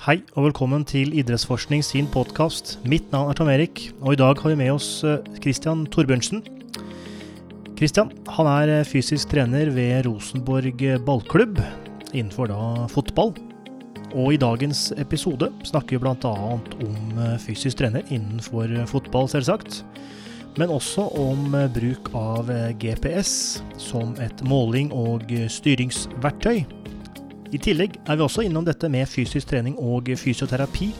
Hei 0.00 0.22
og 0.32 0.46
velkommen 0.46 0.80
til 0.88 1.10
Idrettsforskning 1.12 1.82
sin 1.84 2.06
podkast. 2.08 2.78
Mitt 2.88 3.10
navn 3.12 3.28
er 3.28 3.36
Tom 3.36 3.50
Erik, 3.52 3.82
og 4.00 4.14
i 4.14 4.16
dag 4.16 4.38
har 4.40 4.48
vi 4.48 4.56
med 4.56 4.70
oss 4.72 5.02
eh, 5.04 5.18
Christian 5.44 5.82
Torbjørnsen. 5.92 6.40
Christian 7.76 8.08
han 8.32 8.48
er 8.48 8.72
eh, 8.78 8.86
fysisk 8.88 9.28
trener 9.34 9.68
ved 9.76 10.06
Rosenborg 10.08 10.80
ballklubb 11.04 11.60
innenfor 12.14 12.48
da 12.48 12.88
fotball. 12.88 13.34
Og 14.14 14.32
i 14.32 14.40
dagens 14.40 14.86
episode 14.96 15.52
snakker 15.68 15.98
vi 15.98 16.02
bl.a. 16.06 16.34
om 16.56 17.20
eh, 17.20 17.36
fysisk 17.44 17.82
trener 17.84 18.08
innenfor 18.08 18.72
fotball, 18.88 19.28
selvsagt. 19.28 19.82
Men 20.56 20.72
også 20.72 21.10
om 21.12 21.52
bruk 21.76 22.08
av 22.16 22.48
GPS 22.80 23.60
som 23.76 24.16
et 24.16 24.40
måling- 24.48 24.94
og 24.96 25.28
styringsverktøy. 25.28 26.79
I 27.50 27.58
tillegg 27.58 27.96
er 28.06 28.18
vi 28.18 28.22
også 28.22 28.44
innom 28.46 28.66
dette 28.66 28.86
med 28.92 29.08
fysisk 29.10 29.48
trening 29.50 29.74
og 29.82 30.06
fysioterapi. 30.18 30.92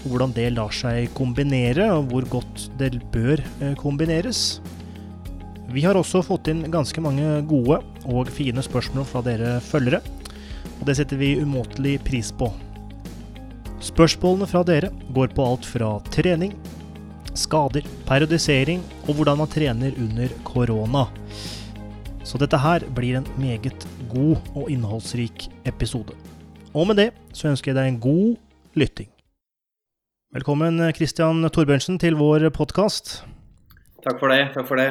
Og 0.00 0.06
hvordan 0.08 0.32
det 0.32 0.46
lar 0.54 0.72
seg 0.72 1.10
kombinere, 1.16 1.90
og 1.92 2.08
hvor 2.08 2.28
godt 2.38 2.70
det 2.80 2.94
bør 3.12 3.42
eh, 3.60 3.74
kombineres. 3.76 4.60
Vi 5.70 5.84
har 5.84 5.98
også 5.98 6.22
fått 6.24 6.48
inn 6.50 6.64
ganske 6.72 7.04
mange 7.04 7.42
gode 7.50 7.82
og 8.08 8.32
fine 8.32 8.64
spørsmål 8.64 9.04
fra 9.06 9.22
dere 9.26 9.58
følgere. 9.62 10.00
Og 10.80 10.88
det 10.88 10.96
setter 10.96 11.20
vi 11.20 11.36
umåtelig 11.42 11.98
pris 12.08 12.32
på. 12.32 12.48
Spørsmålene 13.84 14.48
fra 14.48 14.64
dere 14.64 14.90
går 15.12 15.36
på 15.36 15.44
alt 15.44 15.68
fra 15.68 15.92
trening, 16.12 16.56
skader, 17.36 17.84
periodisering 18.08 18.80
og 19.06 19.18
hvordan 19.18 19.40
man 19.40 19.52
trener 19.52 19.94
under 20.00 20.32
korona. 20.48 21.06
Så 22.24 22.40
dette 22.40 22.58
her 22.60 22.84
blir 22.96 23.20
en 23.20 23.28
meget 23.40 23.86
god 24.10 24.52
og 24.56 24.70
innholdsrik 24.72 25.48
episode. 25.68 26.16
Og 26.74 26.86
med 26.90 27.00
det 27.00 27.08
så 27.32 27.50
ønsker 27.50 27.72
jeg 27.72 27.78
deg 27.78 27.90
en 27.90 28.00
god 28.02 28.78
lytting. 28.78 29.10
Velkommen 30.34 30.78
Christian 30.94 31.42
Torbjørnsen 31.50 31.98
til 31.98 32.18
vår 32.18 32.48
podkast. 32.54 33.20
Takk 34.04 34.20
for 34.20 34.30
det. 34.30 34.44
Takk 34.54 34.68
for 34.68 34.78
det. 34.78 34.90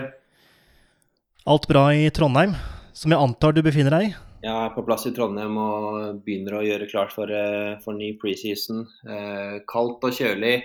Alt 1.49 1.69
bra 1.71 1.85
i 1.95 2.09
Trondheim, 2.13 2.51
som 2.93 3.13
jeg 3.15 3.23
antar 3.23 3.55
du 3.55 3.63
befinner 3.65 3.95
deg 3.95 4.09
i? 4.09 4.17
Jeg 4.43 4.55
er 4.55 4.73
på 4.75 4.83
plass 4.87 5.07
i 5.09 5.13
Trondheim 5.15 5.55
og 5.59 6.19
begynner 6.23 6.59
å 6.59 6.63
gjøre 6.63 6.87
klart 6.91 7.11
for, 7.15 7.31
eh, 7.31 7.79
for 7.83 7.95
ny 7.95 8.13
preseason. 8.21 8.85
Eh, 9.07 9.59
kaldt 9.67 10.03
og 10.03 10.15
kjølig, 10.15 10.61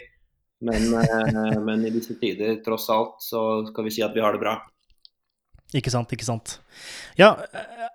men, 0.63 0.83
eh, 0.95 1.59
men 1.67 1.87
i 1.87 1.91
disse 1.95 2.15
tider, 2.21 2.61
tross 2.63 2.87
alt, 2.91 3.19
så 3.23 3.65
skal 3.71 3.85
vi 3.85 3.95
si 3.95 4.03
at 4.03 4.15
vi 4.15 4.23
har 4.23 4.37
det 4.37 4.43
bra. 4.45 4.59
Ikke 5.75 5.91
sant, 5.91 6.13
ikke 6.15 6.27
sant. 6.27 6.59
Ja, 7.19 7.33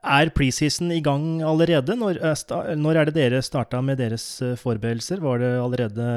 er 0.03 0.31
preseason 0.35 0.91
i 0.91 0.99
gang 1.03 1.39
allerede? 1.47 1.95
Når, 1.95 2.19
når 2.75 2.99
er 2.99 3.07
det 3.07 3.15
dere 3.15 3.43
starta 3.45 3.79
med 3.85 4.01
deres 4.01 4.25
eh, 4.43 4.57
forberedelser? 4.59 5.21
Var 5.23 5.39
det 5.39 5.51
allerede 5.61 6.07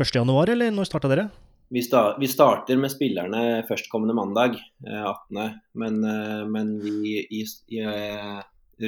1.1, 0.00 0.24
eller 0.54 0.72
når 0.72 0.88
starta 0.88 1.10
dere? 1.12 1.26
Vi, 1.74 1.82
start, 1.84 2.16
vi, 2.20 2.30
starter 2.30 2.80
med 2.80 2.92
spillerne 2.92 3.42
førstkommende 3.68 4.16
mandag, 4.16 4.56
18., 4.86 5.42
eh, 5.42 5.52
men, 5.84 6.00
eh, 6.08 6.40
men 6.48 6.72
vi 6.80 7.20
i, 7.20 7.42
i, 7.44 7.84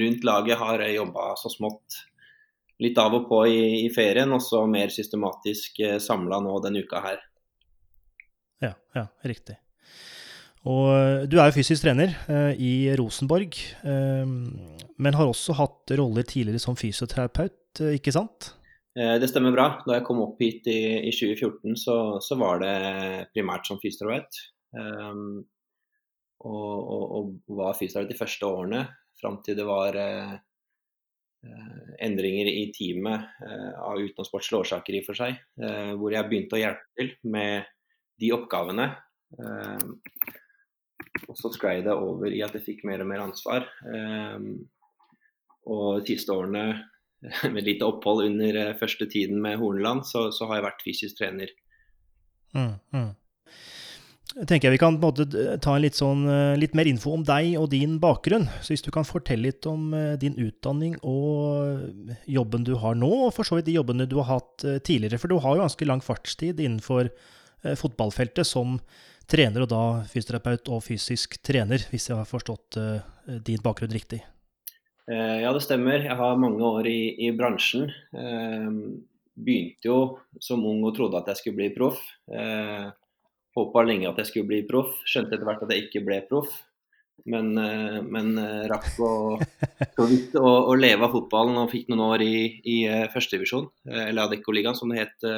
rundt 0.00 0.24
laget 0.24 0.62
har 0.62 0.86
jobba 0.94 1.28
så 1.36 1.52
smått 1.52 2.00
litt 2.80 2.96
av 3.00 3.20
og 3.20 3.28
på 3.28 3.42
i, 3.52 3.60
i 3.84 3.92
ferien, 3.92 4.32
og 4.32 4.40
så 4.44 4.64
mer 4.68 4.88
systematisk 4.92 5.80
samla 6.04 6.40
nå 6.44 6.56
denne 6.64 6.84
uka 6.84 7.04
her. 7.04 7.22
Ja, 8.64 8.72
ja, 8.96 9.08
riktig. 9.28 9.60
Og 10.66 10.86
eh, 10.90 11.24
du 11.30 11.38
er 11.38 11.50
jo 11.50 11.56
fysisk 11.60 11.84
trener 11.84 12.14
eh, 12.32 12.58
i 12.58 12.72
Rosenborg, 12.98 13.54
eh, 13.86 14.26
men 14.26 15.18
har 15.18 15.30
også 15.30 15.54
hatt 15.60 15.94
roller 15.98 16.26
tidligere 16.26 16.62
som 16.62 16.78
fysioterapeut, 16.78 17.82
eh, 17.84 17.96
ikke 18.00 18.14
sant? 18.14 18.50
Eh, 18.98 19.14
det 19.22 19.30
stemmer 19.30 19.54
bra. 19.54 19.68
Da 19.86 19.98
jeg 19.98 20.06
kom 20.08 20.24
opp 20.24 20.40
hit 20.42 20.66
i, 20.72 20.80
i 21.06 21.12
2014, 21.14 21.76
så, 21.78 21.98
så, 22.24 22.38
var 22.40 22.64
det 22.64 22.74
primært 23.36 23.68
som 23.68 23.78
fysioterapeut. 23.82 24.42
Um, 24.76 25.44
og, 26.44 26.74
og, 26.74 27.04
og, 27.16 27.28
var 27.58 27.78
fysioterapeut 27.78 28.12
de 28.12 28.18
første 28.18 28.48
årene, 28.48 28.82
fram 29.16 29.40
til 29.46 29.56
det 29.56 29.64
var 29.64 29.96
endringer 32.02 32.48
i 32.50 32.64
teamet 32.74 33.38
av 33.78 34.00
utenomsportslige 34.02 34.64
årsaker 34.64 34.96
i 34.96 35.00
og 35.00 35.06
for 35.06 35.18
seg, 35.20 35.36
hvor 36.00 36.12
jeg 36.12 36.26
begynte 36.26 36.58
å 36.58 36.60
hjelpe 36.60 36.98
til 36.98 37.12
med 37.32 37.68
de 38.20 38.32
oppgavene. 38.34 38.88
Og 41.26 41.36
så 41.38 41.50
sklei 41.54 41.80
det 41.84 41.94
over 41.94 42.30
i 42.30 42.42
at 42.44 42.54
jeg 42.56 42.64
fikk 42.64 42.84
mer 42.88 43.02
og 43.04 43.10
mer 43.10 43.24
ansvar. 43.24 43.66
Um, 43.84 44.66
og 45.66 46.02
de 46.06 46.14
siste 46.14 46.32
årene, 46.34 46.66
med 47.54 47.64
lite 47.66 47.86
opphold 47.86 48.26
under 48.28 48.58
eh, 48.60 48.74
første 48.78 49.06
tiden 49.10 49.40
med 49.42 49.58
Horneland, 49.60 50.04
så, 50.06 50.28
så 50.32 50.48
har 50.48 50.60
jeg 50.60 50.68
vært 50.68 50.84
fysisk 50.84 51.20
trener. 51.20 51.54
Mm, 52.54 52.74
mm. 52.94 53.14
Jeg 54.36 54.48
tenker 54.50 54.72
Vi 54.72 54.78
kan 54.80 54.98
ta 55.00 55.74
en 55.74 55.82
litt, 55.82 55.96
sånn, 55.96 56.26
eh, 56.28 56.58
litt, 56.60 56.76
mer 56.76 56.88
info 56.90 57.14
om 57.16 57.24
deg 57.26 57.56
og 57.58 57.70
din 57.72 57.96
bakgrunn. 58.02 58.46
Så 58.60 58.74
Hvis 58.74 58.84
du 58.84 58.92
kan 58.94 59.08
fortelle 59.08 59.48
litt 59.48 59.66
om 59.70 59.94
eh, 59.96 60.14
din 60.20 60.36
utdanning 60.38 60.98
og 61.02 62.20
jobben 62.30 62.66
du 62.68 62.76
har 62.82 62.98
nå, 62.98 63.10
og 63.26 63.34
for 63.34 63.48
så 63.48 63.58
vidt 63.58 63.70
de 63.70 63.78
jobbene 63.78 64.08
du 64.08 64.18
har 64.20 64.36
hatt 64.36 64.68
tidligere. 64.86 65.18
For 65.22 65.32
du 65.32 65.40
har 65.40 65.56
jo 65.56 65.64
ganske 65.64 65.88
lang 65.88 66.04
fartstid 66.04 66.62
innenfor 66.62 67.10
fotballfeltet 67.66 68.46
som 68.46 68.76
trener 69.30 69.64
og 69.64 69.70
da 69.70 69.82
fysioterapeut 70.10 70.70
og 70.74 70.84
fysisk 70.86 71.38
trener, 71.44 71.82
hvis 71.90 72.10
jeg 72.10 72.18
har 72.18 72.28
forstått 72.28 72.78
uh, 72.80 73.38
din 73.46 73.62
bakgrunn 73.62 73.94
riktig? 73.94 74.22
Uh, 75.06 75.42
ja, 75.42 75.52
det 75.54 75.64
stemmer. 75.64 76.00
Jeg 76.02 76.18
har 76.18 76.40
mange 76.40 76.62
år 76.66 76.88
i, 76.90 77.00
i 77.26 77.32
bransjen. 77.36 77.90
Uh, 78.14 79.02
begynte 79.36 79.90
jo 79.90 79.98
som 80.42 80.64
ung 80.66 80.84
og 80.86 80.94
trodde 80.96 81.18
at 81.20 81.28
jeg 81.32 81.42
skulle 81.42 81.58
bli 81.58 81.74
proff. 81.74 81.98
Håpa 83.56 83.82
lenge 83.84 84.08
at 84.08 84.22
jeg 84.22 84.30
skulle 84.30 84.48
bli 84.48 84.62
proff. 84.68 84.94
Skjønte 85.04 85.36
etter 85.36 85.44
hvert 85.44 85.66
at 85.66 85.74
jeg 85.74 85.84
ikke 85.84 86.06
ble 86.06 86.22
proff. 86.30 86.54
Men, 87.28 87.50
men 88.08 88.30
rakk 88.70 88.96
å, 89.04 89.10
å, 89.36 90.06
å, 90.40 90.72
leve 90.78 91.04
av 91.04 91.12
fotballen 91.12 91.60
og 91.60 91.68
fikk 91.72 91.90
noen 91.92 92.04
år 92.06 92.24
i, 92.24 92.38
i 92.64 92.78
førstedivisjon, 93.12 93.68
eller 93.92 94.24
Adeccoligaen 94.24 94.76
som 94.78 94.92
det 94.92 95.02
het, 95.02 95.28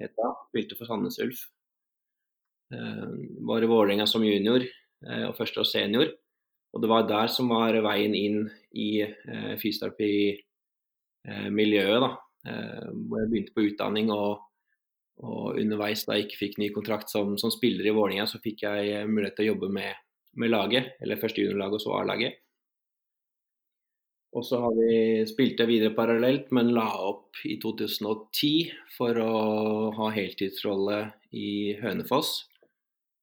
het 0.00 0.16
da. 0.16 0.32
Spilte 0.48 0.80
for 0.80 0.88
Sandnes 0.88 1.20
Ulf. 1.24 1.44
Eh, 2.74 3.08
var 3.40 3.62
i 3.62 3.66
Vålerenga 3.66 4.06
som 4.06 4.24
junior 4.24 4.60
eh, 4.60 5.28
og 5.28 5.36
første 5.38 5.60
år 5.62 5.68
senior. 5.68 6.08
Og 6.76 6.82
det 6.82 6.90
var 6.90 7.06
der 7.08 7.28
som 7.32 7.48
var 7.48 7.72
veien 7.84 8.14
inn 8.14 8.50
i 8.76 9.02
eh, 9.02 9.54
fysioterapimiljøet. 9.60 12.00
da, 12.04 12.10
Hvor 12.44 13.20
jeg 13.22 13.30
begynte 13.30 13.54
på 13.56 13.64
utdanning 13.70 14.06
og, 14.12 14.32
og 15.24 15.56
underveis 15.56 16.04
da 16.04 16.12
jeg 16.16 16.24
ikke 16.28 16.42
fikk 16.42 16.54
ny 16.60 16.68
kontrakt 16.74 17.08
som, 17.10 17.38
som 17.40 17.50
spiller 17.54 17.84
i 17.88 17.96
Vålerenga, 17.96 18.26
så 18.28 18.38
fikk 18.42 18.62
jeg 18.66 19.08
mulighet 19.08 19.34
til 19.38 19.48
å 19.48 19.50
jobbe 19.54 19.68
med, 19.72 19.92
med 20.36 20.52
laget. 20.52 20.84
Eller 21.00 21.22
første 21.22 21.40
juniorlaget 21.40 21.76
og 21.80 21.84
så 21.86 21.96
A-laget. 22.02 22.32
Og 24.36 24.44
så 24.44 24.60
har 24.60 24.74
vi 24.76 25.24
spilt 25.24 25.56
det 25.56 25.64
videre 25.70 25.96
parallelt, 25.96 26.52
men 26.52 26.74
la 26.76 26.90
opp 27.00 27.32
i 27.48 27.56
2010 27.62 28.68
for 28.92 29.16
å 29.24 29.88
ha 29.96 30.10
heltidsrolle 30.12 31.16
i 31.32 31.80
Hønefoss. 31.80 32.44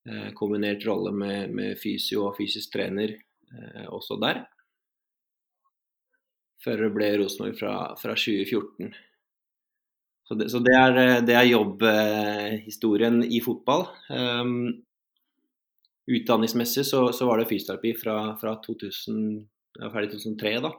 Eh, 0.06 0.30
kombinert 0.38 0.86
rolle 0.86 1.12
med, 1.12 1.50
med, 1.50 1.80
fysio 1.82 2.28
og 2.28 2.36
fysisk 2.38 2.76
trener 2.76 3.16
eh, 3.16 3.88
også 3.90 4.20
der. 4.22 4.44
Før 6.62 6.86
det 6.86 6.92
ble 6.94 7.10
Rosenborg 7.22 7.58
fra, 7.58 7.76
fra 7.98 8.14
2014. 8.14 8.94
Så 10.26 10.38
det, 10.38 10.50
så 10.54 10.62
det, 10.62 10.74
er, 10.74 11.00
det 11.26 11.36
er 11.38 11.50
jobbhistorien 11.50 13.20
i 13.26 13.42
fotball. 13.46 13.86
Um, 14.10 14.72
utdanningsmessig 16.10 16.86
så, 16.86 17.04
så, 17.14 17.28
var 17.30 17.42
det 17.42 17.50
fysioterapi 17.50 17.92
fra, 18.00 18.16
fra 18.42 18.56
2000, 18.66 19.20
jeg 19.78 19.86
var 19.86 19.94
ferdig 19.94 20.12
2003. 20.16 20.56
da. 20.66 20.74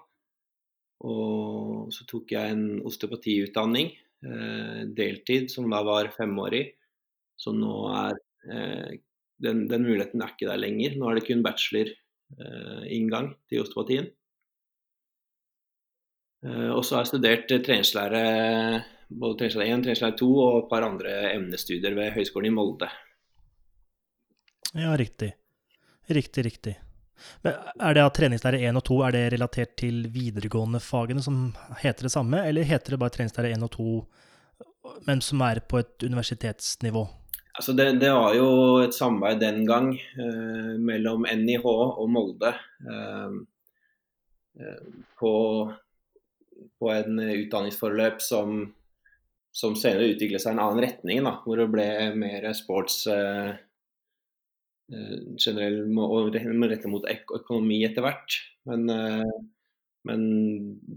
Og 1.07 1.95
så 1.95 2.07
tok 2.11 2.35
jeg 2.35 2.55
en 2.55 2.67
osteopatiutdanning, 2.89 3.93
eh, 4.27 4.83
deltid, 4.97 5.51
som 5.53 5.71
da 5.71 5.83
var 5.87 6.11
femårig. 6.15 6.65
Som 7.39 7.59
nå 7.61 7.75
er 7.93 8.19
eh, 8.51 8.97
den, 9.42 9.66
den, 9.68 9.84
muligheten 9.84 10.22
er 10.22 10.33
ikke 10.33 10.48
der 10.48 10.60
lenger. 10.60 10.97
Nå 10.97 11.09
er 11.09 11.18
det 11.18 11.27
kun 11.28 11.44
bachelor-inngang 11.44 13.33
eh, 13.33 13.41
til 13.50 13.65
osteopatien. 13.65 14.09
Eh, 16.47 16.71
og 16.72 16.84
så 16.84 16.97
har 16.97 17.04
jeg 17.04 17.12
studert 17.15 17.53
eh, 17.53 17.62
treningslære, 17.65 18.22
både 19.10 19.38
treningslære 19.41 19.74
1, 19.74 19.84
treningslære 19.86 20.18
2 20.22 20.30
og 20.44 20.59
et 20.62 20.71
par 20.72 20.86
andre 20.88 21.18
emnestudier 21.34 21.98
ved 21.98 22.15
Høgskolen 22.16 22.50
i 22.50 22.56
Molde. 22.56 22.91
Ja, 24.77 24.97
riktig. 24.98 25.33
Riktig, 26.12 26.44
riktig. 26.47 26.77
Men 27.42 27.56
er 27.80 27.97
det 27.97 28.04
at 28.04 28.16
treningslære 28.18 28.60
1 28.68 28.78
og 28.78 28.84
2 28.86 28.98
er 29.06 29.15
det 29.16 29.24
relatert 29.33 29.77
til 29.80 30.04
videregående 30.12 30.80
fagene 30.84 31.24
som 31.24 31.48
heter 31.80 32.06
det 32.06 32.12
samme, 32.12 32.42
eller 32.44 32.66
heter 32.68 32.94
det 32.94 33.00
bare 33.00 33.15
treningslære 33.15 33.54
1 33.56 33.65
og 33.65 33.72
2, 33.72 33.86
men 35.09 35.22
som 35.24 35.41
er 35.47 35.62
på 35.65 35.80
et 35.80 36.04
universitetsnivå? 36.06 37.06
Altså 37.57 37.73
det, 37.73 37.87
det, 38.03 38.13
var 38.13 38.35
jo 38.37 38.49
et 38.85 38.95
samarbeid 38.95 39.41
den 39.41 39.63
gang 39.69 39.91
eh, 39.97 40.73
mellom 40.77 41.25
NIH 41.25 41.65
og 41.65 42.07
Molde. 42.13 42.53
Eh, 42.85 43.37
eh, 44.61 44.87
på 45.17 45.33
på 46.79 46.91
en 46.93 47.19
utdanningsforløp 47.21 48.21
som, 48.23 48.61
som 49.53 49.77
senere 49.79 50.13
utviklet 50.13 50.43
seg 50.43 50.55
i 50.55 50.57
en 50.57 50.63
annen 50.65 50.85
retning, 50.85 51.23
da, 51.25 51.37
hvor 51.45 51.61
det 51.61 51.69
ble 51.73 51.89
mer 52.19 52.49
sports 52.57 53.05
eh, 53.13 53.57
eh 54.93 55.17
generell 55.43 55.83
og 55.99 56.35
rettet 56.37 56.91
mot 56.93 57.07
økonomi 57.09 57.83
etter 57.89 58.05
hvert. 58.07 58.41
Men, 58.69 58.89
eh, 58.93 59.37
men, 60.07 60.23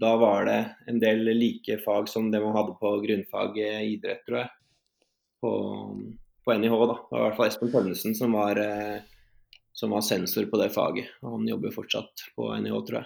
da 0.04 0.16
var 0.22 0.46
det 0.50 0.60
en 0.92 1.00
del 1.02 1.32
like 1.38 1.80
fag 1.86 2.10
som 2.12 2.32
det 2.32 2.44
man 2.44 2.56
hadde 2.58 2.78
på 2.82 2.96
grunnfaget 3.06 3.86
idrett, 3.96 4.26
tror 4.28 4.44
jeg. 4.44 4.56
På, 5.40 5.52
på 6.50 6.58
NIH. 6.58 6.76
da. 6.90 6.98
Det 6.98 7.14
var 7.14 7.22
i 7.22 7.28
hvert 7.28 7.38
fall 7.38 7.52
Espen 7.52 7.72
Tønnesen 7.74 8.18
som 8.18 8.34
var 8.34 8.58
eh, 8.64 9.00
som 9.80 9.94
var 9.94 10.02
sensor 10.02 10.46
på 10.50 10.58
det 10.60 10.72
faget. 10.74 11.12
Og 11.22 11.38
han 11.38 11.48
jobber 11.48 11.72
fortsatt 11.76 12.26
på 12.36 12.50
NIH, 12.58 12.80
tror 12.88 12.98
jeg. 13.00 13.06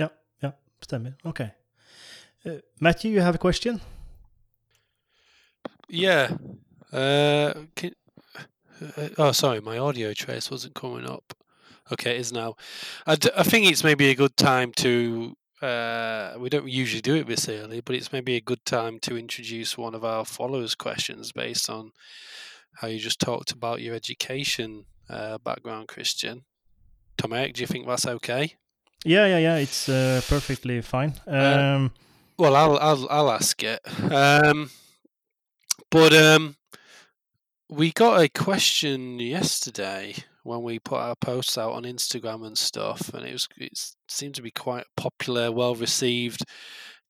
Ja, 0.00 0.08
ja, 0.42 0.50
stemmer. 0.82 1.12
OK. 1.24 1.44
Uh, 2.44 2.58
Matthew, 2.80 3.12
you 3.12 3.22
have 3.22 3.34
a 3.36 3.38
question? 3.38 3.80
Yeah. 5.88 6.32
Uh, 6.92 7.66
can, 7.76 7.92
uh, 8.80 9.08
oh, 9.18 9.32
sorry, 9.32 9.60
my 9.60 9.78
audio 9.78 10.12
trace 10.12 10.50
wasn't 10.50 10.74
coming 10.74 11.08
up. 11.08 11.34
Okay, 11.92 12.16
it 12.16 12.20
is 12.20 12.32
now. 12.32 12.56
I, 13.06 13.14
d- 13.16 13.30
I 13.36 13.42
think 13.42 13.70
it's 13.70 13.84
maybe 13.84 14.10
a 14.10 14.14
good 14.14 14.36
time 14.36 14.72
to. 14.72 15.36
Uh, 15.64 16.34
we 16.38 16.50
don't 16.50 16.68
usually 16.68 17.00
do 17.00 17.14
it 17.14 17.26
this 17.26 17.48
early, 17.48 17.80
but 17.80 17.96
it's 17.96 18.12
maybe 18.12 18.36
a 18.36 18.40
good 18.40 18.62
time 18.66 18.98
to 19.00 19.16
introduce 19.16 19.78
one 19.78 19.94
of 19.94 20.04
our 20.04 20.26
followers' 20.26 20.74
questions 20.74 21.32
based 21.32 21.70
on 21.70 21.92
how 22.74 22.88
you 22.88 22.98
just 22.98 23.18
talked 23.18 23.50
about 23.50 23.80
your 23.80 23.94
education 23.94 24.84
uh, 25.08 25.38
background, 25.38 25.88
Christian. 25.88 26.44
Tom 27.16 27.32
Eric, 27.32 27.54
do 27.54 27.62
you 27.62 27.66
think 27.66 27.86
that's 27.86 28.06
okay? 28.06 28.56
Yeah, 29.06 29.26
yeah, 29.26 29.38
yeah. 29.38 29.56
It's 29.56 29.88
uh, 29.88 30.20
perfectly 30.28 30.82
fine. 30.82 31.14
Uh, 31.26 31.76
um, 31.76 31.92
well, 32.38 32.56
I'll 32.56 32.78
I'll 32.78 33.08
I'll 33.10 33.30
ask 33.30 33.62
it. 33.62 33.80
Um, 34.12 34.70
but 35.90 36.12
um, 36.12 36.56
we 37.70 37.90
got 37.90 38.20
a 38.20 38.28
question 38.28 39.18
yesterday 39.18 40.14
when 40.44 40.62
we 40.62 40.78
put 40.78 41.00
our 41.00 41.16
posts 41.16 41.58
out 41.58 41.72
on 41.72 41.82
Instagram 41.82 42.46
and 42.46 42.56
stuff, 42.56 43.12
and 43.12 43.26
it 43.26 43.32
was 43.32 43.48
it 43.56 43.94
seemed 44.08 44.36
to 44.36 44.42
be 44.42 44.50
quite 44.50 44.84
popular, 44.96 45.50
well 45.50 45.74
received 45.74 46.44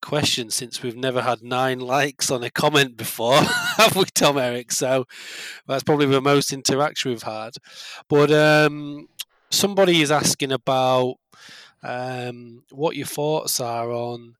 question 0.00 0.50
since 0.50 0.82
we've 0.82 0.96
never 0.96 1.22
had 1.22 1.42
nine 1.42 1.80
likes 1.80 2.30
on 2.30 2.44
a 2.44 2.50
comment 2.50 2.96
before, 2.96 3.36
have 3.76 3.96
we, 3.96 4.04
Tom 4.14 4.38
Eric? 4.38 4.70
So 4.70 5.06
that's 5.66 5.82
probably 5.82 6.06
the 6.06 6.20
most 6.20 6.52
interaction 6.52 7.10
we've 7.10 7.22
had. 7.22 7.54
But 8.08 8.30
um, 8.30 9.08
somebody 9.50 10.02
is 10.02 10.12
asking 10.12 10.52
about 10.52 11.16
um, 11.82 12.64
what 12.70 12.96
your 12.96 13.06
thoughts 13.06 13.60
are 13.60 13.90
on 13.90 14.36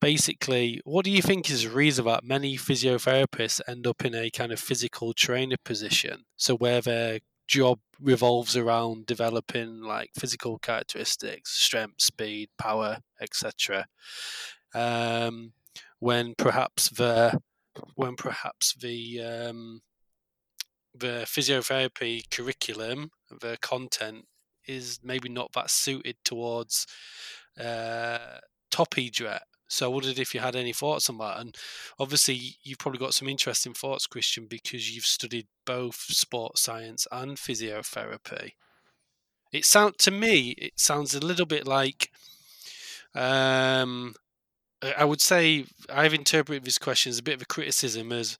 basically 0.00 0.82
what 0.84 1.02
do 1.02 1.10
you 1.10 1.22
think 1.22 1.48
is 1.48 1.62
the 1.62 1.70
reason 1.70 2.04
that 2.04 2.22
many 2.22 2.58
physiotherapists 2.58 3.58
end 3.66 3.86
up 3.86 4.04
in 4.04 4.14
a 4.14 4.28
kind 4.28 4.52
of 4.52 4.60
physical 4.60 5.14
trainer 5.14 5.56
position? 5.64 6.24
So 6.36 6.56
where 6.56 6.82
their 6.82 7.20
job 7.46 7.78
revolves 8.00 8.56
around 8.56 9.06
developing 9.06 9.80
like 9.80 10.10
physical 10.18 10.58
characteristics, 10.58 11.52
strength, 11.52 12.00
speed, 12.00 12.48
power, 12.58 12.98
etc 13.20 13.86
um, 14.74 15.52
when 16.00 16.34
perhaps 16.36 16.90
the 16.90 17.40
when 17.94 18.16
perhaps 18.16 18.74
the 18.74 19.20
um, 19.22 19.80
the 20.94 21.24
physiotherapy 21.26 22.28
curriculum, 22.30 23.10
the 23.40 23.56
content 23.62 24.26
is 24.66 25.00
maybe 25.02 25.28
not 25.28 25.52
that 25.52 25.70
suited 25.70 26.16
towards 26.24 26.86
uh, 27.58 28.38
top 28.70 28.96
EDRET. 28.98 29.42
So 29.68 29.86
I 29.86 29.94
wondered 29.94 30.18
if 30.18 30.34
you 30.34 30.40
had 30.40 30.56
any 30.56 30.72
thoughts 30.72 31.08
on 31.08 31.18
that. 31.18 31.38
And 31.38 31.56
obviously, 31.98 32.56
you've 32.62 32.78
probably 32.78 32.98
got 32.98 33.14
some 33.14 33.28
interesting 33.28 33.74
thoughts, 33.74 34.06
Christian, 34.06 34.46
because 34.46 34.94
you've 34.94 35.06
studied 35.06 35.46
both 35.64 35.96
sports 35.96 36.60
science 36.60 37.06
and 37.10 37.36
physiotherapy. 37.36 38.52
It 39.52 39.64
sound 39.64 39.98
to 39.98 40.10
me, 40.10 40.50
it 40.58 40.72
sounds 40.76 41.14
a 41.14 41.24
little 41.24 41.46
bit 41.46 41.66
like 41.66 42.10
um, 43.14 44.14
I 44.96 45.04
would 45.04 45.20
say 45.20 45.64
I've 45.88 46.14
interpreted 46.14 46.64
this 46.64 46.78
question 46.78 47.10
as 47.10 47.18
a 47.18 47.22
bit 47.22 47.34
of 47.34 47.42
a 47.42 47.46
criticism 47.46 48.12
as 48.12 48.36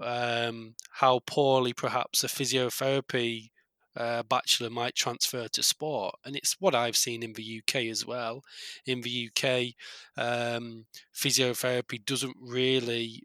um, 0.00 0.74
how 0.92 1.20
poorly 1.26 1.72
perhaps 1.72 2.24
a 2.24 2.28
physiotherapy 2.28 3.50
uh, 3.96 4.22
bachelor 4.22 4.70
might 4.70 4.94
transfer 4.94 5.48
to 5.48 5.62
sport, 5.62 6.14
and 6.24 6.36
it's 6.36 6.56
what 6.60 6.74
I've 6.74 6.96
seen 6.96 7.22
in 7.22 7.32
the 7.34 7.60
UK 7.60 7.86
as 7.90 8.06
well. 8.06 8.42
In 8.86 9.02
the 9.02 9.28
UK, 9.28 9.74
um, 10.16 10.86
physiotherapy 11.14 12.04
doesn't 12.04 12.36
really, 12.40 13.24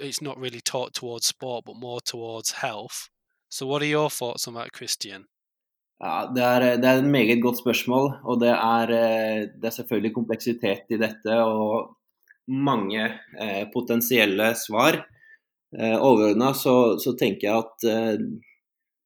it's 0.00 0.22
not 0.22 0.38
really 0.38 0.60
taught 0.60 0.94
towards 0.94 1.26
sport, 1.26 1.64
but 1.64 1.76
more 1.76 2.00
towards 2.00 2.52
health. 2.52 3.08
So, 3.48 3.66
what 3.66 3.82
are 3.82 3.86
your 3.86 4.10
thoughts 4.10 4.46
on 4.48 4.54
that, 4.54 4.72
Christian? 4.72 5.26
Ja, 5.98 6.30
det 6.30 6.42
er, 6.42 6.76
det 6.78 6.86
er 6.86 7.00
et 7.00 7.10
meget 7.10 7.40
godt 7.42 7.58
spørsmål. 7.58 8.12
Og 8.22 8.40
det 8.40 8.52
er, 8.54 8.90
eh, 8.94 9.40
det 9.50 9.66
er 9.66 9.76
selvfølgelig 9.80 10.14
kompleksitet 10.14 10.92
i 10.94 10.98
dette 11.00 11.38
og 11.42 11.96
mange 12.46 13.02
eh, 13.40 13.64
potensielle 13.72 14.52
svar. 14.54 15.00
Eh, 15.78 15.96
Overordna 16.00 16.52
så, 16.54 16.96
så, 17.02 17.16
tenker 17.18 17.48
jeg 17.48 17.58
at 17.58 17.88
eh, 17.90 18.20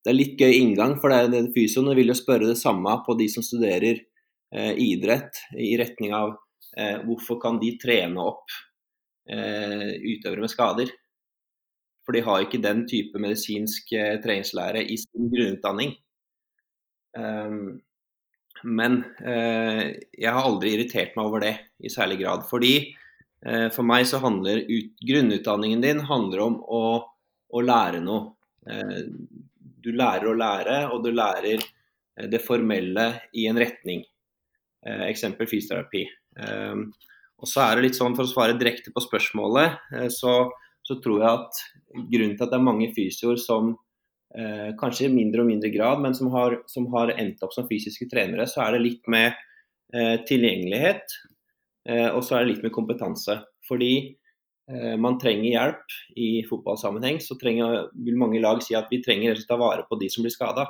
det 0.03 0.11
er 0.11 0.17
litt 0.17 0.41
gøy 0.41 0.57
inngang, 0.57 0.97
for 0.99 1.13
det, 1.13 1.31
det 1.31 1.53
fysioene 1.55 1.95
vil 1.97 2.11
jo 2.11 2.17
spørre 2.17 2.49
det 2.49 2.59
samme 2.59 2.97
på 3.05 3.15
de 3.19 3.29
som 3.31 3.45
studerer 3.45 4.01
eh, 4.01 4.73
idrett, 4.83 5.39
i 5.55 5.73
retning 5.79 6.11
av 6.17 6.35
eh, 6.77 6.99
hvorfor 7.05 7.39
kan 7.43 7.61
de 7.61 7.71
trene 7.81 8.27
opp 8.33 8.51
eh, 9.31 9.95
utøvere 9.95 10.43
med 10.43 10.51
skader? 10.51 10.91
For 12.03 12.15
de 12.15 12.25
har 12.25 12.43
ikke 12.43 12.59
den 12.59 12.83
type 12.89 13.19
medisinsk 13.21 13.93
treningslære 14.25 14.81
i 14.83 14.99
sin 14.99 15.29
grunnutdanning. 15.31 15.93
Um, 17.15 17.79
men 18.63 19.01
eh, 19.19 19.91
jeg 20.15 20.31
har 20.31 20.43
aldri 20.47 20.73
irritert 20.77 21.17
meg 21.17 21.27
over 21.27 21.43
det 21.43 21.53
i 21.83 21.91
særlig 21.91 22.21
grad. 22.23 22.45
Fordi 22.49 22.73
eh, 22.79 23.67
for 23.73 23.87
meg 23.87 24.07
så 24.09 24.21
handler 24.23 24.63
ut, 24.67 24.93
grunnutdanningen 25.03 25.83
din 25.83 26.03
handler 26.07 26.45
om 26.47 26.59
å, 26.63 26.83
å 27.53 27.63
lære 27.63 28.03
noe. 28.03 28.31
Eh, 29.83 29.91
du 29.91 29.97
lærer 29.97 30.29
å 30.29 30.37
lære, 30.37 30.79
og 30.91 31.03
du 31.03 31.11
lærer 31.11 31.63
det 32.29 32.41
formelle 32.41 33.07
i 33.33 33.47
en 33.49 33.57
retning. 33.57 34.03
Eksempel 34.85 35.47
fysioterapi. 35.47 36.03
Eh, 36.39 36.75
og 37.43 37.49
så 37.49 37.63
er 37.63 37.75
det 37.75 37.87
litt 37.87 37.97
sånn, 37.97 38.15
For 38.15 38.23
å 38.23 38.29
svare 38.29 38.57
direkte 38.57 38.91
på 38.93 39.01
spørsmålet, 39.03 39.79
så, 40.13 40.51
så 40.83 40.99
tror 41.03 41.19
jeg 41.19 41.31
at 41.31 41.63
grunnen 42.11 42.37
til 42.37 42.45
at 42.45 42.51
det 42.53 42.59
er 42.59 42.69
mange 42.69 42.91
fysioer 42.95 43.39
som 43.41 43.73
eh, 44.37 44.71
kanskje 44.79 45.07
i 45.07 45.13
mindre 45.13 45.43
og 45.43 45.49
mindre 45.49 45.71
grad, 45.73 46.01
men 46.03 46.15
som 46.17 46.31
har, 46.33 46.57
som 46.71 46.87
har, 46.93 47.13
endt 47.19 47.43
opp 47.45 47.53
som 47.55 47.67
fysiske 47.69 48.07
trenere, 48.11 48.47
så 48.49 48.65
er 48.65 48.75
det 48.75 48.83
litt 48.85 49.11
med 49.11 49.33
eh, 49.93 50.17
tilgjengelighet 50.27 51.17
eh, 51.89 52.09
og 52.09 52.23
så 52.25 52.37
er 52.37 52.45
det 52.45 52.53
litt 52.53 52.65
med 52.67 52.75
kompetanse. 52.75 53.39
Fordi 53.67 53.93
eh, 53.99 54.22
man 54.63 55.17
trenger 55.19 55.49
hjelp 55.49 55.95
i 56.15 56.27
fotballsammenheng, 56.47 57.17
så 57.19 57.35
trenger, 57.35 57.89
vil 57.99 58.15
mange 58.15 58.39
lag 58.39 58.61
si 58.63 58.77
at 58.79 58.87
vi 58.87 59.01
trenger 59.03 59.35
å 59.35 59.43
ta 59.49 59.57
vare 59.59 59.83
på 59.89 59.97
de 59.99 60.07
som 60.09 60.23
blir 60.23 60.31
skada. 60.31 60.63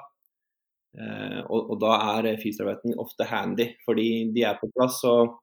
Eh, 0.97 1.41
og, 1.43 1.59
og, 1.59 1.75
da 1.83 1.99
er 2.15 2.31
fysioterapeuten 2.41 2.97
ofte 3.03 3.27
handy, 3.29 3.67
fordi 3.85 4.07
de 4.33 4.47
er 4.49 4.57
på 4.57 4.71
plass 4.73 4.97
og, 5.09 5.35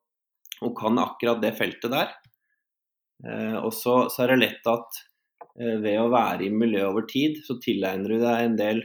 og 0.66 0.74
kan 0.78 0.98
akkurat 0.98 1.38
det 1.44 1.54
feltet 1.60 1.94
der. 1.94 2.10
Eh, 3.22 3.56
og 3.60 3.70
så, 3.76 4.00
så 4.10 4.26
er 4.26 4.34
det 4.34 4.40
lett 4.42 4.72
at 4.74 4.98
Eh, 5.58 5.76
ved 5.82 5.98
å 6.00 6.10
være 6.12 6.46
i 6.46 6.54
miljøet 6.54 6.88
over 6.88 7.06
tid, 7.10 7.40
så 7.46 7.58
tilegner 7.62 8.14
du 8.14 8.22
deg 8.22 8.44
en 8.44 8.56
del 8.58 8.82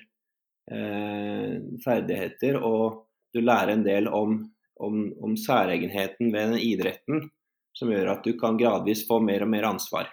eh, 0.71 1.53
ferdigheter, 1.83 2.59
og 2.59 3.05
du 3.35 3.41
lærer 3.43 3.75
en 3.75 3.85
del 3.85 4.09
om, 4.09 4.39
om, 4.81 5.01
om, 5.23 5.35
særegenheten 5.39 6.33
ved 6.33 6.55
den 6.55 6.63
idretten, 6.63 7.29
som 7.75 7.91
gjør 7.91 8.13
at 8.13 8.25
du 8.25 8.33
kan 8.39 8.57
gradvis 8.59 9.03
få 9.07 9.19
mer 9.23 9.45
og 9.45 9.51
mer 9.51 9.67
ansvar. 9.69 10.09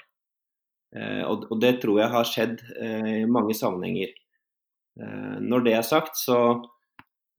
Eh, 0.96 1.22
og, 1.24 1.48
det 1.62 1.78
tror 1.82 2.02
jeg 2.02 2.12
har 2.12 2.28
skjedd 2.28 2.58
eh, 2.76 3.12
i 3.22 3.30
mange 3.30 3.56
sammenhenger. 3.56 4.12
Eh, 5.00 5.36
når 5.40 5.66
det 5.66 5.76
er 5.78 5.86
sagt, 5.86 6.18
så, 6.20 6.38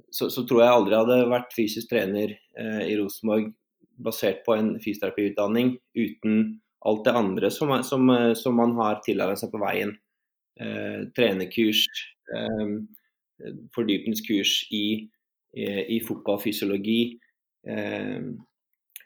så, 0.09 0.29
så, 0.29 0.45
tror 0.47 0.63
jeg 0.63 0.77
aldri 0.77 0.97
hadde 0.97 1.19
vært 1.31 1.53
fysisk 1.55 1.91
trener 1.91 2.37
i 2.53 2.95
Rosenborg 2.99 3.51
basert 4.03 4.43
på 4.45 4.53
en 4.53 4.75
fysioterapiutdanning 4.81 5.75
uten 5.97 6.59
alt 6.85 7.05
det 7.05 7.13
andre 7.17 7.49
som, 7.53 7.71
som, 7.85 8.09
som 8.37 8.57
man 8.57 8.75
har 8.77 9.01
tilegnet 9.05 9.41
seg 9.41 9.51
på 9.53 9.61
veien. 9.61 9.93
Eh, 10.61 11.05
trenerkurs, 11.17 11.87
eh, 12.35 12.73
fordypningskurs 13.73 14.55
i, 14.71 14.85
i, 15.57 15.67
i 15.97 15.99
fotballfysiologi. 16.05 16.99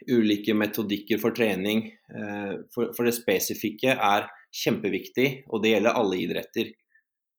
Ulike 0.05 0.53
metodikker 0.53 1.19
for 1.21 1.35
trening. 1.35 1.85
Eh, 2.13 2.53
for, 2.73 3.05
det 3.05 3.15
spesifikke 3.15 3.95
er 3.95 4.27
kjempeviktig, 4.55 5.29
og 5.51 5.63
det 5.63 5.73
gjelder 5.73 5.99
alle 5.99 6.19
idretter. 6.21 6.71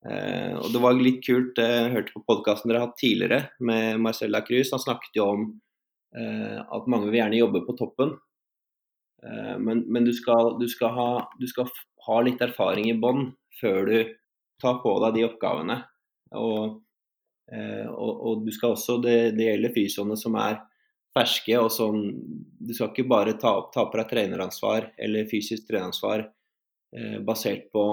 Eh, 0.08 0.54
og 0.58 0.70
Det 0.74 0.82
var 0.82 0.98
litt 0.98 1.20
kult, 1.26 1.58
jeg 1.58 1.92
hørte 1.94 2.14
på 2.14 2.24
podkasten 2.28 2.70
dere 2.70 2.82
har 2.82 2.90
hatt 2.90 3.00
tidligere 3.00 3.42
med 3.60 4.00
Marcella 4.02 4.42
Cruz. 4.46 4.72
Han 4.74 4.84
snakket 4.84 5.20
jo 5.20 5.32
om 5.36 5.48
at 6.08 6.86
mange 6.88 7.10
vil 7.10 7.18
gjerne 7.18 7.36
jobbe 7.36 7.60
på 7.66 7.74
toppen. 7.76 8.14
Men, 9.60 9.82
men 9.92 10.06
du, 10.06 10.12
skal, 10.16 10.54
du, 10.56 10.64
skal 10.72 10.94
ha, 10.96 11.10
du, 11.36 11.44
skal 11.50 11.68
ha, 12.06 12.16
litt 12.24 12.40
erfaring 12.40 12.86
i 12.88 12.94
bånn 12.96 13.26
før 13.60 13.84
du 13.84 14.14
tar 14.56 14.78
på 14.80 14.94
deg 15.04 15.18
de 15.18 15.26
oppgavene. 15.26 15.76
Og, 16.40 16.78
og, 17.52 18.24
og 18.30 18.40
du 18.46 18.48
skal 18.56 18.72
også, 18.72 18.96
det, 19.04 19.18
det 19.36 19.50
gjelder 19.50 19.74
fysioene 19.76 20.16
som 20.16 20.40
er 20.40 20.62
ferske. 21.18 21.58
og 21.58 21.70
sånn 21.74 22.06
Du 22.58 22.72
skal 22.74 22.92
ikke 22.92 23.08
bare 23.10 23.36
ta, 23.40 23.54
ta 23.74 23.88
på 23.88 24.00
deg 24.00 24.08
treneransvar 24.12 24.92
eller 24.98 25.28
fysisk 25.30 25.68
treneransvar 25.68 26.24
eh, 26.24 27.18
basert 27.24 27.68
på 27.74 27.84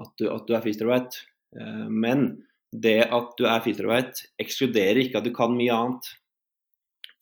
at 0.00 0.12
du, 0.18 0.28
at 0.32 0.48
du 0.48 0.56
er 0.56 0.64
fysioterapeut. 0.64 1.20
Eh, 1.58 1.86
men 1.88 2.26
det 2.72 3.02
at 3.12 3.36
du 3.36 3.46
er 3.46 3.62
fysioterapeut, 3.64 4.26
ekskluderer 4.40 5.04
ikke 5.04 5.20
at 5.20 5.28
du 5.28 5.32
kan 5.36 5.54
mye 5.56 5.76
annet. 5.76 6.12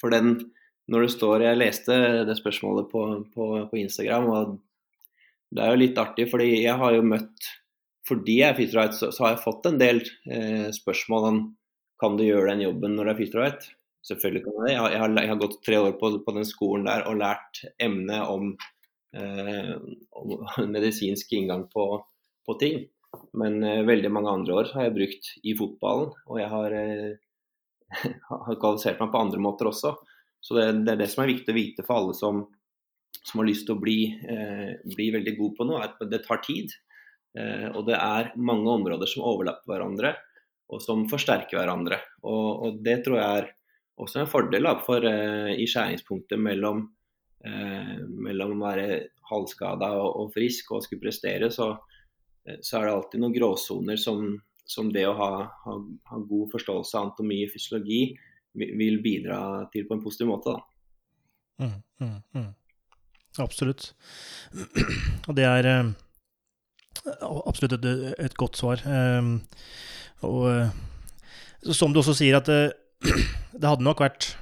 For 0.01 0.13
den, 0.13 0.37
når 0.89 1.07
det 1.07 1.15
står 1.17 1.43
Jeg 1.45 1.61
leste 1.61 1.97
det 2.29 2.37
spørsmålet 2.39 2.91
på, 2.91 3.07
på, 3.35 3.49
på 3.71 3.81
Instagram, 3.81 4.29
og 4.31 4.59
det 5.51 5.65
er 5.65 5.73
jo 5.75 5.81
litt 5.83 5.99
artig, 5.99 6.29
fordi 6.31 6.53
jeg 6.63 6.77
har 6.79 6.95
jo 6.95 7.03
møtt 7.03 7.49
Fordi 8.07 8.39
jeg 8.39 8.53
er 8.53 8.57
fysioterapeut, 8.59 8.97
så, 8.97 9.11
så, 9.15 9.25
har 9.25 9.35
jeg 9.35 9.45
fått 9.45 9.67
en 9.69 9.81
del 9.81 10.01
eh, 10.31 10.71
spørsmål 10.75 11.27
om 11.31 11.43
kan 12.01 12.17
du 12.17 12.25
gjøre 12.25 12.55
den 12.55 12.65
jobben 12.65 12.95
når 12.97 13.07
du 13.07 13.11
er 13.13 13.19
fysioterapeut. 13.19 13.67
Selvfølgelig 14.07 14.45
kan 14.45 14.55
jeg 14.55 14.67
det. 14.67 14.73
Jeg 14.73 15.01
har, 15.03 15.17
jeg 15.17 15.31
har, 15.31 15.41
gått 15.41 15.59
tre 15.67 15.81
år 15.81 15.97
på, 16.01 16.13
på, 16.25 16.35
den 16.37 16.47
skolen 16.49 16.87
der 16.89 17.05
og 17.09 17.19
lært 17.21 17.65
emnet 17.83 18.23
om, 18.33 18.55
eh, 19.17 19.75
om 20.17 20.37
medisinsk 20.75 21.35
inngang 21.37 21.67
på, 21.73 21.87
på 22.49 22.57
ting. 22.63 22.87
Men 23.37 23.61
eh, 23.67 23.83
veldig 23.89 24.13
mange 24.15 24.33
andre 24.33 24.57
år 24.63 24.73
har 24.75 24.89
jeg 24.89 24.97
brukt 24.97 25.35
i 25.43 25.57
fotballen, 25.59 26.15
og 26.27 26.41
jeg 26.41 26.49
har, 26.55 26.79
eh, 26.79 27.11
har 28.31 28.63
kvalifisert 28.63 29.03
meg 29.03 29.13
på 29.13 29.23
andre 29.27 29.43
måter 29.43 29.71
også. 29.71 29.97
Så 30.41 30.57
det, 30.57 30.67
det, 30.87 30.95
er 30.95 31.03
det 31.03 31.11
som 31.13 31.25
er 31.25 31.35
viktig 31.35 31.53
å 31.53 31.59
vite 31.59 31.85
for 31.85 32.01
alle 32.01 32.17
som, 32.17 32.47
som 33.21 33.43
har 33.43 33.51
lyst 33.51 33.67
til 33.69 33.77
å 33.77 33.83
bli, 33.83 33.99
eh, 34.25 34.79
bli, 34.89 35.11
veldig 35.19 35.37
god 35.37 35.57
på 35.59 35.69
noe, 35.69 35.85
at 35.85 36.01
det 36.09 36.25
tar 36.25 36.41
tid. 36.47 36.73
Eh, 37.37 37.69
og 37.75 37.85
det 37.91 38.01
er 38.01 38.33
mange 38.41 38.73
områder 38.73 39.11
som 39.11 39.27
overlapper 39.29 39.75
hverandre, 39.75 40.17
og 40.71 40.81
som 40.81 41.05
forsterker 41.11 41.61
hverandre. 41.61 42.01
Og, 42.25 42.49
og 42.65 42.85
det 42.87 43.03
tror 43.05 43.21
jeg 43.21 43.43
er 43.43 43.51
også 44.01 44.23
en 44.23 44.31
fordel 44.31 44.67
da, 44.67 44.77
for, 44.85 45.05
eh, 45.05 45.55
i 45.61 45.67
skjæringspunktet 45.69 46.41
mellom, 46.41 46.85
eh, 47.45 47.97
mellom 48.07 48.57
å 48.57 48.67
være 48.69 48.87
halvskada 49.31 49.93
og, 49.99 50.09
og, 50.21 50.33
frisk 50.35 50.73
og 50.75 50.85
skulle 50.85 51.05
prestere, 51.05 51.51
så, 51.55 51.73
uh, 51.79 52.57
så, 52.59 52.79
er 52.79 52.87
det 52.87 52.95
alltid 52.97 53.23
noen 53.23 53.37
gråsoner 53.37 54.01
som, 54.01 54.25
som, 54.67 54.91
det 54.91 55.07
å 55.07 55.15
ha, 55.19 55.31
ha, 55.67 55.77
ha, 56.11 56.19
god 56.33 56.51
forståelse 56.57 56.97
av 56.97 57.07
anatomi 57.07 57.45
og 57.47 57.53
fysiologi 57.55 58.01
vil 58.59 58.99
bidra 59.05 59.69
til 59.71 59.87
på 59.87 59.95
en 59.95 60.03
positiv 60.03 60.33
måte. 60.33 60.57
Mm, 61.63 61.77
mm, 62.03 62.17
mm. 62.35 62.49
Absolutt. 63.39 63.93
Og 65.29 65.37
det 65.39 65.47
er 65.47 65.69
absolutt 67.07 67.77
et, 67.79 67.87
et, 68.19 68.35
godt 68.35 68.59
svar. 68.59 68.83
og 70.27 71.71
som 71.79 71.95
du 71.95 72.01
også 72.01 72.17
sier, 72.19 72.41
at 72.41 72.51
det 73.01 73.67
hadde 73.69 73.85
nok 73.85 74.03
vært 74.03 74.35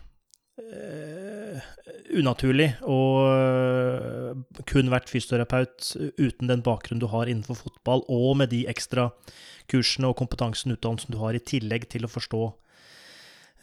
uh, 0.62 1.60
unaturlig 2.18 2.70
å 2.86 2.98
uh, 3.28 4.62
kun 4.68 4.90
vært 4.92 5.10
fysioterapeut 5.10 5.92
uten 6.18 6.50
den 6.50 6.64
bakgrunnen 6.66 7.02
du 7.02 7.08
har 7.12 7.30
innenfor 7.30 7.60
fotball, 7.62 8.04
og 8.08 8.38
med 8.42 8.52
de 8.54 8.64
ekstra 8.70 9.10
kursene 9.70 10.10
og 10.10 10.18
kompetansen 10.18 10.72
og 10.72 10.80
utdannelsen 10.80 11.14
du 11.14 11.20
har, 11.22 11.36
i 11.36 11.44
tillegg 11.44 11.88
til 11.92 12.08
å 12.08 12.12
forstå 12.12 12.42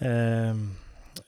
uh, 0.05 0.63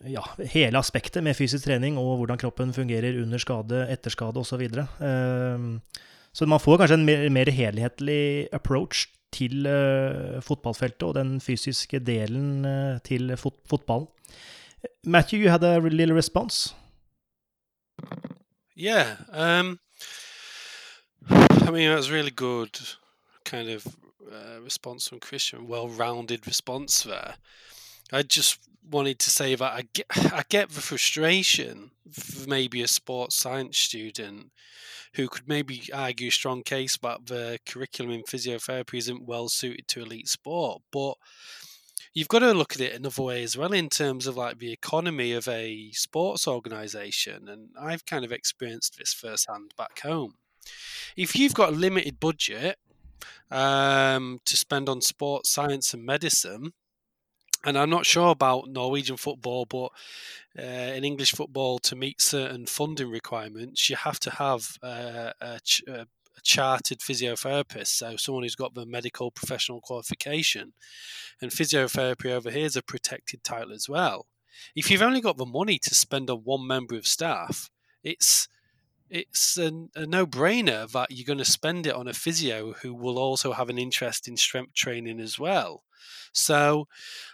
ja, 0.08 0.24
hele 0.54 0.80
aspektet 0.80 1.24
med 1.26 1.38
fysisk 1.38 1.68
trening 1.68 2.00
og 2.00 2.22
hvordan 2.22 2.40
kroppen 2.40 2.76
fungerer 2.76 3.20
under 3.22 3.42
skade, 3.42 3.86
etter 3.92 4.14
skade 4.14 4.40
osv. 4.40 4.52
Så, 4.52 4.60
videre. 4.60 4.84
så 6.36 6.48
man 6.50 6.60
får 6.60 6.82
kanskje 6.82 6.98
en 7.00 7.06
mer, 7.08 7.24
mer 7.32 7.52
helhetlig 7.56 8.50
approach 8.56 9.06
til 9.32 9.68
uh, 9.68 10.42
fotballfeltet 10.44 11.04
og 11.04 11.16
den 11.16 11.42
fysiske 11.42 12.00
delen 12.00 12.66
uh, 12.66 13.00
til 13.04 13.36
fot 13.38 13.60
fotballen. 13.70 14.08
Matthew, 15.04 15.40
you 15.40 15.50
had 15.50 15.64
a 15.64 15.80
little 15.80 16.16
response. 16.16 16.76
Yeah, 18.76 19.18
um, 19.32 19.80
I 21.30 21.72
mean 21.72 21.90
that's 21.90 22.12
really 22.12 22.32
good 22.32 22.80
kind 23.44 23.70
of 23.70 23.86
uh, 24.32 24.62
response 24.64 25.08
from 25.10 25.20
Christian, 25.20 25.68
well-rounded 25.68 26.46
response 26.46 27.04
there. 27.04 27.36
I 28.12 28.22
just 28.22 28.60
wanted 28.90 29.20
to 29.20 29.30
say 29.30 29.56
that 29.56 29.74
I 29.74 29.84
get, 29.94 30.06
I 30.16 30.44
get 30.48 30.70
the 30.70 30.82
frustration 30.82 31.92
maybe 32.48 32.82
a 32.82 32.88
sports 32.88 33.36
science 33.36 33.78
student 33.78 34.52
who 35.18 35.28
could 35.28 35.48
maybe 35.48 35.84
argue 35.94 36.30
a 36.30 36.32
strong 36.32 36.64
case 36.64 36.96
that 36.98 37.26
the 37.26 37.60
curriculum 37.66 38.14
in 38.14 38.24
physiotherapy 38.24 39.00
isn't 39.00 39.28
well 39.28 39.50
suited 39.50 39.88
to 39.90 40.02
elite 40.02 40.30
sport. 40.30 40.82
But 40.92 41.16
you've 42.14 42.28
got 42.28 42.40
to 42.40 42.54
look 42.54 42.74
at 42.74 42.82
it 42.82 42.94
another 42.94 43.22
way 43.22 43.44
as 43.44 43.58
well 43.58 43.74
in 43.74 43.90
terms 43.90 44.28
of 44.28 44.38
like 44.38 44.60
the 44.60 44.72
economy 44.72 45.34
of 45.34 45.48
a 45.48 45.92
sports 45.92 46.48
organization. 46.48 47.50
And 47.50 47.70
I've 47.80 48.06
kind 48.06 48.24
of 48.24 48.32
experienced 48.32 48.98
this 48.98 49.14
firsthand 49.14 49.74
back 49.78 50.00
home. 50.00 50.36
If 51.16 51.36
you've 51.36 51.54
got 51.54 51.70
a 51.70 51.76
limited 51.76 52.20
budget 52.20 52.78
um, 53.50 54.40
to 54.46 54.56
spend 54.56 54.88
on 54.88 55.02
sports 55.02 55.50
science 55.50 55.94
and 55.94 56.06
medicine, 56.06 56.74
and 57.68 57.78
I'm 57.78 57.90
not 57.90 58.06
sure 58.06 58.30
about 58.30 58.70
Norwegian 58.70 59.18
football, 59.18 59.66
but 59.66 59.90
uh, 60.58 60.94
in 60.96 61.04
English 61.04 61.34
football, 61.34 61.80
to 61.80 61.98
meet 61.98 62.22
certain 62.22 62.66
funding 62.66 63.12
requirements, 63.12 63.90
you 63.90 63.98
have 63.98 64.22
to 64.22 64.32
have 64.32 64.78
uh, 64.82 65.34
a, 65.42 65.60
ch- 65.60 65.84
a, 65.86 66.08
chartered 66.44 67.00
physiotherapist, 67.00 67.88
so 67.88 68.16
someone 68.16 68.44
who's 68.44 68.56
got 68.56 68.74
the 68.74 68.86
medical 68.86 69.32
professional 69.32 69.82
qualification. 69.82 70.72
And 71.42 71.52
physiotherapy 71.52 72.32
over 72.32 72.50
here 72.50 72.66
is 72.66 72.78
a 72.78 72.82
protected 72.82 73.44
title 73.44 73.74
as 73.74 73.90
well. 73.90 74.28
If 74.74 74.90
you've 74.90 75.02
only 75.02 75.20
got 75.20 75.36
the 75.36 75.46
money 75.46 75.78
to 75.80 75.94
spend 75.94 76.30
on 76.30 76.38
one 76.46 76.66
member 76.66 76.96
of 76.96 77.06
staff, 77.06 77.70
it's 78.02 78.48
it's 79.10 79.58
a, 79.58 79.72
a 79.96 80.06
no-brainer 80.06 80.90
that 80.92 81.12
you're 81.12 81.26
going 81.26 81.38
to 81.38 81.46
spend 81.46 81.88
it 81.88 81.96
on 81.96 82.08
a 82.08 82.14
physio 82.14 82.74
who 82.74 82.94
will 82.94 83.18
also 83.18 83.54
have 83.54 83.70
an 83.70 83.78
interest 83.78 84.28
in 84.28 84.36
strength 84.38 84.74
training 84.74 85.20
as 85.20 85.38
well. 85.40 85.84
So 86.34 86.88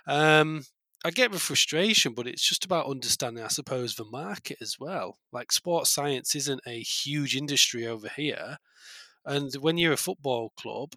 um, 0.07 0.63
I 1.05 1.11
get 1.11 1.31
the 1.31 1.39
frustration, 1.39 2.13
but 2.13 2.27
it's 2.27 2.47
just 2.47 2.65
about 2.65 2.87
understanding, 2.87 3.43
I 3.43 3.49
suppose, 3.49 3.95
the 3.95 4.05
market 4.05 4.57
as 4.61 4.77
well. 4.79 5.17
Like 5.31 5.51
sports 5.51 5.89
science 5.91 6.35
isn't 6.35 6.61
a 6.65 6.79
huge 6.81 7.35
industry 7.35 7.85
over 7.87 8.09
here. 8.15 8.57
And 9.25 9.53
when 9.55 9.77
you're 9.77 9.93
a 9.93 9.97
football 9.97 10.53
club 10.57 10.93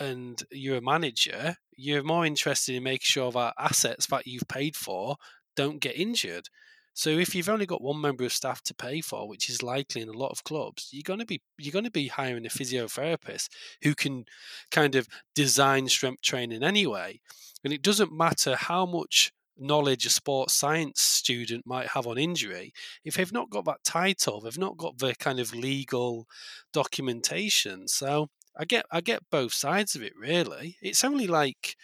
and 0.00 0.42
you're 0.50 0.78
a 0.78 0.82
manager, 0.82 1.56
you're 1.76 2.02
more 2.02 2.26
interested 2.26 2.74
in 2.74 2.82
making 2.82 3.04
sure 3.04 3.32
that 3.32 3.54
assets 3.58 4.06
that 4.06 4.26
you've 4.26 4.48
paid 4.48 4.76
for 4.76 5.16
don't 5.56 5.80
get 5.80 5.96
injured. 5.96 6.48
So 6.94 7.10
if 7.10 7.34
you've 7.34 7.48
only 7.48 7.66
got 7.66 7.82
one 7.82 8.00
member 8.00 8.24
of 8.24 8.32
staff 8.32 8.62
to 8.62 8.74
pay 8.74 9.00
for, 9.00 9.28
which 9.28 9.50
is 9.50 9.62
likely 9.62 10.00
in 10.00 10.08
a 10.08 10.12
lot 10.12 10.30
of 10.30 10.44
clubs, 10.44 10.88
you're 10.92 11.02
going 11.04 11.18
to 11.18 11.26
be 11.26 11.42
you're 11.58 11.72
going 11.72 11.84
to 11.84 11.90
be 11.90 12.08
hiring 12.08 12.46
a 12.46 12.48
physiotherapist 12.48 13.48
who 13.82 13.94
can 13.94 14.24
kind 14.70 14.94
of 14.94 15.08
design 15.34 15.88
strength 15.88 16.22
training 16.22 16.62
anyway. 16.62 17.20
And 17.64 17.72
it 17.72 17.82
doesn't 17.82 18.12
matter 18.12 18.54
how 18.54 18.86
much 18.86 19.32
knowledge 19.58 20.06
a 20.06 20.10
sports 20.10 20.54
science 20.54 21.00
student 21.00 21.66
might 21.66 21.88
have 21.88 22.06
on 22.06 22.18
injury 22.18 22.72
if 23.04 23.14
they've 23.14 23.32
not 23.32 23.50
got 23.50 23.64
that 23.64 23.84
title 23.84 24.40
they've 24.40 24.58
not 24.58 24.76
got 24.76 24.98
the 24.98 25.14
kind 25.20 25.38
of 25.38 25.54
legal 25.54 26.26
documentation 26.72 27.86
so 27.86 28.26
i 28.58 28.64
get 28.64 28.84
i 28.90 29.00
get 29.00 29.22
both 29.30 29.52
sides 29.52 29.94
of 29.94 30.02
it 30.02 30.12
really 30.18 30.76
it's 30.82 31.04
only 31.04 31.28
like 31.28 31.76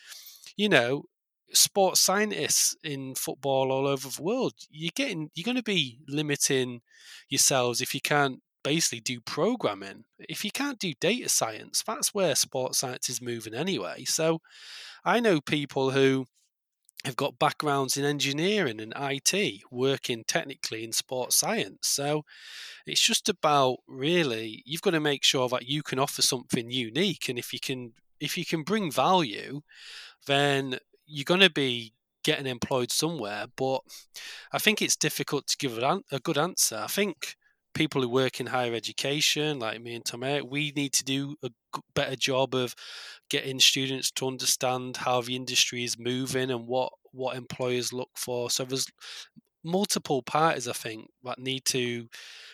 you 0.57 0.69
know 0.69 1.05
sports 1.53 2.01
scientists 2.01 2.77
in 2.83 3.15
football 3.15 3.73
all 3.73 3.87
over 3.87 4.09
the 4.09 4.23
world, 4.23 4.55
you're 4.71 4.93
getting 4.95 5.31
you're 5.35 5.45
going 5.45 5.57
to 5.57 5.63
be 5.63 5.99
limiting 6.09 6.81
yourselves 7.29 7.81
if 7.81 7.95
you 7.95 8.01
can't 8.01 8.41
basically 8.63 9.01
do 9.01 9.21
programming. 9.21 10.05
If 10.19 10.45
you 10.45 10.51
can't 10.51 10.79
do 10.79 10.93
data 11.01 11.29
science, 11.29 11.83
that's 11.87 12.15
where 12.15 12.35
sports 12.35 12.79
science 12.79 13.09
is 13.09 13.23
moving 13.23 13.55
anyway. 13.55 14.05
So 14.05 14.41
I 15.05 15.21
know 15.21 15.41
people 15.41 15.91
who 15.91 16.27
have 17.05 17.17
got 17.17 17.39
backgrounds 17.39 17.97
in 17.97 18.05
engineering 18.05 18.81
and 18.81 18.93
IT 18.95 19.63
working 19.71 20.23
technically 20.27 20.85
in 20.85 20.93
sports 20.93 21.37
science. 21.37 21.89
So 21.89 22.25
it's 22.87 23.01
just 23.01 23.29
about 23.29 23.79
really 23.89 24.63
you've 24.67 24.83
got 24.83 24.91
to 24.91 25.01
make 25.01 25.25
sure 25.25 25.49
that 25.49 25.67
you 25.67 25.83
can 25.83 25.99
offer 25.99 26.23
something 26.23 26.71
unique 26.71 27.29
and 27.29 27.39
if 27.39 27.53
you 27.53 27.61
can 27.61 27.93
if 28.21 28.37
you 28.37 28.45
can 28.45 28.63
bring 28.63 28.93
value 28.93 29.63
then 30.27 30.79
you're 31.11 31.25
going 31.25 31.41
to 31.41 31.51
be 31.51 31.93
getting 32.23 32.47
employed 32.47 32.93
somewhere, 32.93 33.47
but 33.57 33.81
I 34.53 34.59
think 34.59 34.81
it's 34.81 34.97
difficult 34.97 35.47
to 35.49 35.57
give 35.59 35.79
a 35.79 36.21
good 36.21 36.39
answer. 36.39 36.77
I 36.77 36.87
think 36.87 37.37
people 37.75 38.03
who 38.03 38.09
work 38.09 38.41
in 38.41 38.47
higher 38.47 38.75
education, 38.75 39.59
like 39.59 39.81
me 39.81 39.95
and 39.95 40.05
Tom 40.05 40.21
we 40.49 40.73
need 40.75 40.93
to 40.95 41.05
do 41.05 41.37
a 41.43 41.51
better 41.95 42.17
job 42.17 42.55
of 42.55 42.75
getting 43.29 43.61
students 43.61 44.11
to 44.13 44.27
understand 44.27 44.99
how 44.99 45.21
the 45.21 45.37
industry 45.37 45.85
is 45.85 45.99
moving 45.99 46.51
and 46.51 46.67
what 46.67 46.93
what 47.13 47.37
employers 47.37 47.93
look 47.93 48.11
for. 48.17 48.51
So 48.51 48.65
there's 48.65 48.87
multiple 49.65 50.23
parties, 50.23 50.69
I 50.69 50.73
think, 50.73 51.09
that 51.25 51.39
need 51.39 51.65
to 51.67 52.09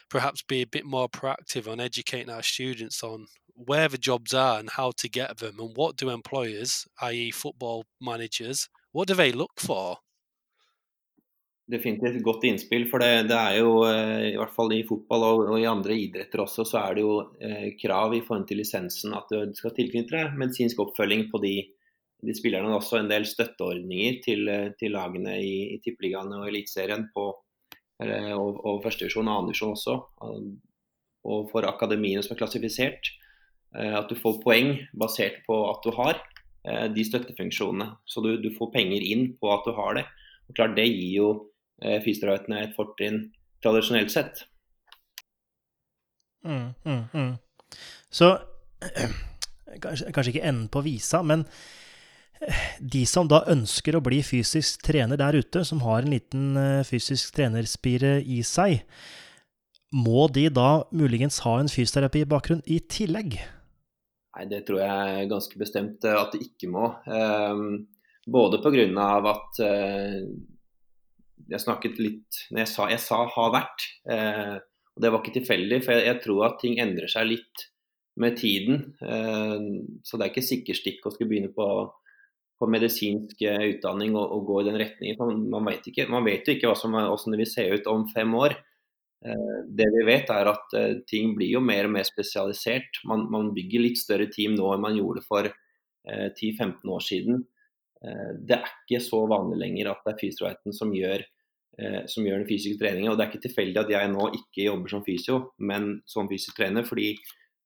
perhaps 0.08 0.42
be 0.42 0.62
a 0.62 0.66
bit 0.66 0.84
more 0.84 1.08
proactive 1.08 1.70
on 1.70 1.80
educating 1.80 2.30
our 2.30 2.42
students 2.42 3.02
on 3.02 3.26
where 3.56 3.88
the 3.88 3.98
jobs 3.98 4.34
are 4.34 4.58
and 4.58 4.70
how 4.70 4.92
to 4.92 5.08
get 5.08 5.38
them, 5.38 5.58
and 5.58 5.76
what 5.76 5.96
do 5.96 6.10
employers, 6.10 6.86
i.e., 7.00 7.30
football 7.30 7.84
managers, 8.00 8.68
what 8.92 9.08
do 9.08 9.14
they 9.14 9.32
look 9.32 9.58
for? 9.58 9.98
Definitivt 11.66 12.16
et 12.16 12.22
godt 12.22 12.44
innspill. 12.46 12.84
For 12.86 13.02
det, 13.02 13.26
det, 13.26 13.36
er 13.36 13.56
jo, 13.58 13.80
eh, 13.88 14.28
i 14.28 14.36
hvert 14.38 14.54
fall 14.54 14.70
i 14.76 14.84
fotball 14.86 15.24
og, 15.26 15.40
og, 15.48 15.56
i 15.58 15.66
andre 15.66 15.96
idretter 15.98 16.44
også, 16.44 16.62
så 16.68 16.78
er 16.84 16.94
det 16.94 17.02
jo 17.02 17.16
eh, 17.42 17.72
krav 17.80 18.14
i 18.14 18.22
forhold 18.22 18.46
til 18.46 18.60
lisensen 18.62 19.16
at 19.18 19.32
du 19.32 19.56
skal 19.58 19.74
tilknytte 19.74 20.14
deg 20.14 20.38
medisinsk 20.38 20.84
oppfølging 20.84 21.26
på 21.32 21.40
de, 21.42 21.56
de 22.22 22.36
spillerne. 22.38 22.70
Og 22.70 22.84
også 22.84 23.00
en 23.00 23.10
del 23.10 23.26
støtteordninger 23.26 24.22
til, 24.22 24.46
eh, 24.52 24.68
til 24.78 24.94
lagene 24.94 25.40
i, 25.42 25.56
i 25.74 25.80
Tippeligaen 25.82 26.30
og 26.38 26.46
Eliteserien 26.52 27.08
og, 27.18 27.42
og 27.96 28.82
førstedivisjon 28.84 29.26
og 29.26 29.42
andredivisjon 29.42 29.74
også. 29.74 29.98
Og 31.26 31.50
for 31.50 31.66
akademiene 31.66 32.22
som 32.22 32.36
er 32.36 32.44
klassifisert. 32.44 33.10
Eh, 33.76 33.92
at 33.96 34.08
du 34.10 34.16
får 34.18 34.40
poeng 34.44 34.72
basert 34.98 35.42
på 35.48 35.60
at 35.70 35.84
du 35.84 35.94
har 35.96 36.24
de 36.66 37.02
støttefunksjonene. 37.06 37.84
Så 38.10 38.18
du, 38.24 38.32
du 38.42 38.48
får 38.50 38.72
penger 38.72 39.04
inn 39.06 39.28
på 39.38 39.52
at 39.54 39.62
du 39.62 39.70
har 39.76 39.94
det. 39.94 40.02
Og 40.50 40.56
klart 40.58 40.72
Det 40.74 40.82
gir 40.88 41.12
jo 41.14 41.26
Eh, 41.84 41.98
fysioterapeutene 42.00 42.62
et 42.64 42.76
fortrinn 42.76 43.18
tradisjonelt 43.64 44.12
sett. 44.12 44.46
Mm, 46.46 46.70
mm, 46.86 47.02
mm. 47.12 47.32
Så 48.08 48.30
kanskje, 49.82 50.12
kanskje, 50.14 50.30
ikke 50.32 50.46
enden 50.48 50.70
på 50.72 50.80
visa, 50.86 51.20
men 51.22 51.44
eh, 52.40 52.62
de 52.80 53.02
som 53.08 53.28
da 53.28 53.42
ønsker 53.52 53.98
å 53.98 54.04
bli 54.04 54.22
fysisk 54.24 54.86
trener 54.88 55.20
der 55.20 55.36
ute, 55.36 55.66
som 55.68 55.84
har 55.84 56.00
en 56.00 56.14
liten 56.14 56.56
eh, 56.56 56.80
fysisk 56.88 57.36
trenerspire 57.36 58.22
i 58.24 58.40
seg, 58.46 58.80
må 59.92 60.30
de 60.32 60.48
da 60.48 60.86
muligens 60.96 61.42
ha 61.44 61.58
en 61.60 61.68
fysioterapibakgrunn 61.72 62.64
i 62.72 62.80
tillegg? 62.88 63.36
Nei, 64.36 64.44
det 64.50 64.66
tror 64.68 64.82
jeg 64.82 65.30
ganske 65.30 65.58
bestemt 65.58 66.04
at 66.04 66.34
det 66.34 66.42
ikke 66.44 66.68
må. 66.68 66.90
Um, 67.08 67.86
både 68.28 68.60
pga. 68.60 69.06
at 69.32 69.60
uh, 69.64 70.26
jeg 71.50 71.62
snakket 71.62 72.00
litt 72.02 72.40
når 72.50 72.64
jeg 72.64 72.70
sa, 72.72 72.88
jeg 72.90 73.02
sa 73.02 73.22
'har 73.26 73.52
vært', 73.54 73.86
eh, 74.10 74.56
og 74.96 75.02
det 75.02 75.12
var 75.12 75.20
ikke 75.22 75.38
tilfeldig. 75.38 75.84
For 75.84 75.92
jeg, 75.92 76.20
tror 76.22 76.46
at 76.46 76.60
ting 76.60 76.78
endrer 76.80 77.08
seg 77.08 77.26
litt 77.28 77.68
med 78.16 78.36
tiden. 78.36 78.96
Eh, 79.02 79.58
så 80.02 80.16
det 80.16 80.24
er 80.24 80.32
ikke 80.32 80.50
sikkerstikk 80.52 81.06
å 81.06 81.12
skulle 81.12 81.28
begynne 81.28 81.52
på, 81.52 81.68
på 82.58 82.70
medisinsk 82.70 83.42
eh, 83.42 83.76
utdanning 83.76 84.16
og, 84.16 84.24
og, 84.32 84.46
gå 84.46 84.60
i 84.62 84.68
den 84.70 84.80
retningen. 84.80 85.18
Man, 85.20 85.50
man, 85.50 85.66
vet 85.68 85.86
ikke, 85.86 86.08
man 86.08 86.24
vet 86.24 86.48
jo 86.48 86.56
ikke 86.56 86.72
hva 86.72 86.78
som, 86.78 86.96
hvordan 86.96 87.36
det 87.36 87.42
vil 87.44 87.52
se 87.52 87.68
ut 87.68 87.86
om 87.92 88.08
fem 88.08 88.34
år. 88.34 88.56
Eh, 89.24 89.58
det 89.68 89.86
vi 89.94 90.04
vet 90.06 90.30
er 90.32 90.50
at 90.50 90.74
eh, 90.76 90.98
ting 91.08 91.32
blir 91.36 91.56
jo 91.56 91.62
mer 91.64 91.88
og 91.88 91.94
mer 91.96 92.06
spesialisert. 92.08 93.00
Man, 93.08 93.26
man 93.32 93.52
bygger 93.56 93.84
litt 93.84 94.00
større 94.00 94.28
team 94.32 94.56
nå 94.58 94.68
enn 94.74 94.84
man 94.84 94.98
gjorde 94.98 95.24
for 95.26 95.48
10-15 96.06 96.66
eh, 96.66 96.90
år 96.92 97.06
siden. 97.06 97.46
Det 98.46 98.54
er 98.54 98.68
ikke 98.68 99.00
så 99.02 99.22
vanlig 99.26 99.56
lenger 99.58 99.88
at 99.90 100.04
det 100.04 100.12
er 100.12 100.18
fysioterapeuten 100.20 100.74
som 100.76 100.92
gjør 100.94 101.24
som 102.08 102.24
gjør 102.24 102.38
den 102.38 102.48
fysiske 102.48 102.78
treningen. 102.80 103.10
Og 103.10 103.16
det 103.18 103.24
er 103.24 103.30
ikke 103.32 103.46
tilfeldig 103.48 103.80
at 103.82 103.90
jeg 103.92 104.10
nå 104.12 104.26
ikke 104.36 104.66
jobber 104.68 104.92
som 104.92 105.02
fysio, 105.04 105.38
men 105.68 105.88
som 106.08 106.28
fysisk 106.30 106.56
trener. 106.56 106.86
fordi 106.88 107.08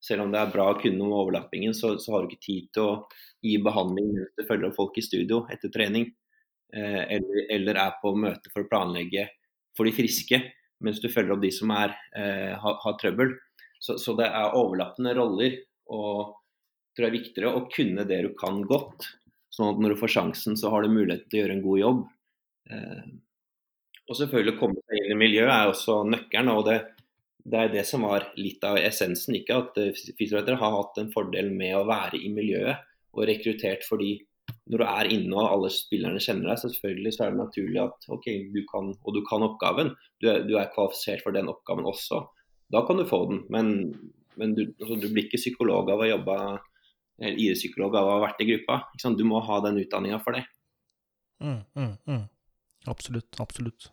selv 0.03 0.25
om 0.25 0.33
det 0.33 0.41
er 0.41 0.51
bra 0.55 0.65
å 0.71 0.79
kunne 0.81 1.05
om 1.05 1.13
overlappingen, 1.15 1.75
så, 1.77 1.93
så, 2.01 2.15
har 2.15 2.25
du 2.25 2.31
ikke 2.31 2.47
tid 2.47 2.71
til 2.75 2.87
å 2.89 2.97
gi 3.45 3.59
behandling 3.63 4.09
mens 4.15 4.33
du 4.39 4.47
følger 4.49 4.71
opp 4.71 4.79
folk 4.79 4.99
i 4.99 5.05
studio 5.05 5.43
etter 5.53 5.71
trening. 5.75 6.09
Eller, 6.73 7.45
eller, 7.51 7.83
er 7.85 8.01
på 8.01 8.15
møte 8.17 8.51
for 8.55 8.65
å 8.65 8.71
planlegge 8.71 9.29
for 9.77 9.87
de 9.87 9.95
friske, 9.95 10.41
mens 10.85 11.01
du 11.03 11.09
følger 11.13 11.35
opp 11.35 11.43
de 11.45 11.53
som 11.55 11.73
er, 11.75 11.95
eh, 12.17 12.53
har, 12.59 12.77
har, 12.85 12.99
trøbbel. 13.01 13.35
Så, 13.81 13.97
så, 14.01 14.15
det 14.19 14.29
er 14.29 14.57
overlappende 14.59 15.15
roller. 15.17 15.59
Og 15.91 16.37
tror 16.95 17.07
det 17.07 17.11
er 17.11 17.17
viktigere 17.17 17.57
å 17.57 17.67
kunne 17.73 18.07
det 18.09 18.23
du 18.27 18.31
kan 18.39 18.63
godt. 18.69 19.09
Sånn 19.51 19.73
at 19.73 19.83
når 19.83 19.95
du 19.95 20.01
får 20.01 20.15
sjansen, 20.15 20.57
så 20.59 20.71
har 20.73 20.85
du 20.85 20.95
mulighet 20.95 21.27
til 21.29 21.41
å 21.41 21.43
gjøre 21.43 21.57
en 21.59 21.65
god 21.65 21.81
jobb. 21.81 22.01
Eh, 22.71 23.05
og 24.11 24.19
selvfølgelig 24.19 24.57
å 24.57 24.61
komme 24.61 24.83
seg 24.83 25.03
inn 25.05 25.15
i 25.15 25.21
miljøet 25.21 25.55
er 25.55 25.71
også 25.71 26.01
nøkkelen. 26.11 26.53
og 26.55 26.65
det, 26.69 26.79
det 27.45 27.65
er 27.65 27.75
det 27.75 27.85
som 27.89 28.07
var 28.07 28.31
litt 28.39 28.65
av 28.67 28.79
essensen. 28.81 29.37
Ikke 29.39 29.61
at 29.65 29.81
eh, 29.83 29.93
fysioterapeuter 29.95 30.61
har 30.63 30.77
hatt 30.79 31.03
en 31.03 31.13
fordel 31.15 31.53
med 31.55 31.77
å 31.79 31.87
være 31.89 32.21
i 32.21 32.33
miljøet 32.35 32.87
og 33.11 33.27
rekruttert 33.27 33.83
fordi 33.87 34.21
når 34.71 34.83
du 34.83 34.87
er 34.87 35.11
inne 35.11 35.35
og 35.35 35.49
alle 35.51 35.71
spillerne 35.75 36.23
kjenner 36.23 36.53
deg, 36.53 36.61
selvfølgelig 36.63 37.13
så 37.17 37.25
er 37.25 37.33
det 37.33 37.41
naturlig 37.41 37.81
at 37.83 38.09
ok, 38.15 38.27
du 38.55 38.61
kan, 38.71 38.93
og 38.95 39.17
du 39.17 39.21
kan 39.27 39.45
oppgaven. 39.47 39.93
Du 40.23 40.29
er, 40.31 40.45
du 40.47 40.55
er 40.61 40.71
kvalifisert 40.75 41.25
for 41.25 41.35
den 41.35 41.51
oppgaven 41.51 41.89
også. 41.91 42.23
Da 42.71 42.85
kan 42.87 43.01
du 43.01 43.07
få 43.09 43.25
den. 43.33 43.43
Men, 43.51 43.73
men 44.39 44.55
du, 44.55 44.69
altså, 44.79 45.01
du, 45.03 45.09
blir 45.11 45.27
ikke 45.27 45.41
psykolog 45.43 45.91
av 45.91 46.05
å 46.05 46.11
jobbe 46.13 46.37
eller 47.21 47.37
idrettspsykolog 47.37 47.97
av 47.99 48.07
å 48.07 48.13
ha 48.15 48.21
vært 48.23 48.41
i 48.41 48.49
gruppa. 48.49 48.79
Du 49.19 49.25
må 49.29 49.43
ha 49.45 49.59
den 49.67 49.81
utdanninga 49.83 50.21
for 50.25 50.39
det. 50.39 50.45
Mm, 51.45 51.59
mm, 51.77 51.93
mm. 52.09 52.23
Absolutt. 52.89 53.41
Absolutt. 53.43 53.91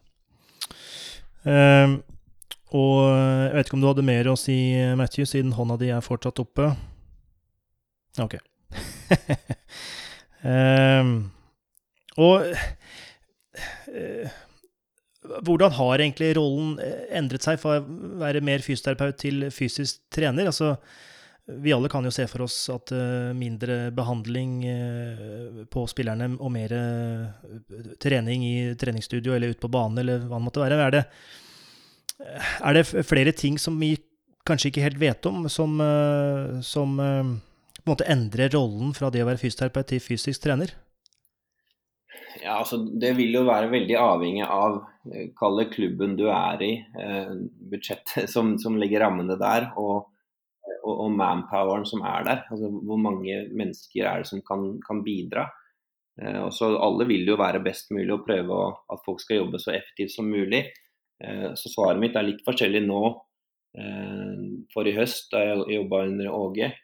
Uh, 1.48 2.00
og 2.76 3.02
jeg 3.10 3.54
vet 3.56 3.68
ikke 3.68 3.78
om 3.80 3.84
du 3.84 3.90
hadde 3.90 4.08
mer 4.08 4.30
å 4.32 4.38
si, 4.40 4.56
Matthew, 5.00 5.28
siden 5.28 5.56
hånda 5.58 5.80
di 5.82 5.92
er 5.96 6.06
fortsatt 6.06 6.40
oppe? 6.44 6.72
Ok. 8.24 8.38
uh, 10.48 11.10
og 12.18 12.48
uh, 13.58 14.38
hvordan 15.44 15.74
har 15.76 16.00
egentlig 16.00 16.32
rollen 16.38 16.78
endret 17.12 17.44
seg 17.44 17.60
fra 17.60 17.82
å 17.82 17.86
være 18.22 18.44
mer 18.46 18.64
fysioterapeut 18.64 19.18
til 19.20 19.50
fysisk 19.52 20.00
trener? 20.14 20.48
Altså, 20.48 20.76
vi 21.48 21.74
alle 21.76 21.90
kan 21.92 22.06
jo 22.08 22.12
se 22.16 22.26
for 22.32 22.46
oss 22.46 22.56
at 22.72 22.94
uh, 22.96 23.34
mindre 23.36 23.90
behandling 23.96 24.62
på 25.74 25.84
spillerne 25.92 26.30
og 26.38 26.54
mer 26.56 26.76
trening 28.04 28.46
i 28.48 28.56
treningsstudio 28.80 29.36
eller 29.36 29.52
ute 29.52 29.64
på 29.64 29.72
banen 29.74 30.00
eller 30.04 30.24
hva 30.28 30.40
det 30.40 30.48
måtte 30.48 30.64
være. 30.64 30.80
Er 30.86 30.96
det, 30.96 31.04
er 32.64 32.80
det 32.80 33.06
flere 33.08 33.36
ting 33.36 33.60
som 33.60 33.76
vi 33.80 33.98
kanskje 34.48 34.72
ikke 34.72 34.86
helt 34.86 35.02
vet 35.02 35.28
om, 35.28 35.44
som, 35.52 35.76
som 36.64 36.96
på 37.88 37.94
en 37.94 37.96
måte 37.96 38.12
endre 38.12 38.50
rollen 38.54 38.92
fra 38.98 39.10
det 39.14 39.24
å 39.24 39.30
være 39.30 39.42
fysioterapeut 39.42 39.90
til 39.94 40.04
fysisk 40.04 40.44
trener? 40.44 40.76
Ja, 42.38 42.60
altså 42.60 42.78
Det 43.02 43.16
vil 43.18 43.34
jo 43.34 43.48
være 43.48 43.72
veldig 43.72 43.96
avhengig 43.98 44.46
av 44.46 44.84
kall 45.40 45.64
klubben 45.72 46.14
du 46.20 46.28
er 46.30 46.62
i, 46.62 46.74
budsjettet 47.72 48.30
som, 48.34 48.58
som 48.62 48.78
legger 48.78 49.06
rammene 49.08 49.40
der. 49.40 49.72
og 49.80 50.12
og, 50.88 50.96
og 51.06 51.14
manpoweren 51.18 51.86
som 51.88 52.04
er 52.08 52.26
der. 52.28 52.44
Altså, 52.52 52.72
hvor 52.90 53.00
mange 53.02 53.40
mennesker 53.56 54.08
er 54.08 54.24
det 54.24 54.32
som 54.32 54.44
kan, 54.48 54.68
kan 54.84 55.04
bidra. 55.06 55.48
Eh, 56.22 56.42
og 56.44 56.82
Alle 56.88 57.08
vil 57.10 57.28
jo 57.28 57.38
være 57.40 57.64
best 57.66 57.92
mulig 57.96 58.14
og 58.16 58.26
prøve 58.28 58.58
å, 58.58 58.74
at 58.94 59.04
folk 59.06 59.22
skal 59.24 59.44
jobbe 59.44 59.62
så 59.64 59.74
effektivt 59.76 60.16
som 60.16 60.30
mulig. 60.32 60.66
Eh, 61.24 61.50
så 61.60 61.74
svaret 61.74 62.02
mitt 62.02 62.18
er 62.18 62.30
litt 62.30 62.44
forskjellig 62.48 62.84
nå. 62.88 63.04
Eh, 63.78 64.44
for 64.74 64.88
i 64.88 64.96
høst, 64.98 65.30
da 65.34 65.44
jeg 65.44 65.80
jobba 65.80 66.06
under 66.08 66.34
Åge, 66.34 66.72
eh, 66.72 66.84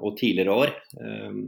og 0.00 0.16
tidligere 0.18 0.56
år. 0.64 0.74
Eh, 1.00 1.38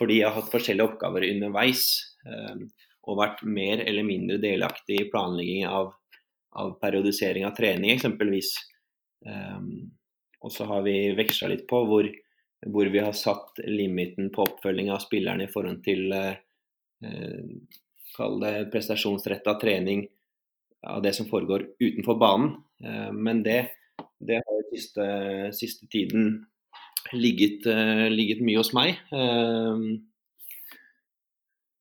fordi 0.00 0.20
jeg 0.20 0.28
har 0.28 0.38
hatt 0.38 0.52
forskjellige 0.52 0.88
oppgaver 0.92 1.28
underveis. 1.28 1.86
Eh, 2.26 2.66
og 3.10 3.18
vært 3.18 3.44
mer 3.48 3.80
eller 3.86 4.04
mindre 4.04 4.36
delaktig 4.42 4.98
i 5.00 5.08
planlegging 5.10 5.64
av, 5.66 5.94
av 6.60 6.74
periodisering 6.82 7.46
av 7.48 7.54
trening, 7.56 7.94
eksempelvis. 7.94 8.50
Og 10.40 10.52
så 10.52 10.66
har 10.68 10.84
vi 10.84 11.12
veksla 11.16 11.48
litt 11.52 11.66
på 11.68 11.80
hvor, 11.88 12.08
hvor, 12.66 12.90
vi 12.92 13.02
har 13.02 13.16
satt 13.16 13.60
limiten 13.66 14.30
på 14.34 14.44
oppfølging 14.46 14.92
av 14.92 15.02
spillerne 15.04 15.46
i 15.46 15.52
forhold 15.52 15.82
til 15.86 16.12
eh, 16.16 16.36
Kall 18.10 18.40
det 18.42 18.54
prestasjonsretta 18.72 19.54
trening 19.60 20.02
av 20.82 21.02
det 21.04 21.12
som 21.16 21.28
foregår 21.30 21.68
utenfor 21.80 22.18
banen. 22.20 22.54
Eh, 22.84 23.10
men 23.16 23.44
det, 23.46 23.60
det 24.18 24.40
har 24.40 24.56
jo 24.58 24.68
siste, 24.72 25.06
siste 25.56 25.88
tiden 25.92 26.32
ligget, 27.12 27.66
eh, 27.66 28.06
ligget, 28.12 28.42
mye 28.46 28.60
hos 28.60 28.72
meg. 28.76 29.00
Eh, 29.12 29.84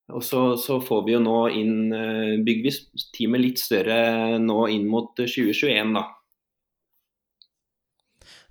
og 0.10 0.23
så, 0.25 0.43
så, 0.58 0.79
får 0.82 1.03
vi 1.05 1.13
jo 1.13 1.19
nå 1.21 1.39
inn 1.53 1.93
eh, 1.93 2.39
Bygger 2.41 2.65
vi 2.65 3.03
teamet 3.13 3.43
litt 3.43 3.60
større 3.62 4.39
nå 4.41 4.63
inn 4.73 4.88
mot 4.89 5.13
2021, 5.19 5.93
da. 5.97 6.08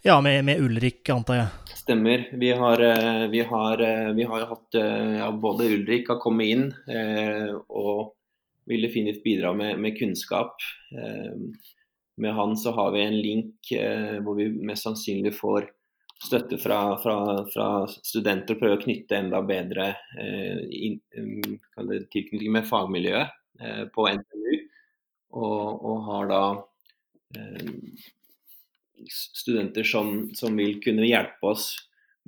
Ja, 0.02 0.20
med, 0.20 0.44
med, 0.44 0.60
Ulrik, 0.62 1.08
antar 1.10 1.34
jeg. 1.34 1.74
Stemmer. 1.80 2.28
Vi 2.38 2.52
har, 2.54 2.80
eh, 2.80 3.26
vi 3.28 3.40
har, 3.40 3.80
eh, 3.82 4.12
vi 4.14 4.22
har 4.22 4.44
hatt 4.46 4.74
eh, 4.74 5.16
ja, 5.18 5.30
Både 5.32 5.66
Ulrik 5.74 6.08
har 6.08 6.20
kommet 6.22 6.46
inn 6.46 6.68
og 7.68 8.14
vil 8.68 8.84
definitivt 8.84 9.24
bidra 9.24 9.52
med, 9.56 9.78
med, 9.80 9.96
kunnskap. 9.98 10.60
Med 12.18 12.34
han 12.34 12.56
så 12.56 12.72
har 12.76 12.92
vi 12.92 13.00
en 13.00 13.16
link 13.16 13.70
hvor 14.22 14.36
vi 14.36 14.50
mest 14.68 14.84
sannsynlig 14.84 15.32
får 15.38 15.70
støtte 16.22 16.58
fra, 16.58 16.80
fra, 17.02 17.16
fra 17.52 17.68
studenter 17.88 18.56
og 18.56 18.62
prøve 18.62 18.78
å 18.78 18.82
knytte 18.82 19.20
enda 19.20 19.38
bedre 19.46 19.92
tilknytning 22.10 22.52
med 22.56 22.66
fagmiljøet 22.66 23.92
på 23.94 24.06
NTNU. 24.10 24.56
og, 25.38 25.84
og 25.86 26.02
har 26.08 26.30
da 26.30 26.42
eh, 27.38 27.70
studenter 29.06 29.84
som, 29.84 30.30
som, 30.34 30.56
vil 30.56 30.80
kunne 30.82 31.06
hjelpe 31.06 31.52
oss 31.52 31.70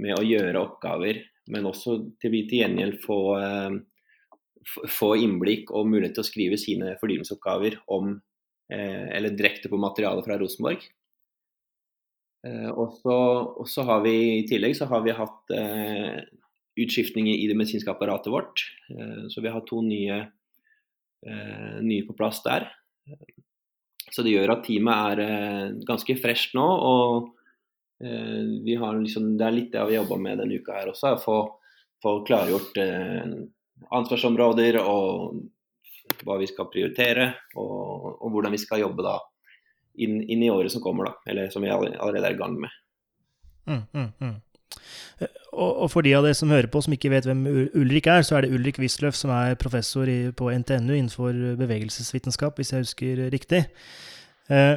med 0.01 0.17
å 0.17 0.25
gjøre 0.25 0.61
oppgaver, 0.61 1.23
men 1.51 1.69
også 1.69 1.97
til 2.21 2.35
vi 2.35 2.45
til 2.49 2.63
gjengjeld 2.63 3.01
få, 3.05 3.21
eh, 3.41 4.87
få 4.89 5.13
innblikk 5.21 5.73
og 5.75 5.89
mulighet 5.91 6.17
til 6.19 6.25
å 6.25 6.31
skrive 6.31 6.61
sine 6.61 6.95
fordypningsoppgaver 7.01 7.81
om 7.97 8.15
eh, 8.73 9.09
eller 9.17 9.37
direkte 9.37 9.73
på 9.73 9.81
materialet 9.81 10.27
fra 10.27 10.39
Rosenborg. 10.41 10.87
Eh, 12.47 12.71
og, 12.71 13.01
så, 13.69 13.85
har 13.85 14.05
vi 14.05 14.15
i 14.39 14.45
tillegg 14.49 14.77
så 14.79 14.89
har 14.89 15.03
vi 15.05 15.17
hatt 15.17 15.53
eh, 15.53 16.21
utskiftninger 16.81 17.35
i 17.35 17.49
det 17.51 17.57
medisinske 17.59 17.91
apparatet 17.93 18.33
vårt. 18.33 18.65
Eh, 18.91 19.27
så 19.29 19.43
vi 19.45 19.53
har 19.53 19.65
to 19.69 19.83
nye, 19.85 20.21
eh, 21.27 21.77
nye 21.83 22.07
på 22.07 22.17
plass 22.17 22.43
der. 22.47 22.71
Så 24.11 24.25
det 24.27 24.35
gjør 24.35 24.57
at 24.57 24.65
teamet 24.67 25.13
er 25.13 25.25
eh, 25.27 25.67
ganske 25.87 26.17
fresht 26.23 26.57
nå. 26.59 26.67
og 26.67 27.37
vi 28.01 28.75
har 28.81 28.95
liksom, 28.97 29.37
Det 29.37 29.45
er 29.45 29.53
litt 29.53 29.73
det 29.75 29.81
vi 29.91 29.93
har 29.93 30.07
jobba 30.07 30.17
med 30.17 30.39
denne 30.41 30.57
uka 30.57 30.73
her 30.73 30.89
også. 30.89 31.11
Å 31.13 31.21
få, 31.21 31.35
få 32.01 32.13
klargjort 32.25 32.79
ansvarsområder 33.93 34.79
og 34.81 35.35
hva 36.25 36.39
vi 36.41 36.49
skal 36.49 36.71
prioritere, 36.73 37.27
og, 37.61 38.07
og 38.25 38.33
hvordan 38.33 38.57
vi 38.57 38.63
skal 38.63 38.81
jobbe 38.81 39.05
da 39.05 39.19
inn, 40.01 40.21
inn, 40.27 40.45
i 40.45 40.51
året 40.53 40.73
som 40.73 40.83
kommer, 40.85 41.11
da. 41.11 41.31
Eller 41.31 41.51
som 41.53 41.65
vi 41.65 41.71
allerede 41.73 42.25
er 42.27 42.37
i 42.37 42.41
gang 42.41 42.57
med. 42.61 42.79
Mm, 43.71 43.83
mm, 43.93 44.09
mm. 44.21 44.39
Og, 45.51 45.89
for 45.91 46.07
de 46.07 46.13
av 46.15 46.25
dere 46.25 46.37
som 46.39 46.53
hører 46.53 46.71
på 46.71 46.81
som 46.85 46.95
ikke 46.95 47.11
vet 47.13 47.27
hvem 47.29 47.43
Ulrik 47.77 48.07
er, 48.11 48.23
så 48.27 48.39
er 48.39 48.47
det 48.47 48.55
Ulrik 48.55 48.79
Wisløff 48.81 49.19
som 49.19 49.33
er 49.35 49.59
professor 49.61 50.09
i, 50.09 50.31
på 50.37 50.51
NTNU 50.63 50.95
innenfor 50.95 51.35
bevegelsesvitenskap, 51.59 52.57
hvis 52.57 52.73
jeg 52.73 52.87
husker 52.87 53.25
riktig. 53.35 53.65
Eh, 54.51 54.77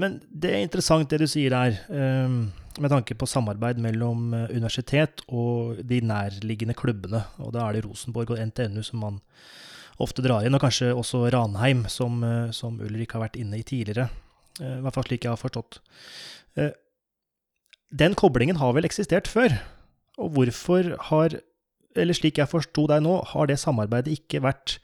men 0.00 0.20
det 0.30 0.52
er 0.52 0.64
interessant 0.64 1.10
det 1.10 1.20
du 1.24 1.26
sier 1.30 1.52
der, 1.52 1.80
eh, 1.90 2.38
med 2.76 2.92
tanke 2.92 3.16
på 3.18 3.28
samarbeid 3.28 3.80
mellom 3.82 4.32
eh, 4.36 4.50
universitet 4.54 5.24
og 5.26 5.82
de 5.82 6.00
nærliggende 6.04 6.76
klubbene. 6.78 7.24
Og 7.42 7.52
da 7.56 7.66
er 7.66 7.76
det 7.76 7.86
Rosenborg 7.88 8.36
og 8.36 8.44
NTNU 8.52 8.84
som 8.86 9.02
man 9.02 9.18
ofte 10.00 10.22
drar 10.22 10.46
inn, 10.46 10.54
og 10.54 10.62
kanskje 10.62 10.92
også 10.94 11.26
Ranheim, 11.32 11.86
som, 11.88 12.20
som 12.52 12.76
Ulrik 12.84 13.16
har 13.16 13.24
vært 13.24 13.38
inne 13.40 13.58
i 13.58 13.66
tidligere. 13.66 14.10
I 14.60 14.80
hvert 14.84 14.96
fall 14.96 15.06
slik 15.08 15.26
jeg 15.26 15.34
har 15.34 15.40
forstått. 15.40 15.80
Den 17.94 18.16
koblingen 18.18 18.58
har 18.58 18.74
vel 18.74 18.88
eksistert 18.88 19.28
før? 19.30 19.54
Og 20.18 20.32
hvorfor 20.34 20.94
har, 21.10 21.38
eller 21.96 22.16
slik 22.16 22.40
jeg 22.40 22.50
forsto 22.50 22.86
deg 22.90 23.04
nå, 23.04 23.18
har 23.32 23.50
det 23.50 23.60
samarbeidet 23.62 24.16
ikke 24.16 24.42
vært 24.44 24.78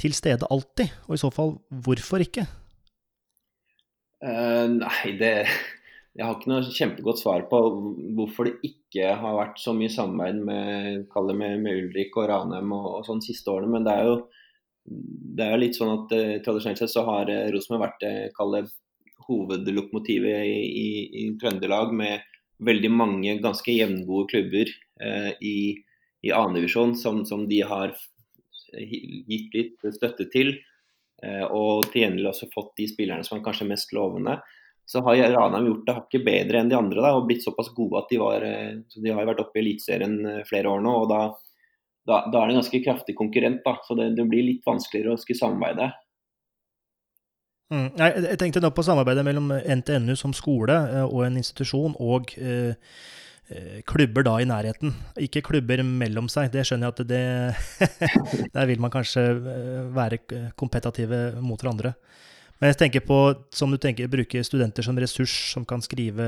til 0.00 0.14
stede 0.16 0.48
alltid? 0.50 0.94
Og 1.06 1.16
i 1.16 1.20
så 1.22 1.30
fall, 1.34 1.58
hvorfor 1.68 2.24
ikke? 2.24 2.46
Uh, 4.24 4.66
nei, 4.80 5.12
det 5.20 5.46
Jeg 6.18 6.26
har 6.26 6.34
ikke 6.34 6.50
noe 6.50 6.72
kjempegodt 6.74 7.20
svar 7.20 7.44
på 7.46 7.58
hvorfor 8.18 8.48
det 8.48 8.56
ikke 8.66 9.12
har 9.20 9.36
vært 9.36 9.60
så 9.62 9.70
mye 9.76 9.92
samarbeid 9.92 10.40
med, 10.48 11.04
med, 11.14 11.60
med 11.62 11.84
Ulrik 11.84 12.16
og 12.18 12.26
Ranheim 12.26 12.72
og, 12.74 12.88
og 12.96 13.06
sånn 13.06 13.22
siste 13.22 13.52
årene. 13.52 13.70
Men 13.76 13.86
det 13.86 13.94
er 13.94 14.08
jo, 14.08 14.16
det 15.38 15.46
er 15.46 15.62
litt 15.62 15.78
sånn 15.78 15.94
at 15.94 16.16
uh, 16.16 16.34
tradisjonelt 16.42 16.82
sett 16.82 16.96
så 16.96 17.06
har 17.06 17.30
uh, 17.30 17.46
Rosenborg 17.54 17.84
vært 17.86 18.02
det 18.02 18.14
hovedlokomotivet 19.28 20.44
i, 20.48 20.58
i, 20.82 20.88
i 21.22 21.24
Trøndelag 21.40 21.94
med 21.94 22.24
veldig 22.64 22.90
mange 22.90 23.36
ganske 23.42 23.72
jevngode 23.72 24.28
klubber 24.32 24.70
eh, 25.04 25.32
i, 25.44 25.58
i 26.26 26.32
annendivisjon 26.34 26.96
som, 26.98 27.22
som 27.28 27.46
de 27.48 27.60
har 27.66 27.94
gitt 28.72 29.54
litt 29.54 29.88
støtte 29.94 30.28
til. 30.32 30.56
Eh, 31.22 31.44
og 31.44 31.88
til 31.90 32.04
gjengjeld 32.04 32.30
også 32.30 32.50
fått 32.52 32.76
de 32.78 32.88
spillerne 32.90 33.26
som 33.26 33.38
er 33.38 33.44
kanskje 33.46 33.68
mest 33.70 33.92
lovende. 33.96 34.38
Så 34.88 35.02
har 35.04 35.20
Ranheim 35.34 35.66
gjort 35.68 35.86
det 35.86 35.96
hakket 35.98 36.24
bedre 36.24 36.62
enn 36.62 36.70
de 36.70 36.78
andre 36.78 37.02
da, 37.04 37.12
og 37.18 37.26
blitt 37.28 37.44
såpass 37.44 37.68
gode 37.76 38.00
at 38.00 38.12
de, 38.12 38.20
var, 38.22 38.44
eh, 38.46 38.78
de 38.94 39.14
har 39.14 39.28
vært 39.28 39.42
oppe 39.44 39.60
i 39.60 39.64
Eliteserien 39.64 40.18
eh, 40.24 40.44
flere 40.48 40.72
år 40.72 40.84
nå. 40.84 40.94
og 41.02 41.10
da, 41.12 41.22
da, 42.08 42.22
da, 42.32 42.40
er 42.40 42.48
det 42.48 42.56
en 42.56 42.60
ganske 42.62 42.84
kraftig 42.86 43.16
konkurrent. 43.18 43.60
da, 43.66 43.76
Så 43.84 43.98
det, 43.98 44.12
det 44.16 44.28
blir 44.30 44.46
litt 44.46 44.66
vanskeligere 44.66 45.16
å 45.16 45.20
skulle 45.20 45.42
samarbeide. 45.42 45.90
Mm. 47.68 47.88
Jeg 48.00 48.38
tenkte 48.40 48.62
nå 48.64 48.70
på 48.72 48.84
samarbeidet 48.86 49.26
mellom 49.26 49.50
NTNU 49.52 50.14
som 50.16 50.32
skole 50.36 50.72
eh, 50.72 51.04
og 51.04 51.26
en 51.26 51.36
institusjon, 51.36 51.96
og 52.00 52.30
eh, 52.40 52.72
eh, 53.52 53.80
klubber 53.88 54.24
da 54.24 54.38
i 54.40 54.46
nærheten. 54.48 54.94
Ikke 55.20 55.44
klubber 55.44 55.82
mellom 55.84 56.30
seg, 56.32 56.48
det 56.54 56.64
skjønner 56.64 56.88
jeg 56.88 56.96
at 56.96 57.10
det 57.10 58.48
Der 58.56 58.70
vil 58.70 58.80
man 58.80 58.92
kanskje 58.94 59.26
være 59.92 60.22
kompetative 60.56 61.42
mot 61.44 61.60
hverandre. 61.60 61.92
Men 62.58 62.72
jeg 62.72 62.80
tenker 62.80 63.04
på, 63.04 63.18
som 63.54 63.70
du 63.70 63.76
tenker, 63.78 64.08
bruke 64.10 64.42
studenter 64.42 64.82
som 64.82 64.96
ressurs, 64.98 65.36
som 65.52 65.68
kan 65.68 65.84
skrive 65.84 66.24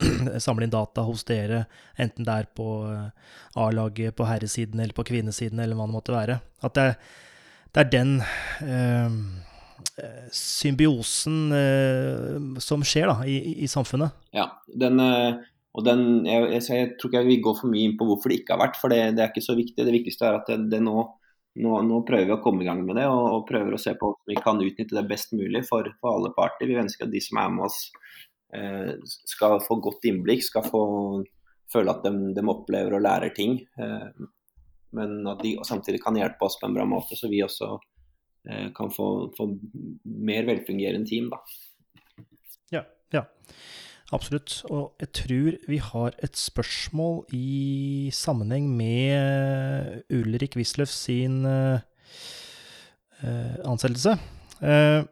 samle 0.42 0.64
inn 0.64 0.72
data 0.72 1.04
hos 1.04 1.26
dere, 1.28 1.66
enten 2.00 2.24
det 2.24 2.38
er 2.40 2.48
på 2.56 2.70
A-laget 3.60 4.16
på 4.16 4.24
herresiden 4.26 4.80
eller 4.80 4.96
på 4.96 5.04
kvinnesiden, 5.12 5.60
eller 5.60 5.76
hva 5.76 5.86
det 5.86 5.98
måtte 5.98 6.16
være. 6.16 6.40
At 6.64 6.80
det, 6.80 6.88
det 7.76 7.84
er 7.84 7.92
den 7.92 8.16
eh, 8.64 9.20
symbiosen 10.34 11.52
eh, 11.56 12.58
som 12.62 12.84
skjer 12.86 13.10
da, 13.10 13.16
i, 13.28 13.38
i, 13.64 13.68
samfunnet. 13.70 14.16
Ja, 14.36 14.46
den, 14.82 15.00
eh, 15.02 15.40
og 15.76 15.86
den, 15.86 16.04
jeg, 16.26 16.48
jeg, 16.56 16.66
jeg, 16.66 16.90
tror 16.98 17.10
ikke 17.10 17.22
jeg 17.22 17.30
vil 17.30 17.44
gå 17.46 17.54
for 17.60 17.72
mye 17.72 17.88
inn 17.88 17.96
på 17.98 18.08
hvorfor 18.08 18.32
det 18.32 18.40
ikke 18.40 18.56
har 18.56 18.62
vært, 18.64 18.78
for 18.80 18.92
det, 18.92 19.00
det 19.16 19.24
er 19.24 19.32
ikke 19.32 19.46
så 19.46 19.56
viktig. 19.58 19.86
Det 19.86 19.96
viktigste 19.96 20.28
er 20.28 20.38
at 20.40 20.50
det, 20.50 20.58
det 20.72 20.82
nå, 20.86 20.96
nå, 21.62 21.76
nå, 21.86 22.00
prøver 22.08 22.28
vi 22.28 22.36
å 22.36 22.42
komme 22.44 22.64
i 22.64 22.70
gang 22.70 22.82
med 22.86 22.98
det, 23.00 23.06
og, 23.10 23.26
og 23.36 23.46
prøver 23.48 23.76
å 23.76 23.82
se 23.82 23.94
på 23.98 24.12
om 24.12 24.30
vi 24.30 24.38
kan 24.40 24.62
utnytte 24.62 24.98
det 24.98 25.06
best 25.10 25.34
mulig 25.36 25.64
for, 25.68 25.86
for 26.02 26.16
alle 26.16 26.32
parter. 26.36 26.70
Vi 26.70 26.80
ønsker 26.82 27.06
at 27.08 27.14
de 27.14 27.22
som 27.24 27.42
er 27.42 27.54
med 27.54 27.68
oss 27.68 27.80
eh, 28.56 28.96
skal 29.34 29.60
få 29.64 29.78
godt 29.82 30.10
innblikk, 30.10 30.44
skal 30.46 30.66
få 30.66 30.84
føle 31.70 31.94
at 31.94 32.06
de, 32.06 32.32
de 32.34 32.46
opplever 32.50 32.96
og 32.96 33.04
lærer 33.06 33.34
ting. 33.34 33.60
Eh, 33.78 34.28
men 34.96 35.20
at 35.30 35.42
de 35.44 35.54
samtidig 35.66 36.02
kan 36.02 36.18
hjelpe 36.18 36.46
oss 36.46 36.58
på 36.58 36.66
en 36.66 36.74
bra 36.74 36.86
måte, 36.88 37.18
så 37.18 37.30
vi 37.30 37.44
også 37.46 37.76
kan 38.76 38.88
få, 38.92 39.06
få 39.36 39.46
mer 40.04 40.46
velfungerende 40.48 41.08
team. 41.08 41.28
Da. 41.32 41.40
Ja, 42.72 42.82
ja, 43.12 43.24
absolutt. 44.12 44.62
Og 44.70 44.94
jeg 45.02 45.12
tror 45.12 45.58
vi 45.68 45.78
har 45.82 46.16
et 46.22 46.36
spørsmål 46.38 47.24
i 47.36 48.10
sammenheng 48.14 48.70
med 48.76 50.02
Ulrik 50.10 50.56
Wisløff 50.56 50.92
sin 50.94 51.44
uh, 51.46 51.80
ansettelse. 53.66 54.16
Uh, 54.62 55.04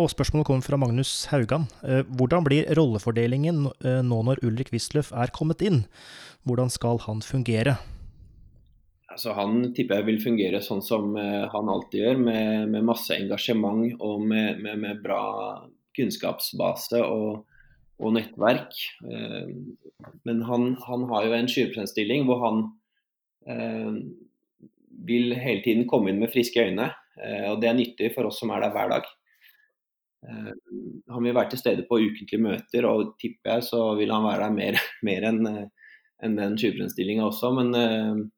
og 0.00 0.08
spørsmålet 0.10 0.46
kommer 0.48 0.64
fra 0.64 0.80
Magnus 0.80 1.26
Haugan. 1.30 1.68
Uh, 1.84 2.02
hvordan 2.16 2.44
blir 2.48 2.70
rollefordelingen 2.78 3.66
nå 4.08 4.22
når 4.26 4.42
Ulrik 4.42 4.72
Wisløff 4.72 5.12
er 5.12 5.30
kommet 5.34 5.62
inn? 5.62 5.84
Hvordan 6.48 6.72
skal 6.72 6.98
han 7.06 7.22
fungere? 7.22 7.76
Altså, 9.12 9.34
han 9.36 9.72
tipper 9.76 10.00
jeg 10.00 10.08
vil 10.08 10.22
fungere 10.22 10.62
sånn 10.64 10.80
som 10.84 11.12
uh, 11.18 11.44
han 11.52 11.68
alltid 11.68 12.00
gjør, 12.00 12.20
med, 12.24 12.72
med 12.72 12.88
masse 12.88 13.12
engasjement 13.12 14.00
og 14.00 14.24
med, 14.24 14.60
med, 14.64 14.80
med 14.80 15.02
bra 15.04 15.22
kunnskapsbase 15.96 17.02
og, 17.04 17.42
og 18.00 18.14
nettverk. 18.16 18.72
Uh, 19.04 19.52
men 20.28 20.44
han, 20.48 20.72
han, 20.86 21.06
har 21.12 21.28
jo 21.28 21.36
en 21.36 21.52
20 21.52 22.24
hvor 22.28 22.44
han 22.46 22.62
uh, 23.50 24.00
vil 25.04 25.36
hele 25.36 25.64
tiden 25.64 25.88
komme 25.90 26.12
inn 26.12 26.22
med 26.22 26.32
friske 26.32 26.62
øyne. 26.62 26.92
og 27.50 27.58
det 27.60 27.68
er 27.68 27.74
nyttig 27.76 28.08
for 28.14 28.28
oss 28.28 28.38
som 28.40 28.50
er 28.54 28.62
der 28.62 28.72
hver 28.72 28.88
dag. 28.88 29.08
han 31.12 31.24
vil 31.24 31.34
være 31.34 31.50
til 31.50 31.58
stede 31.58 31.84
på 31.88 31.98
ukentlige 31.98 32.40
møter, 32.40 32.86
og 32.86 33.16
tipper 33.20 33.56
jeg 33.56 33.64
så 33.66 33.80
vil 33.98 34.12
han 34.14 34.24
være 34.24 34.44
der 34.44 34.54
mer, 34.54 34.78
mer 35.08 35.26
enn 35.28 35.48
en 36.22 36.36
den 36.38 36.56
20 36.56 37.18
også. 37.26 37.50
men 37.58 38.30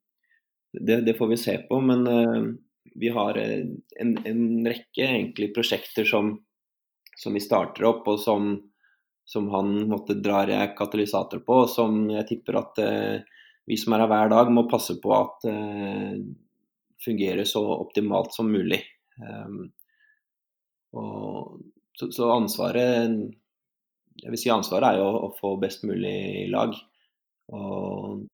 det, 0.81 1.01
det, 1.07 1.15
får 1.15 1.27
vi 1.33 1.37
se 1.37 1.57
på. 1.69 1.81
Men 1.81 2.07
uh, 2.07 2.53
vi 2.95 3.09
har 3.09 3.39
eh, 3.39 3.67
en, 4.01 4.19
en 4.25 4.67
rekke 4.67 5.03
egentlig 5.03 5.55
prosjekter 5.55 6.07
som, 6.07 6.37
som, 7.17 7.35
vi 7.35 7.43
starter 7.43 7.87
opp, 7.89 8.09
og 8.09 8.21
som, 8.21 8.55
som 9.27 9.49
han 9.55 9.77
måtte 9.91 10.15
drar 10.15 10.53
katalysator 10.79 11.43
på, 11.47 11.65
og 11.65 11.71
som 11.73 12.05
jeg 12.13 12.29
tipper 12.31 12.61
at 12.61 12.83
uh, 12.85 13.45
vi 13.65 13.79
som 13.81 13.97
er 13.97 14.05
her 14.05 14.13
hver 14.13 14.35
dag, 14.35 14.53
må 14.53 14.67
passe 14.69 14.99
på 15.01 15.15
at 15.17 15.47
fungerer 17.05 17.47
så 17.49 17.63
optimalt 17.79 18.35
som 18.37 18.51
mulig. 18.53 18.83
Um, 19.17 19.63
og, 20.93 21.63
så, 21.97 22.11
så, 22.13 22.29
ansvaret 22.35 23.09
jeg 24.21 24.31
vil 24.31 24.41
si 24.41 24.53
ansvaret 24.53 24.95
er 24.95 25.01
jo 25.03 25.09
å 25.27 25.31
få 25.39 25.55
best 25.63 25.85
mulig 25.87 26.47
lag. 26.53 26.75
Og 27.55 28.25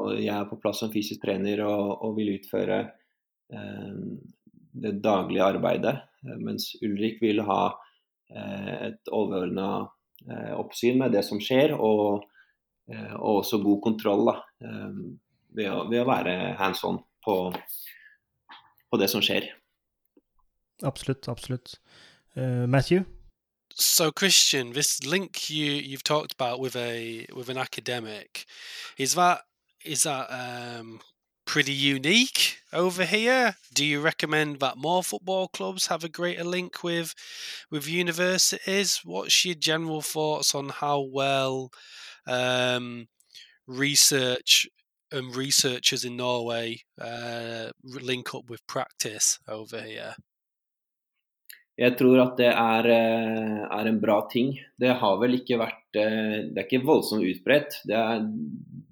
og 0.00 0.18
jeg 0.18 0.32
er 0.34 0.48
på 0.48 0.58
plass 0.62 0.82
som 0.82 0.92
fysisk 0.92 1.22
trener 1.24 1.62
og, 1.66 2.00
og 2.06 2.16
vil 2.18 2.34
utføre 2.38 2.80
eh, 3.52 4.00
det 4.84 4.96
daglige 5.04 5.46
arbeidet. 5.56 5.96
Eh, 6.24 6.38
mens 6.40 6.72
Ulrik 6.82 7.20
vil 7.22 7.42
ha 7.46 7.62
eh, 8.32 8.74
et 8.90 9.12
overordna 9.12 9.70
eh, 10.28 10.52
oppsyn 10.58 11.00
med 11.00 11.14
det 11.16 11.24
som 11.26 11.40
skjer, 11.42 11.74
og, 11.76 12.26
eh, 12.90 13.14
og 13.18 13.42
også 13.42 13.62
god 13.64 13.80
kontroll 13.86 14.26
da, 14.32 14.36
eh, 14.64 15.00
ved 15.58 15.72
å, 15.72 15.84
ved, 15.90 16.02
å, 16.02 16.10
være 16.10 16.36
hands 16.60 16.84
on 16.86 17.00
på, 17.24 17.38
på 18.90 19.00
det 19.00 19.10
som 19.12 19.24
skjer. 19.24 19.50
Absolutt, 20.86 21.28
absolutt. 21.28 21.76
Uh, 22.36 22.66
Matthew? 22.66 23.04
So 23.74 24.10
Christian, 24.10 24.72
this 24.72 25.04
link 25.04 25.50
you 25.50 25.72
you've 25.72 26.02
talked 26.02 26.32
about 26.32 26.58
with 26.58 26.74
a 26.76 27.26
with 27.34 27.48
an 27.48 27.58
academic, 27.58 28.46
is 28.98 29.14
that 29.14 29.42
is 29.84 30.02
that 30.04 30.26
um, 30.30 31.00
pretty 31.46 31.72
unique 31.72 32.58
over 32.72 33.04
here? 33.04 33.56
Do 33.74 33.84
you 33.84 34.00
recommend 34.00 34.60
that 34.60 34.76
more 34.76 35.02
football 35.02 35.48
clubs 35.48 35.86
have 35.88 36.04
a 36.04 36.08
greater 36.08 36.44
link 36.44 36.82
with 36.82 37.14
with 37.70 37.88
universities? 37.88 39.00
What's 39.04 39.44
your 39.44 39.54
general 39.54 40.02
thoughts 40.02 40.54
on 40.54 40.68
how 40.68 41.00
well 41.00 41.70
um, 42.26 43.08
research 43.66 44.68
and 45.12 45.34
researchers 45.34 46.04
in 46.04 46.16
Norway 46.16 46.82
uh, 47.00 47.70
link 47.82 48.34
up 48.34 48.48
with 48.48 48.66
practice 48.66 49.38
over 49.48 49.80
here? 49.80 50.14
Jeg 51.80 51.96
tror 51.96 52.18
at 52.20 52.34
det 52.36 52.50
er, 52.50 52.86
eh, 52.92 53.60
er, 53.64 53.88
en 53.88 54.00
bra 54.02 54.18
ting. 54.28 54.52
Det 54.76 54.92
har 55.00 55.16
vel 55.20 55.38
ikke 55.38 55.56
vært 55.62 55.96
eh, 55.96 56.50
Det 56.52 56.58
er 56.58 56.66
ikke 56.66 56.84
voldsomt 56.84 57.24
utbredt. 57.24 57.78
Det 57.88 57.96
er, 57.96 58.26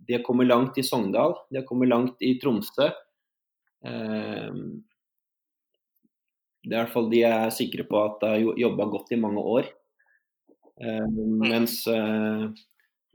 de 0.08 0.16
har 0.16 0.24
kommet 0.24 0.48
langt 0.48 0.78
i 0.80 0.84
Sogndal, 0.86 1.36
de 1.52 1.60
har 1.60 1.66
kommet 1.68 1.90
langt 1.90 2.24
i 2.24 2.38
Tromsø. 2.40 2.88
Eh, 3.84 4.54
det 6.64 6.72
er 6.72 6.78
i 6.78 6.82
hvert 6.82 6.94
fall 6.94 7.10
De 7.12 7.20
er 7.28 7.52
sikre 7.54 7.84
på 7.88 8.00
at 8.00 8.22
de 8.24 8.30
har 8.32 8.62
jobba 8.64 8.88
godt 8.92 9.12
i 9.12 9.20
mange 9.20 9.44
år. 9.56 9.68
Mens, 10.78 11.80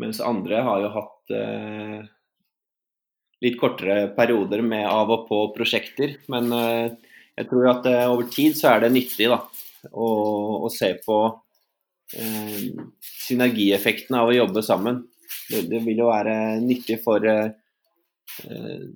mens 0.02 0.18
andre 0.20 0.58
har 0.66 0.82
jo 0.84 0.90
hatt 0.92 1.34
litt 3.46 3.56
kortere 3.62 4.10
perioder 4.18 4.64
med 4.66 4.84
av 4.90 5.14
og 5.16 5.28
på 5.30 5.40
prosjekter. 5.56 6.18
Men 6.34 6.50
jeg 7.40 7.50
tror 7.50 7.70
at 7.72 7.88
over 8.08 8.28
tid 8.32 8.58
så 8.58 8.74
er 8.74 8.86
det 8.86 8.94
nyttig, 8.94 9.30
da 9.32 9.42
å, 9.92 10.08
å 10.64 10.70
se 10.72 10.94
på 11.04 11.18
eh, 12.16 12.70
synergieffekten 13.26 14.16
av 14.20 14.32
å 14.32 14.38
jobbe 14.38 14.64
sammen. 14.66 15.02
Det, 15.50 15.66
det 15.72 15.82
vil 15.84 16.04
jo 16.04 16.10
være 16.12 16.38
nyttig 16.64 17.00
for, 17.04 17.26
eh, 17.28 18.88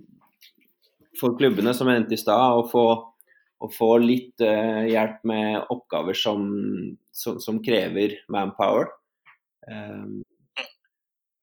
for 1.19 1.38
klubbene, 1.39 1.73
som 1.76 1.89
jeg 1.89 2.02
nevnte 2.02 2.17
i 2.17 2.21
stad, 2.21 2.62
å 2.62 2.88
å 3.58 3.67
få 3.73 3.95
litt 3.97 4.41
eh, 4.45 4.84
hjelp 4.91 5.23
med 5.26 5.71
oppgaver 5.73 6.13
som, 6.13 6.43
som, 7.10 7.39
som 7.41 7.58
krever 7.65 8.19
manpower. 8.30 8.91
Eh, 9.65 10.04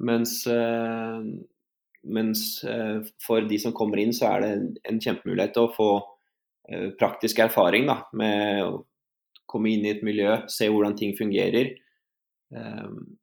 mens, 0.07 0.35
eh, 0.47 1.27
mens 2.07 2.45
eh, 2.71 3.01
for 3.25 3.49
de 3.51 3.59
som 3.59 3.75
kommer 3.75 3.99
inn, 3.99 4.15
så 4.15 4.31
er 4.31 4.45
det 4.45 4.53
en 4.87 5.03
kjempemulighet 5.03 5.57
til 5.57 5.67
å 5.67 5.75
få 5.75 5.89
praktisk 6.99 7.43
erfaring 7.45 7.85
da, 7.91 7.99
med 8.17 8.79
komme 9.55 9.71
inn 9.71 9.85
i 9.87 9.93
et 9.95 10.03
miljø, 10.07 10.41
se 10.51 10.69
hvordan 10.71 10.97
ting 10.99 11.15
fungerer. 11.19 11.75
Um, 12.55 13.17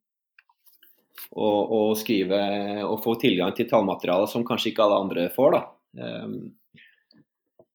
og, 1.32 1.60
og, 1.72 1.92
skrive 1.96 2.40
og 2.84 2.98
få 3.04 3.14
tilgang 3.20 3.54
til 3.56 3.68
tallmateriale 3.70 4.26
som 4.28 4.44
kanskje 4.44 4.72
ikke 4.72 4.84
alle 4.84 4.98
andre 5.04 5.28
får. 5.32 5.56
Um, 5.96 6.36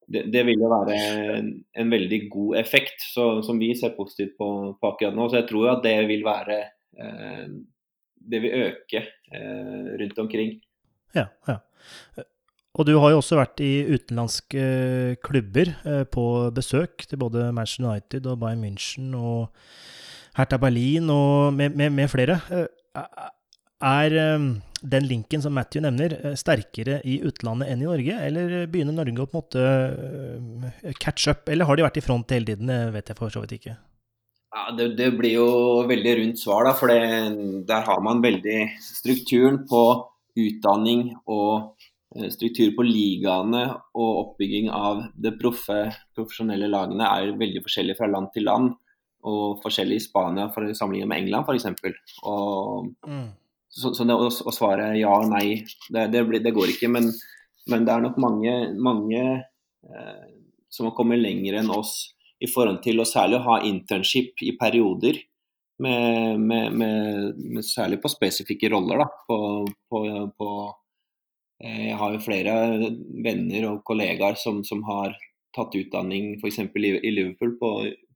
det, 0.08 0.24
det, 0.32 0.44
vil 0.48 0.62
jo 0.62 0.70
være 0.72 0.98
en, 1.36 1.50
en, 1.76 1.90
veldig 1.92 2.20
god 2.32 2.60
effekt 2.62 3.02
så, 3.10 3.26
som 3.44 3.58
vi 3.60 3.74
ser 3.76 3.96
positivt 3.96 4.38
på, 4.38 4.48
på, 4.78 4.92
akkurat 4.92 5.16
nå. 5.16 5.28
Så 5.28 5.42
jeg 5.42 5.48
tror 5.50 5.74
at 5.74 5.84
det 5.84 5.96
vil 6.08 6.24
være 6.26 6.62
uh, 7.00 7.44
Det 8.28 8.42
vil 8.44 8.64
øke 8.68 9.04
uh, 9.34 9.94
rundt 10.00 10.18
omkring. 10.24 10.56
Ja, 11.16 11.28
ja. 11.48 11.60
Og 12.78 12.86
du 12.86 12.94
har 13.02 13.10
jo 13.10 13.18
også 13.18 13.40
vært 13.40 13.58
i 13.66 13.72
utenlandske 13.90 14.64
klubber 15.26 15.72
eh, 15.82 16.04
på 16.06 16.24
besøk 16.54 17.08
til 17.10 17.18
både 17.18 17.48
Manchester 17.54 17.88
United 17.88 18.28
og 18.30 18.38
Bayern 18.44 18.62
München 18.62 19.16
og 19.18 19.48
Hertha 20.38 20.60
Berlin 20.62 21.10
og 21.10 21.56
med, 21.56 21.74
med, 21.74 21.90
med 21.96 22.10
flere. 22.12 22.38
Eh, 22.54 22.68
er 23.88 24.14
eh, 24.22 24.46
den 24.94 25.08
linken 25.10 25.42
som 25.42 25.56
Matthew 25.58 25.82
nevner, 25.82 26.14
sterkere 26.38 27.00
i 27.02 27.16
utlandet 27.26 27.72
enn 27.72 27.82
i 27.82 27.88
Norge, 27.88 28.20
eller 28.28 28.54
begynner 28.70 28.94
Norge 28.94 29.24
å 29.24 29.26
på 29.26 29.40
en 29.40 29.42
måte 29.42 30.94
catch 31.02 31.26
up, 31.32 31.50
eller 31.50 31.66
har 31.66 31.78
de 31.78 31.86
vært 31.88 31.98
i 31.98 32.04
front 32.04 32.30
hele 32.30 32.46
tiden? 32.46 32.70
Det 32.70 32.94
vet 32.94 33.10
jeg 33.10 33.18
for 33.18 33.34
så 33.34 33.42
vidt 33.42 33.56
ikke. 33.58 33.74
Ja, 34.54 34.68
det, 34.78 34.92
det, 35.00 35.10
blir 35.18 35.34
jo 35.34 35.48
veldig 35.90 36.14
rundt 36.20 36.38
svar, 36.40 36.62
da, 36.70 36.76
for 36.78 36.94
der 36.94 37.82
har 37.90 38.06
man 38.06 38.22
veldig 38.22 38.60
strukturen 38.86 39.64
på 39.66 39.82
utdanning 40.38 41.08
og 41.26 41.74
Eh, 41.77 41.77
struktur 42.32 42.72
på 42.76 42.84
ligaene 42.86 43.64
og 43.98 44.20
oppbygging 44.22 44.70
av 44.74 45.04
det 45.14 45.34
proffe, 45.40 45.88
profesjonelle 46.16 46.68
lagene 46.70 47.06
er 47.06 47.36
veldig 47.38 47.62
forskjellig 47.64 47.96
fra 47.98 48.08
land 48.10 48.32
til 48.34 48.48
land. 48.48 48.72
Og 49.28 49.58
forskjellig 49.64 49.98
i 49.98 50.02
Spania 50.04 50.46
for 50.54 50.66
sammenlignet 50.78 51.10
med 51.10 51.22
England 51.24 51.48
f.eks. 51.48 51.66
Mm. 53.06 53.24
Så, 53.68 53.92
så 53.94 54.06
det 54.06 54.14
å, 54.14 54.28
å, 54.28 54.54
svare 54.54 54.92
ja 54.96 55.10
og 55.10 55.26
nei, 55.32 55.64
det, 55.92 56.06
det, 56.14 56.22
det 56.44 56.54
går 56.54 56.74
ikke. 56.74 56.90
Men, 56.94 57.10
men, 57.68 57.86
det 57.86 57.94
er 57.94 58.04
nok 58.04 58.20
mange, 58.22 58.54
mange 58.78 59.24
eh, 59.34 60.28
som 60.70 60.88
har 60.88 60.96
kommet 60.96 61.20
lenger 61.20 61.60
enn 61.60 61.72
oss 61.74 62.14
i 62.38 62.48
forhold 62.50 62.78
til 62.84 63.02
å 63.02 63.08
særlig 63.08 63.42
ha 63.44 63.58
internship 63.66 64.46
i 64.46 64.54
perioder. 64.58 65.18
Med, 65.78 66.40
med, 66.42 66.74
med, 66.74 67.62
særlig 67.62 68.00
på 68.02 68.10
spesifikke 68.10 68.66
roller 68.72 68.98
da, 68.98 69.04
på, 69.28 69.36
på, 69.90 70.00
på 70.34 70.48
Eh, 70.56 70.87
jeg 71.58 71.96
har 71.98 72.12
jo 72.14 72.22
flere 72.22 72.52
venner 73.24 73.64
og 73.66 73.80
kollegaer 73.88 74.36
som, 74.38 74.60
som 74.62 74.84
har 74.86 75.16
tatt 75.56 75.74
utdanning 75.74 76.36
f.eks. 76.38 76.60
i 76.76 77.10
Liverpool 77.10 77.56
på, 77.58 77.70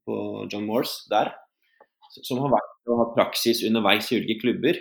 på, 0.06 0.16
John 0.52 0.68
Moores 0.68 1.00
der. 1.10 1.32
Som 2.22 2.42
har 2.44 2.52
vært 2.52 2.72
og 2.90 2.98
hatt 3.00 3.14
praksis 3.16 3.62
underveis 3.66 4.10
i 4.10 4.20
ulike 4.20 4.42
klubber. 4.42 4.80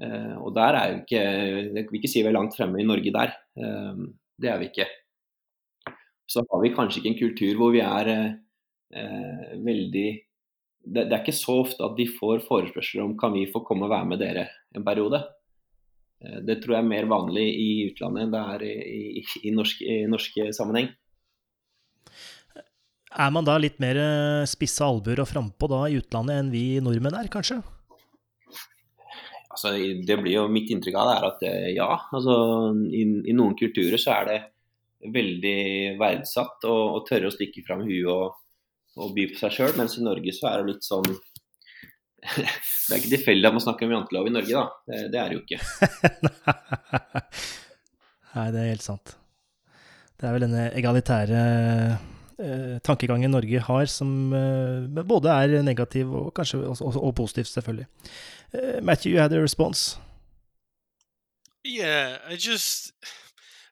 Eh, 0.00 0.34
og 0.40 0.54
der 0.56 0.76
er 0.78 0.86
jo 0.90 0.98
ikke 1.02 1.20
Jeg 1.20 1.86
vil 1.90 1.98
ikke 1.98 2.08
si 2.08 2.22
vi 2.22 2.30
er 2.30 2.36
langt 2.36 2.56
fremme 2.56 2.80
i 2.80 2.86
Norge 2.88 3.12
der. 3.14 3.34
Eh, 3.56 4.02
det 4.40 4.50
er 4.50 4.58
vi 4.60 4.70
ikke. 4.70 4.88
Så 6.30 6.44
har 6.46 6.62
vi 6.62 6.74
kanskje 6.74 7.00
ikke 7.00 7.12
en 7.14 7.20
kultur 7.20 7.58
hvor 7.58 7.74
vi 7.74 7.82
er 7.84 8.10
eh, 8.14 9.56
veldig 9.64 10.08
det, 10.80 11.02
det, 11.02 11.12
er 11.12 11.20
ikke 11.20 11.36
så 11.36 11.58
ofte 11.60 11.84
at 11.84 11.98
de 11.98 12.06
får 12.08 12.40
forespørsler 12.46 13.02
om 13.04 13.18
kan 13.20 13.34
vi 13.34 13.50
få 13.52 13.60
komme 13.66 13.84
og 13.84 13.92
være 13.92 14.08
med 14.12 14.22
dere 14.22 14.46
en 14.76 14.84
periode. 14.86 15.20
Eh, 16.20 16.40
det 16.44 16.60
tror 16.60 16.76
jeg 16.76 16.84
er 16.84 16.90
mer 16.90 17.08
vanlig 17.10 17.46
i 17.48 17.70
utlandet 17.88 18.26
enn 18.26 18.34
det 18.34 18.42
er 18.54 18.66
i, 18.68 19.24
i, 19.42 19.54
norsk, 19.56 19.82
i 19.82 20.02
norske 20.10 20.50
sammenheng. 20.56 20.90
Er 23.10 23.30
man 23.34 23.46
da 23.46 23.56
litt 23.58 23.80
mer 23.82 23.98
eh, 23.98 24.48
spisse 24.48 24.86
albuer 24.86 25.24
og 25.24 25.30
frampå 25.30 25.68
da 25.70 25.82
i 25.88 25.98
utlandet 25.98 26.38
enn 26.38 26.52
vi 26.52 26.64
nordmenn 26.84 27.16
er, 27.18 27.30
kanskje? 27.32 27.58
Altså, 29.50 29.72
det 30.06 30.16
blir 30.20 30.36
jo 30.36 30.44
Mitt 30.52 30.70
inntrykk 30.70 30.94
av 31.00 31.08
det 31.08 31.16
er 31.16 31.26
at 31.30 31.42
eh, 31.48 31.70
ja. 31.74 31.88
Altså, 32.14 32.36
i, 32.86 33.02
i, 33.26 33.34
noen 33.34 33.56
kulturer 33.58 33.98
så 33.98 34.20
er 34.20 34.30
det 34.30 34.38
veldig 35.10 35.96
verdsatt 35.98 36.68
å 36.68 37.00
tørre 37.08 37.30
å 37.30 37.34
stikke 37.34 37.64
fram 37.66 37.82
huet 37.88 38.06
og, 38.12 38.36
og 39.00 39.14
by 39.16 39.30
på 39.32 39.40
seg 39.40 39.56
sjøl, 39.56 39.74
mens 39.80 39.96
i 39.96 40.04
Norge 40.04 40.34
så 40.36 40.50
er 40.52 40.60
det 40.60 40.74
litt 40.74 40.86
sånn 40.86 41.08
det 42.20 42.92
er 42.92 42.98
ikke 42.98 43.14
tilfeldig 43.16 43.48
at 43.48 43.56
man 43.56 43.64
snakker 43.64 43.86
om 43.86 43.94
jantelov 43.96 44.28
i 44.28 44.34
Norge, 44.34 44.52
da. 44.52 44.64
Det, 44.86 45.00
det 45.12 45.20
er 45.20 45.30
det 45.30 45.38
jo 45.38 45.42
ikke. 45.44 45.60
Nei, 48.34 48.46
det 48.54 48.60
er 48.60 48.70
helt 48.70 48.86
sant. 48.86 49.16
Det 50.20 50.28
er 50.28 50.36
vel 50.36 50.44
denne 50.44 50.66
egalitære 50.76 51.40
eh, 52.40 52.76
tankegangen 52.84 53.32
Norge 53.32 53.62
har, 53.66 53.86
som 53.88 54.34
eh, 54.36 55.00
både 55.08 55.32
er 55.32 55.62
negativ 55.64 56.12
og 56.12 56.28
kanskje 56.36 56.60
også, 56.60 56.90
og, 56.90 57.00
og 57.08 57.14
positiv, 57.16 57.48
selvfølgelig. 57.48 57.88
Uh, 58.52 58.82
Matthew, 58.82 59.14
you 59.14 59.20
had 59.20 59.32
a 59.32 59.40
response? 59.40 59.98
Yeah, 61.64 62.18
I 62.28 62.36
just 62.36 62.92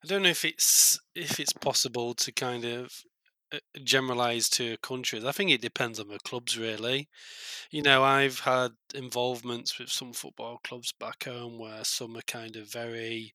I 0.05 0.07
don't 0.07 0.23
know 0.23 0.31
if 0.31 0.45
it's 0.45 1.01
if 1.15 1.41
it's 1.41 1.53
possible 1.53 2.15
to 2.15 2.33
kind 2.33 2.65
of 2.65 3.03
Uh, 3.51 3.59
generalize 3.83 4.51
to 4.51 4.77
countries. 4.79 5.25
I 5.25 5.33
think 5.33 5.51
it 5.51 5.63
depends 5.63 5.99
on 5.99 6.09
the 6.09 6.19
clubs, 6.19 6.59
really. 6.59 7.09
You 7.71 7.81
mm. 7.81 7.87
know, 7.87 8.05
I've 8.05 8.41
had 8.41 8.73
involvements 8.95 9.79
with 9.79 9.89
some 9.89 10.13
football 10.13 10.61
clubs 10.63 10.93
back 10.93 11.25
home 11.25 11.59
where 11.59 11.83
some 11.83 12.15
are 12.19 12.23
kind 12.27 12.57
of 12.57 12.71
very 12.71 13.33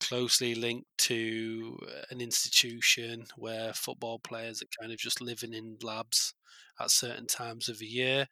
closely 0.00 0.54
linked 0.54 0.88
to 0.98 1.78
uh, 1.82 2.02
an 2.10 2.20
institution 2.20 3.24
where 3.36 3.72
football 3.72 4.18
players 4.18 4.60
are 4.60 4.82
kind 4.82 4.92
of 4.92 4.98
just 4.98 5.22
living 5.22 5.54
in 5.54 5.78
labs 5.82 6.34
at 6.78 6.90
certain 6.90 7.26
times 7.26 7.70
of 7.70 7.78
the 7.78 7.86
year. 7.86 8.26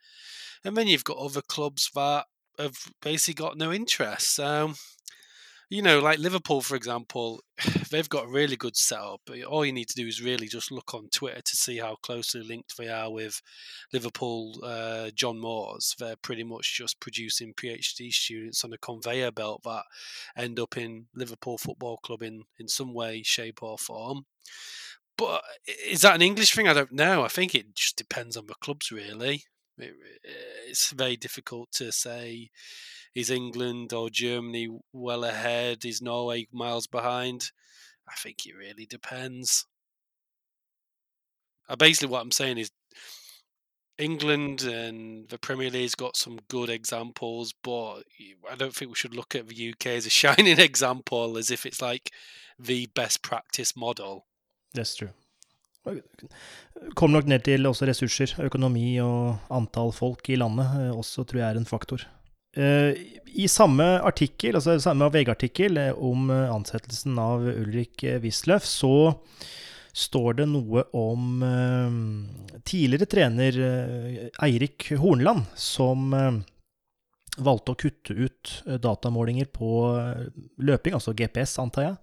And 0.64 0.76
then 0.76 0.86
you've 0.86 1.04
got 1.04 1.16
other 1.16 1.42
clubs 1.42 1.90
that 1.94 2.26
have 2.58 2.76
basically 3.00 3.42
got 3.42 3.56
no 3.56 3.72
interest. 3.72 4.34
So 4.34 4.74
you 5.72 5.80
know, 5.80 6.00
like 6.00 6.18
Liverpool, 6.18 6.60
for 6.60 6.76
example, 6.76 7.42
they've 7.90 8.08
got 8.10 8.26
a 8.26 8.30
really 8.30 8.56
good 8.56 8.76
setup. 8.76 9.22
All 9.48 9.64
you 9.64 9.72
need 9.72 9.88
to 9.88 9.94
do 9.94 10.06
is 10.06 10.20
really 10.20 10.46
just 10.46 10.70
look 10.70 10.92
on 10.92 11.08
Twitter 11.08 11.40
to 11.40 11.56
see 11.56 11.78
how 11.78 11.96
closely 12.02 12.42
linked 12.42 12.76
they 12.76 12.88
are 12.88 13.10
with 13.10 13.40
Liverpool 13.90 14.60
uh, 14.62 15.08
John 15.14 15.40
Moores. 15.40 15.96
They're 15.98 16.16
pretty 16.16 16.44
much 16.44 16.76
just 16.76 17.00
producing 17.00 17.54
PhD 17.54 18.12
students 18.12 18.62
on 18.64 18.74
a 18.74 18.78
conveyor 18.78 19.30
belt 19.30 19.62
that 19.64 19.84
end 20.36 20.60
up 20.60 20.76
in 20.76 21.06
Liverpool 21.14 21.56
Football 21.56 21.96
Club 21.96 22.22
in, 22.22 22.42
in 22.58 22.68
some 22.68 22.92
way, 22.92 23.22
shape, 23.22 23.62
or 23.62 23.78
form. 23.78 24.26
but 25.16 25.42
is 25.88 26.02
that 26.02 26.16
an 26.16 26.22
English 26.22 26.54
thing? 26.54 26.68
I 26.68 26.74
don't 26.74 26.92
know. 26.92 27.24
I 27.24 27.28
think 27.28 27.54
it 27.54 27.74
just 27.74 27.96
depends 27.96 28.36
on 28.36 28.46
the 28.46 28.54
clubs, 28.60 28.92
really. 28.92 29.44
It, 29.78 29.94
it's 30.68 30.92
very 30.92 31.16
difficult 31.16 31.72
to 31.72 31.90
say 31.92 32.50
is 33.14 33.30
England 33.30 33.92
or 33.92 34.10
Germany 34.10 34.68
well 34.92 35.24
ahead? 35.24 35.84
Is 35.84 36.02
Norway 36.02 36.46
miles 36.52 36.86
behind? 36.86 37.50
I 38.08 38.14
think 38.14 38.46
it 38.46 38.56
really 38.56 38.86
depends. 38.86 39.66
Uh, 41.68 41.76
basically, 41.76 42.08
what 42.08 42.22
I'm 42.22 42.30
saying 42.30 42.58
is 42.58 42.70
England 43.98 44.62
and 44.62 45.28
the 45.28 45.38
Premier 45.38 45.70
League's 45.70 45.94
got 45.94 46.16
some 46.16 46.38
good 46.48 46.70
examples, 46.70 47.52
but 47.62 48.02
I 48.50 48.56
don't 48.56 48.74
think 48.74 48.90
we 48.90 48.96
should 48.96 49.14
look 49.14 49.34
at 49.34 49.48
the 49.48 49.70
UK 49.70 49.86
as 49.86 50.06
a 50.06 50.10
shining 50.20 50.58
example 50.58 51.36
as 51.38 51.50
if 51.50 51.66
it's 51.66 51.82
like 51.82 52.10
the 52.58 52.86
best 52.94 53.22
practice 53.22 53.76
model. 53.76 54.26
That's 54.74 54.96
true. 54.96 55.12
Kommer 56.94 57.18
nok 57.18 57.26
ned 57.26 57.42
til 57.42 57.66
også 57.66 57.86
ressurser, 57.88 58.36
økonomi 58.44 59.00
og 59.02 59.38
antall 59.50 59.90
folk 59.92 60.28
i 60.30 60.36
landet 60.38 60.68
eh, 60.78 60.90
også 60.94 61.24
tror 61.24 61.40
jeg 61.40 61.48
er 61.50 61.58
en 61.58 61.66
faktor. 61.66 62.04
Eh, 62.56 62.92
I 63.32 63.48
samme 63.48 63.86
artikkel, 64.04 64.58
altså 64.58 64.76
samme 64.82 65.08
VG-artikkel 65.12 65.80
eh, 65.80 65.92
om 65.96 66.30
ansettelsen 66.30 67.18
av 67.20 67.46
Ulrik 67.48 68.04
Wisløff, 68.22 68.66
så 68.68 68.94
står 69.92 70.38
det 70.40 70.46
noe 70.48 70.86
om 70.96 71.42
tidligere 72.64 73.04
trener 73.12 73.58
Eirik 74.40 74.86
Hornland, 74.96 75.50
som 75.52 76.14
valgte 77.36 77.74
å 77.74 77.76
kutte 77.76 78.16
ut 78.16 78.54
datamålinger 78.80 79.50
på 79.52 79.82
løping, 80.64 80.96
altså 80.96 81.12
GPS, 81.12 81.58
antar 81.60 81.84
jeg 81.90 82.00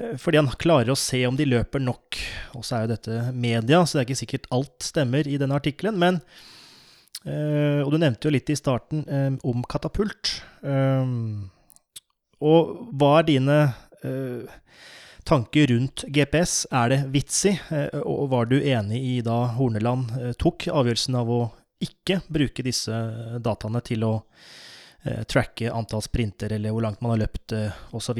Eh, 0.00 0.16
fordi 0.20 0.40
han 0.40 0.50
klarer 0.60 0.92
å 0.92 0.98
se 0.98 1.22
om 1.26 1.36
de 1.38 1.48
løper 1.48 1.82
nok. 1.82 2.18
Og 2.58 2.64
så 2.66 2.76
er 2.76 2.86
jo 2.86 2.94
dette 2.94 3.20
media, 3.34 3.82
så 3.84 3.98
det 3.98 4.02
er 4.02 4.08
ikke 4.08 4.22
sikkert 4.22 4.50
alt 4.54 4.86
stemmer 4.86 5.28
i 5.28 5.38
denne 5.40 5.58
artikkelen. 5.58 5.98
Men 6.00 6.20
øh, 7.26 7.80
Og 7.84 7.92
du 7.92 7.98
nevnte 8.00 8.28
jo 8.28 8.34
litt 8.34 8.50
i 8.50 8.58
starten 8.58 9.04
um, 9.06 9.38
om 9.52 9.64
katapult. 9.68 10.40
Um, 10.62 11.50
og 12.40 12.92
hva 12.96 13.18
er 13.18 13.28
dine 13.28 13.58
uh, 14.04 14.58
tanker 15.28 15.68
rundt 15.74 16.06
GPS? 16.08 16.64
Er 16.72 16.92
det 16.92 17.00
vitsig? 17.12 17.58
og 18.00 18.30
var 18.32 18.48
du 18.48 18.56
enig 18.58 19.02
i 19.04 19.18
da 19.24 19.42
Horneland 19.58 20.34
tok 20.40 20.70
avgjørelsen 20.72 21.18
av 21.20 21.28
å 21.30 21.42
ikke 21.80 22.22
bruke 22.28 22.64
disse 22.64 22.96
dataene 23.40 23.80
til 23.84 24.04
å 24.08 24.14
tracke 25.28 25.70
antall 25.72 26.02
sprinter, 26.04 26.52
eller 26.52 26.74
hvor 26.74 26.84
langt 26.84 27.00
man 27.04 27.14
har 27.14 27.22
løpt, 27.22 27.54
osv.? 27.96 28.18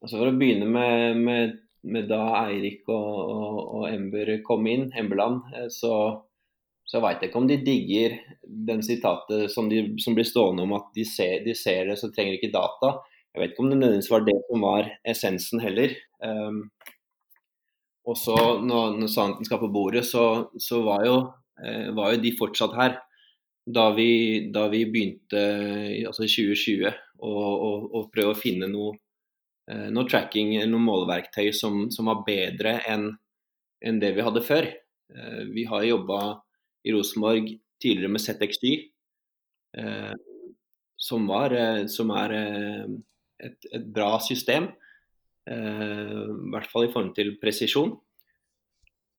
Altså 0.00 0.16
For 0.16 0.30
å 0.30 0.36
begynne 0.36 0.68
med, 0.68 1.20
med, 1.20 1.58
med 1.92 2.08
da 2.08 2.22
Eirik 2.46 2.88
og, 2.88 3.08
og, 3.20 3.58
og, 3.60 3.84
Ember 3.90 4.32
kom 4.46 4.66
inn, 4.70 4.88
Emberland, 4.96 5.50
eh, 5.56 5.68
så, 6.90 6.96
jeg 6.96 7.04
veit 7.04 7.20
ikke 7.22 7.38
om 7.38 7.46
de 7.46 7.56
digger 7.62 8.16
den 8.66 8.80
sitatet 8.82 9.52
som, 9.54 9.68
de, 9.70 9.84
som 10.02 10.16
blir 10.16 10.26
stående 10.26 10.64
om 10.66 10.72
at 10.74 10.88
de 10.96 11.04
ser, 11.06 11.44
de 11.44 11.54
ser, 11.54 11.84
det, 11.86 11.98
så 12.00 12.10
trenger 12.10 12.34
ikke 12.34 12.50
data. 12.54 12.96
Jeg 13.30 13.42
vet 13.42 13.52
ikke 13.52 13.62
om 13.62 13.68
det 13.70 13.78
nødvendigvis 13.78 14.10
var 14.10 14.24
det 14.26 14.38
som 14.48 14.64
var 14.66 14.88
essensen 15.12 15.62
heller. 15.62 15.94
Um, 16.18 16.64
og 18.10 18.18
så 18.18 18.34
når, 18.64 18.96
når 18.98 19.12
sannheten 19.12 19.46
skal 19.46 19.60
på 19.62 19.70
bordet, 19.70 20.02
så, 20.08 20.24
så 20.58 20.80
var, 20.82 21.04
jo, 21.06 21.20
eh, 21.62 21.92
var, 21.94 22.16
jo, 22.16 22.24
de 22.24 22.34
fortsatt 22.40 22.74
her. 22.74 22.98
Da 23.70 23.86
vi, 23.94 24.10
da 24.50 24.64
vi 24.72 24.82
begynte 24.90 25.44
altså 26.08 26.26
i 26.26 26.32
2020 26.32 26.90
å 27.22 28.02
prøve 28.10 28.32
å 28.32 28.38
finne 28.40 28.66
noe 28.72 28.96
Eh, 29.70 29.88
noe 29.94 30.08
tracking, 30.08 30.56
noe 30.66 30.82
måleverktøy 30.82 31.50
som, 31.54 31.84
som 31.94 32.08
var 32.10 32.24
bedre 32.26 32.78
enn 32.90 33.10
en 33.86 33.98
det 34.02 34.14
vi 34.16 34.24
hadde 34.26 34.42
før. 34.42 34.66
Eh, 34.66 35.42
vi 35.54 35.66
har 35.68 35.86
jobba 35.86 36.20
i 36.84 36.94
Rosenborg 36.94 37.48
tidligere 37.80 38.12
med 38.12 38.22
ZXY, 38.24 38.74
eh, 39.78 40.12
som, 41.00 41.26
var, 41.30 41.54
som 41.88 42.12
er 42.12 42.34
et, 42.36 43.56
et, 43.72 43.86
bra 43.88 44.18
system. 44.20 44.68
I 45.50 46.50
hvert 46.52 46.68
fall 46.68 46.84
i 46.84 46.90
forhold 46.92 47.14
til 47.16 47.30
presisjon. 47.40 47.94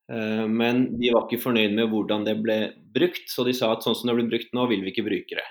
Men 0.08 0.84
de 0.94 1.10
var 1.12 1.26
ikke 1.26 1.42
fornøyd 1.42 1.74
med 1.74 1.90
hvordan 1.90 2.28
det 2.28 2.36
ble 2.44 2.60
brukt, 2.94 3.26
så 3.34 3.44
de 3.48 3.56
sa 3.58 3.72
at 3.74 3.82
sånn 3.84 3.98
som 3.98 4.12
det 4.12 4.16
blir 4.20 4.30
brukt 4.30 4.54
nå, 4.54 4.68
vil 4.70 4.86
vi 4.86 4.94
ikke 4.94 5.08
bruke 5.08 5.40
det 5.42 5.48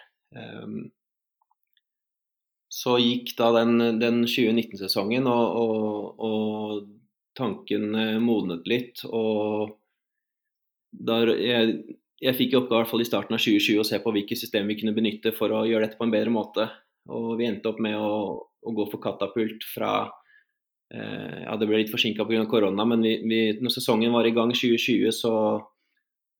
så 2.70 2.94
gikk 3.02 3.34
da 3.38 3.50
den, 3.58 3.98
den 3.98 4.22
2019-sesongen, 4.30 5.26
og, 5.26 5.56
og, 5.58 6.24
og, 6.26 6.88
tanken 7.38 7.94
eh, 7.94 8.16
modnet 8.22 8.66
litt. 8.70 9.02
Og 9.06 9.79
der 10.90 11.32
jeg, 11.38 11.74
jeg 12.20 12.36
fikk 12.36 12.54
i 12.54 12.58
oppgave 12.58 12.80
i 12.80 12.82
hvert 12.84 12.92
fall 12.92 13.04
i 13.04 13.08
starten 13.08 13.36
av 13.36 13.42
2020 13.42 13.80
å 13.80 13.88
se 13.88 14.00
på 14.02 14.12
hvilke 14.14 14.38
system 14.38 14.70
vi 14.70 14.76
kunne 14.80 14.94
benytte 14.96 15.32
for 15.36 15.52
å 15.54 15.64
gjøre 15.68 15.86
dette 15.86 16.00
på 16.00 16.06
en 16.06 16.14
bedre 16.14 16.32
måte. 16.34 16.66
Og 17.10 17.34
vi 17.40 17.48
endte 17.48 17.70
opp 17.70 17.80
med 17.82 17.96
å, 17.96 18.16
å 18.36 18.72
gå 18.76 18.86
for 18.92 19.02
katapult 19.02 19.64
fra 19.66 19.92
eh, 20.92 21.46
Ja, 21.46 21.56
det 21.56 21.68
ble 21.70 21.80
litt 21.80 21.92
forsinka 21.92 22.26
pga. 22.28 22.44
korona, 22.50 22.84
men 22.84 23.06
vi, 23.06 23.14
vi, 23.24 23.40
når 23.60 23.76
sesongen 23.78 24.12
var 24.12 24.28
i 24.28 24.34
gang 24.36 24.52
2020, 24.52 25.14
så, 25.16 25.34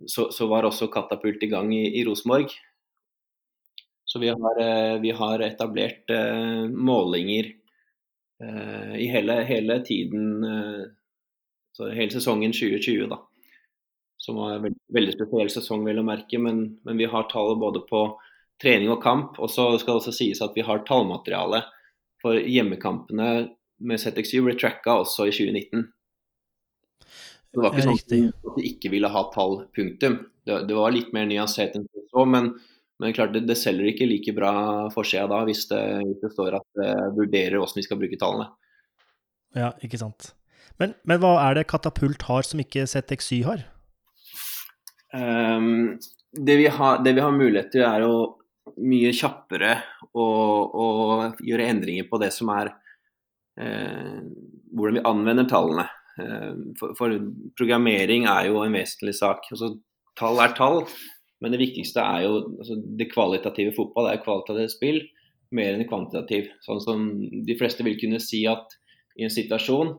så, 0.04 0.28
så 0.34 0.50
var 0.50 0.68
også 0.68 0.90
katapult 0.92 1.42
i 1.46 1.50
gang 1.52 1.72
i, 1.74 1.86
i 2.00 2.04
Rosenborg. 2.04 2.52
Så 4.04 4.18
vi 4.18 4.28
har, 4.28 4.60
eh, 4.60 5.00
vi 5.00 5.14
har 5.14 5.46
etablert 5.46 6.10
eh, 6.10 6.66
målinger 6.66 7.52
uh, 8.42 8.94
i 8.98 9.06
hele, 9.06 9.42
hele 9.46 9.80
tiden 9.86 10.44
uh, 10.44 10.88
Hele 11.80 12.10
sesongen 12.12 12.52
2020, 12.52 13.06
da. 13.08 13.16
Som 14.20 14.36
var 14.36 14.54
en 14.54 14.66
veldig, 14.66 14.82
veldig 14.92 15.14
spesiell 15.16 15.52
sesong, 15.52 15.84
vel 15.86 16.02
å 16.02 16.06
merke. 16.06 16.40
Men, 16.42 16.64
men, 16.84 16.98
vi 17.00 17.08
har 17.08 17.28
tallet 17.30 17.60
både 17.60 17.84
på 17.88 18.02
trening 18.60 18.92
og 18.92 19.00
kamp. 19.04 19.38
Og 19.40 19.52
så 19.52 19.70
skal 19.80 19.96
det 19.96 20.02
også 20.02 20.16
sies 20.16 20.42
at 20.44 20.56
vi 20.56 20.66
har 20.66 20.84
tallmateriale 20.88 21.62
for 22.20 22.36
hjemmekampene 22.36 23.30
med 23.80 24.02
ZXU 24.02 24.42
ble 24.44 24.58
tracka 24.60 24.98
også 25.00 25.30
i 25.30 25.32
2019. 25.32 25.86
Det 27.50 27.62
var 27.64 27.72
ikke 27.72 27.86
sånn 27.86 28.28
at 28.28 28.58
vi 28.60 28.66
ikke 28.74 28.90
ville 28.92 29.08
ha 29.10 29.22
tall, 29.32 29.62
punktum. 29.74 30.20
Det, 30.46 30.60
det 30.68 30.76
var 30.76 30.92
litt 30.94 31.14
mer 31.16 31.24
nyansert 31.26 31.78
enn 31.78 31.88
så. 32.12 32.26
Men 32.28 32.52
men 33.00 33.14
klart 33.16 33.32
det, 33.32 33.46
det 33.48 33.56
selger 33.56 33.88
ikke 33.88 34.08
like 34.08 34.32
bra 34.36 34.52
forsida 34.92 35.24
da, 35.30 35.40
hvis 35.48 35.64
det, 35.70 35.80
hvis 36.04 36.20
det, 36.20 36.30
står 36.34 36.58
at 36.58 36.66
det 36.76 36.90
vurderer 37.16 37.56
hvordan 37.56 37.80
vi 37.80 37.84
skal 37.86 37.98
bruke 38.02 38.18
tallene. 38.20 38.50
Ja, 39.56 39.70
ikke 39.80 39.98
sant. 40.02 40.34
Men, 40.80 40.92
men 41.08 41.22
hva 41.22 41.32
er 41.46 41.56
det 41.56 41.68
Katapult 41.72 42.26
har 42.28 42.44
som 42.44 42.60
ikke 42.60 42.84
ZXY 42.88 43.40
har? 43.48 43.64
Um, 45.14 45.98
det, 46.32 46.56
vi 46.56 46.66
har 46.70 47.00
det 47.04 47.12
vi 47.16 47.24
har 47.24 47.34
mulighet 47.34 47.72
til, 47.74 47.86
er 47.86 48.06
å 48.06 48.40
mye 48.80 49.12
kjappere 49.16 49.72
å, 50.14 50.26
å 50.26 50.86
gjøre 51.42 51.68
endringer 51.72 52.06
på 52.10 52.20
det 52.22 52.30
som 52.34 52.50
er 52.54 52.72
eh, 53.60 54.20
hvordan 54.70 54.98
vi 54.98 55.06
anvender 55.10 55.48
tallene. 55.50 55.86
Eh, 56.20 56.52
for, 56.78 56.94
for, 56.98 57.16
programmering 57.58 58.28
er 58.30 58.50
jo 58.50 58.60
en 58.64 58.76
vesentlig 58.76 59.16
sak. 59.18 59.48
Altså, 59.52 59.72
tall 60.18 60.42
er 60.44 60.54
tall, 60.58 60.84
men 61.40 61.54
det 61.54 61.62
viktigste 61.62 62.04
er 62.04 62.26
jo 62.26 62.36
altså, 62.58 62.78
det 63.00 63.10
kvalitative 63.12 63.74
fotball. 63.76 64.10
Er 64.10 64.22
kvalitativt 64.24 64.76
spill 64.76 65.02
mer 65.56 65.74
enn 65.74 65.88
kvantitativ. 65.90 66.52
Sånn 66.66 66.84
som 66.84 67.08
de 67.46 67.58
fleste 67.58 67.86
vil 67.86 67.98
kunne 68.00 68.22
si 68.22 68.44
at 68.50 68.78
i 69.18 69.26
en 69.26 69.34
situasjon 69.34 69.96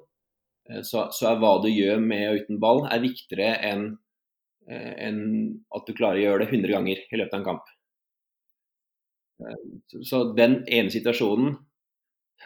eh, 0.72 0.84
så, 0.88 1.10
så 1.14 1.34
er 1.34 1.42
hva 1.42 1.58
du 1.64 1.70
gjør 1.72 2.00
med 2.04 2.30
og 2.30 2.46
uten 2.46 2.64
ball, 2.64 2.86
er 2.88 3.04
viktigere 3.04 3.58
enn 3.72 3.92
eh, 4.72 4.94
en 5.08 5.20
at 5.76 5.88
du 5.88 5.94
klarer 5.98 6.22
å 6.22 6.26
gjøre 6.26 6.46
det 6.46 6.50
100 6.56 6.74
ganger 6.76 7.04
i 7.04 7.20
løpet 7.20 7.36
av 7.36 7.42
en 7.42 7.48
kamp. 7.50 7.70
Eh, 9.44 10.02
så 10.08 10.24
den 10.38 10.62
ene 10.68 10.94
situasjonen 10.94 11.58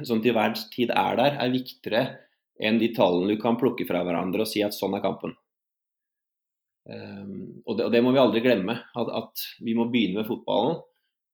som 0.03 0.19
til 0.23 0.35
hver 0.35 0.57
tid 0.73 0.91
er 0.91 1.19
der, 1.19 1.37
er 1.39 1.53
viktigere 1.53 2.03
enn 2.59 2.79
de 2.79 2.91
tallene 2.95 3.35
du 3.35 3.41
kan 3.41 3.57
plukke 3.59 3.87
fra 3.87 4.03
hverandre 4.03 4.43
og 4.43 4.49
si 4.49 4.63
at 4.63 4.75
sånn 4.75 4.95
er 4.97 5.03
kampen. 5.03 5.35
Um, 6.85 7.63
og, 7.65 7.77
det, 7.77 7.87
og, 7.87 7.91
det, 7.95 8.01
må 8.05 8.11
vi 8.13 8.21
aldri 8.21 8.43
glemme, 8.45 8.75
at, 8.93 9.09
at 9.09 9.45
vi 9.65 9.73
må 9.77 9.87
begynne 9.89 10.21
med 10.21 10.29
fotballen. 10.29 10.83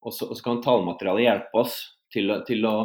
Og 0.01 0.15
så, 0.15 0.30
og 0.32 0.38
så 0.38 0.45
kan 0.45 0.61
tallmaterialet 0.63 1.26
hjelpe 1.26 1.61
oss 1.61 1.76
til, 2.13 2.34
til, 2.47 2.65
å, 2.65 2.76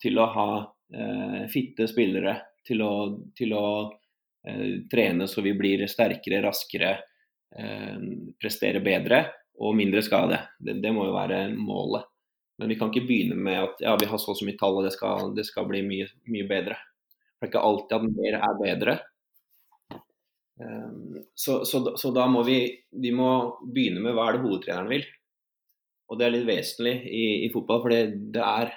til 0.00 0.20
å, 0.20 0.28
ha 0.32 0.48
eh, 0.94 1.42
fitte 1.52 1.84
spillere, 1.90 2.38
til 2.64 2.80
å, 2.80 2.92
til 3.36 3.52
å 3.52 3.66
eh, 4.48 4.86
trene 4.88 5.28
så 5.28 5.44
vi 5.44 5.52
blir 5.58 5.84
sterkere, 5.90 6.40
raskere, 6.46 6.94
eh, 6.96 7.04
prestere 8.40 8.82
bedre 8.84 9.22
og 9.62 9.76
mindre 9.78 10.02
skade. 10.04 10.38
Det, 10.58 10.76
det, 10.82 10.92
må 10.92 11.06
jo 11.08 11.16
være 11.16 11.46
målet. 11.56 12.04
Men 12.60 12.72
vi 12.72 12.76
kan 12.78 12.92
ikke 12.92 13.06
begynne 13.08 13.36
med 13.36 13.58
at 13.62 13.82
ja, 13.84 13.96
vi 14.00 14.08
har 14.08 14.20
så 14.20 14.32
og 14.32 14.38
så 14.38 14.46
mye 14.48 14.58
tall 14.60 14.78
og 14.80 14.86
det 14.86 14.94
skal, 14.94 15.32
det 15.36 15.44
skal 15.48 15.68
bli 15.68 15.82
mye, 15.84 16.08
mye 16.32 16.48
bedre. 16.48 16.78
For 17.36 17.44
det 17.44 17.48
er 17.48 17.52
ikke 17.52 17.66
alltid 17.68 17.96
at 17.96 18.08
mer 18.16 18.38
er 18.40 18.58
bedre. 18.62 18.96
Ehm, 20.62 21.20
så, 21.34 21.64
så, 21.68 21.82
så, 21.96 22.12
da 22.16 22.24
må 22.32 22.42
vi, 22.46 22.60
vi 22.96 23.12
må 23.12 23.28
begynne 23.60 24.00
med 24.04 24.16
hva 24.16 24.30
er 24.30 24.38
det 24.38 24.44
hovedtreneren 24.46 24.92
vil. 24.92 25.06
Og 26.08 26.18
det 26.18 26.26
er 26.26 26.36
litt 26.36 26.48
vesentlig 26.48 26.96
i, 27.10 27.24
i 27.46 27.52
fotball, 27.52 27.82
for 27.82 27.92
det, 27.92 28.42
er 28.42 28.72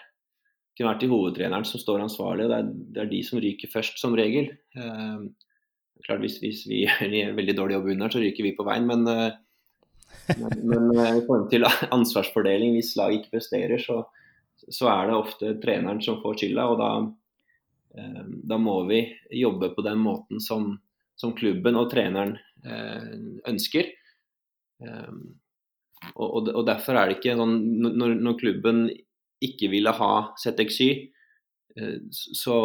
vært 0.79 1.01
til 1.03 1.11
hovedtreneren 1.11 1.67
som 1.67 1.81
står 1.81 2.03
ansvarlig. 2.07 2.47
og 2.47 2.51
Det 2.51 2.57
er, 2.59 2.73
det 2.95 3.03
er 3.03 3.11
de 3.13 3.21
som 3.27 3.41
ryker 3.43 3.71
først, 3.71 3.99
som 4.01 4.15
regel. 4.17 4.51
Klart 6.05 6.23
Hvis, 6.23 6.39
hvis 6.43 6.63
vi 6.69 6.83
gjør 6.85 7.29
en 7.29 7.37
veldig 7.39 7.55
dårlig 7.57 7.77
jobb 7.77 7.93
under, 7.95 8.13
så 8.13 8.23
ryker 8.23 8.47
vi 8.47 8.55
på 8.57 8.65
veien. 8.67 8.87
Men, 8.89 9.05
eh, 9.07 10.35
men, 10.39 10.57
men 10.71 10.89
eh, 10.95 11.17
i 11.19 11.25
forhold 11.25 11.49
til 11.53 11.67
ansvarsfordeling, 11.97 12.75
hvis 12.77 12.95
laget 12.99 13.21
ikke 13.21 13.37
presterer, 13.37 13.81
så, 13.83 14.01
så, 14.67 14.89
er 14.91 15.09
det 15.09 15.17
ofte 15.17 15.55
treneren 15.63 16.03
som 16.05 16.21
får 16.23 16.41
skylda. 16.43 16.67
Og 16.73 16.81
da, 16.81 16.91
eh, 17.99 18.23
da 18.53 18.61
må 18.61 18.81
vi 18.89 19.03
jobbe 19.41 19.73
på 19.75 19.85
den 19.85 20.01
måten 20.03 20.43
som, 20.43 20.73
som 21.19 21.35
klubben 21.37 21.79
og 21.79 21.91
treneren 21.93 22.37
ønsker. 23.47 23.87
Eh, 24.83 25.13
og, 26.15 26.47
og, 26.47 26.63
derfor 26.67 26.95
er 26.95 27.09
det 27.09 27.19
ikke 27.19 27.35
sånn 27.39 27.55
når, 27.83 28.15
når 28.23 28.37
klubben 28.39 28.85
ikke 29.43 29.69
ville 29.71 29.91
ha 29.95 30.13
ZXY, 30.39 30.89
så, 32.11 32.55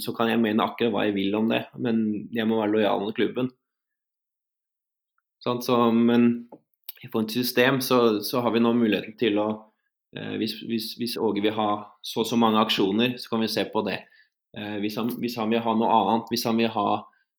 så, 0.00 0.14
kan 0.16 0.30
jeg 0.30 0.40
mene 0.42 0.64
akkurat 0.64 0.92
hva 0.94 1.04
jeg 1.08 1.16
vil 1.16 1.36
om 1.38 1.50
det, 1.52 1.64
men 1.78 2.02
jeg 2.34 2.48
må 2.48 2.60
være 2.60 2.72
lojal 2.72 3.02
mot 3.02 3.16
klubben. 3.16 3.50
Sånn, 5.44 5.60
så, 5.64 5.76
men 5.92 6.46
på 7.12 7.20
et 7.20 7.34
system 7.36 7.80
så, 7.84 8.20
så, 8.24 8.40
har 8.40 8.54
vi 8.54 8.62
nå 8.64 8.72
muligheten 8.76 9.16
til 9.20 9.36
å 9.42 9.48
eh, 10.16 10.36
hvis, 10.40 10.56
hvis, 10.64 10.94
hvis, 11.00 11.16
Åge 11.20 11.42
vil 11.44 11.56
ha 11.56 11.68
så 12.00 12.22
og 12.22 12.28
så 12.30 12.38
mange 12.40 12.62
aksjoner, 12.62 13.18
så 13.20 13.34
kan 13.34 13.44
vi 13.44 13.50
se 13.52 13.66
på 13.68 13.84
det. 13.86 13.98
Eh, 14.56 14.78
hvis, 14.80 14.96
han, 15.00 15.12
hvis, 15.20 15.36
han, 15.40 15.52
vil 15.52 15.64
ha 15.64 15.74
noe 15.76 15.98
annet, 15.98 16.32
hvis 16.32 16.46
han 16.48 16.60
vil 16.60 16.72
ha 16.72 16.88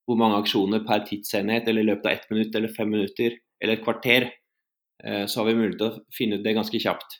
hvor 0.05 0.19
mange 0.21 0.37
aksjoner 0.43 0.83
per 0.85 1.05
tidsenhet 1.07 1.67
eller 1.69 1.81
i 1.81 1.89
løpet 1.89 2.05
av 2.05 2.13
ett 2.13 2.29
minutt 2.33 2.55
eller 2.55 2.73
fem 2.75 2.91
minutter 2.93 3.39
eller 3.61 3.77
et 3.77 3.85
kvarter, 3.85 4.27
eh, 5.03 5.25
så 5.25 5.41
har 5.41 5.49
vi 5.49 5.57
mulighet 5.57 5.81
til 5.81 5.89
å 5.89 6.03
finne 6.13 6.37
ut 6.37 6.45
det 6.45 6.57
ganske 6.57 6.81
kjapt. 6.81 7.17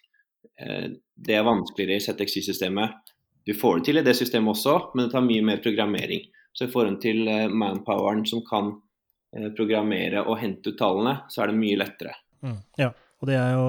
Eh, 0.62 0.92
det 1.16 1.38
er 1.38 1.48
vanskeligere 1.48 1.98
i 1.98 2.06
ZXY-systemet. 2.06 3.05
Du 3.46 3.54
får 3.54 3.78
det 3.78 3.86
til 3.86 4.02
i 4.02 4.06
det 4.06 4.16
systemet 4.18 4.56
også, 4.56 4.74
men 4.96 5.06
det 5.06 5.14
tar 5.14 5.26
mye 5.26 5.46
mer 5.46 5.62
programmering. 5.62 6.24
Så 6.56 6.66
i 6.66 6.72
forhold 6.72 6.98
til 7.04 7.28
eh, 7.30 7.52
manpoweren 7.52 8.24
som 8.26 8.42
kan 8.48 8.72
eh, 9.36 9.52
programmere 9.58 10.24
og 10.26 10.40
hente 10.42 10.72
ut 10.72 10.80
tallene, 10.80 11.20
så 11.30 11.44
er 11.44 11.52
det 11.52 11.60
mye 11.60 11.78
lettere. 11.78 12.16
Mm, 12.42 12.58
ja, 12.82 12.90
og 13.22 13.30
det 13.30 13.38
er 13.38 13.54
jo 13.54 13.68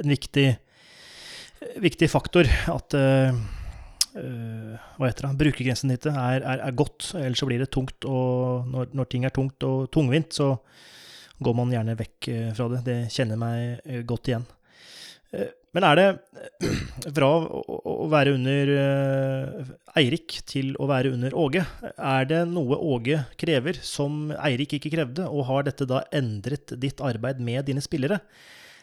en 0.00 0.12
viktig, 0.12 0.46
viktig 1.82 2.08
faktor 2.10 2.48
at 2.48 2.96
uh, 2.96 3.40
hva 4.12 5.08
heter 5.08 5.26
det, 5.26 5.32
brukergrensesnittet 5.40 6.12
er, 6.12 6.44
er, 6.44 6.62
er, 6.66 6.76
godt, 6.76 7.14
ellers 7.16 7.40
så 7.40 7.48
blir 7.48 7.62
det 7.62 7.70
tungt. 7.72 8.04
Og 8.04 8.68
når, 8.68 8.92
når, 8.92 9.08
ting 9.08 9.24
er 9.24 9.32
tungt 9.34 9.64
og 9.68 9.88
tungvint, 9.94 10.36
så 10.36 10.52
går 11.42 11.56
man 11.58 11.72
gjerne 11.72 11.96
vekk 11.98 12.30
fra 12.56 12.68
det. 12.74 12.82
Det 12.86 12.98
kjenner 13.14 13.40
meg 13.40 14.04
godt 14.08 14.30
igjen. 14.30 14.44
Men 15.72 15.86
er 15.88 15.98
det 15.98 16.06
fra 17.16 17.28
å 17.32 18.06
være 18.12 18.34
under 18.36 18.72
eh, 18.76 19.70
Eirik 20.02 20.42
til 20.48 20.74
å 20.76 20.88
være 20.90 21.14
under 21.16 21.36
Åge, 21.38 21.64
er 21.96 22.28
det 22.28 22.42
noe 22.50 22.76
Åge 22.76 23.22
krever 23.40 23.80
som 23.80 24.26
Eirik 24.36 24.76
ikke 24.76 24.92
krevde, 24.92 25.26
og 25.28 25.46
har 25.48 25.68
dette 25.68 25.88
da 25.88 26.02
endret 26.12 26.74
ditt 26.80 27.00
arbeid 27.04 27.40
med 27.40 27.64
dine 27.70 27.84
spillere? 27.84 28.20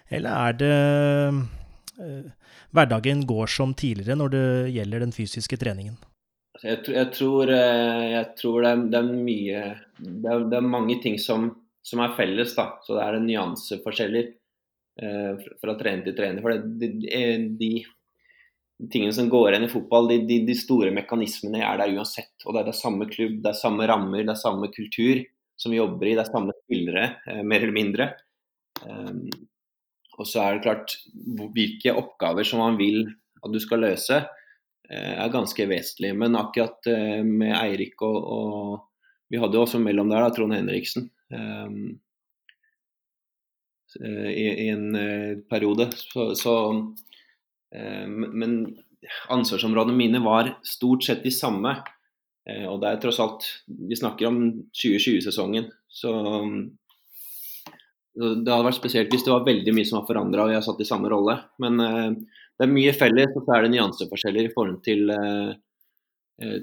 Eller 0.09 0.49
er 0.49 0.57
det 0.57 0.75
eh, 2.01 2.49
hverdagen 2.73 3.21
går 3.29 3.53
som 3.53 3.77
tidligere 3.77 4.17
når 4.17 4.33
det 4.33 4.45
gjelder 4.79 5.05
den 5.05 5.13
fysiske 5.13 5.61
treningen? 5.61 5.99
Jeg, 6.59 6.81
jeg, 6.89 7.07
tror, 7.13 7.53
eh, 7.53 8.05
jeg 8.15 8.25
tror, 8.39 8.63
det, 8.65 8.71
er, 8.71 8.85
det 8.91 8.99
er 8.99 9.09
mye 9.13 9.63
det 9.99 10.31
er, 10.31 10.49
det 10.49 10.57
er, 10.57 10.71
mange 10.73 10.97
ting 11.03 11.21
som, 11.21 11.51
som 11.85 12.01
er 12.03 12.17
felles, 12.17 12.57
da. 12.57 12.71
Så 12.83 12.97
det 12.97 13.05
er 13.05 13.21
nyanseforskjeller. 13.23 14.33
Eh, 14.99 15.49
fra 15.61 15.75
trener 15.79 16.03
til 16.03 16.15
trener. 16.17 16.43
For 16.43 16.59
det, 16.79 16.89
de, 16.99 17.25
de, 17.59 18.87
tingene 18.91 19.15
som 19.15 19.29
går 19.31 19.53
igjen 19.53 19.67
i 19.67 19.71
fotball, 19.71 20.09
de, 20.11 20.39
de, 20.47 20.55
store 20.57 20.91
mekanismene 20.95 21.61
er 21.63 21.79
der 21.79 21.93
uansett. 21.95 22.33
Og 22.45 22.55
det 22.55 22.63
er 22.63 22.71
det 22.71 22.79
samme 22.79 23.07
klubb, 23.11 23.37
det 23.43 23.53
er 23.53 23.61
samme 23.61 23.87
rammer, 23.87 24.25
det 24.25 24.33
er 24.35 24.41
samme 24.41 24.71
kultur 24.73 25.21
som 25.59 25.71
vi 25.71 25.79
jobber 25.79 26.09
i. 26.09 26.15
Det 26.17 26.25
er 26.25 26.33
samme 26.33 26.55
spillere, 26.65 27.05
eh, 27.31 27.43
mer 27.43 27.63
eller 27.63 27.75
mindre. 27.75 28.11
Og 28.79 30.27
så 30.27 30.39
er 30.39 30.55
det 30.55 30.63
klart 30.63 30.93
hvilke 31.51 31.91
oppgaver 31.99 32.47
som 32.47 32.61
man 32.63 32.77
vil 32.79 33.01
at 33.43 33.51
du 33.51 33.57
skal 33.59 33.81
løse, 33.83 34.21
er 34.89 35.31
ganske 35.33 35.65
vesentlig. 35.67 36.13
Men 36.15 36.37
akkurat 36.39 36.87
med 37.27 37.51
Eirik 37.57 37.99
og, 38.07 38.17
og, 38.23 38.85
Vi 39.29 39.37
hadde 39.37 39.59
jo 39.59 39.61
også 39.61 39.81
mellom 39.83 40.09
der 40.09 40.23
da, 40.23 40.29
Trond 40.33 40.55
Henriksen. 40.55 41.09
Eh, 41.29 41.75
i, 43.95 44.65
i, 44.65 44.69
en 44.69 44.95
eh, 44.95 45.37
periode. 45.49 45.89
Så, 45.95 46.35
så, 46.35 46.55
eh, 47.75 48.07
men 48.07 48.77
ansvarsområdene 49.29 49.97
mine 49.97 50.21
var 50.23 50.53
stort 50.63 51.03
sett 51.03 51.23
de 51.23 51.31
samme. 51.33 51.77
Og 52.49 52.79
det 52.81 52.89
er 52.89 52.95
tross 52.97 53.19
alt 53.21 53.43
Vi 53.67 53.93
snakker 53.99 54.25
om 54.25 54.37
2020-sesongen. 54.73 55.67
Så 55.85 56.09
det 58.15 58.49
hadde 58.49 58.65
vært 58.65 58.79
spesielt 58.79 59.13
hvis 59.13 59.21
det 59.27 59.33
var 59.35 59.45
veldig 59.45 59.73
mye 59.75 59.85
som 59.85 59.99
var 59.99 60.07
forandra 60.07 60.47
og 60.47 60.53
jeg 60.55 60.65
satt 60.65 60.81
i 60.81 60.87
samme 60.87 61.11
rolle. 61.13 61.35
Men 61.61 61.77
det 61.77 62.65
er 62.65 62.71
mye 62.71 62.95
felles, 62.97 63.35
og 63.37 63.45
så 63.45 63.53
er 63.53 63.67
det 63.67 63.71
nyanseforskjeller 63.75 64.49
i 64.49 64.53
forhold 64.55 64.79
til, 64.87 65.13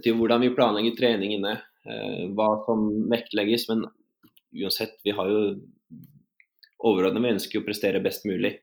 til 0.02 0.18
hvordan 0.18 0.42
vi 0.42 0.50
planlegger 0.58 0.98
treningene, 0.98 1.54
hva 2.34 2.50
som 2.66 2.88
vektlegges. 3.14 3.68
Men 3.70 3.86
uansett, 4.58 4.98
vi 5.06 5.14
har 5.14 5.30
jo 5.30 5.44
overordnet 6.84 7.24
vi 7.24 7.34
ønsker 7.36 7.62
å 7.62 7.66
prestere 7.66 8.02
best 8.04 8.26
mulig. 8.28 8.56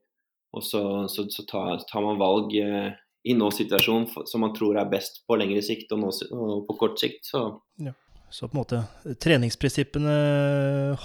Og 0.53 0.61
så, 0.65 0.83
så, 1.09 1.25
så 1.33 1.45
tar, 1.49 1.81
tar, 1.89 2.03
man 2.05 2.19
valg 2.21 2.53
eh, 2.59 2.93
i 3.25 3.33
nå-situasjonen 3.37 4.27
som 4.29 4.43
man 4.43 4.53
tror 4.53 4.77
er 4.77 4.89
best 4.91 5.23
på 5.27 5.37
lengre 5.39 5.63
sikt 5.65 5.93
og, 5.95 6.03
nå, 6.03 6.11
og 6.37 6.65
på 6.67 6.77
kort 6.83 7.01
sikt. 7.01 7.25
Så. 7.31 7.45
Ja. 7.81 7.95
så 8.29 8.49
på 8.49 8.57
en 8.57 8.61
måte 8.61 9.15
treningsprinsippene 9.23 10.17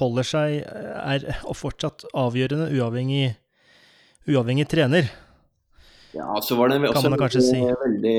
holder 0.00 0.28
seg, 0.28 0.58
er 0.66 1.24
fortsatt 1.56 2.04
avgjørende 2.12 2.68
uavhengig, 2.76 3.32
uavhengig 4.28 4.68
trener. 4.68 5.08
Ja, 6.16 6.34
så 6.44 6.56
var 6.58 6.72
det 6.72 6.82
også 6.88 7.12
kanskje 7.20 7.44
si. 7.44 7.58
veldig 7.60 8.18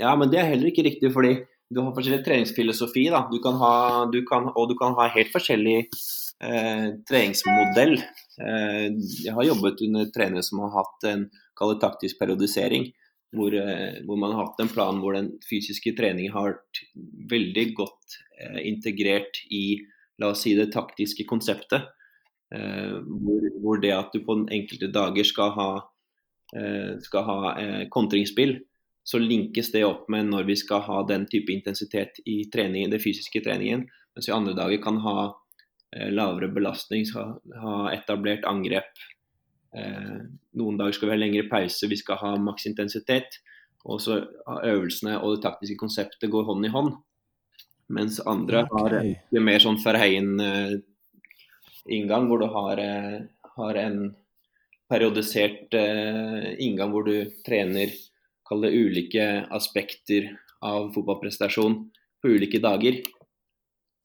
Ja, 0.00 0.14
men 0.16 0.30
det 0.32 0.40
er 0.40 0.48
heller 0.48 0.70
ikke 0.70 0.84
riktig, 0.86 1.12
fordi 1.12 1.34
du 1.70 1.82
har 1.84 1.92
forskjellig 1.94 2.24
treningsfilosofi. 2.26 3.08
da, 3.12 3.26
du 3.30 3.38
kan 3.42 3.56
ha, 3.60 3.74
du 4.10 4.24
kan, 4.26 4.48
Og 4.56 4.68
du 4.68 4.74
kan 4.76 4.96
ha 4.98 5.08
helt 5.14 5.30
forskjellig 5.32 5.86
eh, 6.44 6.88
treningsmodell. 7.08 7.94
Eh, 8.40 8.88
jeg 9.24 9.34
har 9.36 9.46
jobbet 9.46 9.82
under 9.86 10.08
trenere 10.14 10.44
som 10.46 10.62
har 10.64 10.74
hatt 10.78 11.06
en 11.10 11.28
kallet 11.58 11.80
taktisk 11.82 12.20
periodisering. 12.20 12.90
Hvor, 13.36 13.54
eh, 13.54 14.00
hvor, 14.06 14.18
man 14.18 14.32
har 14.34 14.48
hatt 14.48 14.60
en 14.60 14.72
plan 14.72 14.98
hvor 14.98 15.14
den 15.14 15.30
fysiske 15.46 15.92
treningen 15.94 16.32
har 16.34 16.56
vært 16.56 16.80
veldig 17.30 17.66
godt 17.78 18.18
eh, 18.40 18.58
integrert 18.66 19.44
i 19.50 19.78
la 20.18 20.32
oss 20.34 20.42
si 20.44 20.56
det 20.58 20.72
taktiske 20.74 21.24
konseptet. 21.28 21.88
Hvor, 22.50 23.44
hvor, 23.62 23.78
det 23.78 23.92
at 23.94 24.10
du 24.10 24.24
på 24.26 24.34
enkelte 24.50 24.88
dager 24.90 25.22
skal 25.22 25.52
ha, 25.54 25.68
skal 26.98 27.22
ha 27.22 27.36
kontringsspill, 27.94 28.56
så 29.06 29.20
linkes 29.22 29.70
det 29.70 29.84
opp 29.86 30.08
med 30.10 30.26
når 30.32 30.48
vi 30.48 30.56
skal 30.58 30.82
ha 30.82 30.98
den 31.06 31.28
type 31.30 31.54
intensitet 31.54 32.18
i 32.26 32.42
treningen, 32.52 32.90
den 32.90 33.00
fysiske 33.00 33.40
treningen. 33.46 33.86
Mens 34.16 34.28
vi 34.28 34.34
andre 34.34 34.56
dager 34.58 34.82
kan 34.82 34.98
ha 35.06 35.30
lavere 35.90 36.48
belastning, 36.54 37.06
skal 37.06 37.40
ha 37.62 37.92
etablert 37.94 38.44
angrep. 38.48 38.90
Eh, 39.76 40.18
noen 40.58 40.78
dager 40.78 40.92
skal 40.96 41.08
vi 41.08 41.14
ha 41.14 41.20
lengre 41.20 41.50
pause, 41.50 41.90
vi 41.90 41.98
skal 41.98 42.16
ha 42.22 42.30
maks 42.42 42.64
intensitet. 42.70 43.30
Og 43.88 43.96
så 44.04 44.12
øvelsene 44.46 45.14
og 45.22 45.28
det 45.36 45.44
taktiske 45.46 45.80
konseptet 45.80 46.32
går 46.32 46.44
hånd 46.48 46.62
i 46.66 46.74
hånd. 46.74 46.90
Mens 47.90 48.14
andre 48.28 48.58
okay. 48.66 49.08
har 49.34 49.42
mer 49.42 49.60
sånn 49.62 49.82
Verheyen-inngang, 49.82 52.22
eh, 52.22 52.28
hvor 52.28 52.38
du 52.42 52.48
har, 52.52 52.76
har, 53.56 53.74
en 53.80 53.96
periodisert 54.90 55.70
inngang 56.58 56.90
hvor 56.90 57.04
du 57.06 57.16
trener 57.46 57.88
ulike 58.50 59.46
aspekter 59.54 60.22
av 60.66 60.90
fotballprestasjon 60.94 61.74
på 62.20 62.28
ulike 62.34 62.58
dager. 62.62 62.94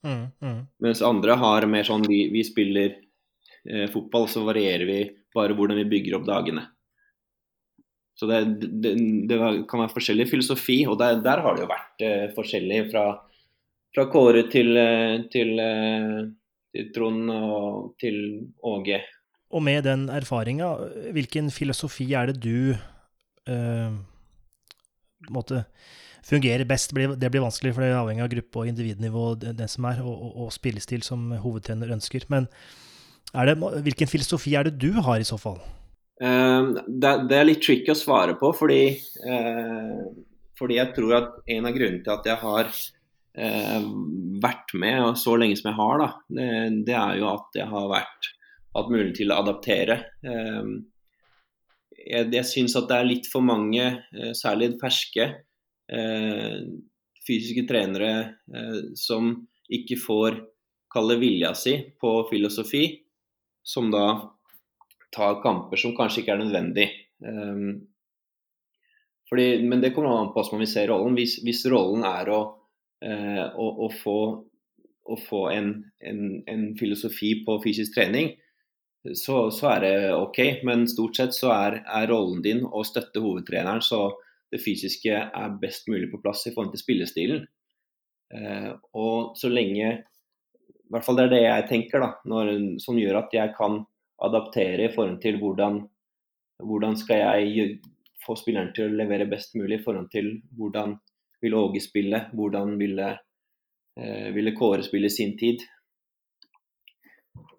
Mm, 0.06 0.26
mm. 0.42 0.62
Mens 0.86 1.02
andre 1.06 1.36
har 1.42 1.66
mer 1.70 1.88
sånn 1.88 2.06
vi, 2.06 2.28
vi 2.34 2.44
spiller 2.46 2.94
eh, 3.66 3.88
fotball, 3.92 4.30
så 4.30 4.46
varierer 4.46 4.86
vi 4.90 5.00
bare 5.36 5.58
hvordan 5.58 5.82
vi 5.82 5.90
bygger 5.96 6.20
opp 6.20 6.28
dagene. 6.30 6.68
Så 8.16 8.30
det, 8.30 8.40
det, 8.62 8.94
det 9.28 9.38
kan 9.68 9.82
være 9.82 9.92
forskjellig 9.92 10.30
filosofi, 10.32 10.80
og 10.88 11.00
der, 11.02 11.20
der 11.24 11.42
har 11.44 11.56
det 11.56 11.66
jo 11.66 11.72
vært 11.72 12.06
eh, 12.08 12.28
forskjellig 12.36 12.86
fra, 12.94 13.10
fra 13.96 14.06
Kåre 14.12 14.46
til, 14.52 14.72
eh, 14.80 15.26
til, 15.34 15.52
eh, 15.60 16.22
til, 16.72 16.88
Trond 16.96 17.34
og 17.36 17.92
til 18.00 18.22
Åge. 18.64 19.02
Og 19.56 19.64
med 19.64 19.84
den 19.88 20.08
erfaringa, 20.12 20.72
hvilken 21.16 21.52
filosofi 21.54 22.08
er 22.16 22.32
det 22.32 22.40
du 22.44 22.72
eh, 23.52 23.92
måtte 25.32 25.66
fungerer 26.26 26.66
best. 26.68 26.94
Det 26.96 27.30
blir 27.30 27.44
vanskelig, 27.44 27.76
for 27.76 27.84
det 27.84 27.92
er 27.92 28.00
avhengig 28.00 28.26
av 28.26 28.34
gruppe 28.34 28.62
og 28.62 28.72
individnivå 28.72 29.28
den 29.44 29.70
som 29.72 29.88
er, 29.92 30.02
og, 30.04 30.16
og, 30.16 30.36
og 30.46 30.54
spillestil 30.56 31.06
som 31.06 31.30
hovedtrener 31.44 31.94
ønsker. 31.96 32.26
Men 32.34 32.50
det, 33.36 33.58
hvilken 33.86 34.10
filosofi 34.10 34.56
er 34.56 34.68
det 34.68 34.78
du 34.82 34.94
har, 35.06 35.20
i 35.20 35.28
så 35.28 35.38
fall? 35.42 35.60
Uh, 36.16 36.72
det, 36.88 37.36
er 37.36 37.48
litt 37.48 37.64
tricky 37.66 37.92
å 37.92 37.98
svare 37.98 38.38
på, 38.40 38.54
fordi, 38.56 38.96
uh, 39.28 40.06
fordi 40.56 40.80
jeg 40.80 40.94
tror 40.96 41.18
at 41.18 41.34
en 41.58 41.68
av 41.68 41.76
grunnene 41.76 42.06
til 42.06 42.14
at 42.14 42.30
jeg 42.30 42.40
har 42.40 42.70
uh, 42.72 43.90
vært 44.44 44.76
med 44.80 45.20
så 45.20 45.36
lenge 45.40 45.60
som 45.60 45.74
jeg 45.74 45.80
har, 45.82 46.06
da, 46.06 46.10
det, 46.88 46.96
er 46.96 47.20
jo 47.20 47.30
at 47.34 47.60
jeg 47.60 47.68
har 47.74 47.92
vært, 47.92 48.32
hatt 48.76 48.92
mulighet 48.92 49.18
til 49.22 49.32
å 49.32 49.40
adaptere. 49.40 49.96
jeg 51.96 52.24
jeg 52.36 52.48
syns 52.50 52.74
at 52.76 52.90
det 52.90 52.96
er 52.98 53.08
litt 53.08 53.30
for 53.32 53.40
mange, 53.40 53.86
særlig 54.36 54.74
ferske, 54.82 55.30
fysiske 57.26 57.66
trenere 57.70 58.12
som 58.98 59.28
ikke 59.70 59.98
får 60.02 60.40
kalle 60.94 61.18
vilja 61.22 61.52
si 61.58 61.76
på 62.02 62.14
filosofi, 62.30 62.86
som 63.66 63.92
da 63.94 64.06
tar 65.16 65.42
kamper 65.44 65.80
som 65.80 65.96
kanskje 65.98 66.24
ikke 66.24 66.34
er 66.36 66.42
nødvendig. 66.42 66.88
Um, 67.24 67.86
fordi, 69.30 69.64
men 69.64 69.82
det 69.82 69.94
kommer 69.96 70.14
an 70.20 70.32
på 70.34 70.42
hvordan 70.42 70.62
vi 70.62 70.70
ser 70.70 70.90
rollen. 70.92 71.16
Hvis, 71.18 71.40
hvis 71.44 71.66
rollen 71.72 72.06
er 72.08 72.30
å, 72.32 72.42
å, 73.02 73.68
å, 73.86 73.90
få, 74.04 74.18
å 75.06 75.18
få 75.20 75.46
en, 75.54 75.72
en, 76.00 76.26
en, 76.52 76.68
filosofi 76.78 77.34
på 77.46 77.58
fysisk 77.64 77.96
trening, 77.98 78.36
så, 79.14 79.50
så, 79.54 79.72
er 79.76 79.82
det 79.86 79.96
OK. 80.18 80.40
Men 80.68 80.86
stort 80.90 81.18
sett 81.18 81.34
så 81.38 81.52
er, 81.56 81.82
er, 81.84 82.08
rollen 82.12 82.44
din 82.46 82.64
å 82.66 82.86
støtte 82.86 83.24
hovedtreneren 83.24 83.82
så 83.86 84.08
det 84.56 84.64
fysiske 84.64 85.12
er 85.12 85.58
best 85.62 85.90
mulig 85.92 86.10
på 86.12 86.22
plass 86.24 86.46
i 86.48 86.54
forhold 86.56 86.74
til 86.74 86.84
spillestilen. 86.84 87.44
Uh, 88.34 88.72
og 88.98 89.36
så 89.38 89.52
lenge 89.54 89.90
I 89.92 90.94
hvert 90.94 91.06
fall 91.06 91.20
det 91.20 91.28
er 91.28 91.34
det 91.36 91.44
jeg 91.44 91.68
tenker, 91.70 92.02
da, 92.02 92.08
når, 92.30 92.54
som 92.82 92.98
gjør 92.98 93.20
at 93.20 93.36
jeg 93.36 93.54
kan 93.58 93.84
adaptere 94.26 94.88
i 94.88 94.94
forhold 94.94 95.20
til 95.22 95.38
hvordan, 95.42 95.80
hvordan 96.64 96.98
skal 96.98 97.22
jeg 97.22 97.68
få 98.26 98.36
spilleren 98.40 98.72
til 98.76 98.90
å 98.90 98.98
levere 99.02 99.28
best 99.30 99.56
mulig 99.58 99.80
i 99.80 99.86
forhold 99.86 100.10
til 100.14 100.32
hvordan 100.58 100.96
vil 101.44 101.58
Åge 101.58 101.82
spille, 101.84 102.26
hvordan 102.34 102.76
ville, 102.80 103.10
eh, 104.00 104.30
ville 104.34 104.56
Kåre 104.58 104.86
spille 104.86 105.10
sin 105.10 105.36
tid. 105.38 105.62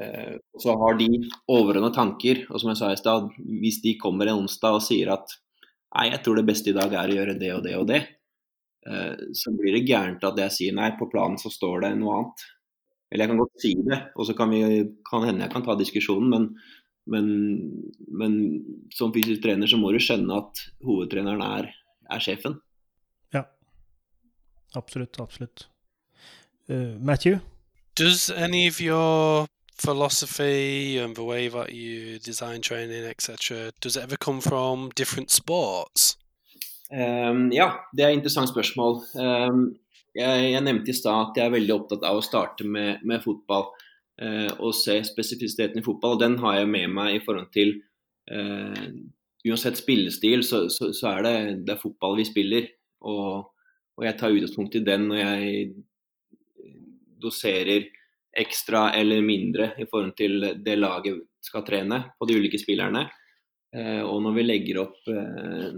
Eh, 0.01 0.37
så 0.59 0.77
har 0.81 0.99
de 0.99 1.09
overordna 1.49 1.93
tanker, 1.95 2.47
og 2.51 2.61
som 2.61 2.73
jeg 2.73 2.81
sa 2.81 2.93
i 2.93 3.01
stad, 3.01 3.31
hvis 3.39 3.81
de 3.85 3.97
kommer 4.01 4.27
en 4.27 4.43
onsdag 4.45 4.79
og 4.79 4.85
sier 4.85 5.13
at 5.15 5.37
nei, 5.97 6.11
jeg 6.13 6.23
tror 6.25 6.39
det 6.39 6.47
beste 6.49 6.73
i 6.73 6.77
dag 6.77 6.93
er 6.93 7.13
å 7.13 7.17
gjøre 7.19 7.39
det 7.41 7.53
og 7.55 7.63
det 7.65 7.75
og 7.79 7.87
det, 7.89 8.03
eh, 8.89 9.15
så 9.37 9.53
blir 9.57 9.79
det 9.79 9.87
gærent 9.89 10.25
at 10.29 10.39
jeg 10.45 10.55
sier 10.57 10.77
nei, 10.77 10.93
på 10.99 11.09
planen 11.13 11.41
så 11.41 11.53
står 11.53 11.87
det 11.87 11.95
noe 12.01 12.21
annet. 12.21 12.47
Eller 13.11 13.25
jeg 13.25 13.33
kan 13.33 13.41
godt 13.41 13.63
si 13.63 13.73
det, 13.87 14.01
og 14.19 14.27
så 14.27 14.35
kan, 14.37 14.53
vi, 14.53 14.83
kan 15.07 15.25
hende 15.29 15.47
jeg 15.47 15.55
kan 15.55 15.65
ta 15.67 15.77
diskusjonen, 15.79 16.31
men, 16.33 16.47
men, 17.13 17.29
men, 18.11 18.39
som 18.95 19.15
fysisk 19.15 19.45
trener 19.45 19.71
så 19.71 19.79
må 19.79 19.93
du 19.95 20.01
skjønne 20.03 20.41
at 20.43 20.65
hovedtreneren 20.85 21.45
er, 21.47 21.71
er 22.11 22.25
sjefen. 22.25 22.59
Ja, 23.35 23.45
absolutt. 24.75 25.21
Absolutt. 25.23 25.69
Uh, 26.69 26.99
Matthew? 26.99 27.39
Does 27.95 28.29
any 28.29 28.67
of 28.67 28.81
your 28.83 29.47
philosophy 29.77 30.99
and 30.99 31.15
the 31.15 31.25
way 31.25 31.49
that 31.49 31.73
you 31.73 32.19
design 32.19 32.61
training, 32.61 33.05
etc., 33.05 33.73
does 33.81 33.97
it 33.97 34.03
ever 34.03 34.17
come 34.17 34.41
from 34.41 34.91
different 34.95 35.31
sports? 35.31 36.17
Um, 36.91 37.51
ja, 37.53 37.73
det 37.93 38.05
er 38.05 38.09
et 38.09 38.21
interessant 38.21 38.49
spørsmål. 38.49 39.01
Um, 39.15 39.77
jeg, 40.15 40.53
jeg 40.53 40.63
nevnte 40.63 40.93
i 40.93 40.97
stad 40.97 41.31
at 41.31 41.41
jeg 41.41 41.49
er 41.49 41.57
veldig 41.57 41.75
opptatt 41.75 42.07
av 42.07 42.21
å 42.21 42.25
starte 42.25 42.65
med, 42.65 43.03
med 43.05 43.25
fotball 43.25 43.67
uh, 44.23 44.53
og 44.61 44.73
se 44.77 45.01
spesifisiteten 45.05 45.83
i 45.83 45.85
fotball. 45.85 46.17
og 46.17 46.23
Den 46.23 46.39
har 46.45 46.61
jeg 46.61 46.71
med 46.71 46.95
meg 46.95 47.19
i 47.19 47.25
forhold 47.27 47.51
til 47.57 47.77
uh, 48.33 48.89
Uansett 49.47 49.79
spillestil, 49.79 50.41
så, 50.43 50.65
så, 50.75 50.89
så 50.91 51.13
er 51.13 51.21
det, 51.23 51.35
det 51.69 51.77
er 51.77 51.79
fotball 51.79 52.17
vi 52.19 52.25
spiller. 52.27 52.65
Og, 53.07 53.45
og 53.95 54.03
jeg 54.03 54.17
tar 54.19 54.35
utgangspunkt 54.35 54.75
i 54.75 54.83
den 54.83 55.05
når 55.07 55.21
jeg 55.21 55.69
doserer 57.23 57.87
ekstra 58.41 58.91
eller 58.97 59.23
mindre 59.25 59.73
i 59.81 59.87
forhold 59.89 60.15
til 60.19 60.51
det 60.65 60.77
laget 60.79 61.23
skal 61.45 61.65
trene 61.67 62.03
på 62.19 62.29
de 62.29 62.37
ulike 62.39 62.61
spillerne. 62.61 63.07
Eh, 63.77 64.03
og 64.05 64.23
når 64.25 64.37
vi 64.37 64.47
legger 64.47 64.81
opp 64.85 65.11
eh, 65.13 65.77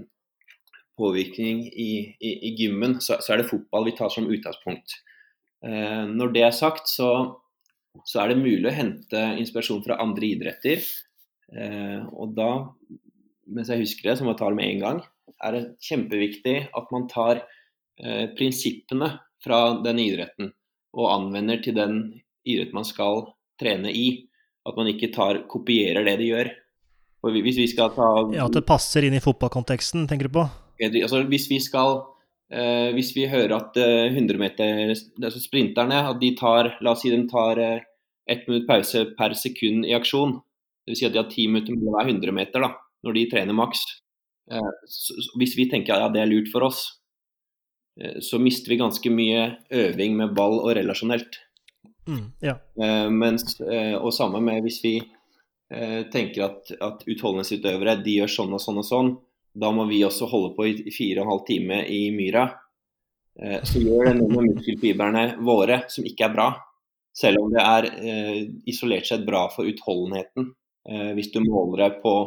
påvirkning 0.99 1.65
i, 1.69 1.91
i, 2.19 2.33
i 2.51 2.55
gymmen, 2.59 2.99
så, 3.05 3.19
så, 3.23 3.35
er 3.35 3.43
det 3.43 3.51
fotball 3.51 3.89
vi 3.89 3.97
tar 3.99 4.13
som 4.13 4.29
utgangspunkt. 4.29 4.99
Eh, 5.67 6.05
når 6.11 6.33
det 6.35 6.47
er 6.47 6.57
sagt, 6.57 6.91
så, 6.91 7.11
så, 8.05 8.23
er 8.23 8.33
det 8.33 8.41
mulig 8.43 8.71
å 8.71 8.77
hente 8.77 9.25
inspirasjon 9.43 9.85
fra 9.87 10.01
andre 10.03 10.33
idretter. 10.35 10.83
Og 11.49 12.35
da, 12.37 12.51
mens 13.49 13.71
jeg 13.73 13.81
husker 13.81 14.11
det, 14.11 14.19
så 14.19 14.25
må 14.27 14.35
jeg 14.35 14.41
ta 14.43 14.51
det 14.51 14.59
med 14.59 14.69
en 14.69 14.83
gang, 14.83 14.99
er 15.41 15.55
det 15.55 15.63
kjempeviktig 15.81 16.57
at 16.77 16.91
man 16.93 17.07
tar 17.09 17.41
prinsippene 18.37 19.09
fra 19.41 19.61
den 19.81 20.03
idretten 20.03 20.51
og 20.93 21.09
anvender 21.09 21.63
til 21.65 21.79
den 21.79 21.95
idretten 22.49 22.79
man 22.79 22.89
skal 22.89 23.27
trene 23.61 23.93
i. 23.93 24.09
At 24.69 24.77
man 24.77 24.91
ikke 24.91 25.11
tar, 25.15 25.43
kopierer 25.49 26.05
det 26.07 26.19
de 26.21 26.33
gjør. 26.33 26.51
Hvis 27.29 27.59
vi 27.59 27.67
skal 27.67 27.91
ta 27.97 28.09
Ja, 28.31 28.47
At 28.47 28.55
det 28.55 28.67
passer 28.69 29.05
inn 29.07 29.17
i 29.17 29.23
fotballkonteksten, 29.23 30.07
tenker 30.09 30.29
du 30.29 30.39
på? 30.39 30.47
altså 30.79 31.25
hvis 31.27 31.49
vi 31.51 31.59
skal 31.59 32.05
eh, 32.53 32.95
Hvis 32.95 33.11
vi 33.17 33.27
hører 33.27 33.57
at 33.57 33.77
eh, 33.77 34.15
100-meter, 34.15 34.93
altså 35.19 35.41
sprinterne, 35.43 35.99
at 36.13 36.21
de 36.21 36.35
tar 36.39 36.77
La 36.81 36.93
oss 36.93 37.03
si 37.03 37.11
de 37.11 37.25
tar 37.27 37.59
eh, 37.59 37.81
ett 38.29 38.47
minutt 38.47 38.69
pause 38.69 39.07
per 39.17 39.35
sekund 39.35 39.87
i 39.89 39.97
aksjon. 39.97 40.37
Dvs. 40.87 41.01
Si 41.01 41.07
at 41.09 41.15
de 41.15 41.23
har 41.23 41.31
ti 41.33 41.47
minutter 41.49 41.75
mellom 41.75 41.97
hver 41.97 42.13
100 42.13 42.35
meter 42.37 42.65
da, 42.65 42.75
når 43.05 43.17
de 43.17 43.27
trener 43.33 43.57
maks. 43.57 43.83
Eh, 44.53 44.71
hvis 45.41 45.57
vi 45.57 45.69
tenker 45.71 45.97
at 45.97 46.07
ja, 46.07 46.13
det 46.13 46.23
er 46.23 46.31
lurt 46.31 46.51
for 46.53 46.69
oss, 46.69 46.83
eh, 48.01 48.21
så 48.25 48.41
mister 48.41 48.73
vi 48.73 48.81
ganske 48.81 49.13
mye 49.13 49.49
øving 49.73 50.17
med 50.21 50.37
ball 50.37 50.61
og 50.61 50.75
relasjonelt. 50.79 51.41
Mm, 52.09 52.27
ja. 52.41 52.57
Eh, 52.81 53.07
mens, 53.13 53.59
og 54.01 54.11
samme 54.17 54.41
med 54.45 54.65
hvis 54.65 54.83
vi 54.85 54.99
tenker 55.69 56.47
at, 56.47 56.71
at 56.81 57.03
utholdenhetsutøvere 57.05 57.99
de 58.01 58.15
gjør 58.23 58.31
sånn 58.33 58.55
og 58.57 58.63
sånn 58.63 58.79
og 58.81 58.87
sånn, 58.89 59.11
da 59.59 59.71
må 59.75 59.85
vi 59.89 60.01
også 60.07 60.29
holde 60.31 60.55
på 60.57 60.67
i 60.71 60.95
fire 60.95 61.21
og 61.21 61.27
en 61.27 61.33
halv 61.33 61.45
time 61.49 61.83
i 61.93 62.01
myra. 62.15 62.47
Eh, 63.43 63.61
så 63.67 63.83
gjør 63.83 64.11
det 64.11 64.17
noe 64.19 64.33
med 64.33 64.51
muskelfibrene 64.53 65.25
våre 65.47 65.83
som 65.93 66.07
ikke 66.09 66.27
er 66.27 66.35
bra. 66.35 66.49
Selv 67.15 67.43
om 67.43 67.53
det 67.55 67.63
er 67.63 67.89
eh, 67.99 68.43
isolert 68.71 69.09
sett 69.09 69.25
bra 69.27 69.47
for 69.53 69.69
utholdenheten, 69.69 70.53
eh, 70.91 71.11
hvis 71.19 71.33
du 71.35 71.41
måler 71.45 71.87
det 71.87 72.05
på 72.05 72.19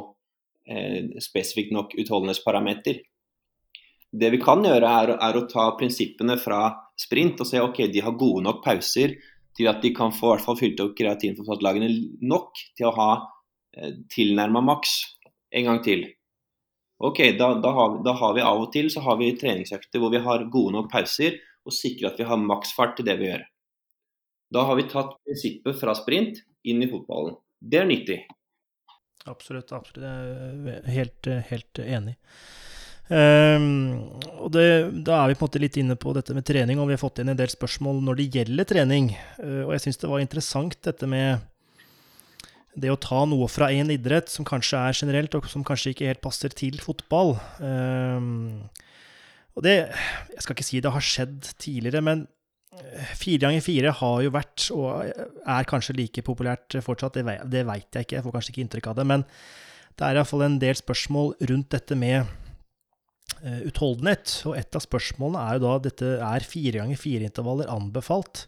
spesifikt 1.20 1.74
nok 1.74 1.96
utholdenhetsparameter. 2.00 3.00
Det 4.14 4.28
vi 4.32 4.38
kan 4.40 4.62
gjøre, 4.64 4.88
er, 4.88 5.10
er, 5.18 5.36
å 5.36 5.48
ta 5.50 5.66
prinsippene 5.76 6.38
fra 6.40 6.60
sprint 6.96 7.42
og 7.42 7.50
se 7.50 7.60
ok, 7.60 7.82
de 7.92 8.04
har 8.06 8.14
gode 8.16 8.44
nok 8.46 8.62
pauser 8.64 9.18
til 9.58 9.70
at 9.72 9.84
de 9.84 9.92
kan 9.96 10.14
få 10.16 10.34
hvert 10.34 10.46
fall 10.46 10.60
fylt 10.60 10.82
opp 10.84 10.96
kreatinfosfatlagene 10.98 11.90
nok 12.28 12.58
til 12.78 12.90
å 12.90 12.96
ha 12.98 13.12
eh, 13.78 13.94
tilnærma 14.12 14.64
maks 14.66 14.96
en 15.52 15.68
gang 15.68 15.82
til. 15.86 16.06
Ok, 17.02 17.24
da, 17.38 17.54
da, 17.62 17.72
har, 17.76 17.96
da, 18.06 18.14
har, 18.20 18.36
vi 18.38 18.44
av 18.46 18.62
og 18.62 18.70
til 18.74 18.92
så 18.94 19.02
har 19.02 19.18
vi 19.20 19.32
treningsøkter 19.38 20.02
hvor 20.02 20.14
vi 20.14 20.22
har 20.22 20.46
gode 20.54 20.76
nok 20.76 20.92
pauser 20.92 21.40
og 21.66 21.74
sikrer 21.74 22.12
at 22.12 22.22
vi 22.22 22.28
har 22.30 22.42
maksfart 22.42 22.96
til 22.98 23.08
det 23.08 23.18
vi 23.20 23.32
gjør. 23.32 23.48
Da 24.52 24.66
har 24.68 24.78
vi 24.78 24.86
tatt 24.92 25.16
prinsippet 25.26 25.80
fra 25.80 25.96
sprint 25.98 26.44
inn 26.68 26.84
i 26.84 26.90
fotballen. 26.92 27.38
Det 27.58 27.82
er 27.82 27.90
nyttig. 27.90 28.20
Absolutt. 29.30 29.72
absolutt. 29.72 30.04
Jeg 30.04 30.76
er 30.76 30.90
helt, 30.92 31.30
helt 31.50 31.82
enig. 31.82 32.16
Um, 33.12 34.08
og 34.40 34.54
det, 34.56 34.66
Da 35.04 35.18
er 35.20 35.32
vi 35.32 35.36
på 35.36 35.44
en 35.44 35.50
måte 35.50 35.60
litt 35.60 35.78
inne 35.82 35.98
på 36.00 36.14
dette 36.16 36.32
med 36.36 36.46
trening, 36.48 36.80
og 36.80 36.88
vi 36.88 36.96
har 36.96 37.02
fått 37.02 37.20
inn 37.20 37.34
en 37.34 37.40
del 37.40 37.52
spørsmål 37.52 38.00
når 38.08 38.20
det 38.22 38.28
gjelder 38.38 38.68
trening. 38.70 39.10
Uh, 39.36 39.66
og 39.66 39.74
jeg 39.76 39.86
syns 39.86 40.00
det 40.00 40.12
var 40.12 40.24
interessant 40.24 40.78
dette 40.88 41.10
med 41.12 41.44
det 42.80 42.92
å 42.92 43.00
ta 43.00 43.26
noe 43.28 43.50
fra 43.52 43.68
én 43.76 43.92
idrett 43.92 44.32
som 44.32 44.48
kanskje 44.48 44.80
er 44.80 44.96
generelt, 44.96 45.36
og 45.36 45.50
som 45.52 45.66
kanskje 45.68 45.92
ikke 45.92 46.08
helt 46.08 46.24
passer 46.24 46.54
til 46.56 46.78
fotball 46.80 47.34
um, 47.60 48.62
Og 49.58 49.66
det 49.66 49.74
Jeg 49.76 50.46
skal 50.46 50.56
ikke 50.56 50.68
si 50.70 50.80
det 50.80 50.94
har 50.96 51.04
skjedd 51.04 51.50
tidligere, 51.60 52.00
men 52.00 52.24
eh, 52.72 53.10
fire 53.20 53.44
ganger 53.44 53.66
fire 53.66 53.92
har 54.00 54.22
jo 54.24 54.32
vært, 54.32 54.70
og 54.72 55.12
er 55.12 55.68
kanskje 55.68 55.98
like 56.00 56.24
populært 56.24 56.80
fortsatt, 56.80 57.20
det, 57.20 57.42
det 57.52 57.66
veit 57.68 57.92
jeg 57.92 58.08
ikke, 58.08 58.22
jeg 58.22 58.24
får 58.24 58.38
kanskje 58.38 58.54
ikke 58.54 58.64
inntrykk 58.64 58.88
av 58.94 59.02
det. 59.02 59.08
Men 59.12 59.28
det 60.00 60.08
er 60.08 60.22
iallfall 60.22 60.46
en 60.48 60.62
del 60.64 60.80
spørsmål 60.80 61.36
rundt 61.52 61.76
dette 61.76 62.00
med 62.00 62.32
utholdenhet. 63.66 64.34
Og 64.50 64.58
et 64.60 64.76
av 64.78 64.84
spørsmålene 64.84 65.44
er 65.44 65.58
jo 65.58 65.64
da 65.64 65.78
dette 65.88 66.10
er 66.22 66.46
fire 66.46 66.82
ganger 66.84 67.00
fire-intervaller 67.00 67.72
anbefalt, 67.74 68.46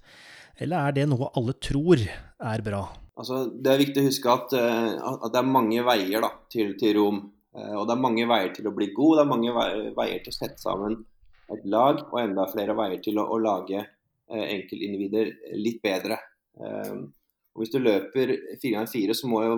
eller 0.61 0.89
er 0.89 0.97
det 0.97 1.07
noe 1.09 1.31
alle 1.37 1.55
tror 1.57 2.03
er 2.03 2.65
bra? 2.65 2.83
Altså, 3.13 3.43
det 3.53 3.69
er 3.69 3.81
viktig 3.81 4.01
å 4.01 4.09
huske 4.09 4.33
at, 4.33 4.53
uh, 4.57 5.17
at 5.25 5.33
det 5.33 5.41
er 5.41 5.49
mange 5.55 5.81
veier 5.85 6.23
da, 6.23 6.31
til, 6.51 6.73
til 6.79 6.95
Rom. 6.97 7.19
Uh, 7.53 7.75
og 7.79 7.87
det 7.87 7.95
er 7.95 8.05
mange 8.05 8.27
veier 8.29 8.53
til 8.55 8.69
å 8.69 8.75
bli 8.75 8.89
god, 8.95 9.17
det 9.19 9.23
er 9.23 9.29
mange 9.29 9.53
veier, 9.99 10.21
til 10.23 10.33
å 10.33 10.37
sette 10.37 10.61
sammen 10.61 10.97
et 11.53 11.67
lag, 11.69 12.01
og 12.09 12.21
enda 12.21 12.47
flere 12.49 12.75
veier 12.77 13.03
til 13.03 13.19
å, 13.21 13.27
å 13.35 13.41
lage 13.41 13.83
enkeltindivider 14.33 15.27
litt 15.59 15.81
bedre. 15.83 16.15
og 16.57 17.59
Hvis 17.59 17.73
du 17.73 17.81
løper 17.83 18.31
fire 18.55 18.77
ganger 18.77 18.89
fire, 18.89 19.13
så 19.13 19.27
må 19.29 19.41
jo 19.43 19.57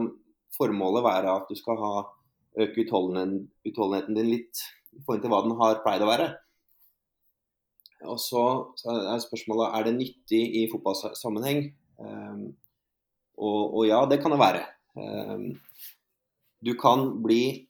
formålet 0.58 1.06
være 1.06 1.36
at 1.38 1.46
du 1.48 1.56
skal 1.56 1.78
ha 1.80 1.92
øke 2.66 2.84
utholdenheten, 2.84 3.46
utholdenheten 3.70 4.18
din 4.18 4.32
litt 4.34 4.64
i 4.96 5.04
forhold 5.04 5.24
til 5.24 5.32
hva 5.34 5.42
den 5.46 5.56
har 5.60 5.82
pleid 5.84 6.04
å 6.04 6.10
være. 6.10 6.30
Og 8.06 8.20
så, 8.22 8.44
så 8.78 8.96
er 9.14 9.24
spørsmålet 9.24 9.76
er 9.78 9.88
det 9.88 9.96
nyttig 9.98 10.42
i 10.62 10.66
fotballsammenheng. 10.72 11.62
Um, 12.00 12.44
og, 13.40 13.62
og, 13.64 13.84
ja, 13.88 14.02
det 14.10 14.20
kan 14.24 14.36
det 14.36 14.42
være. 14.42 14.66
Um, 14.96 15.48
du 16.66 16.76
kan 16.80 17.08
bli 17.24 17.68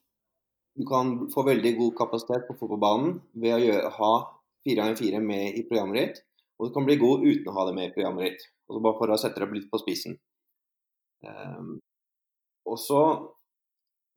Du 0.75 0.83
kan 0.83 1.29
få 1.31 1.45
veldig 1.47 1.69
god 1.77 1.93
kapasitet 1.95 2.49
på 2.49 2.53
fotballbanen 2.59 3.13
ved 3.39 3.53
å 3.55 3.59
gjøre, 3.61 3.91
ha 3.95 4.09
4x4 4.67 5.21
med 5.23 5.55
i 5.55 5.61
programmet 5.69 5.95
ditt. 5.95 6.17
Og 6.59 6.67
du 6.67 6.73
kan 6.75 6.83
bli 6.83 6.97
god 6.99 7.23
uten 7.23 7.47
å 7.47 7.53
ha 7.55 7.63
det 7.69 7.75
med 7.77 7.87
i 7.87 7.93
programmet 7.95 8.25
ditt. 8.25 8.43
Altså 8.67 8.81
bare 8.83 8.97
for 8.99 9.13
å 9.13 9.17
sette 9.21 9.39
deg 9.39 9.53
litt 9.55 9.69
på 9.71 9.79
spissen. 9.79 10.17
Um, 11.23 11.77
og 12.67 12.75
så, 12.81 13.01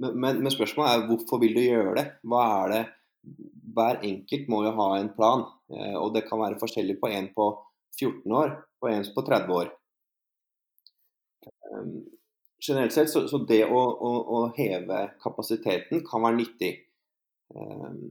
men, 0.02 0.40
men, 0.40 0.50
spørsmålet 0.50 0.90
er 0.96 1.06
hvorfor 1.12 1.38
vil 1.44 1.54
du 1.54 1.62
gjøre 1.62 1.94
det? 2.00 2.06
Hva 2.26 2.42
er 2.56 2.74
det 2.74 2.82
Hver 3.74 4.02
enkelt 4.06 4.48
må 4.50 4.62
jo 4.66 4.74
ha 4.78 4.88
en 4.98 5.10
plan. 5.14 5.46
Uh, 5.72 5.96
og 6.00 6.12
det 6.16 6.26
kan 6.28 6.40
være 6.42 6.60
forskjellig 6.60 6.98
på 7.00 7.10
en 7.12 7.30
på 7.34 7.50
14 7.98 8.38
år 8.42 8.54
og 8.82 8.90
en 8.92 9.10
på 9.14 9.24
30 9.26 9.58
år. 9.58 9.72
Um, 11.72 11.92
generelt 12.62 12.94
sett 12.94 13.10
så, 13.10 13.24
så 13.30 13.40
det 13.48 13.64
å, 13.66 13.78
å, 13.78 14.12
å, 14.36 14.40
heve 14.56 15.04
kapasiteten 15.22 16.02
kan 16.06 16.24
være 16.24 16.40
nyttig. 16.40 16.72
Um, 17.54 18.08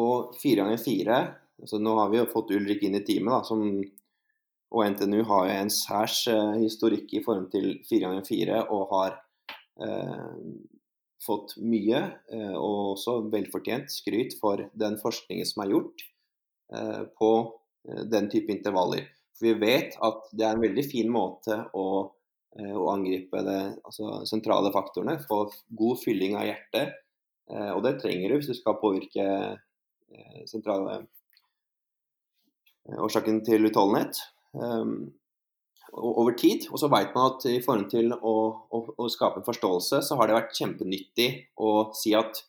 og 0.00 0.36
fire 0.38 0.64
ganger 0.64 0.80
fire 0.82 1.16
altså 1.60 1.78
Nå 1.82 1.92
har 1.98 2.08
vi 2.10 2.18
jo 2.18 2.28
fått 2.30 2.50
Ulrik 2.56 2.82
inn 2.86 2.96
i 2.96 3.02
teamet, 3.04 3.34
da, 3.34 3.40
som 3.44 3.60
og 4.70 4.86
NTNU 4.86 5.24
har 5.26 5.48
jo 5.48 5.54
en 5.64 5.72
særs 5.74 6.20
uh, 6.30 6.54
historikk 6.60 7.10
i 7.18 7.22
forhold 7.24 7.48
til 7.50 7.72
4x4 7.88 8.60
og 8.70 8.92
har 8.94 9.16
uh, 9.82 10.36
fått 11.24 11.56
mye, 11.60 12.02
uh, 12.32 12.56
og 12.56 12.94
også 12.94 13.16
velfortjent, 13.32 13.92
skryt 13.92 14.36
for 14.40 14.66
den 14.78 14.98
forskningen 15.00 15.48
som 15.48 15.64
er 15.64 15.74
gjort 15.76 16.06
på 17.18 17.28
den 18.12 18.28
type 18.30 18.52
intervaller. 18.54 19.08
For 19.34 19.48
vi 19.48 19.54
vet 19.58 19.96
at 20.06 20.28
det 20.30 20.44
er 20.46 20.54
en 20.54 20.62
veldig 20.62 20.84
fin 20.86 21.08
måte 21.10 21.56
å, 21.74 21.86
å 22.54 22.84
angripe 22.92 23.40
de 23.42 23.56
altså 23.80 24.20
sentrale 24.30 24.70
faktorene. 24.70 25.16
Få 25.24 25.40
god 25.80 25.98
fylling 25.98 26.36
av 26.38 26.46
hjertet, 26.46 26.92
og 27.74 27.80
det 27.82 27.96
trenger 27.98 28.30
du 28.30 28.36
hvis 28.36 28.52
du 28.52 28.54
skal 28.54 28.78
påvirke 28.78 29.26
sentrale 30.46 31.00
årsaken 33.00 33.42
til 33.46 33.66
utholdenhet. 33.66 34.22
Over 35.90 36.36
tid. 36.38 36.68
Og 36.70 36.78
så 36.78 36.90
vet 36.92 37.14
man 37.16 37.32
at 37.32 37.46
i 37.50 37.58
forhold 37.64 37.88
til 37.90 38.12
å, 38.14 38.34
å, 38.70 38.82
å, 38.94 39.08
skape 39.10 39.40
en 39.40 39.46
forståelse, 39.46 40.02
så 40.06 40.18
har 40.18 40.30
det 40.30 40.36
vært 40.36 40.54
kjempenyttig 40.56 41.28
å 41.58 41.90
si 41.98 42.14
at 42.14 42.44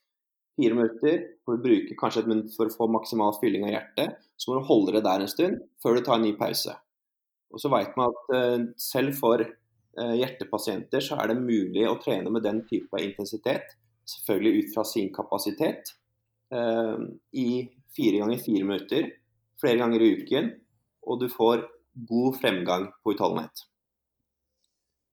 fire 0.59 0.77
minutter 0.77 1.23
for 1.45 1.57
å 1.57 1.63
bruke 1.63 1.97
kanskje 1.97 2.23
et 2.23 2.29
minutt 2.29 2.53
for 2.53 2.69
å 2.69 2.75
få 2.75 2.87
maksimal 2.91 3.33
fylling 3.39 3.65
av 3.65 3.73
hjertet, 3.73 4.19
så 4.37 4.51
må 4.51 4.59
du 4.59 4.67
holde 4.67 4.95
det 4.97 5.03
der 5.07 5.23
en 5.23 5.31
stund 5.31 5.61
før 5.81 5.97
du 5.97 6.05
tar 6.05 6.19
en 6.19 6.25
ny 6.27 6.35
pause. 6.37 6.75
Og 7.51 7.61
så 7.61 7.71
vet 7.71 7.97
man 7.99 8.11
at 8.11 8.33
uh, 8.35 8.67
selv 8.79 9.17
for 9.19 9.43
uh, 9.43 10.13
hjertepasienter 10.15 11.03
så 11.03 11.17
er 11.19 11.31
det 11.31 11.41
mulig 11.41 11.87
å 11.87 11.97
trene 12.03 12.31
med 12.33 12.45
den 12.45 12.63
type 12.69 13.01
intensitet, 13.01 13.75
selvfølgelig 14.07 14.61
ut 14.61 14.73
fra 14.75 14.85
sin 14.87 15.11
kapasitet, 15.15 15.93
uh, 16.55 16.99
i 17.33 17.65
fire 17.95 18.21
ganger 18.23 18.43
fire 18.43 18.67
minutter, 18.67 19.11
flere 19.61 19.81
ganger 19.81 20.03
i 20.03 20.13
uken, 20.21 20.51
og 21.09 21.23
du 21.23 21.27
får 21.31 21.65
god 21.93 22.39
fremgang 22.41 22.87
på 23.03 23.13
utholdenhet. 23.13 23.65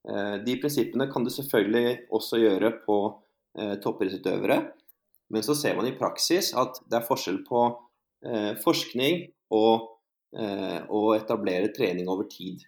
Eh, 0.08 0.34
de 0.44 0.56
prinsippene 0.60 1.08
kan 1.12 1.24
du 1.24 1.30
selvfølgelig 1.32 2.08
også 2.14 2.40
gjøre 2.40 2.72
på 2.86 2.98
eh, 3.58 3.74
toppidrettsutøvere, 3.82 4.58
men 5.34 5.44
så 5.44 5.56
ser 5.58 5.76
man 5.76 5.88
i 5.88 5.96
praksis 5.98 6.54
at 6.56 6.80
det 6.88 7.00
er 7.00 7.08
forskjell 7.08 7.42
på 7.48 7.64
eh, 8.26 8.52
forskning 8.64 9.26
og 9.54 9.94
å 10.28 10.98
etablere 11.14 11.70
trening 11.72 12.04
over 12.12 12.26
tid. 12.28 12.60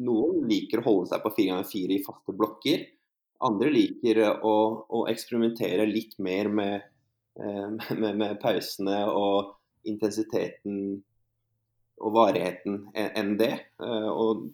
Noen 0.00 0.38
liker 0.48 0.80
å 0.80 0.84
holde 0.86 1.10
seg 1.10 1.20
på 1.20 1.32
4x4 1.36 1.98
i 1.98 1.98
faste 2.00 2.32
blokker. 2.32 2.86
Andre 3.44 3.68
liker 3.74 4.22
å, 4.32 4.54
å 4.88 5.02
eksperimentere 5.12 5.84
litt 5.84 6.16
mer 6.16 6.48
med, 6.48 6.86
med, 8.00 8.08
med 8.22 8.40
pausene 8.40 9.02
og 9.12 9.52
intensiteten 9.92 11.02
og 12.00 12.14
varigheten 12.14 12.86
enn 12.94 13.36
det. 13.40 13.52
Eh, 13.82 14.08
og 14.10 14.48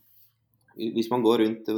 hvis 0.79 1.11
man 1.11 1.25
går 1.25 1.45
rundt 1.45 1.71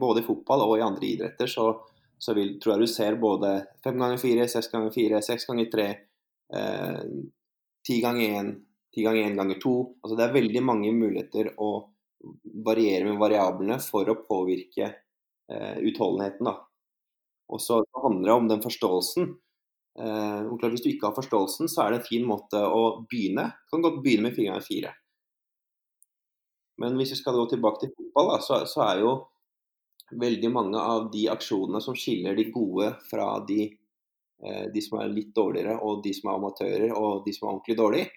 både 0.00 0.22
i 0.22 0.26
fotball 0.26 0.64
og 0.64 0.78
i 0.78 0.84
andre 0.84 1.08
idretter, 1.08 1.50
så, 1.50 1.72
så 2.18 2.34
vil, 2.36 2.56
tror 2.60 2.76
jeg 2.76 2.86
du 2.86 2.92
ser 2.92 3.20
både 3.20 3.52
fem 3.84 4.00
ganger 4.00 4.20
fire, 4.22 4.48
seks 4.48 4.70
ganger 4.72 4.94
fire, 4.94 5.20
seks 5.24 5.46
ganger 5.48 5.70
tre, 5.72 5.88
eh, 6.56 7.02
ti 7.86 8.00
ganger 8.00 8.40
én, 8.40 8.52
ti 8.94 9.04
ganger 9.04 9.28
én 9.28 9.36
ganger 9.40 9.60
to. 9.62 9.74
Altså 10.00 10.16
det 10.18 10.26
er 10.26 10.38
veldig 10.38 10.64
mange 10.64 10.94
muligheter 10.96 11.52
å 11.60 11.70
variere 12.64 13.06
med 13.08 13.20
variablene 13.20 13.78
for 13.82 14.08
å 14.08 14.18
påvirke 14.24 14.88
eh, 14.88 15.76
utholdenheten. 15.90 16.48
Da. 16.48 16.56
Og 17.50 17.62
så 17.62 17.82
handler 18.02 18.28
det 18.28 18.36
om 18.36 18.50
den 18.50 18.64
forståelsen. 18.64 19.32
Eh, 19.98 20.68
hvis 20.70 20.84
du 20.84 20.90
ikke 20.92 21.08
har 21.08 21.16
forståelsen, 21.16 21.68
så 21.68 21.82
er 21.82 21.90
det 21.90 22.00
en 22.00 22.08
fin 22.08 22.26
måte 22.26 22.60
å 22.62 23.02
begynne. 23.10 23.50
Du 23.66 23.74
kan 23.74 23.84
godt 23.86 24.02
begynne 24.04 24.28
med 24.28 24.36
fire 24.36 24.52
ganger 24.52 24.66
fire. 24.66 24.92
Men 26.80 26.96
hvis 26.96 27.12
vi 27.12 27.18
skal 27.20 27.36
gå 27.36 27.48
tilbake 27.50 27.82
til 27.82 27.92
fotball, 27.96 28.32
da, 28.34 28.38
så, 28.44 28.60
så, 28.70 28.84
er 28.86 29.02
jo 29.02 29.12
veldig 30.20 30.50
mange 30.52 30.80
av 30.80 31.10
de 31.12 31.26
aksjonene 31.30 31.82
som 31.84 31.96
skiller 31.98 32.38
de 32.38 32.46
gode 32.54 32.94
fra 33.10 33.34
de, 33.48 33.66
eh, 34.44 34.64
de, 34.72 34.84
som 34.84 35.00
er 35.00 35.12
litt 35.12 35.34
dårligere, 35.36 35.76
og 35.84 36.00
de 36.06 36.14
som 36.16 36.30
er 36.30 36.38
amatører 36.38 36.94
og 36.94 37.26
de 37.26 37.34
som 37.36 37.48
er 37.48 37.52
ordentlig 37.52 37.76
dårlige, 37.82 38.14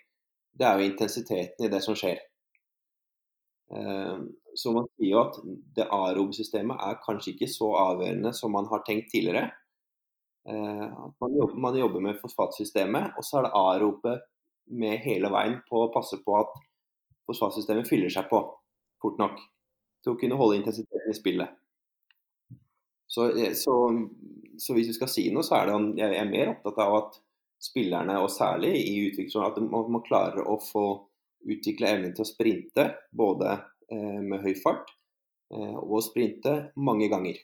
det 0.53 0.69
er 0.69 0.79
jo 0.79 0.87
intensiteten 0.91 1.65
i 1.65 1.71
det 1.73 1.81
som 1.83 1.97
skjer. 1.97 2.21
Eh, 3.73 4.23
så 4.55 4.71
man 4.71 4.87
sier 4.93 5.11
jo 5.11 5.21
at 5.25 5.41
det 5.75 5.89
arobe 5.89 6.35
systemet 6.37 6.79
er 6.87 7.01
kanskje 7.03 7.33
ikke 7.33 7.49
så 7.49 7.71
avgjørende 7.81 8.31
som 8.37 8.53
man 8.53 8.69
har 8.71 8.85
tenkt 8.87 9.11
tidligere. 9.11 9.49
Eh, 10.49 10.87
man, 11.21 11.35
jobber, 11.37 11.55
man 11.55 11.79
jobber 11.79 12.03
med 12.03 12.19
fosfatsystemet, 12.19 13.17
og 13.17 13.25
så 13.25 13.39
er 13.39 13.47
det 13.47 13.55
A-ropet 13.59 14.29
med 14.75 14.99
hele 15.03 15.31
veien 15.31 15.59
på 15.69 15.85
å 15.85 15.91
passe 15.93 16.19
på 16.23 16.35
at 16.39 16.51
fosfatsystemet 17.27 17.87
fyller 17.87 18.11
seg 18.11 18.27
på 18.31 18.41
fort 19.03 19.19
nok 19.21 19.39
til 20.03 20.13
å 20.13 20.19
kunne 20.19 20.39
holde 20.39 20.59
intensiteten 20.59 21.11
i 21.11 21.17
spillet. 21.17 21.59
Så, 23.07 23.29
eh, 23.37 23.53
så, 23.55 23.75
så 24.59 24.75
hvis 24.75 24.91
vi 24.91 24.97
skal 24.97 25.11
si 25.11 25.27
noe, 25.31 25.45
så 25.47 25.59
er 25.59 25.71
det 25.71 25.77
jeg 26.01 26.19
er 26.19 26.31
mer 26.31 26.55
opptatt 26.55 26.81
av 26.83 26.97
at 26.99 27.21
spillerne, 27.63 28.17
og 28.19 28.31
særlig 28.31 28.73
i 28.81 28.97
utvikling, 29.07 29.45
at 29.45 29.59
man, 29.63 29.87
man 29.95 30.03
klarer 30.03 30.43
å 30.43 30.57
få 30.59 30.87
utvikle 31.43 31.93
evnen 31.95 32.15
til 32.15 32.25
å 32.25 32.27
sprinte, 32.27 32.89
både 33.15 33.55
eh, 33.91 34.19
med 34.19 34.43
høy 34.43 34.57
fart 34.59 34.91
eh, 35.53 35.77
og 35.77 36.03
sprinte 36.03 36.57
mange 36.75 37.07
ganger. 37.11 37.39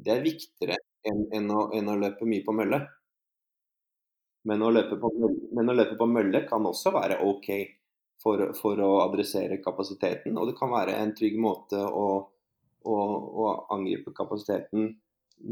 Det 0.00 0.14
er 0.14 0.24
viktigere 0.24 0.78
enn, 1.08 1.50
å, 1.50 1.68
enn 1.74 1.90
å, 1.90 1.98
løpe 1.98 2.28
mye 2.28 2.44
på 2.46 2.54
mølle. 2.56 2.82
Men 4.48 4.64
å 4.64 4.72
på, 4.72 5.12
men 5.54 5.70
å 5.70 5.76
løpe 5.76 5.96
på 5.98 6.08
mølle 6.10 6.42
kan 6.48 6.66
også 6.66 6.92
være 6.94 7.20
OK 7.26 7.50
for, 8.22 8.48
for, 8.58 8.80
å 8.82 8.92
adressere 9.04 9.60
kapasiteten. 9.62 10.38
Og 10.38 10.50
det 10.50 10.56
kan 10.58 10.72
være 10.72 10.96
en 10.98 11.14
trygg 11.18 11.38
måte 11.42 11.78
å, 11.78 12.06
å, 12.82 12.96
å, 12.96 13.52
angripe 13.74 14.14
kapasiteten 14.16 14.90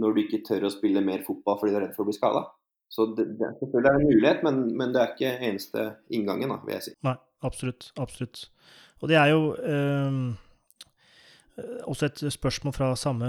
når 0.00 0.14
du 0.14 0.22
ikke 0.24 0.42
tør 0.46 0.68
å 0.68 0.72
spille 0.72 1.02
mer 1.02 1.24
fotball 1.26 1.58
fordi 1.58 1.74
du 1.74 1.78
er 1.80 1.86
redd 1.88 1.96
for 1.96 2.04
å 2.04 2.10
bli 2.10 2.18
skada. 2.18 2.44
Så 2.90 3.06
det, 3.14 3.28
det, 3.38 3.52
selvfølgelig 3.60 3.86
er 3.86 3.96
det 3.96 4.02
en 4.02 4.08
mulighet, 4.10 4.44
men, 4.46 4.62
men, 4.78 4.94
det 4.94 5.02
er 5.02 5.12
ikke 5.14 5.34
eneste 5.46 5.86
inngangen, 6.14 6.50
da, 6.50 6.58
vil 6.66 6.74
jeg 6.74 6.86
si. 6.88 6.94
Nei, 7.06 7.14
absolutt. 7.46 7.90
Absolutt. 8.02 8.48
Og 9.00 9.10
det 9.10 9.18
er 9.18 9.30
jo 9.30 9.52
øh, 9.54 10.16
også 11.88 12.08
et 12.10 12.24
spørsmål 12.32 12.74
fra 12.76 12.94
samme 12.98 13.28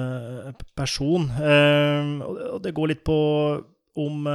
person. 0.77 1.29
Øh, 1.31 2.21
og 2.55 2.63
det 2.63 2.75
går 2.77 2.93
litt 2.93 3.03
på 3.07 3.17
om 4.01 4.27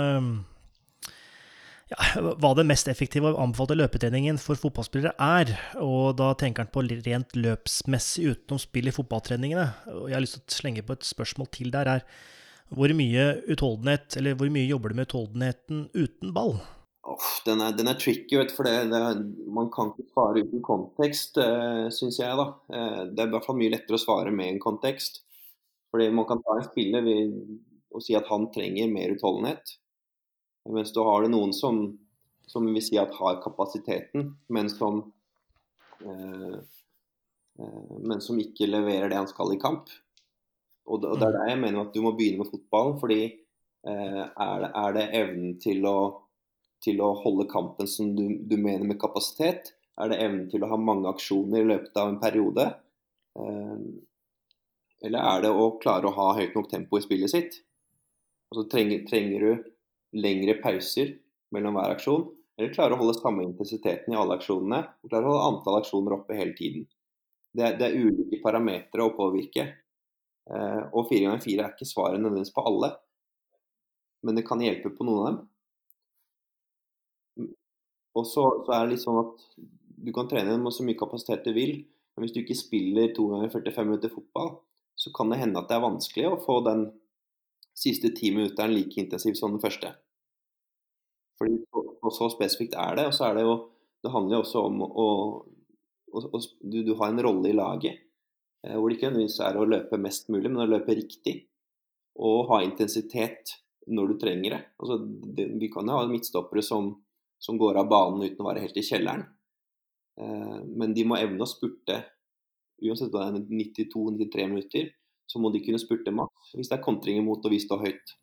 ja, 1.92 1.98
hva 2.18 2.50
den 2.58 2.68
mest 2.70 2.88
effektive 2.90 3.30
og 3.30 3.40
anbefalte 3.44 3.76
løpetreningen 3.78 4.40
for 4.42 4.58
fotballspillere 4.58 5.14
er. 5.22 5.52
Og 5.82 6.16
da 6.18 6.32
tenker 6.38 6.64
han 6.64 6.72
på 6.74 6.84
rent 6.86 7.36
løpsmessig 7.38 8.32
utenom 8.32 8.62
spill 8.62 8.90
i 8.90 8.94
fotballtreningene. 8.94 9.68
Og 9.94 10.08
jeg 10.10 10.18
har 10.18 10.24
lyst 10.24 10.40
til 10.40 10.46
å 10.46 10.58
slenge 10.60 10.86
på 10.86 10.96
et 10.96 11.06
spørsmål 11.06 11.50
til 11.54 11.70
der. 11.74 11.86
er 11.86 12.74
Hvor 12.74 12.90
mye 12.98 13.28
utholdenhet, 13.46 14.16
eller 14.18 14.34
hvor 14.34 14.50
mye 14.50 14.66
jobber 14.66 14.90
du 14.90 14.98
med 14.98 15.06
utholdenheten 15.06 15.88
uten 15.94 16.34
ball? 16.34 16.58
Oh, 17.06 17.22
den, 17.44 17.60
er, 17.62 17.74
den, 17.78 17.86
er, 17.86 17.94
tricky, 18.02 18.34
vet 18.34 18.50
for 18.50 18.66
det, 18.66 18.88
det 18.90 19.00
man 19.54 19.68
kan 19.70 19.92
ikke 19.92 20.08
svare 20.10 20.42
uten 20.42 20.62
kontekst, 20.66 21.38
uh, 21.38 21.84
eh, 21.84 21.90
syns 21.94 22.18
jeg. 22.18 22.34
da. 22.34 22.46
Uh, 22.66 23.02
det 23.12 23.22
er 23.22 23.28
i 23.28 23.34
hvert 23.36 23.46
fall 23.46 23.58
mye 23.60 23.70
lettere 23.76 23.94
å 23.94 24.02
svare 24.02 24.32
med 24.34 24.50
en 24.50 24.58
kontekst. 24.64 25.20
Fordi 25.94 26.08
man 26.10 26.26
kan 26.26 26.42
ta 26.42 26.56
en 26.56 26.66
spiller 26.66 27.06
og 27.94 28.02
si 28.02 28.16
at 28.18 28.26
han 28.26 28.48
trenger 28.50 28.90
mer 28.90 29.14
utholdenhet. 29.14 29.76
Mens 30.74 30.90
du 30.96 30.98
har 31.06 31.22
det 31.22 31.30
noen 31.30 31.54
som, 31.54 31.78
som 32.50 32.66
vil 32.66 32.82
si 32.82 32.98
at 32.98 33.14
har 33.20 33.38
kapasiteten, 33.44 34.32
men 34.50 34.72
som, 34.72 35.04
uh, 36.02 36.58
uh, 36.58 37.96
men 38.02 38.18
som 38.24 38.42
ikke 38.42 38.66
leverer 38.66 39.14
det 39.14 39.22
han 39.22 39.30
skal 39.30 39.54
i 39.54 39.62
kamp. 39.62 39.94
og 40.90 41.06
det, 41.06 41.14
og 41.14 41.22
det 41.22 41.30
er 41.30 41.38
der 41.38 41.54
jeg 41.54 41.62
mener 41.62 41.86
at 41.86 41.94
du 41.94 42.02
må 42.02 42.16
begynne 42.18 42.42
med 42.42 42.50
fotballen. 42.50 42.98
fordi 42.98 43.20
er, 43.86 44.32
det, 44.34 44.70
er, 44.74 44.94
det, 44.96 45.10
evnen 45.14 45.58
til 45.62 45.84
å, 45.86 46.25
til 46.86 47.02
å 47.02 47.12
holde 47.20 47.48
kampen 47.50 47.88
som 47.90 48.14
du, 48.16 48.24
du, 48.46 48.56
mener 48.56 48.86
med 48.86 49.00
kapasitet? 49.02 49.74
Er 50.00 50.12
det 50.12 50.20
evnen 50.22 50.48
til 50.52 50.64
å 50.64 50.70
ha 50.70 50.78
mange 50.80 51.10
aksjoner 51.10 51.62
i 51.62 51.70
løpet 51.72 52.00
av 52.00 52.12
en 52.12 52.20
periode? 52.22 52.66
Eh, 53.38 53.78
eller 55.06 55.30
er 55.34 55.44
det 55.44 55.52
å 55.52 55.70
klare 55.82 56.08
å 56.08 56.16
ha 56.16 56.32
høyt 56.38 56.56
nok 56.56 56.70
tempo 56.72 56.98
i 56.98 57.04
spillet 57.04 57.32
sitt? 57.32 57.60
Altså, 58.52 58.66
trenger, 58.72 59.04
trenger 59.08 59.44
du 59.44 59.70
lengre 60.22 60.56
pauser 60.62 61.16
mellom 61.54 61.76
hver 61.76 61.96
aksjon? 61.96 62.28
Eller 62.56 62.72
klare 62.72 62.96
å 62.96 63.00
holde 63.00 63.18
samme 63.18 63.44
intensiteten 63.44 64.14
i 64.14 64.18
alle 64.18 64.38
aksjonene? 64.38 64.84
Og 65.02 65.10
klare 65.10 65.26
å 65.26 65.34
holde 65.34 65.48
antall 65.50 65.80
aksjoner 65.80 66.16
oppe 66.16 66.38
hele 66.38 66.56
tiden? 66.56 66.86
Det, 67.56 67.74
det 67.80 67.88
er 67.88 67.98
ulike 67.98 68.40
parametere 68.44 69.04
å 69.04 69.14
påvirke. 69.16 69.66
Eh, 70.46 70.82
og 70.92 71.08
fire 71.10 71.26
ganger 71.26 71.42
fire 71.42 71.66
er 71.66 71.74
ikke 71.74 71.88
svaret 71.88 72.20
nødvendigvis 72.20 72.54
på 72.54 72.64
alle, 72.68 72.92
men 74.22 74.38
det 74.38 74.44
kan 74.46 74.62
hjelpe 74.62 74.92
på 74.94 75.06
noen 75.06 75.20
av 75.20 75.26
dem. 75.28 75.38
Og 78.16 78.24
så, 78.28 78.44
så, 78.64 78.72
er 78.72 78.86
det 78.86 78.94
litt 78.94 79.04
sånn 79.04 79.20
at 79.20 79.46
du 80.06 80.12
kan 80.16 80.28
trene 80.30 80.56
med 80.60 80.74
så 80.74 80.86
mye 80.86 80.98
kapasitet 80.98 81.44
du 81.44 81.52
vil, 81.56 81.78
men 82.16 82.24
hvis 82.24 82.34
du 82.34 82.40
ikke 82.42 82.56
spiller 82.56 83.12
to 83.16 83.28
ganger 83.32 83.52
45 83.52 83.90
minutter 83.90 84.12
fotball, 84.12 84.54
så 84.96 85.12
kan 85.16 85.32
det 85.32 85.42
hende 85.42 85.60
at 85.60 85.68
det 85.68 85.76
er 85.76 85.84
vanskelig 85.84 86.30
å 86.30 86.40
få 86.40 86.62
den 86.64 86.86
siste 87.76 88.14
ti 88.16 88.32
minutteren 88.32 88.72
like 88.72 88.96
intensiv 89.02 89.36
som 89.36 89.52
den 89.52 89.60
første. 89.60 89.92
Fordi 91.36 91.60
og 92.06 92.14
så 92.14 92.28
spesifikt 92.32 92.76
er 92.78 92.98
det. 92.98 93.08
Og 93.10 93.16
så 93.16 93.30
er 93.30 93.38
det 93.38 93.46
jo 93.46 93.56
Det 94.04 94.12
handler 94.12 94.36
jo 94.36 94.42
også 94.44 94.60
om 94.68 94.82
å, 94.84 95.04
å, 96.14 96.20
å 96.20 96.38
du, 96.60 96.82
du, 96.84 96.92
har 97.00 97.08
en 97.10 97.22
rolle 97.24 97.48
i 97.50 97.56
laget. 97.56 98.04
Eh, 98.62 98.76
hvor 98.76 98.86
det 98.86 98.98
ikke 98.98 99.08
nødvendigvis 99.08 99.40
er 99.42 99.56
å 99.58 99.64
løpe 99.66 99.98
mest 99.98 100.28
mulig, 100.30 100.50
men 100.52 100.62
å 100.62 100.68
løpe 100.68 100.94
riktig. 100.94 101.32
Og 102.22 102.52
ha 102.52 102.60
intensitet 102.62 103.56
når 103.90 104.12
du 104.12 104.14
trenger 104.20 104.54
det. 104.54 104.60
Altså, 104.78 105.00
det 105.00 105.48
vi 105.58 105.70
kan 105.72 105.90
jo 105.90 105.96
ha 105.96 106.04
midtstoppere 106.06 106.62
som, 106.62 106.92
som, 107.42 107.58
går 107.58 107.80
av 107.80 107.88
banen 107.90 108.24
uten 108.24 108.42
å 108.42 108.48
være 108.48 108.62
helt 108.64 108.78
i 108.78 108.84
kjelleren. 108.86 109.24
Eh, 110.20 110.60
men 110.76 110.94
de 110.96 111.06
må 111.08 111.18
evne 111.18 111.44
å 111.44 111.50
spurte. 111.50 112.02
Uansett 112.84 113.14
om 113.14 113.36
det 113.36 113.46
er 113.46 113.86
92-93 113.88 114.48
minutter, 114.50 114.90
så 115.26 115.40
må 115.42 115.50
de 115.52 115.62
kunne 115.64 115.80
spurte 115.82 116.14
maks 116.14 116.52
hvis 116.54 116.70
det 116.70 116.76
er 116.76 116.84
kontring 116.84 117.18
imot 117.22 117.44
og 117.46 117.54
vi 117.54 117.60
står 117.62 117.82
høyt. 117.82 118.16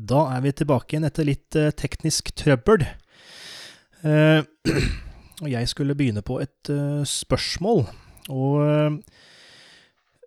Da 0.00 0.24
er 0.32 0.40
vi 0.46 0.54
tilbake 0.56 0.94
igjen 0.94 1.06
etter 1.06 1.28
litt 1.28 1.58
uh, 1.60 1.68
teknisk 1.76 2.32
trøbbel. 2.40 2.86
Og 5.40 5.48
jeg 5.48 5.68
skulle 5.68 5.92
begynne 5.96 6.22
på 6.24 6.38
et 6.40 6.70
spørsmål. 7.08 7.82
Og 8.28 8.62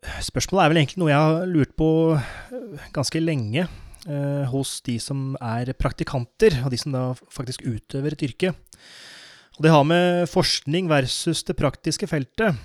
eh, 0.04 0.20
spørsmålet 0.24 0.64
er 0.64 0.74
vel 0.74 0.82
egentlig 0.82 1.01
noe 1.04 1.14
jeg 1.14 1.24
har 1.24 1.49
lurt 1.49 1.74
på 1.80 1.89
eh, 2.18 2.88
ganske 2.95 3.22
lenge 3.24 3.68
eh, 4.08 4.45
hos 4.51 4.80
de 4.86 4.97
som 5.01 5.34
er 5.41 5.74
praktikanter, 5.78 6.60
og 6.64 6.74
de 6.74 6.80
som 6.80 6.95
da 6.95 7.04
faktisk 7.34 7.66
utøver 7.66 8.16
et 8.16 8.26
yrke. 8.30 8.54
Og 9.58 9.62
Det 9.64 9.72
har 9.74 9.84
med 9.86 10.26
forskning 10.32 10.89
versus 10.89 11.43
det 11.45 11.58
praktiske 11.60 12.10
feltet. 12.10 12.58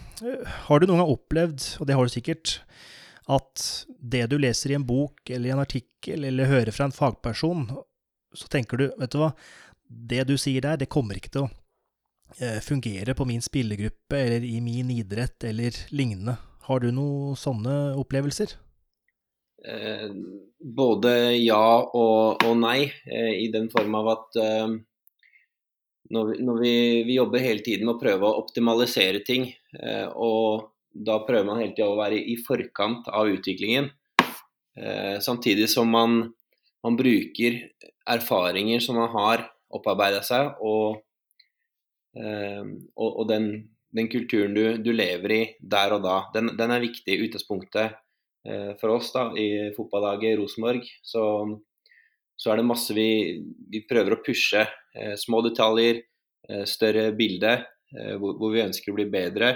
Har 0.69 0.81
du 0.81 0.89
noen 0.89 1.03
gang 1.03 1.13
opplevd, 1.13 1.61
og 1.79 1.87
det 1.87 1.95
har 1.99 2.05
du 2.05 2.15
sikkert, 2.15 2.63
at 3.29 3.85
det 4.01 4.25
du 4.33 4.39
leser 4.41 4.73
i 4.73 4.79
en 4.79 4.87
bok 4.89 5.29
eller 5.29 5.51
i 5.51 5.53
en 5.53 5.61
artikkel 5.61 6.25
eller 6.25 6.49
hører 6.49 6.73
fra 6.73 6.89
en 6.89 6.97
fagperson, 6.97 7.67
så 8.33 8.49
tenker 8.49 8.81
du, 8.81 8.87
vet 8.97 9.13
du 9.13 9.19
hva, 9.21 9.35
det 9.85 10.25
du 10.31 10.39
sier 10.41 10.65
der, 10.65 10.81
det 10.81 10.89
kommer 10.89 11.21
ikke 11.21 11.35
til 11.35 11.45
å 11.45 11.51
Eh, 12.37 12.61
fungere 12.61 13.15
på 13.15 13.25
min 13.25 13.43
spillergruppe 13.43 14.17
eller 14.17 14.45
i 14.45 14.61
min 14.61 14.91
idrett 14.91 15.45
eller 15.45 15.75
lignende. 15.91 16.37
Har 16.69 16.81
du 16.81 16.91
noen 16.93 17.37
sånne 17.41 17.97
opplevelser? 17.97 18.53
Eh, 19.59 20.11
både 20.59 21.13
ja 21.39 21.81
og, 21.83 22.45
og 22.47 22.55
nei, 22.61 22.91
eh, 23.11 23.33
i 23.43 23.49
den 23.55 23.67
form 23.73 23.97
av 23.99 24.11
at 24.15 24.39
eh, 24.43 24.77
når, 26.15 26.31
vi, 26.31 26.37
når 26.47 26.61
vi, 26.63 26.75
vi, 27.09 27.17
jobber 27.19 27.43
hele 27.43 27.65
tiden 27.67 27.89
med 27.89 27.97
å 27.97 28.03
prøve 28.03 28.29
å 28.29 28.39
optimalisere 28.45 29.25
ting, 29.27 29.49
eh, 29.81 30.07
og 30.15 30.71
da 30.93 31.19
prøver 31.27 31.49
man 31.49 31.63
hele 31.63 31.75
tida 31.75 31.91
å 31.91 31.99
være 31.99 32.21
i 32.23 32.39
forkant 32.47 33.11
av 33.11 33.33
utviklingen, 33.35 33.91
eh, 34.79 35.19
samtidig 35.25 35.69
som 35.71 35.91
man, 35.91 36.21
man 36.87 36.97
bruker 36.99 37.61
erfaringer 38.09 38.81
som 38.81 38.97
man 39.01 39.11
har 39.13 39.45
opparbeida 39.75 40.23
seg, 40.25 40.55
og 40.65 41.03
Ehm, 42.19 42.75
og, 42.97 43.21
og 43.23 43.29
den, 43.29 43.49
den, 43.95 44.09
kulturen 44.11 44.55
du, 44.57 44.65
du, 44.83 44.93
lever 44.97 45.35
i 45.35 45.41
der 45.61 45.95
og 45.97 46.05
da, 46.07 46.19
den, 46.35 46.55
den 46.59 46.75
er 46.75 46.83
viktig 46.83 47.15
i 47.15 47.27
utgangspunktet 47.27 47.85
eh, 47.85 47.97
for 48.81 48.95
oss 48.95 49.11
da, 49.15 49.29
i 49.37 49.71
fotballaget 49.77 50.39
Rosenborg. 50.41 50.87
Så, 51.05 51.23
så, 52.37 52.51
er 52.51 52.61
det 52.61 52.69
masse 52.69 52.97
vi, 52.97 53.09
vi 53.73 53.83
prøver 53.89 54.17
å 54.17 54.23
pushe. 54.25 54.65
Eh, 54.95 55.15
små 55.21 55.43
detaljer, 55.47 56.03
eh, 56.49 56.65
større 56.69 57.11
bilde, 57.19 57.59
hvor, 57.89 58.35
hvor, 58.37 58.53
vi 58.53 58.61
ønsker 58.61 58.93
å 58.93 58.97
bli 58.99 59.07
bedre. 59.09 59.55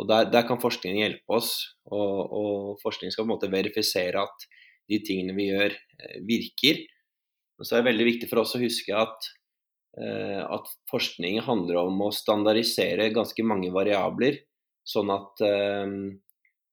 Og 0.00 0.06
der, 0.08 0.28
der 0.32 0.46
kan 0.48 0.60
forskningen 0.62 1.02
hjelpe 1.02 1.36
oss, 1.36 1.50
og, 1.90 2.20
og 2.32 2.78
forskningen 2.80 3.12
skal 3.12 3.26
på 3.26 3.28
en 3.28 3.34
måte 3.34 3.50
verifisere 3.52 4.22
at 4.22 4.46
de 4.88 5.02
tingene 5.04 5.34
vi 5.36 5.50
gjør, 5.50 5.74
virker. 6.24 6.80
Og 7.58 7.66
så 7.66 7.76
er 7.76 7.82
det 7.82 7.90
veldig 7.90 8.06
viktig 8.06 8.28
for 8.30 8.40
oss 8.40 8.54
å 8.56 8.62
huske 8.62 8.94
at 8.96 9.28
Eh, 9.98 10.42
at 10.44 10.68
forskning 10.90 11.40
handler 11.42 11.80
om 11.80 12.04
å 12.06 12.14
standardisere 12.14 13.08
ganske 13.14 13.42
mange 13.46 13.70
variabler, 13.74 14.36
sånn 14.86 15.10
at, 15.10 15.42
eh, 15.42 15.86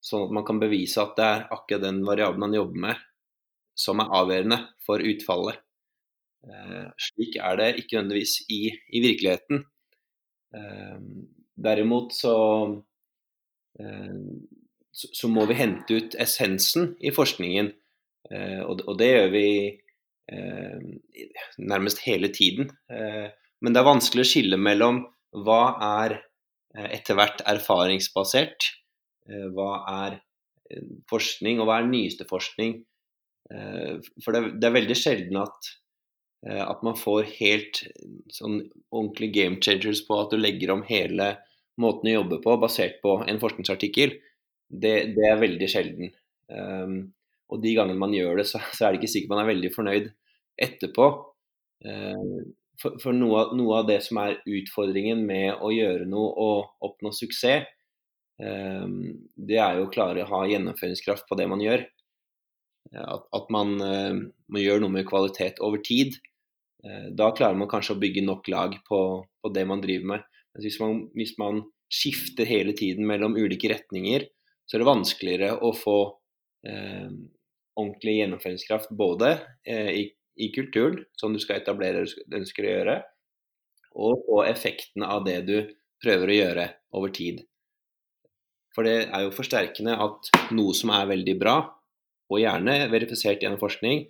sånn 0.05 0.27
at 0.27 0.33
man 0.37 0.45
kan 0.47 0.61
bevise 0.61 1.01
at 1.01 1.15
det 1.17 1.27
er 1.27 1.45
akkurat 1.53 1.85
den 1.87 2.01
variabelen 2.05 2.45
man 2.45 2.57
jobber 2.57 2.83
med, 2.87 3.05
som 3.75 4.01
er 4.03 4.11
avgjørende 4.19 4.59
for 4.85 5.03
utfallet. 5.03 5.61
Eh, 6.45 6.89
slik 7.07 7.39
er 7.41 7.61
det 7.61 7.69
ikke 7.81 7.97
nødvendigvis 7.97 8.35
i, 8.53 8.61
i 8.71 9.01
virkeligheten. 9.03 9.65
Derimot 11.65 12.13
så, 12.15 12.35
så 14.93 15.27
må 15.27 15.43
vi 15.49 15.57
hente 15.59 15.97
ut 15.97 16.15
essensen 16.23 16.93
i 17.03 17.11
forskningen, 17.11 17.73
og 18.63 18.93
det 19.01 19.09
gjør 19.09 19.33
vi 19.33 19.49
Eh, 20.31 20.79
nærmest 21.57 21.99
hele 21.99 22.27
tiden. 22.33 22.71
Eh, 22.89 23.29
men 23.61 23.73
det 23.73 23.81
er 23.81 23.87
vanskelig 23.87 24.25
å 24.25 24.29
skille 24.29 24.57
mellom 24.57 25.03
hva 25.45 25.75
er 26.01 26.15
eh, 26.17 26.87
etter 26.97 27.17
hvert 27.19 27.43
erfaringsbasert, 27.45 28.71
hva 29.55 29.71
er 29.91 30.19
forskning, 31.09 31.61
og 31.61 31.69
hva 31.69 31.79
er 31.79 31.89
nyeste 31.89 32.27
forskning. 32.29 32.79
For 34.25 34.33
det 34.33 34.65
er 34.65 34.73
veldig 34.73 34.95
sjelden 34.97 35.37
at, 35.37 35.69
at 36.49 36.81
man 36.85 36.97
får 36.97 37.27
helt 37.35 37.83
sånn 38.33 38.63
ordentlig 38.89 39.29
game 39.35 39.59
changers 39.61 40.01
på 40.07 40.17
at 40.17 40.33
du 40.33 40.39
legger 40.41 40.73
om 40.73 40.81
hele 40.87 41.35
måten 41.81 42.09
å 42.09 42.15
jobbe 42.15 42.39
på 42.41 42.57
basert 42.61 42.97
på 43.05 43.19
en 43.29 43.41
forskningsartikkel. 43.41 44.15
Det, 44.65 44.95
det 45.13 45.29
er 45.29 45.41
veldig 45.41 45.69
sjelden. 45.69 46.09
Og 47.51 47.61
de 47.61 47.73
gangene 47.77 48.01
man 48.01 48.13
gjør 48.15 48.41
det, 48.41 48.47
så, 48.49 48.61
så 48.73 48.87
er 48.87 48.93
det 48.93 49.03
ikke 49.03 49.13
sikkert 49.13 49.33
man 49.35 49.43
er 49.43 49.51
veldig 49.51 49.71
fornøyd 49.75 50.11
etterpå. 50.65 51.07
Eh, 51.85 52.27
for, 52.81 52.97
for 53.01 53.15
noe, 53.15 53.47
noe, 53.55 53.79
av, 53.79 53.87
det 53.89 54.01
som 54.03 54.19
er 54.23 54.39
utfordringen 54.41 55.21
med 55.27 55.61
å 55.63 55.71
gjøre 55.73 56.07
noe 56.09 56.31
og 56.43 56.87
oppnå 56.87 57.13
suksess, 57.15 57.63
eh, 57.63 57.71
det 58.35 59.59
er 59.63 59.77
jo 59.77 59.85
å 59.85 59.91
klare 59.93 60.25
å 60.25 60.27
ha 60.27 60.41
gjennomføringskraft 60.49 61.23
på 61.29 61.37
det 61.39 61.45
man 61.47 61.61
gjør. 61.63 61.85
At, 62.95 63.45
man, 63.53 63.75
eh, 63.81 64.17
man, 64.51 64.61
gjør 64.61 64.81
noe 64.83 64.93
med 64.97 65.07
kvalitet 65.07 65.61
over 65.63 65.79
tid. 65.83 66.17
Da 67.17 67.31
klarer 67.33 67.57
man 67.57 67.69
kanskje 67.71 67.95
å 67.95 68.01
bygge 68.01 68.21
nok 68.21 68.45
lag 68.51 68.75
på, 68.85 68.99
på 69.23 69.49
det 69.55 69.63
man 69.65 69.79
driver 69.81 70.11
med. 70.11 70.27
Hvis 70.61 70.77
man, 70.83 70.99
hvis 71.17 71.31
man 71.41 71.63
skifter 71.91 72.45
hele 72.45 72.75
tiden 72.77 73.07
mellom 73.07 73.37
ulike 73.37 73.71
retninger, 73.71 74.27
så 74.65 74.77
er 74.77 74.83
det 74.83 74.89
vanskeligere 74.89 75.55
å 75.61 75.71
få 75.77 75.97
eh, 76.67 77.09
ordentlig 77.75 78.15
gjennomføringskraft 78.19 78.93
både 78.97 79.35
eh, 79.67 79.91
i, 80.01 80.05
i, 80.41 80.49
kulturen 80.55 81.03
som 81.19 81.35
du 81.35 81.41
skal 81.43 81.61
etablere 81.61 82.05
og 82.05 82.37
ønsker 82.39 82.65
å 82.65 82.71
gjøre, 82.73 82.95
og 83.95 84.25
på 84.27 84.39
effekten 84.47 85.05
av 85.07 85.23
det 85.27 85.39
du 85.47 85.57
prøver 86.03 86.31
å 86.31 86.39
gjøre 86.39 86.69
over 86.97 87.13
tid. 87.15 87.43
For 88.75 88.87
det 88.87 89.07
er 89.07 89.23
jo 89.23 89.33
forsterkende 89.35 89.95
at 90.03 90.29
noe 90.55 90.75
som 90.75 90.91
er 90.91 91.07
veldig 91.13 91.37
bra, 91.39 91.55
og 92.25 92.41
gjerne 92.41 92.75
verifisert 92.91 93.43
gjennom 93.43 93.61
forskning, 93.61 94.03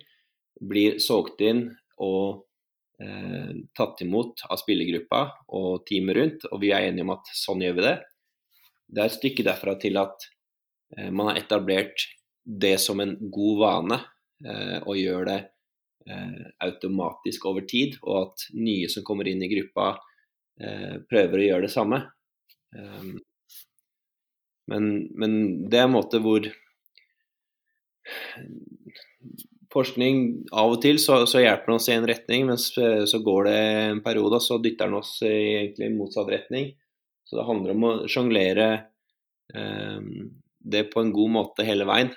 blir 0.66 0.98
solgt 1.02 1.42
inn 1.44 1.68
og 2.02 2.46
eh, 3.02 3.52
tatt 3.76 4.02
imot 4.04 4.42
av 4.48 4.58
spillergruppa 4.60 5.22
og 5.56 5.84
teamet 5.88 6.18
rundt, 6.18 6.46
og 6.50 6.62
vi 6.64 6.72
er 6.74 6.88
enige 6.88 7.06
om 7.06 7.14
at 7.14 7.32
sånn 7.36 7.62
gjør 7.64 7.76
vi 7.78 7.86
det. 7.86 7.96
Det 8.86 9.02
er 9.02 9.10
et 9.10 9.18
stykke 9.18 9.46
derfra 9.46 9.76
til 9.82 10.00
at 10.00 10.26
eh, 10.96 11.10
man 11.10 11.30
har 11.30 11.42
etablert 11.42 12.08
det 12.46 12.76
som 12.82 13.02
en 13.02 13.16
god 13.32 13.62
vane 13.62 14.00
eh, 14.46 14.78
og 14.82 14.98
gjør 14.98 15.28
det 15.28 15.38
eh, 16.08 16.42
automatisk 16.66 17.46
over 17.50 17.66
tid, 17.68 17.98
og 18.06 18.20
at 18.24 18.48
nye 18.56 18.90
som 18.92 19.04
kommer 19.06 19.28
inn 19.28 19.44
i 19.44 19.50
gruppa, 19.52 19.92
eh, 20.62 20.98
prøver 21.10 21.42
å 21.42 21.48
gjøre 21.50 21.68
det 21.68 21.74
samme. 21.74 22.02
Men, 24.70 25.06
men, 25.14 25.34
det 25.70 25.78
er 25.80 25.86
en 25.86 25.94
måte 25.94 26.20
hvor 26.22 26.46
forskning 29.70 30.20
Av 30.54 30.72
og 30.72 30.80
til 30.82 30.98
så, 31.02 31.20
så 31.28 31.42
hjelper 31.42 31.74
oss 31.74 31.88
i 31.90 31.96
en 31.96 32.06
retning, 32.08 32.46
men 32.48 32.58
så 32.58 33.20
går 33.22 33.48
det 33.48 33.56
en 33.90 34.02
periode, 34.04 34.38
og 34.38 34.44
så 34.44 34.58
dytter 34.62 34.88
den 34.88 34.98
oss 35.00 35.18
i 35.26 35.32
egentlig 35.32 35.90
motsatt 35.94 36.30
retning. 36.32 36.70
Så 37.26 37.38
det 37.38 37.46
handler 37.48 37.74
om 37.74 37.84
å 37.84 37.90
sjonglere 38.10 38.68
eh, 39.52 40.06
det 40.70 40.86
på 40.92 41.02
en 41.02 41.10
god 41.14 41.34
måte 41.34 41.66
hele 41.66 41.86
veien. 41.88 42.14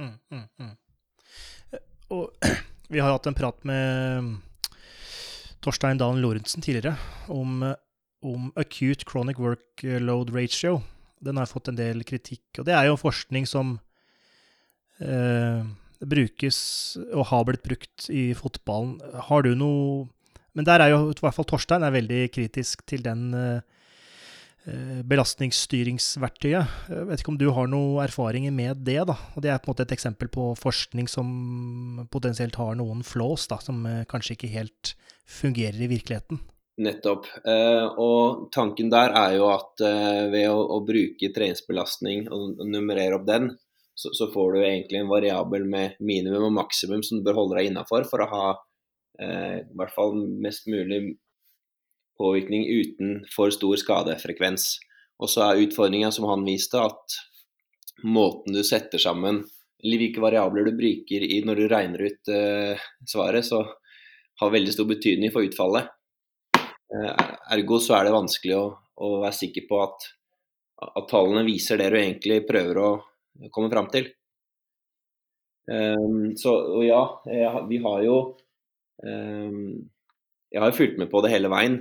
Mm, 0.00 0.14
mm, 0.32 0.46
mm. 0.62 0.72
Og 2.14 2.48
vi 2.92 3.02
har 3.02 3.12
hatt 3.12 3.28
en 3.28 3.38
prat 3.38 3.66
med 3.68 4.32
Torstein 5.62 6.00
Dalen 6.00 6.22
Lorentzen 6.22 6.64
tidligere 6.64 6.96
om, 7.30 7.62
om 8.22 8.50
acute 8.56 9.06
chronic 9.08 9.38
workload 9.42 10.32
ratio. 10.34 10.80
Den 11.22 11.38
har 11.38 11.50
fått 11.50 11.70
en 11.70 11.78
del 11.78 12.02
kritikk, 12.06 12.44
og 12.58 12.66
det 12.66 12.74
er 12.76 12.88
jo 12.88 12.98
forskning 12.98 13.46
som 13.48 13.76
eh, 15.02 15.62
brukes 16.02 16.58
og 17.12 17.28
har 17.30 17.46
blitt 17.46 17.66
brukt 17.66 18.08
i 18.10 18.30
fotballen. 18.38 18.98
Har 19.28 19.46
du 19.46 19.54
noe 19.58 20.08
Men 20.52 20.66
der 20.68 20.82
er 20.84 20.90
jo 20.92 21.06
i 21.08 21.16
hvert 21.16 21.32
fall 21.32 21.46
Torstein 21.48 21.80
er 21.80 21.94
veldig 21.94 22.26
kritisk 22.28 22.82
til 22.84 23.00
den 23.00 23.30
eh, 23.32 23.62
belastningsstyringsverktøyet. 25.08 26.74
Jeg 26.92 27.06
vet 27.08 27.22
ikke 27.22 27.32
om 27.32 27.38
du 27.40 27.46
har 27.56 27.70
noen 27.72 28.02
erfaringer 28.04 28.52
med 28.52 28.84
det? 28.84 29.00
da, 29.08 29.16
og 29.32 29.40
Det 29.40 29.48
er 29.48 29.58
på 29.58 29.70
en 29.70 29.72
måte 29.72 29.86
et 29.88 29.94
eksempel 29.96 30.28
på 30.28 30.52
forskning 30.60 31.08
som 31.08 32.06
potensielt 32.12 32.58
har 32.60 32.76
noen 32.76 33.00
flås, 33.02 33.48
da, 33.48 33.56
som 33.64 33.80
eh, 33.86 34.04
kanskje 34.04 34.36
ikke 34.36 34.52
helt 34.52 34.92
fungerer 35.24 35.80
i 35.80 35.88
virkeligheten. 35.88 36.42
Nettopp. 36.80 37.26
Eh, 37.44 37.86
og 38.00 38.46
tanken 38.54 38.88
der 38.92 39.12
er 39.18 39.36
jo 39.36 39.48
at 39.52 39.82
eh, 39.84 40.28
ved 40.32 40.48
å, 40.48 40.60
å 40.76 40.78
bruke 40.86 41.32
treningsbelastning 41.34 42.30
og, 42.32 42.62
nummerere 42.64 43.18
opp 43.18 43.26
den, 43.28 43.50
så, 43.94 44.08
så, 44.16 44.30
får 44.32 44.54
du 44.54 44.60
egentlig 44.62 45.02
en 45.02 45.10
variabel 45.10 45.66
med 45.68 45.98
minimum 46.00 46.48
og 46.48 46.56
maksimum 46.62 47.02
som 47.04 47.20
du 47.20 47.26
bør 47.26 47.42
holde 47.42 47.58
deg 47.58 47.68
innafor 47.68 48.06
for 48.08 48.24
å 48.24 48.30
ha 48.30 48.46
eh, 49.20 49.58
i 49.60 49.76
hvert 49.76 49.92
fall 49.92 50.16
mest 50.16 50.70
mulig 50.72 51.02
påvirkning 52.18 52.64
uten 52.70 53.20
for 53.34 53.52
stor 53.52 53.76
skadefrekvens. 53.80 54.78
Og 55.22 55.28
så 55.30 55.44
er 55.44 55.66
utfordringa 55.66 56.08
som 56.14 56.24
han 56.30 56.46
viste, 56.46 56.80
at 56.80 57.20
måten 58.02 58.56
du 58.56 58.64
setter 58.64 58.98
sammen 59.02 59.42
eller 59.82 59.98
hvilke 59.98 60.22
variabler 60.22 60.68
du 60.68 60.76
bruker 60.78 61.24
i 61.26 61.40
når 61.44 61.58
du 61.58 61.64
regner 61.70 62.04
ut 62.06 62.30
eh, 62.30 62.82
svaret, 63.08 63.46
så 63.46 63.64
har 64.40 64.54
veldig 64.54 64.74
stor 64.74 64.86
betydning 64.88 65.32
for 65.34 65.46
utfallet. 65.46 65.90
Eh, 66.92 67.28
ergo 67.56 67.78
så 67.80 67.96
er 67.96 68.06
det 68.06 68.16
vanskelig 68.16 68.56
å, 68.58 68.64
å 69.00 69.12
være 69.22 69.36
sikker 69.36 69.64
på 69.68 69.78
at, 69.80 70.10
at, 70.84 71.06
tallene 71.08 71.46
viser 71.46 71.80
det 71.80 71.88
du 71.92 71.96
egentlig 72.00 72.42
prøver 72.48 72.80
å 72.82 72.90
komme 73.54 73.70
fram 73.72 73.88
til. 73.92 74.10
Um, 75.70 76.34
så 76.36 76.52
og 76.74 76.82
ja, 76.84 77.00
jeg, 77.30 77.62
vi 77.68 77.76
har 77.84 78.00
jo 78.02 78.14
um, 79.06 79.76
Jeg 80.50 80.58
har 80.58 80.72
jo 80.72 80.74
fulgt 80.74 80.96
med 80.98 81.06
på 81.12 81.20
det 81.22 81.30
hele 81.32 81.52
veien. 81.52 81.78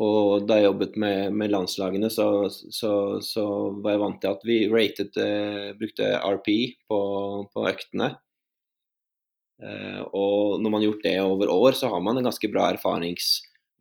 Og 0.00 0.46
da 0.48 0.56
jeg 0.56 0.70
jobbet 0.70 0.94
med, 0.96 1.34
med 1.36 1.52
landslagene, 1.52 2.08
så, 2.10 2.48
så, 2.48 3.20
så, 3.20 3.44
var 3.84 3.92
jeg 3.92 4.00
vant 4.00 4.20
til 4.22 4.32
at 4.32 4.46
vi 4.48 4.58
rated, 4.72 5.18
uh, 5.20 5.70
brukte 5.78 6.08
RPI 6.18 6.60
på, 6.88 7.00
på 7.52 7.66
øktene. 7.68 8.14
Uh, 9.62 10.00
og 10.16 10.58
når 10.58 10.72
man 10.72 10.80
har 10.80 10.88
gjort 10.88 11.04
det 11.06 11.16
over 11.22 11.52
år, 11.52 11.76
så 11.78 11.92
har 11.92 12.02
man 12.02 12.18
en 12.18 12.26
ganske 12.26 12.50
bra 12.50 12.72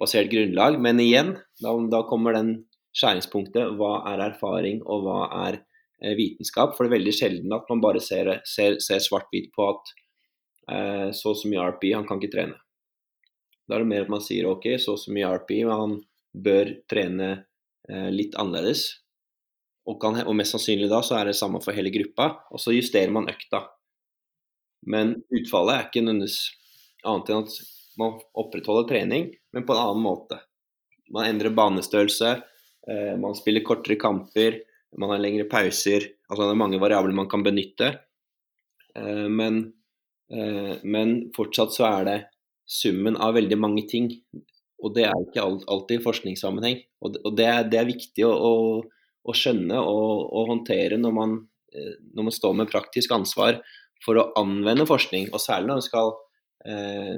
erfaringsbasert 0.01 0.31
grunnlag. 0.33 0.79
Men 0.81 0.99
igjen, 0.99 1.35
da, 1.61 1.75
da 1.93 2.03
kommer 2.09 2.33
den 2.37 2.55
skjæringspunktet. 2.97 3.77
Hva 3.79 4.01
er 4.11 4.25
erfaring, 4.31 4.81
og 4.83 5.05
hva 5.05 5.19
er 5.47 5.61
Eh, 6.01 6.15
vitenskap. 6.17 6.73
For 6.75 6.85
det 6.85 6.89
er 6.89 6.97
veldig 6.97 7.13
sjelden 7.13 7.53
at 7.53 7.67
man 7.69 7.81
bare 7.83 8.01
ser, 8.01 8.33
ser, 8.49 8.79
ser 8.81 9.01
svart-hvitt 9.05 9.51
på 9.53 9.67
at 9.69 9.91
eh, 10.73 11.09
så 11.13 11.33
og 11.33 11.37
så 11.37 11.51
mye 11.51 11.67
RP, 11.75 11.91
han 11.93 12.07
kan 12.09 12.17
ikke 12.17 12.33
trene. 12.33 12.57
Da 13.69 13.77
er 13.77 13.83
det 13.83 13.91
mer 13.91 14.07
at 14.07 14.13
man 14.13 14.23
sier 14.25 14.49
ok, 14.49 14.65
så 14.81 14.95
og 14.95 15.01
så 15.01 15.13
mye 15.13 15.29
RP, 15.29 15.53
men 15.61 15.77
han 15.77 15.93
bør 16.47 16.73
trene 16.89 17.29
eh, 17.89 18.09
litt 18.13 18.33
annerledes. 18.41 18.87
Og, 19.85 19.99
kan, 20.01 20.17
og, 20.23 20.33
mest 20.37 20.55
sannsynlig 20.55 20.89
da 20.89 21.03
så 21.05 21.19
er 21.19 21.29
det 21.29 21.37
samme 21.37 21.61
for 21.61 21.77
hele 21.77 21.93
gruppa, 21.93 22.31
og 22.49 22.61
så 22.61 22.73
justerer 22.73 23.13
man 23.13 23.29
økta. 23.29 23.67
Men 24.89 25.19
utfallet 25.29 25.75
er 25.75 25.87
ikke 25.87 26.01
nødvendigvis 26.01 26.41
annet 27.05 27.29
enn 27.29 27.45
at 27.45 27.59
man 27.99 28.19
opprettholder 28.37 28.87
trening, 28.89 29.29
men 29.53 29.65
på 29.65 29.73
en 29.73 29.81
annen 29.81 30.03
måte. 30.03 30.39
Man 31.11 31.27
endrer 31.27 31.55
banestørrelse, 31.55 32.31
eh, 32.87 33.17
man 33.19 33.35
spiller 33.35 33.65
kortere 33.67 33.99
kamper, 33.99 34.61
man 34.97 35.11
har 35.13 35.19
lengre 35.23 35.47
pauser. 35.49 36.07
Altså 36.29 36.45
det 36.45 36.55
er 36.55 36.63
mange 36.63 36.79
variabler 36.79 37.15
man 37.15 37.29
kan 37.31 37.43
benytte. 37.43 37.91
Eh, 38.95 39.27
men, 39.27 39.73
eh, 40.31 40.77
men, 40.83 41.31
fortsatt 41.35 41.75
så 41.75 41.87
er 41.89 42.07
det 42.07 42.17
summen 42.67 43.17
av 43.17 43.35
veldig 43.35 43.59
mange 43.59 43.87
ting. 43.87 44.09
Og 44.81 44.95
det 44.95 45.05
er 45.05 45.27
ikke 45.27 45.43
alltid 45.43 45.99
i 45.99 46.03
forskningssammenheng. 46.03 46.81
Og 47.01 47.35
det 47.35 47.45
er, 47.45 47.63
det 47.69 47.79
er 47.79 47.91
viktig 47.91 48.25
å, 48.25 48.31
å, 48.31 48.81
å 49.23 49.35
skjønne 49.35 49.77
og, 49.77 50.31
å 50.31 50.47
håndtere 50.49 50.97
når 50.97 51.13
man, 51.13 51.35
når 52.15 52.27
man 52.27 52.33
står 52.33 52.55
med 52.57 52.71
praktisk 52.71 53.11
ansvar 53.13 53.59
for 54.05 54.17
å 54.17 54.27
anvende 54.39 54.87
forskning. 54.89 55.29
Og 55.31 55.43
særlig 55.43 55.69
når 55.69 55.79
man 55.81 55.85
skal 55.85 56.13
eh, 56.65 57.17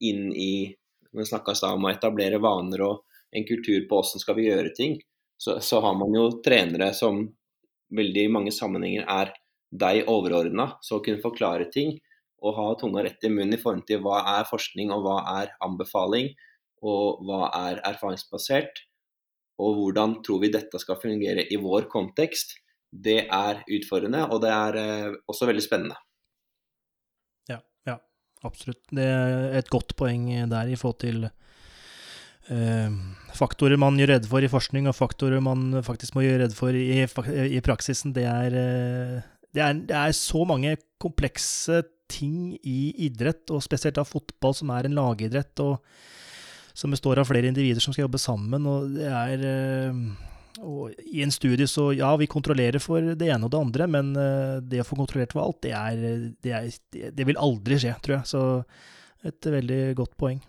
inn 0.00 0.28
i 0.32 0.74
Vi 1.08 1.24
snakka 1.24 1.54
om 1.72 1.86
å 1.86 1.90
etablere 1.90 2.38
vaner 2.38 2.82
og 2.84 3.04
en 3.32 3.46
kultur 3.48 3.86
på 3.88 3.96
hvordan 3.96 4.20
skal 4.20 4.36
vi 4.36 4.44
gjøre 4.44 4.74
ting 4.76 4.98
så, 5.38 5.60
så, 5.60 5.80
har 5.80 5.94
man 5.94 6.14
jo 6.14 6.26
trenere 6.44 6.90
som 6.94 7.22
veldig 7.94 8.24
i 8.26 8.32
mange 8.32 8.52
sammenhenger 8.52 9.06
er 9.08 9.32
deg 9.70 10.08
overordna. 10.10 10.72
Så 10.82 10.98
å 10.98 11.04
kunne 11.04 11.22
forklare 11.22 11.68
ting 11.72 11.94
og 12.42 12.54
ha 12.58 12.66
tunga 12.78 13.04
rett 13.06 13.24
i 13.24 13.30
munnen 13.32 13.56
i 13.56 13.60
forhold 13.62 13.86
til 13.88 14.02
hva 14.02 14.20
er 14.36 14.48
forskning 14.50 14.92
og 14.94 15.06
hva 15.06 15.18
er 15.40 15.54
anbefaling, 15.64 16.32
og 16.86 17.22
hva 17.26 17.48
er 17.58 17.80
erfaringsbasert, 17.86 18.84
og 19.58 19.78
hvordan 19.78 20.20
tror 20.26 20.44
vi 20.44 20.52
dette 20.54 20.78
skal 20.78 21.00
fungere 21.02 21.46
i 21.50 21.58
vår 21.58 21.88
kontekst, 21.90 22.54
det 22.90 23.24
er 23.34 23.64
utfordrende, 23.66 24.22
og 24.30 24.42
det 24.44 24.52
er 24.54 24.78
eh, 24.78 25.16
også 25.28 25.48
veldig 25.50 25.64
spennende. 25.64 25.98
Absolutt. 28.46 28.84
Det 28.94 29.04
er 29.04 29.58
et 29.58 29.70
godt 29.72 29.96
poeng 29.98 30.28
der 30.50 30.70
i 30.70 30.78
forhold 30.78 31.00
til 31.02 31.28
Eh, 32.48 32.92
faktorer 33.36 33.76
man 33.80 33.98
gjør 34.00 34.14
redd 34.14 34.28
for 34.28 34.44
i 34.44 34.48
forskning, 34.48 34.88
og 34.88 34.96
faktorer 34.96 35.42
man 35.44 35.82
faktisk 35.84 36.16
må 36.16 36.24
gjøre 36.24 36.46
redd 36.46 36.54
for 36.56 36.72
i, 36.72 37.04
i 37.04 37.60
praksisen, 37.64 38.14
det 38.16 38.24
er, 38.24 38.56
eh, 38.56 39.18
det 39.52 39.64
er, 39.64 39.82
det 39.90 39.96
er 39.96 40.14
så 40.16 40.46
mange 40.48 40.78
komplekse 41.02 41.82
ting 42.08 42.56
i 42.64 42.94
idrett, 43.04 43.44
og 43.52 43.60
spesielt 43.64 44.00
av 44.00 44.08
fotball, 44.08 44.56
som 44.56 44.72
er 44.72 44.88
en 44.88 44.96
lagidrett, 44.96 45.60
og 45.60 45.76
som 46.78 46.94
består 46.94 47.20
av 47.20 47.28
flere 47.28 47.50
individer 47.50 47.84
som 47.84 47.92
skal 47.92 48.06
jobbe 48.06 48.22
sammen. 48.22 48.64
Og 48.70 48.96
det 48.96 49.12
er 49.12 49.44
eh, 49.44 50.02
og 50.64 50.94
I 51.06 51.22
en 51.24 51.32
studie 51.34 51.68
så 51.70 51.90
ja, 51.94 52.10
vi 52.18 52.26
kontrollerer 52.30 52.82
for 52.82 53.14
det 53.18 53.28
ene 53.30 53.46
og 53.46 53.52
det 53.52 53.60
andre, 53.60 53.86
men 53.90 54.12
det 54.66 54.82
å 54.82 54.86
få 54.86 54.98
kontrollert 54.98 55.34
for 55.36 55.44
alt, 55.44 55.60
det, 55.62 55.74
er, 55.76 56.30
det, 56.42 56.54
er, 56.54 57.10
det 57.14 57.26
vil 57.28 57.38
aldri 57.38 57.78
skje, 57.78 57.94
tror 58.02 58.18
jeg. 58.18 58.30
Så 58.30 58.42
et 59.26 59.50
veldig 59.50 59.82
godt 59.98 60.14
poeng. 60.18 60.40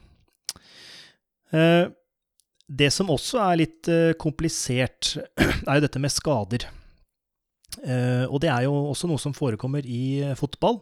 Eh, 1.55 1.87
det 2.69 2.91
som 2.93 3.09
også 3.09 3.41
er 3.41 3.61
litt 3.63 3.89
eh, 3.89 4.13
komplisert, 4.19 5.15
er 5.67 5.79
jo 5.79 5.85
dette 5.85 6.01
med 6.01 6.13
skader. 6.13 6.67
Eh, 7.79 8.25
og 8.27 8.39
det 8.43 8.51
er 8.53 8.67
jo 8.67 8.75
også 8.91 9.09
noe 9.09 9.21
som 9.21 9.35
forekommer 9.35 9.85
i 9.85 10.21
fotball. 10.39 10.81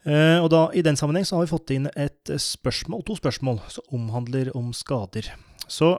Og 0.00 0.46
da, 0.48 0.62
I 0.72 0.80
den 0.80 0.96
sammenheng 0.96 1.26
så 1.28 1.36
har 1.36 1.44
vi 1.44 1.50
fått 1.50 1.70
inn 1.74 1.84
et 1.92 2.30
spørsmål, 2.40 3.02
to 3.04 3.18
spørsmål 3.18 3.58
som 3.68 3.98
omhandler 3.98 4.48
om 4.56 4.70
skader. 4.72 5.26
Så 5.68 5.90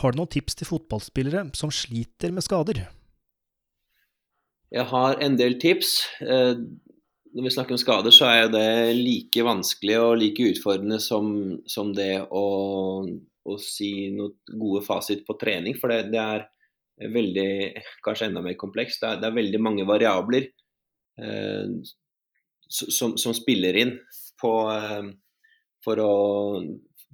har 0.00 0.12
du 0.12 0.20
noen 0.20 0.30
tips 0.32 0.56
til 0.58 0.68
fotballspillere 0.68 1.48
som 1.58 1.72
sliter 1.74 2.32
med 2.34 2.44
skader? 2.46 2.84
Jeg 4.72 4.88
har 4.88 5.20
en 5.20 5.36
del 5.36 5.58
tips 5.60 5.98
når 7.32 7.46
vi 7.46 7.52
snakker 7.54 7.76
om 7.76 7.80
skader, 7.80 8.12
så 8.12 8.28
er 8.28 8.50
det 8.52 8.96
like 8.98 9.44
vanskelig 9.46 9.96
og 10.00 10.18
like 10.20 10.50
utfordrende 10.52 10.98
som, 11.00 11.30
som 11.68 11.92
det 11.96 12.26
å, 12.28 12.44
å, 13.08 13.56
si 13.60 14.10
noen 14.12 14.58
gode 14.60 14.82
fasit 14.84 15.24
på 15.28 15.36
trening. 15.40 15.78
For 15.80 15.92
det, 15.92 16.12
det, 16.12 16.20
er 16.20 17.08
veldig, 17.12 17.48
kanskje 18.04 18.28
enda 18.28 18.44
mer 18.44 18.58
komplekst. 18.60 19.00
Det 19.00 19.22
det 19.22 19.30
er 19.30 19.38
veldig 19.40 19.62
mange 19.64 19.88
variabler 19.88 20.50
eh, 21.24 21.72
som, 22.68 23.16
som, 23.16 23.36
spiller 23.36 23.80
inn 23.80 23.96
på, 24.40 24.52
eh, 24.74 25.08
for, 25.84 26.04
å, 26.04 26.12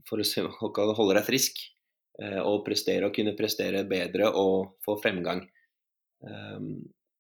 for 0.09 0.24
å, 0.24 0.93
holde 0.99 1.20
deg 1.20 1.29
frisk 1.31 1.62
eh, 1.62 1.78
og 2.18 2.64
prestere 2.66 3.06
og 3.06 3.14
kunne 3.14 3.36
prestere 3.38 3.84
bedre 3.86 4.32
og 4.34 4.80
få 4.82 4.96
fremgang. 4.98 5.44
Eh, 6.26 6.58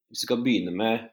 hvis 0.08 0.24
vi 0.24 0.26
skal 0.26 0.42
begynne 0.42 0.74
med 0.74 1.06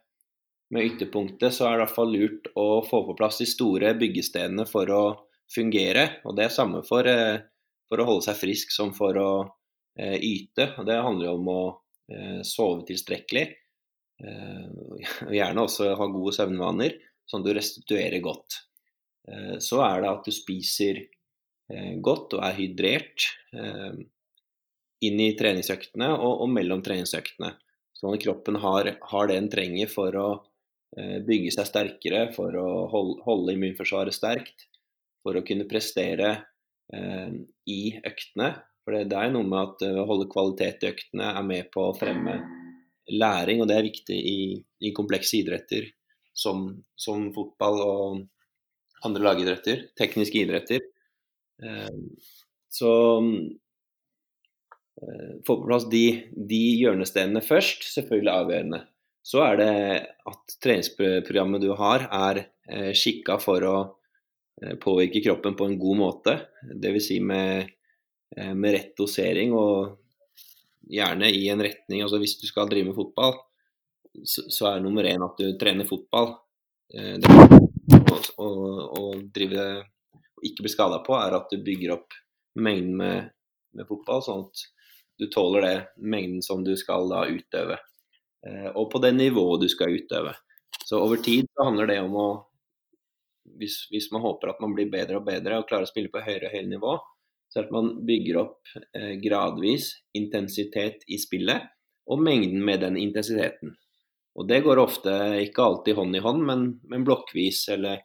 med 0.69 0.86
ytterpunktet, 0.86 1.53
så 1.53 1.67
er 1.67 1.75
det 1.75 1.77
i 1.77 1.83
hvert 1.83 1.95
fall 1.95 2.13
lurt 2.13 2.47
å 2.57 2.67
få 2.86 3.03
på 3.07 3.15
plass 3.17 3.39
de 3.41 3.47
store 3.49 3.93
byggestedene 3.99 4.65
for 4.69 4.89
å 4.91 5.03
fungere. 5.51 6.07
Og 6.25 6.38
det 6.38 6.47
er 6.47 6.55
samme 6.55 6.81
for, 6.88 7.07
eh, 7.07 7.41
for 7.89 8.01
å 8.01 8.07
holde 8.07 8.25
seg 8.25 8.39
frisk 8.39 8.73
som 8.73 8.93
for 8.97 9.17
å 9.21 9.31
eh, 9.97 10.17
yte. 10.17 10.73
Og 10.79 10.88
det 10.89 11.01
handler 11.05 11.36
om 11.36 11.51
å 11.51 11.61
eh, 12.09 12.41
sove 12.43 12.86
tilstrekkelig. 12.89 13.47
og 14.15 15.33
gjerne 15.36 15.63
også 15.65 15.89
ha 15.99 16.05
gode 16.07 16.31
søvnvaner, 16.38 16.93
sånn 17.27 17.41
at 17.43 17.47
du 17.49 17.57
restituerer 17.57 18.21
godt. 18.23 18.61
Så 19.59 19.81
er 19.83 20.05
det 20.05 20.07
at 20.07 20.23
du 20.23 20.31
spiser 20.31 21.01
godt 22.05 22.36
og 22.38 22.43
er 22.45 22.57
hydrert 22.59 23.24
inn 25.03 25.22
i 25.22 25.32
treningsøktene 25.38 26.09
og, 26.16 26.43
og 26.45 26.51
mellom 26.53 26.84
treningsøktene. 26.86 27.53
Sånn 27.95 28.16
at 28.16 28.24
kroppen 28.26 28.59
har, 28.63 28.91
har 29.09 29.30
det 29.30 29.38
den 29.38 29.49
trenger 29.51 29.91
for 29.91 30.18
å 30.20 30.30
eh, 30.97 31.20
bygge 31.26 31.53
seg 31.55 31.70
sterkere, 31.70 32.28
for 32.36 32.55
å 32.59 32.70
holde, 32.91 33.22
holde 33.26 33.55
immunforsvaret 33.55 34.16
sterkt, 34.16 34.68
for 35.24 35.38
å 35.38 35.43
kunne 35.47 35.68
prestere 35.70 36.32
eh, 36.93 37.32
i 37.72 37.82
øktene. 38.03 38.51
For 38.86 38.97
det, 38.97 39.07
det 39.13 39.22
er 39.22 39.34
noe 39.34 39.47
med 39.47 39.61
at 39.61 39.86
eh, 39.88 39.99
å 40.01 40.07
holde 40.09 40.30
kvalitet 40.32 40.84
i 40.84 40.91
øktene 40.91 41.32
er 41.32 41.47
med 41.47 41.72
på 41.74 41.88
å 41.88 41.95
fremme 41.97 42.39
læring, 43.11 43.61
og 43.61 43.70
det 43.70 43.78
er 43.78 43.88
viktig 43.88 44.18
i, 44.18 44.39
i 44.82 44.93
komplekse 44.95 45.39
idretter 45.39 45.88
som, 46.36 46.68
som, 46.99 47.30
fotball 47.36 47.80
og 47.86 49.05
andre 49.07 49.24
lagidretter, 49.24 49.88
tekniske 49.95 50.41
idretter. 50.41 50.84
Eh, 51.64 51.93
så 52.70 52.91
Eh, 55.01 55.36
få 55.47 55.58
på 55.58 55.66
plass 55.68 55.89
de, 55.91 56.06
de 56.32 56.62
hjørnestenene 56.80 57.43
først, 57.43 57.84
selvfølgelig 57.91 58.32
avgjørende. 58.32 58.82
Så 59.26 59.41
er 59.43 59.60
det 59.60 59.72
at 60.32 60.56
treningsprogrammet 60.64 61.64
du 61.64 61.72
har, 61.76 62.08
er 62.14 62.45
eh, 62.70 62.91
skikka 62.95 63.39
for 63.41 63.66
å 63.68 63.76
eh, 64.62 64.76
påvirke 64.82 65.24
kroppen 65.26 65.58
på 65.58 65.68
en 65.68 65.78
god 65.82 65.99
måte. 65.99 66.38
Dvs. 66.72 67.10
Si 67.10 67.20
med, 67.20 67.74
med 68.36 68.76
rett 68.76 68.95
dosering 68.97 69.53
og 69.56 69.97
gjerne 70.91 71.32
i 71.34 71.43
en 71.51 71.64
retning. 71.66 72.06
Altså 72.06 72.22
hvis 72.22 72.38
du 72.39 72.47
skal 72.47 72.70
drive 72.72 72.91
med 72.91 72.97
fotball, 72.97 73.36
så, 74.24 74.45
så 74.47 74.72
er 74.72 74.84
nummer 74.84 75.08
én 75.08 75.24
at 75.26 75.41
du 75.41 75.58
trener 75.60 75.88
fotball. 75.89 76.38
Det 76.88 77.32
å, 78.39 78.49
drive 79.34 79.64
og 79.76 79.95
ikke 80.46 80.66
bli 80.66 80.72
skada 80.74 81.02
på, 81.06 81.16
er 81.18 81.36
at 81.38 81.52
du 81.52 81.60
bygger 81.66 81.96
opp 81.98 82.16
mengden 82.60 82.96
med, 83.00 83.30
med 83.76 83.89
fotball, 83.89 84.24
sånn 84.24 84.48
at 84.48 84.66
du 85.20 85.28
tåler 85.32 85.66
det 85.66 85.76
mengden 86.04 86.41
som 86.43 86.64
du 86.64 86.74
skal 86.80 87.10
da 87.12 87.26
utøve. 87.28 87.78
Eh, 88.48 88.68
og 88.74 88.89
på 88.91 89.02
det 89.04 89.14
nivået 89.16 89.64
du 89.64 89.70
skal 89.72 89.96
utøve. 89.96 90.36
Så 90.86 91.00
over 91.02 91.22
tid 91.24 91.48
så 91.54 91.70
handler 91.70 91.89
det 91.89 92.02
om 92.04 92.18
å 92.20 92.28
hvis, 93.60 93.86
hvis, 93.91 94.10
man 94.12 94.24
håper 94.24 94.52
at 94.52 94.62
man 94.64 94.74
blir 94.76 94.89
bedre 94.91 95.20
og 95.20 95.28
bedre 95.28 95.60
og 95.60 95.68
klarer 95.70 95.86
å 95.86 95.89
spille 95.89 96.10
på 96.12 96.24
høyere 96.26 96.50
og 96.50 96.56
høyere 96.56 96.72
nivå, 96.72 96.96
så 97.46 97.60
er 97.60 97.66
det 97.66 97.70
at 97.70 97.76
man 97.76 97.91
bygger 98.08 98.39
opp 98.41 98.72
eh, 98.98 99.14
gradvis 99.22 99.91
intensitet 100.18 101.06
i 101.08 101.20
spillet 101.22 101.70
og 102.10 102.22
mengden 102.22 102.64
med 102.66 102.82
den 102.84 102.98
intensiteten. 103.00 103.76
Og 104.36 104.50
det 104.50 104.64
går 104.66 104.82
ofte 104.82 105.14
ikke 105.46 105.64
alltid 105.64 105.96
hånd 105.96 106.18
i 106.18 106.24
hånd, 106.26 106.41
men, 106.46 106.66
men 106.89 107.06
blokkvis 107.08 107.68
eller 107.78 108.02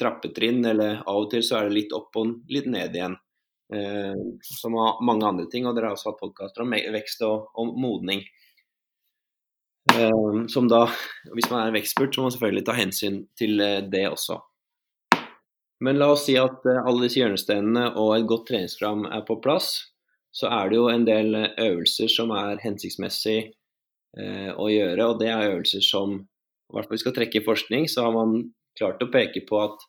trappetrinn, 0.00 0.64
eller 0.64 1.02
av 1.04 1.24
og 1.24 1.30
til 1.32 1.42
så 1.44 1.58
er 1.58 1.66
det 1.66 1.76
litt 1.76 1.94
opp 1.96 2.16
og 2.16 2.52
litt 2.52 2.68
ned 2.70 2.94
igjen. 2.96 3.16
Eh, 3.74 4.14
som 4.40 4.72
mange 5.02 5.26
andre 5.26 5.46
ting. 5.50 5.66
Og 5.66 5.74
dere 5.74 5.90
har 5.90 5.98
også 5.98 6.12
hatt 6.12 6.20
podkaster 6.20 6.64
om 6.64 6.74
vekst 6.94 7.24
og, 7.26 7.48
og 7.58 7.72
modning. 7.80 8.22
Eh, 9.94 10.44
som 10.52 10.70
da, 10.70 10.84
hvis 11.32 11.50
man 11.50 11.62
er 11.62 11.70
en 11.70 11.78
vekstspurt, 11.78 12.14
så 12.14 12.22
må 12.22 12.28
man 12.28 12.36
selvfølgelig 12.36 12.66
ta 12.68 12.76
hensyn 12.78 13.24
til 13.38 13.60
eh, 13.62 13.82
det 13.82 14.06
også. 14.10 14.38
Men 15.84 15.98
la 16.00 16.08
oss 16.14 16.24
si 16.24 16.38
at 16.40 16.64
alle 16.72 17.04
disse 17.04 17.20
hjørnestenene 17.20 17.90
og 18.00 18.14
et 18.14 18.28
godt 18.30 18.46
treningsprogram 18.48 19.04
er 19.12 19.26
på 19.28 19.36
plass. 19.44 19.74
Så 20.32 20.48
er 20.52 20.70
det 20.70 20.78
jo 20.78 20.86
en 20.88 21.04
del 21.04 21.36
øvelser 21.36 22.08
som 22.12 22.32
er 22.36 22.60
hensiktsmessig 22.62 23.52
å 24.16 24.68
gjøre, 24.72 25.04
og 25.04 25.18
det 25.20 25.28
er 25.28 25.50
øvelser 25.50 25.82
som 25.84 26.14
i 26.16 26.72
hvert 26.72 26.88
fall 26.88 26.96
vi 26.96 27.02
skal 27.02 27.14
trekke 27.18 27.42
forskning, 27.44 27.84
så 27.92 28.06
har 28.06 28.14
man 28.14 28.38
klart 28.78 29.02
å 29.02 29.10
peke 29.12 29.42
på 29.48 29.60
at 29.62 29.86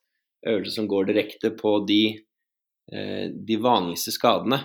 øvelser 0.48 0.80
som 0.80 0.88
går 0.90 1.10
direkte 1.10 1.52
på 1.58 1.80
de 1.88 2.02
Eh, 2.92 3.32
de 3.32 3.58
vanligste 3.60 4.14
skadene. 4.16 4.62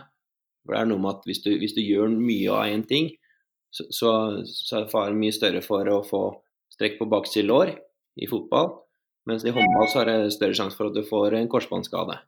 For 0.62 0.74
det 0.74 0.80
er 0.80 0.90
noe 0.90 1.02
med 1.02 1.16
at 1.16 1.24
hvis 1.26 1.42
du, 1.42 1.50
hvis 1.58 1.74
du 1.74 1.82
gjør 1.82 2.12
mye 2.12 2.54
av 2.54 2.70
én 2.70 2.84
ting, 2.86 3.10
så, 3.72 3.88
så, 3.90 4.10
så, 4.46 4.82
er 4.82 4.90
faren 4.92 5.18
mye 5.18 5.34
større 5.34 5.62
for 5.64 5.88
å 5.90 6.02
få 6.06 6.22
strekk 6.70 7.00
på 7.00 7.08
bakside 7.10 7.48
lår 7.48 7.72
i 8.22 8.28
fotball. 8.30 8.76
Mens 9.26 9.46
i 9.46 9.54
håndball 9.54 9.88
så 9.90 10.02
er 10.02 10.10
det 10.10 10.34
større 10.34 10.54
sjanse 10.58 10.78
for 10.78 10.90
at 10.90 10.98
du 10.98 11.02
får 11.06 11.38
en 11.38 11.50
korsbåndskade. 11.50 12.18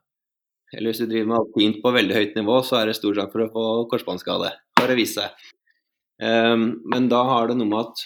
Eller 0.75 0.91
hvis 0.91 1.03
du 1.03 1.07
driver 1.07 1.29
med 1.31 1.37
alpint 1.39 1.79
på 1.83 1.93
veldig 1.95 2.17
høyt 2.17 2.37
nivå, 2.39 2.59
så 2.65 2.81
er 2.81 2.89
det 2.89 2.97
stor 2.97 3.15
sjanse 3.15 3.35
for 3.35 3.45
å 3.45 3.51
få 3.53 3.65
korsbåndskade. 3.93 4.51
Har 4.79 4.91
det 4.91 4.97
vist 4.99 5.19
seg. 5.19 5.47
Um, 6.19 6.81
men 6.91 7.07
da 7.11 7.21
har 7.27 7.51
det 7.51 7.57
noe 7.59 7.69
med 7.69 7.83
at 7.83 8.03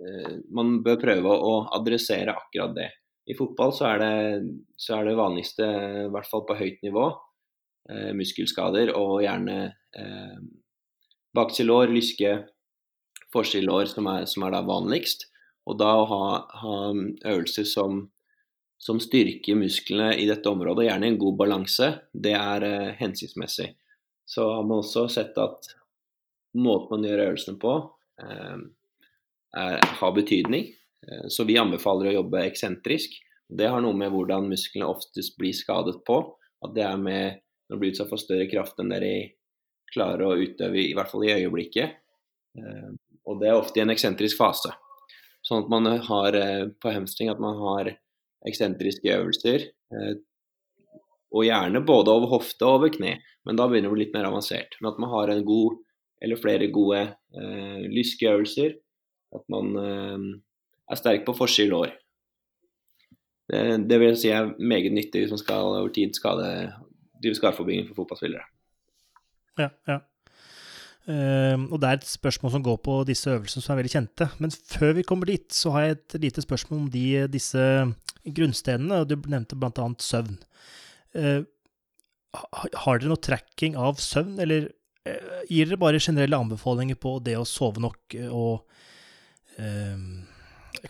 uh, 0.00 0.36
man 0.56 0.80
bør 0.84 1.00
prøve 1.00 1.36
å 1.36 1.54
adressere 1.76 2.34
akkurat 2.34 2.74
det. 2.76 2.88
I 3.30 3.36
fotball 3.38 3.72
så 3.76 3.86
er 3.92 4.00
det, 4.02 4.14
så 4.80 4.96
er 4.98 5.06
det 5.06 5.18
vanligste, 5.18 5.66
i 6.06 6.08
hvert 6.10 6.28
fall 6.30 6.42
på 6.48 6.56
høyt 6.58 6.80
nivå, 6.86 7.06
eh, 7.92 8.10
muskelskader 8.16 8.90
og 8.98 9.20
gjerne 9.22 9.58
eh, 9.94 10.38
baksilår, 11.36 11.92
lyske, 11.94 12.32
forsilår 13.30 13.90
som 13.92 14.08
er, 14.10 14.26
som 14.30 14.46
er 14.46 14.56
da 14.56 14.62
vanligst. 14.66 15.28
Og 15.68 15.78
da 15.78 15.92
å 16.00 16.06
ha, 16.10 16.24
ha 16.62 16.78
øvelser 17.30 17.68
som, 17.68 18.02
som, 18.80 18.98
styrker 19.02 19.58
musklene 19.60 20.14
i 20.18 20.26
dette 20.26 20.50
området, 20.50 20.88
gjerne 20.88 21.12
en 21.12 21.20
god 21.20 21.38
balanse, 21.44 21.92
det 22.10 22.34
er 22.38 22.66
eh, 22.66 22.90
hensiktsmessig. 22.98 23.70
Så 24.26 24.48
har 24.56 24.66
man 24.66 24.82
også 24.82 25.06
sett 25.10 25.38
at 25.42 25.70
måten 26.58 26.96
man 26.96 27.06
gjør 27.06 27.26
øvelsene 27.28 27.62
på, 27.62 27.76
eh, 28.24 28.58
er, 29.60 29.78
har 30.00 30.16
betydning. 30.16 30.70
Eh, 31.08 31.26
så 31.28 31.44
vi 31.48 31.58
anbefaler 31.60 32.10
å 32.10 32.16
jobbe 32.20 32.44
eksentrisk. 32.48 33.16
Det 33.50 33.68
har 33.70 33.82
noe 33.82 33.96
med 33.96 34.12
hvordan 34.14 34.48
musklene 34.50 34.88
oftest 34.90 35.36
blir 35.40 35.56
skadet 35.56 36.00
på. 36.06 36.20
At 36.64 36.74
det 36.76 36.84
er 36.86 37.00
med 37.00 37.40
når 37.68 37.76
du 37.76 37.82
blir 37.82 37.94
utsatt 37.94 38.10
for 38.10 38.20
større 38.20 38.48
kraft 38.50 38.80
enn 38.82 38.92
dere 38.92 39.14
klarer 39.90 40.26
å 40.26 40.38
utøve, 40.38 40.82
i 40.82 40.94
hvert 40.94 41.10
fall 41.10 41.26
i 41.26 41.34
øyeblikket. 41.34 41.98
Eh, 42.58 42.90
og 43.30 43.42
det 43.42 43.50
er 43.50 43.58
ofte 43.58 43.80
i 43.80 43.84
en 43.84 43.94
eksentrisk 43.94 44.38
fase. 44.40 44.72
Sånn 45.46 45.64
at 45.64 45.70
man 45.72 45.88
har 46.10 46.36
eh, 46.36 46.66
på 46.82 46.94
hamstring 46.94 47.30
at 47.32 47.42
man 47.42 47.58
har 47.60 47.94
eksentriske 48.48 49.12
øvelser. 49.12 49.70
Og 51.30 51.44
gjerne 51.44 51.82
både 51.86 52.12
over 52.14 52.30
hofte 52.32 52.64
og 52.66 52.78
over 52.78 52.92
kne, 52.94 53.18
men 53.46 53.58
da 53.58 53.66
begynner 53.68 53.90
det 53.90 53.92
å 53.92 53.96
bli 53.96 54.04
litt 54.06 54.14
mer 54.16 54.28
avansert. 54.30 54.78
Men 54.80 54.90
at 54.90 55.00
man 55.02 55.12
har 55.12 55.30
en 55.30 55.42
god, 55.46 55.76
eller 56.24 56.40
flere 56.40 56.70
gode 56.72 57.02
eh, 57.04 57.82
lyskeøvelser. 57.92 58.72
At 59.36 59.44
man 59.52 59.76
er 60.90 60.98
sterk 60.98 61.26
på 61.26 61.36
forside 61.38 61.70
lår. 61.70 61.94
Det, 63.50 63.62
det, 63.90 63.98
vil 64.02 64.16
si 64.18 64.30
er 64.30 64.52
meget 64.58 64.92
nyttig 64.94 65.24
hvis 65.24 65.34
man 65.34 65.42
skal 65.42 65.72
over 65.72 65.90
tid 65.94 66.14
skade, 66.14 66.46
drive 67.22 67.38
skadeforebygging 67.38 67.88
for 67.88 68.02
fotballspillere. 68.02 68.46
Ja, 69.58 69.68
ja. 69.90 69.98
Uh, 71.10 71.64
og 71.72 71.80
det 71.80 71.88
er 71.88 71.98
et 71.98 72.06
spørsmål 72.06 72.52
som 72.54 72.62
går 72.62 72.76
på 72.84 73.00
disse 73.08 73.30
øvelsene 73.32 73.64
som 73.64 73.72
er 73.72 73.80
veldig 73.80 73.94
kjente. 73.94 74.28
Men 74.38 74.52
før 74.52 74.92
vi 74.98 75.06
kommer 75.06 75.30
dit, 75.30 75.48
så 75.52 75.72
har 75.74 75.86
jeg 75.86 75.96
et 75.96 76.18
lite 76.26 76.44
spørsmål 76.44 76.84
om 76.84 76.90
de, 76.92 77.06
disse 77.32 77.64
grunnstenene. 78.36 79.02
Du 79.08 79.16
nevnte 79.26 79.58
bl.a. 79.58 79.88
søvn. 79.98 80.36
Uh, 81.16 81.42
har 82.84 83.00
dere 83.00 83.10
noe 83.10 83.18
tracking 83.18 83.74
av 83.80 83.98
søvn, 83.98 84.36
eller 84.44 84.68
uh, 85.08 85.40
gir 85.48 85.66
dere 85.66 85.80
bare 85.80 86.02
generelle 86.02 86.38
anbefalinger 86.38 87.00
på 87.00 87.16
det 87.26 87.34
å 87.40 87.48
sove 87.48 87.82
nok 87.82 88.20
og 88.30 88.66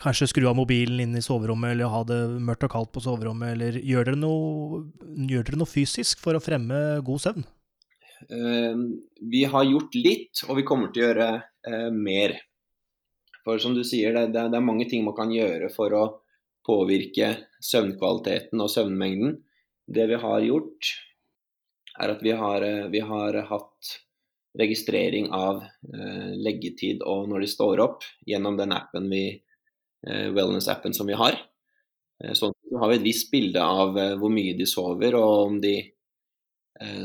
kanskje 0.01 0.29
skru 0.29 0.47
av 0.49 0.55
mobilen 0.57 0.99
inn 1.03 1.17
i 1.17 1.23
soverommet, 1.23 1.73
eller 1.73 1.91
ha 1.91 2.03
det 2.07 2.19
mørkt 2.43 2.65
og 2.67 2.73
kaldt 2.73 2.93
på 2.95 3.03
soverommet, 3.03 3.55
eller 3.55 3.79
gjør 3.79 4.11
dere 4.11 4.19
noe, 4.19 4.83
gjør 5.29 5.47
dere 5.47 5.59
noe 5.61 5.69
fysisk 5.69 6.21
for 6.21 6.37
å 6.37 6.43
fremme 6.43 6.77
god 7.05 7.23
søvn? 7.25 7.47
Uh, 8.29 8.77
vi 9.31 9.43
har 9.49 9.67
gjort 9.67 9.97
litt, 9.97 10.43
og 10.47 10.59
vi 10.59 10.65
kommer 10.67 10.93
til 10.93 11.03
å 11.03 11.09
gjøre 11.09 11.29
uh, 11.41 11.89
mer. 11.93 12.37
For 13.45 13.61
som 13.61 13.73
du 13.73 13.83
sier, 13.87 14.13
det, 14.13 14.29
det, 14.37 14.57
er 14.57 14.65
mange 14.65 14.87
ting 14.89 15.05
man 15.07 15.17
kan 15.17 15.33
gjøre 15.33 15.71
for 15.73 15.97
å 15.97 16.03
påvirke 16.67 17.33
søvnkvaliteten 17.65 18.61
og 18.61 18.69
søvnmengden. 18.69 19.39
Det 19.91 20.05
vi 20.11 20.19
har 20.21 20.45
gjort, 20.45 20.93
er 22.01 22.13
at 22.13 22.21
vi 22.23 22.37
har, 22.37 22.63
uh, 22.63 22.89
vi 22.93 23.01
har 23.01 23.41
hatt 23.49 23.95
registrering 24.59 25.29
av 25.31 25.61
leggetid 26.43 27.05
og 27.07 27.29
når 27.31 27.45
de 27.45 27.47
står 27.47 27.79
opp, 27.79 28.01
gjennom 28.27 28.57
den 28.59 28.73
appen 28.75 29.05
vi 29.07 29.21
Eh, 29.31 29.50
wellness-appen 30.07 30.95
som 30.97 31.09
vi 31.09 31.17
har. 31.17 31.35
Sånn 32.37 32.55
så 32.71 32.79
har 32.79 32.89
vi 32.89 32.97
et 32.97 33.05
visst 33.05 33.27
bilde 33.33 33.61
av 33.61 33.97
eh, 33.99 34.13
hvor 34.17 34.31
mye 34.33 34.55
de 34.57 34.65
sover, 34.69 35.17
og 35.19 35.47
om 35.47 35.59
de 35.63 35.75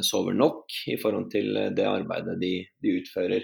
sover 0.01 0.33
nok 0.33 0.73
i 0.89 0.95
forhold 0.97 1.27
til 1.29 1.51
det 1.77 1.85
arbeidet 1.85 2.39
de, 2.41 2.53
de 2.81 2.95
utfører. 2.97 3.43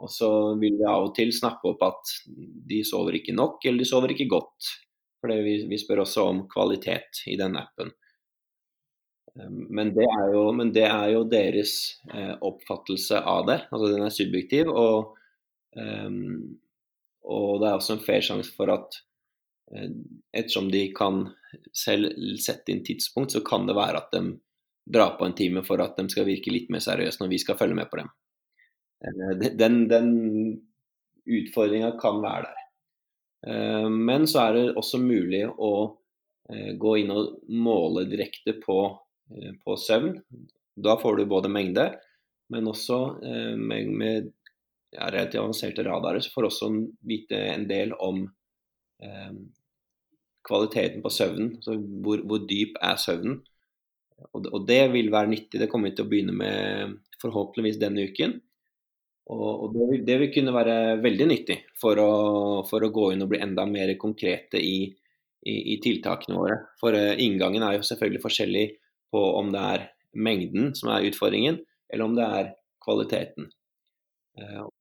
Og 0.00 0.08
så 0.08 0.28
vil 0.60 0.78
vi 0.78 0.86
av 0.88 1.08
og 1.08 1.12
til 1.16 1.32
snakke 1.36 1.72
opp 1.74 1.82
at 1.84 2.12
de 2.70 2.80
sover 2.86 3.18
ikke 3.18 3.34
nok, 3.36 3.58
eller 3.66 3.82
de 3.82 3.88
sover 3.90 4.14
ikke 4.14 4.30
godt. 4.30 4.70
For 5.20 5.32
vi, 5.44 5.58
vi, 5.68 5.78
spør 5.80 6.04
også 6.06 6.24
om 6.30 6.44
kvalitet 6.48 7.24
i 7.28 7.36
den 7.36 7.58
appen. 7.60 7.92
Men 9.70 9.92
det 9.94 10.06
er 10.08 10.32
jo, 10.32 10.46
det 10.72 10.86
er 10.86 11.12
jo 11.12 11.26
deres 11.28 11.74
eh, 12.12 12.32
oppfattelse 12.46 13.20
av 13.20 13.44
det. 13.50 13.58
Altså 13.68 13.92
den 13.92 14.06
er 14.06 14.14
subjektiv. 14.14 14.72
Og 14.72 15.12
um, 15.76 16.56
Og 17.28 17.60
det 17.60 17.68
er 17.68 17.76
også 17.76 17.96
en 17.96 18.04
fair 18.04 18.22
sjanse 18.24 18.52
for 18.56 18.72
at 18.72 19.00
eh, 19.74 19.90
ettersom 20.36 20.70
de 20.72 20.86
kan 20.96 21.26
selv 21.76 22.14
sette 22.40 22.72
inn 22.72 22.84
tidspunkt, 22.86 23.34
så 23.34 23.44
kan 23.46 23.66
det 23.68 23.76
være 23.78 24.00
at 24.00 24.14
de 24.14 24.24
drar 24.90 25.16
på 25.18 25.26
en 25.26 25.36
time 25.36 25.62
for 25.66 25.82
at 25.84 25.98
de 25.98 26.08
skal 26.10 26.26
virke 26.28 26.52
litt 26.52 26.70
mer 26.72 26.82
seriøse 26.82 27.20
når 27.20 27.30
vi 27.34 27.42
skal 27.42 27.58
følge 27.60 27.78
med 27.78 27.90
på 27.90 28.00
dem. 28.00 28.10
Eh, 29.04 29.46
den, 29.60 29.84
den 29.90 30.10
utfordringa 31.30 31.92
kan 32.00 32.22
være 32.24 32.48
der. 32.48 32.66
Eh, 33.50 33.88
men 33.90 34.26
så 34.30 34.46
er 34.46 34.58
det 34.58 34.66
også 34.80 35.02
mulig 35.02 35.46
å 35.50 35.96
gå 36.50 36.92
inn 36.98 37.12
og 37.14 37.44
måle 37.54 38.02
direkte 38.10 38.56
på, 38.58 38.80
på 39.62 39.74
søvn. 39.78 40.16
Da 40.74 40.96
får 40.98 41.20
du 41.20 41.28
både 41.30 41.46
mengde, 41.52 41.84
men 42.50 42.66
også 42.66 42.96
med, 43.54 43.92
med 44.00 44.32
ja, 44.90 45.06
relativt 45.06 45.40
avanserte 45.40 45.84
radarer, 45.86 46.22
så 46.22 46.32
får 46.34 46.48
også 46.48 46.70
vite 47.06 47.38
en 47.52 47.66
del 47.70 47.94
om 47.94 48.24
eh, 49.04 49.32
kvaliteten 50.46 51.02
på 51.04 51.12
søvnen. 51.14 51.54
Altså 51.60 51.78
hvor, 51.78 52.22
hvor, 52.26 52.44
dyp 52.50 52.78
er 52.82 53.00
søvnen. 53.00 53.40
Og, 54.32 54.46
og, 54.50 54.62
det 54.68 54.82
vil 54.92 55.12
være 55.12 55.32
nyttig. 55.32 55.60
Det 55.60 55.68
kommer 55.70 55.90
vi 55.90 55.98
til 55.98 56.06
å 56.06 56.10
begynne 56.10 56.36
med 56.36 56.96
forhåpentligvis 57.22 57.80
denne 57.80 58.08
uken. 58.10 58.38
Og, 59.30 59.50
og 59.50 59.76
det, 59.76 59.86
vil, 59.92 60.02
det, 60.08 60.16
vil, 60.24 60.32
kunne 60.34 60.56
være 60.56 60.76
veldig 61.04 61.28
nyttig 61.30 61.58
for 61.78 62.00
å, 62.02 62.10
for 62.66 62.82
å, 62.82 62.90
gå 62.90 63.12
inn 63.14 63.22
og 63.22 63.30
bli 63.30 63.40
enda 63.44 63.66
mer 63.68 63.92
konkrete 64.00 64.58
i, 64.58 64.88
i, 64.90 65.54
i 65.74 65.78
tiltakene 65.82 66.38
våre. 66.40 66.58
For 66.82 66.96
eh, 66.98 67.14
inngangen 67.22 67.62
er 67.62 67.78
jo 67.78 67.86
selvfølgelig 67.86 68.24
forskjellig 68.26 68.66
på 69.14 69.22
om 69.38 69.54
det 69.54 69.62
er 69.76 69.86
mengden 70.18 70.72
som 70.74 70.90
er 70.90 71.06
utfordringen, 71.06 71.60
eller 71.90 72.10
om 72.10 72.18
det 72.18 72.26
er 72.26 72.52
kvaliteten. 72.82 73.46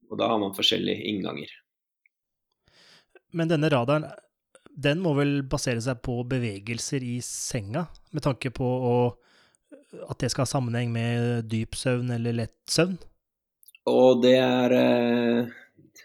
Og 0.10 0.20
da 0.20 0.30
har 0.32 0.41
man 0.41 0.55
forskjellige 0.57 1.05
innganger. 1.12 1.51
Men 3.38 3.51
denne 3.51 3.70
radaren, 3.70 4.07
den 4.70 5.03
må 5.03 5.14
vel 5.18 5.41
basere 5.47 5.82
seg 5.84 6.01
på 6.05 6.22
bevegelser 6.30 7.03
i 7.05 7.20
senga, 7.26 7.86
med 8.16 8.26
tanke 8.26 8.51
på 8.55 8.66
å, 8.66 8.95
at 10.10 10.20
det 10.22 10.32
skal 10.34 10.47
ha 10.47 10.49
sammenheng 10.49 10.91
med 10.93 11.49
dyp 11.51 11.78
søvn 11.78 12.10
eller 12.16 12.38
lett 12.41 12.57
søvn? 12.70 12.97
Og 13.89 14.22
det 14.24 14.36
er 14.41 14.76
eh, 14.78 15.57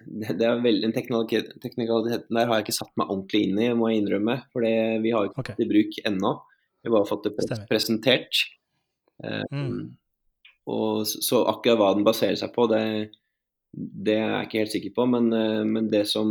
det 0.05 0.45
er 0.45 0.61
veldig, 0.63 0.83
Den 0.85 0.95
teknikaliteten 0.95 2.37
der 2.37 2.49
har 2.49 2.59
jeg 2.59 2.67
ikke 2.67 2.77
satt 2.77 2.93
meg 3.01 3.11
ordentlig 3.11 3.45
inn 3.47 3.61
i, 3.61 3.71
må 3.77 3.91
jeg 3.91 4.03
innrømme. 4.03 4.39
For 4.53 4.65
vi 4.65 5.13
har 5.15 5.29
ikke 5.29 5.45
okay. 5.45 5.57
det 5.59 5.67
i 5.67 5.71
bruk 5.71 5.99
ennå. 6.11 6.33
Vi 6.83 6.91
har 6.91 6.97
bare 6.99 7.09
fått 7.09 7.29
det 7.29 7.35
pre 7.39 7.59
presentert. 7.71 8.41
Mm. 9.25 9.61
Um, 9.61 9.85
og 10.69 11.05
så, 11.09 11.21
så, 11.25 11.43
akkurat 11.49 11.81
hva 11.81 11.93
den 11.97 12.07
baserer 12.07 12.37
seg 12.41 12.53
på, 12.55 12.67
det, 12.73 12.83
det 13.75 14.17
er 14.19 14.31
jeg 14.31 14.47
ikke 14.49 14.63
helt 14.63 14.75
sikker 14.75 14.95
på, 14.97 15.07
men, 15.11 15.29
eh, 15.35 15.65
men 15.67 15.91
det 15.93 16.05
som, 16.11 16.31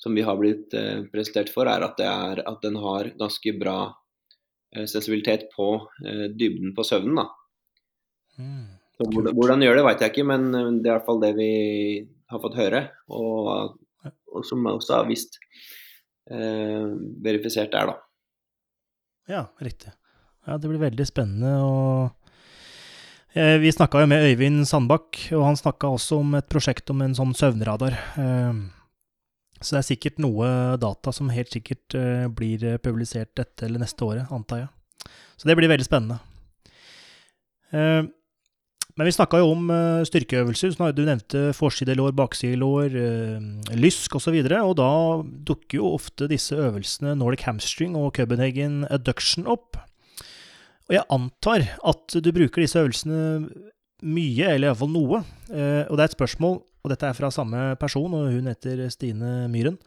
som, 0.00 0.14
vi 0.16 0.24
har 0.26 0.38
blitt 0.40 0.74
eh, 0.78 1.04
presentert 1.12 1.52
for, 1.54 1.70
er 1.70 1.84
at, 1.86 2.00
er 2.00 2.42
at, 2.44 2.60
den 2.64 2.78
har 2.82 3.10
ganske 3.20 3.54
bra 3.60 3.78
eh, 4.74 4.86
sensibilitet 4.90 5.48
på 5.54 5.68
dybden 6.38 6.74
på 6.76 6.86
søvnen. 6.86 7.22
Da. 7.22 7.28
Mm, 8.38 8.66
hvordan, 9.02 9.32
hvordan 9.36 9.66
gjør 9.66 9.80
det, 9.80 9.86
vet 9.88 10.04
jeg 10.04 10.14
ikke, 10.14 10.28
men 10.32 10.50
det 10.52 10.88
er 10.88 10.92
i 10.92 10.96
hvert 10.96 11.08
fall 11.08 11.22
det 11.22 11.34
vi 11.38 11.52
har 12.30 12.42
fått 12.42 12.58
høre. 12.58 12.86
Og, 13.14 13.78
og 14.34 14.46
som 14.46 14.66
også 14.70 15.00
har 15.00 15.10
visst 15.10 15.38
eh, 16.30 16.90
verifisert 17.24 17.74
der, 17.74 17.94
da. 17.94 18.00
Ja, 19.30 19.46
riktig. 19.64 19.94
Ja, 20.44 20.58
det 20.60 20.68
blir 20.68 20.82
veldig 20.82 21.06
spennende. 21.08 21.54
og 21.64 22.23
Eh, 22.23 22.23
vi 23.34 23.72
snakka 23.74 24.04
jo 24.04 24.06
med 24.06 24.22
Øyvind 24.28 24.62
Sandbakk, 24.68 25.18
og 25.34 25.42
han 25.48 25.56
snakka 25.58 25.88
også 25.90 26.20
om 26.22 26.36
et 26.38 26.46
prosjekt 26.46 26.90
om 26.92 27.00
en 27.02 27.16
sånn 27.18 27.32
søvnradar. 27.34 27.96
Eh, 28.14 28.60
så 29.58 29.74
det 29.74 29.80
er 29.80 29.88
sikkert 29.88 30.20
noe 30.22 30.48
data 30.78 31.10
som 31.14 31.32
helt 31.34 31.50
sikkert 31.50 31.96
eh, 31.98 32.28
blir 32.30 32.76
publisert 32.84 33.32
dette 33.34 33.66
eller 33.66 33.82
neste 33.82 34.06
året, 34.06 34.30
antar 34.30 34.62
jeg. 34.62 35.14
Så 35.34 35.50
det 35.50 35.56
blir 35.58 35.72
veldig 35.72 35.86
spennende. 35.86 36.20
Men 37.74 39.08
vi 39.08 39.12
snakka 39.16 39.40
jo 39.40 39.48
om 39.50 39.70
styrkeøvelser. 40.06 40.76
Du 40.94 41.00
nevnte 41.02 41.48
forsidelår, 41.58 42.12
baksidelår, 42.14 42.94
lysk 43.74 44.14
osv. 44.14 44.36
Og, 44.38 44.46
så 44.46 44.60
og 44.60 44.76
da 44.78 44.92
dukker 45.50 45.80
jo 45.80 45.90
ofte 45.96 46.28
disse 46.30 46.54
øvelsene 46.54 47.16
Nordic 47.18 47.42
hamstring 47.48 47.98
og 47.98 48.12
Copenhagen 48.14 48.84
adduction 48.94 49.50
opp. 49.50 49.74
Og 50.84 50.96
jeg 50.98 51.08
antar 51.14 51.64
at 51.80 52.16
du 52.20 52.30
bruker 52.34 52.64
disse 52.64 52.80
øvelsene 52.80 53.48
mye, 54.04 54.50
eller 54.52 54.68
iallfall 54.68 54.92
noe. 54.92 55.22
Eh, 55.48 55.82
og 55.88 55.96
det 55.96 56.04
er 56.04 56.10
et 56.10 56.16
spørsmål, 56.18 56.58
og 56.84 56.92
dette 56.92 57.08
er 57.08 57.16
fra 57.16 57.32
samme 57.32 57.72
person, 57.80 58.12
og 58.12 58.32
hun 58.34 58.50
heter 58.50 58.84
Stine 58.92 59.48
Myhren. 59.52 59.78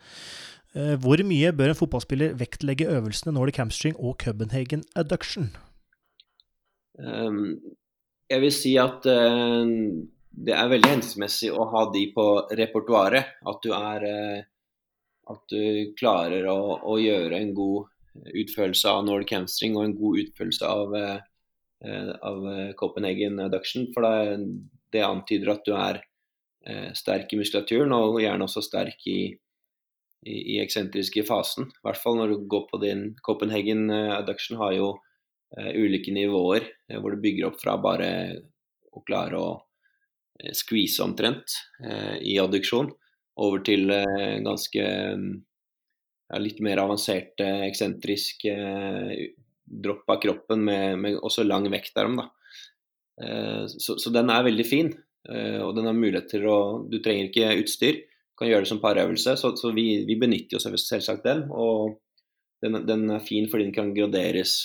Eh, 0.74 0.96
hvor 1.02 1.22
mye 1.26 1.54
bør 1.54 1.74
en 1.74 1.80
fotballspiller 1.80 2.36
vektlegge 2.40 2.90
øvelsene 2.90 3.36
Nordic 3.36 3.60
hamstring 3.62 3.98
og 3.98 4.18
Copenhagen 4.24 4.84
adduction? 4.96 5.52
Um, 6.98 7.60
jeg 8.30 8.42
vil 8.42 8.54
si 8.54 8.74
at 8.82 9.06
uh, 9.06 9.70
det 10.38 10.54
er 10.54 10.72
veldig 10.72 10.96
hensiktsmessig 10.96 11.52
å 11.54 11.68
ha 11.72 11.84
de 11.94 12.08
på 12.16 12.26
repertoaret. 12.58 13.38
At 13.46 13.62
du 13.62 13.70
er 13.78 14.08
uh, 14.08 14.40
At 15.28 15.44
du 15.52 15.94
klarer 16.00 16.46
å, 16.48 16.80
å 16.88 16.98
gjøre 16.98 17.38
en 17.38 17.54
god 17.54 17.90
utførelse 18.26 18.92
av 18.92 19.06
Nordic 19.06 19.34
hamstring 19.36 19.78
og 19.78 19.86
en 19.86 19.96
god 19.98 20.22
utførelse 20.24 20.68
av, 20.68 20.96
eh, 20.98 22.12
av 22.26 22.46
eh, 22.52 22.74
Copenhagen 22.80 23.40
adduction. 23.44 23.90
For 23.94 24.06
det, 24.06 24.38
det, 24.96 25.04
antyder 25.06 25.54
at 25.54 25.66
du 25.68 25.74
er 25.78 26.02
eh, 26.68 26.92
sterk 26.98 27.34
i 27.34 27.42
muskulaturen, 27.42 27.94
og 27.96 28.22
gjerne 28.24 28.48
også 28.48 28.64
sterk 28.66 29.08
i, 29.10 29.20
i, 30.26 30.38
i 30.58 30.60
eksentriske 30.64 31.26
fasen. 31.28 31.72
I 31.72 31.88
hvert 31.88 32.02
fall 32.02 32.20
når 32.20 32.34
du 32.34 32.48
går 32.50 32.68
på 32.72 32.82
din 32.84 33.10
Copenhagen 33.26 33.90
adduction 33.92 34.60
har 34.62 34.76
jo 34.78 34.96
ulike 35.58 36.12
nivåer 36.12 36.66
hvor 37.00 37.14
du 37.16 37.22
bygger 37.24 37.46
opp 37.48 37.62
fra 37.62 37.78
bare 37.80 38.10
å 38.92 39.00
klare 39.08 39.38
å 39.40 39.52
squeeze 40.52 41.00
omtrent 41.00 41.56
i 42.20 42.34
adduksjon, 42.42 42.90
over 43.40 43.64
til 43.64 43.88
ganske 44.44 44.84
ja, 44.84 45.47
litt 46.36 46.60
mer 46.64 46.82
avansert, 46.84 47.40
eksentrisk 47.40 48.46
eh, 48.52 49.14
dropp 49.68 50.10
av 50.12 50.20
kroppen 50.24 50.64
med, 50.68 51.00
med, 51.00 51.20
også 51.24 51.46
lang 51.48 51.68
vektarm. 51.72 52.20
Da. 52.20 52.28
Eh, 53.24 53.64
så, 53.72 53.96
så, 53.96 54.12
den 54.14 54.32
er 54.34 54.46
veldig 54.48 54.68
fin, 54.68 54.92
eh, 55.30 55.60
og 55.64 55.76
den 55.78 55.88
har 55.88 55.98
mulighet 55.98 56.30
til 56.36 56.48
å 56.52 56.60
Du 56.92 57.00
trenger 57.04 57.30
ikke 57.30 57.62
utstyr, 57.64 58.02
du 58.04 58.42
kan 58.42 58.52
gjøre 58.52 58.68
det 58.68 58.72
som 58.74 58.84
parøvelse, 58.84 59.38
så, 59.40 59.54
så 59.58 59.72
vi, 59.76 60.04
vi, 60.08 60.20
benytter 60.20 60.60
oss 60.60 60.68
selvsagt 60.84 61.26
den. 61.26 61.48
Og 61.50 61.98
den, 62.64 62.84
den, 62.90 63.08
er 63.14 63.24
fin 63.24 63.48
fordi 63.50 63.70
den 63.70 63.76
kan 63.76 63.96
graderes 63.96 64.60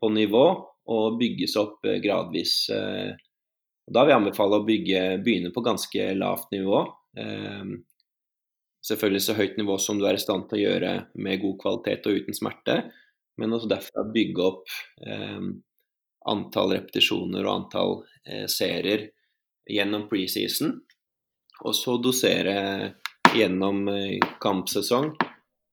på 0.00 0.10
nivå 0.12 0.46
og 0.92 1.18
bygges 1.20 1.54
opp 1.60 1.84
gradvis. 2.02 2.54
Da 2.72 4.02
vil 4.02 4.10
jeg 4.10 4.18
anbefale 4.18 4.58
å 4.58 4.64
bygge, 4.66 5.02
begynne 5.22 5.52
på 5.54 5.62
ganske 5.64 6.08
lavt 6.18 6.50
nivå. 6.56 6.80
Selvfølgelig 8.82 9.22
så 9.22 9.36
høyt 9.38 9.58
nivå 9.60 9.76
som 9.78 10.00
du 10.00 10.06
er 10.08 10.18
i 10.18 10.22
stand 10.22 10.48
til 10.50 10.58
å 10.58 10.62
gjøre 10.64 10.92
med 11.22 11.42
god 11.42 11.58
kvalitet 11.60 12.08
og 12.10 12.18
uten 12.18 12.36
smerte, 12.36 12.78
men 13.38 13.54
også 13.54 13.70
derfra 13.70 14.04
bygge 14.12 14.42
opp 14.44 14.72
eh, 15.06 15.44
antall 16.32 16.74
repetisjoner 16.76 17.46
og 17.46 17.52
antall 17.54 17.94
eh, 18.26 18.48
serier 18.50 19.06
gjennom 19.70 20.08
preseason, 20.10 20.74
og 21.62 21.76
så 21.78 21.94
dosere 22.02 22.56
gjennom 23.36 23.86
eh, 23.92 24.18
kampsesong. 24.42 25.12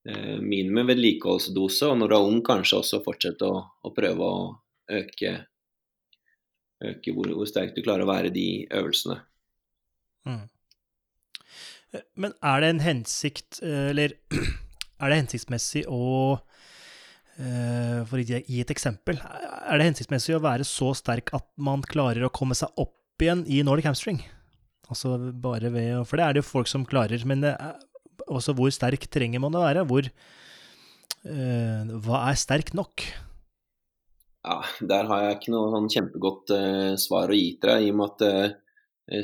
Eh, 0.09 0.37
minimum 0.41 0.87
vedlikeholdsdose, 0.87 1.89
og 1.89 1.97
når 1.99 2.11
du 2.11 2.15
er 2.15 2.29
ung, 2.29 2.43
kanskje 2.45 2.79
også 2.79 3.01
fortsette 3.05 3.49
å, 3.49 3.63
å 3.83 3.93
prøve 3.95 4.29
å 4.29 4.45
øke, 4.99 5.33
øke 6.85 7.17
hvor, 7.17 7.33
hvor 7.35 7.49
sterkt 7.49 7.75
du 7.77 7.83
klarer 7.83 8.05
å 8.05 8.11
være 8.13 8.31
i 8.31 8.37
de 8.37 8.47
øvelsene. 8.69 9.19
Mm. 10.29 10.45
Men 12.19 12.35
er 12.45 12.61
det 12.61 12.69
en 12.69 12.83
hensikt, 12.83 13.61
eh, 13.65 13.89
eller 13.91 14.13
er 15.01 15.11
det 15.11 15.19
hensiktsmessig 15.23 15.85
å 15.89 16.37
eh, 17.39 18.01
For 18.09 18.19
å 18.19 18.25
gi 18.25 18.59
et 18.61 18.73
eksempel. 18.73 19.17
Er 19.19 19.79
det 19.79 19.87
hensiktsmessig 19.89 20.37
å 20.37 20.43
være 20.43 20.67
så 20.67 20.91
sterk 20.97 21.33
at 21.37 21.47
man 21.57 21.85
klarer 21.85 22.27
å 22.27 22.33
komme 22.33 22.57
seg 22.57 22.69
opp 22.77 23.23
igjen 23.23 23.45
i 23.49 23.63
Nordic 23.65 23.89
hamstring? 23.89 24.21
Altså 24.89 25.15
bare 25.41 25.71
ved 25.73 26.05
For 26.09 26.19
det 26.19 26.25
er 26.25 26.35
det 26.35 26.43
jo 26.43 26.51
folk 26.51 26.69
som 26.69 26.85
klarer. 26.87 27.25
Men 27.29 27.45
også 28.29 28.55
hvor 28.57 28.71
sterk 28.73 29.09
trenger 29.11 29.41
man 29.41 29.57
å 29.57 29.65
være? 29.65 29.85
Hvor 29.89 30.07
uh, 30.09 31.97
Hva 32.05 32.21
er 32.29 32.39
sterk 32.39 32.71
nok? 32.77 33.05
Ja, 34.47 34.61
Der 34.79 35.09
har 35.09 35.25
jeg 35.25 35.37
ikke 35.37 35.53
noe 35.53 35.69
sånn 35.75 35.91
kjempegodt 35.93 36.53
uh, 36.55 36.93
svar 37.01 37.29
å 37.29 37.37
gi 37.37 37.51
til 37.59 37.69
deg, 37.69 37.85
i 37.85 37.93
og 37.93 37.99
med 37.99 38.13
at 38.15 38.25
uh, 38.25 38.57
Eh, 38.59 38.68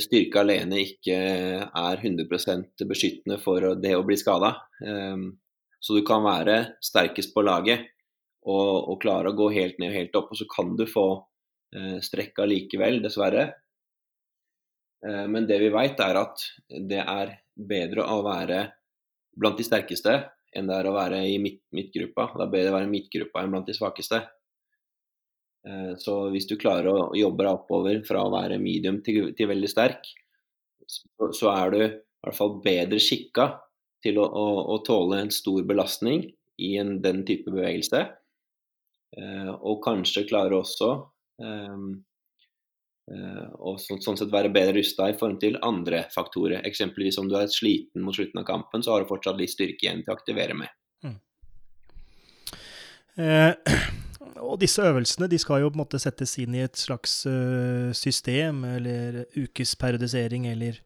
styrke 0.02 0.42
alene 0.42 0.80
ikke 0.82 1.16
er 1.16 2.02
100% 2.02 2.86
beskyttende 2.90 3.38
for 3.42 3.76
det 3.82 3.94
å 3.98 4.06
bli 4.06 4.18
skada. 4.18 4.56
Ehm, 4.86 5.28
så 5.80 5.98
du 5.98 6.02
kan 6.08 6.24
være 6.26 6.78
sterkest 6.84 7.34
på 7.36 7.44
laget 7.46 7.86
og, 8.46 8.90
og, 8.90 8.98
klare 9.02 9.32
å 9.32 9.38
gå 9.38 9.52
helt 9.54 9.78
ned 9.82 9.92
og 9.92 9.98
helt 10.00 10.18
opp, 10.18 10.32
og 10.34 10.40
så 10.40 10.48
kan 10.50 10.74
du 10.78 10.86
få 10.90 11.06
eh, 11.76 11.98
strekka 12.02 12.48
likevel, 12.50 13.02
dessverre. 13.04 13.46
Eh, 15.06 15.26
men 15.30 15.46
det 15.50 15.60
vi 15.62 15.70
vet 15.74 16.02
er 16.02 16.22
at 16.22 16.46
det 16.90 17.02
er 17.04 17.36
bedre 17.56 18.08
å 18.10 18.22
være 18.26 18.64
blant 19.36 19.60
de 19.60 19.68
sterkeste 19.68 20.16
enn 20.56 20.70
det 20.70 20.78
er 20.78 20.88
å 20.88 20.96
være 20.96 21.20
i 21.28 21.38
midt, 21.42 21.62
midtgruppa. 21.76 22.30
Det 22.34 22.46
er 22.46 22.54
bedre 22.54 22.72
å 22.72 22.78
være 22.78 22.88
i 22.88 22.94
midtgruppa 22.94 23.44
enn 23.44 23.54
blant 23.54 23.70
de 23.70 23.76
svakeste. 23.76 24.22
Eh, 25.66 25.94
så 25.98 26.18
hvis 26.34 26.48
du 26.50 26.58
klarer 26.62 26.92
å 26.92 27.12
jobbe 27.18 27.46
deg 27.46 27.58
oppover 27.58 28.02
fra 28.08 28.24
å 28.26 28.34
være 28.34 28.62
medium 28.62 29.02
til, 29.06 29.32
til 29.38 29.50
veldig 29.50 29.70
sterk, 29.72 30.08
så, 30.86 31.32
så, 31.34 31.50
er 31.50 31.74
du 31.74 31.80
i 31.82 31.92
hvert 32.26 32.38
fall 32.38 32.60
bedre 32.66 33.02
skikka 33.02 33.50
til 34.06 34.20
å, 34.22 34.26
å, 34.30 34.48
å 34.76 34.82
tåle 34.86 35.24
en 35.24 35.34
stor 35.34 35.66
belastning 35.66 36.28
i 36.62 36.76
en, 36.78 37.00
den 37.02 37.24
type 37.26 37.50
bevegelse. 37.50 38.04
Eh, 39.18 39.54
og 39.56 39.82
kanskje 39.86 40.28
klare 40.30 40.58
også 40.60 40.90
um, 41.40 41.90
uh, 43.12 43.48
og 43.64 43.78
så, 43.80 43.96
sånn 44.04 44.18
sett 44.20 44.34
være 44.34 44.52
bedre 44.54 44.76
rusta 44.80 45.08
i 45.10 45.16
forhold 45.18 45.40
til 45.42 45.58
andre 45.66 46.04
faktorer. 46.14 46.62
Eksempelvis 46.68 47.18
om 47.22 47.30
du 47.32 47.38
er 47.40 47.50
sliten 47.52 48.04
mot 48.06 48.16
slutten 48.18 48.44
av 48.44 48.48
kampen, 48.50 48.84
så 48.84 48.94
har 48.94 49.04
du 49.04 49.10
fortsatt 49.10 49.40
litt 49.40 49.54
styrke 49.56 49.88
igjen 49.88 50.04
til 50.04 50.14
å 50.14 50.18
aktivere 50.20 50.58
med. 50.60 50.74
Mm. 51.06 51.20
Eh, 53.24 53.78
og 54.42 54.60
disse 54.60 54.84
øvelsene 54.84 55.30
de 55.32 55.40
skal 55.40 55.64
jo 55.64 55.70
på 55.72 55.78
en 55.78 55.84
måte 55.84 56.02
settes 56.02 56.36
inn 56.42 56.56
i 56.58 56.64
et 56.66 56.78
slags 56.80 57.24
uh, 57.30 57.92
system, 57.96 58.64
eller 58.76 59.24
ukesperiodisering, 59.38 60.48
eller 60.52 60.82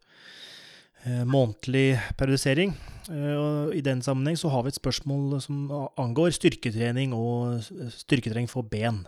uh, 1.06 1.26
månedlig 1.26 2.00
periodisering. 2.18 2.76
Eh, 3.10 3.36
og 3.36 3.76
I 3.76 3.82
den 3.82 4.04
sammenheng 4.06 4.38
så 4.38 4.52
har 4.54 4.64
vi 4.64 4.74
et 4.74 4.80
spørsmål 4.80 5.40
som 5.42 5.70
angår 5.98 6.36
styrketrening 6.38 7.16
og 7.18 7.64
styrketrening 7.96 8.50
for 8.52 8.62
ben. 8.62 9.02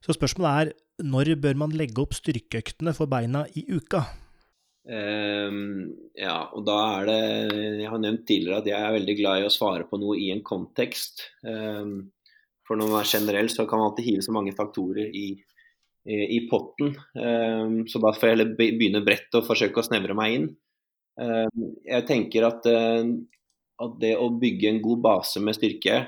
Så 0.00 0.16
spørsmålet 0.16 0.52
er 0.60 1.04
når 1.04 1.34
bør 1.42 1.58
man 1.60 1.74
legge 1.76 2.00
opp 2.00 2.14
styrkeøktene 2.16 2.94
for 2.96 3.10
beina 3.10 3.44
i 3.52 3.66
uka? 3.68 4.06
Um, 4.86 5.90
ja, 6.14 6.46
og 6.54 6.62
da 6.62 6.76
er 7.00 7.08
det 7.08 7.22
Jeg 7.82 7.88
har 7.90 7.98
nevnt 7.98 8.22
tidligere 8.28 8.60
at 8.62 8.68
jeg 8.70 8.78
er 8.78 8.92
veldig 8.94 9.16
glad 9.18 9.40
i 9.40 9.46
å 9.48 9.50
svare 9.50 9.82
på 9.90 9.98
noe 9.98 10.14
i 10.22 10.28
en 10.30 10.44
kontekst. 10.46 11.24
Um, 11.42 12.12
for 12.66 12.78
når 12.78 12.90
man 12.90 13.02
er 13.02 13.10
generell, 13.10 13.48
så 13.52 13.66
kan 13.66 13.80
man 13.80 13.90
alltid 13.90 14.08
hive 14.08 14.24
så 14.26 14.34
mange 14.34 14.54
faktorer 14.56 15.10
i, 15.14 15.26
i, 16.06 16.16
i 16.36 16.40
potten. 16.50 16.94
Um, 17.14 17.84
så 17.88 18.02
da 18.02 18.12
får 18.14 18.28
jeg 18.28 18.36
heller 18.36 18.54
begynne 18.58 19.04
bredt 19.06 19.38
og 19.38 19.46
forsøke 19.46 19.82
å 19.82 19.86
snevre 19.86 20.16
meg 20.18 20.38
inn. 20.38 20.48
Um, 21.16 21.68
jeg 21.86 22.06
tenker 22.08 22.48
at, 22.48 22.66
uh, 22.66 23.06
at, 23.86 23.98
det 24.02 24.16
å 24.18 24.32
bygge 24.40 24.72
en 24.72 24.82
god 24.84 25.04
base 25.06 25.42
med 25.42 25.58
styrke, 25.58 26.00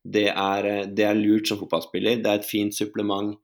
det 0.00 0.30
er, 0.32 0.64
eh, 0.64 0.86
det 0.88 1.04
er, 1.04 1.18
lurt 1.18 1.50
som 1.50 1.58
fotballspiller. 1.60 2.22
Det 2.24 2.30
er 2.30 2.38
et 2.40 2.48
fint 2.48 2.72
supplement 2.72 3.34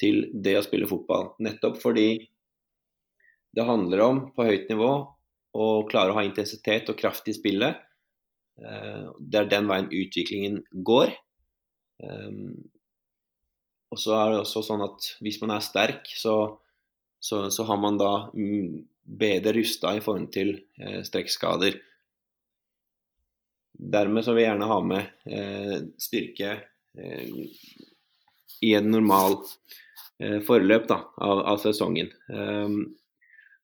til 0.00 0.22
det 0.32 0.54
å 0.56 0.64
spille 0.64 0.88
fotball. 0.88 1.34
Nettopp 1.44 1.76
fordi 1.82 2.14
det 3.52 3.66
handler 3.68 4.00
om 4.06 4.22
på 4.32 4.46
høyt 4.48 4.70
nivå 4.72 4.88
å 5.52 5.66
klare 5.90 6.14
å 6.14 6.16
ha 6.16 6.24
intensitet 6.24 6.88
og 6.88 6.96
kraft 6.96 7.28
i 7.28 7.34
spillet. 7.36 7.76
Det 8.56 9.40
er 9.42 9.50
den 9.52 9.68
veien 9.68 9.90
utviklingen 9.92 10.62
går. 10.72 11.12
Og 13.88 14.00
så 14.00 14.14
er 14.14 14.32
det 14.32 14.40
også 14.42 14.62
sånn 14.66 14.84
at 14.84 15.10
hvis 15.24 15.40
man 15.42 15.54
er 15.54 15.64
sterk, 15.64 16.08
så, 16.18 16.36
så, 17.20 17.46
så 17.52 17.66
har 17.68 17.80
man 17.80 17.98
da 18.00 18.12
mm, 18.34 18.84
bedre 19.18 19.54
rusta 19.56 19.94
i 19.96 20.02
forhold 20.04 20.28
til 20.34 20.54
eh, 20.80 21.00
strekkskader. 21.06 21.78
Dermed 23.78 24.26
så 24.26 24.34
vil 24.34 24.44
jeg 24.44 24.52
gjerne 24.52 24.70
ha 24.72 24.78
med 24.84 25.32
eh, 25.32 25.76
styrke 26.02 26.54
eh, 26.98 27.28
i 28.66 28.74
en 28.74 28.90
normal 28.92 29.38
eh, 30.20 30.40
forløp 30.44 30.88
da, 30.90 31.02
av, 31.24 31.44
av, 31.54 31.60
sesongen. 31.62 32.10
Um, 32.28 32.80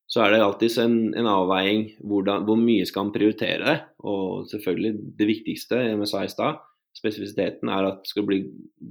så 0.06 0.22
er 0.22 0.34
det 0.34 0.44
alltid 0.44 0.78
en, 0.78 0.98
en 1.18 1.28
avveiing 1.28 1.88
hvor 2.04 2.60
mye 2.60 2.86
skal 2.86 3.08
man 3.08 3.16
prioritere. 3.16 3.78
Og 4.06 4.46
selvfølgelig 4.52 4.94
det 5.18 5.28
viktigste, 5.28 5.80
jeg 5.90 6.08
sa 6.08 6.22
i 6.24 6.30
stad, 6.32 6.62
spesifisiteten 6.94 7.70
er 7.72 7.90
at 7.90 8.08
skal 8.08 8.24
du 8.24 8.30
bli 8.30 8.40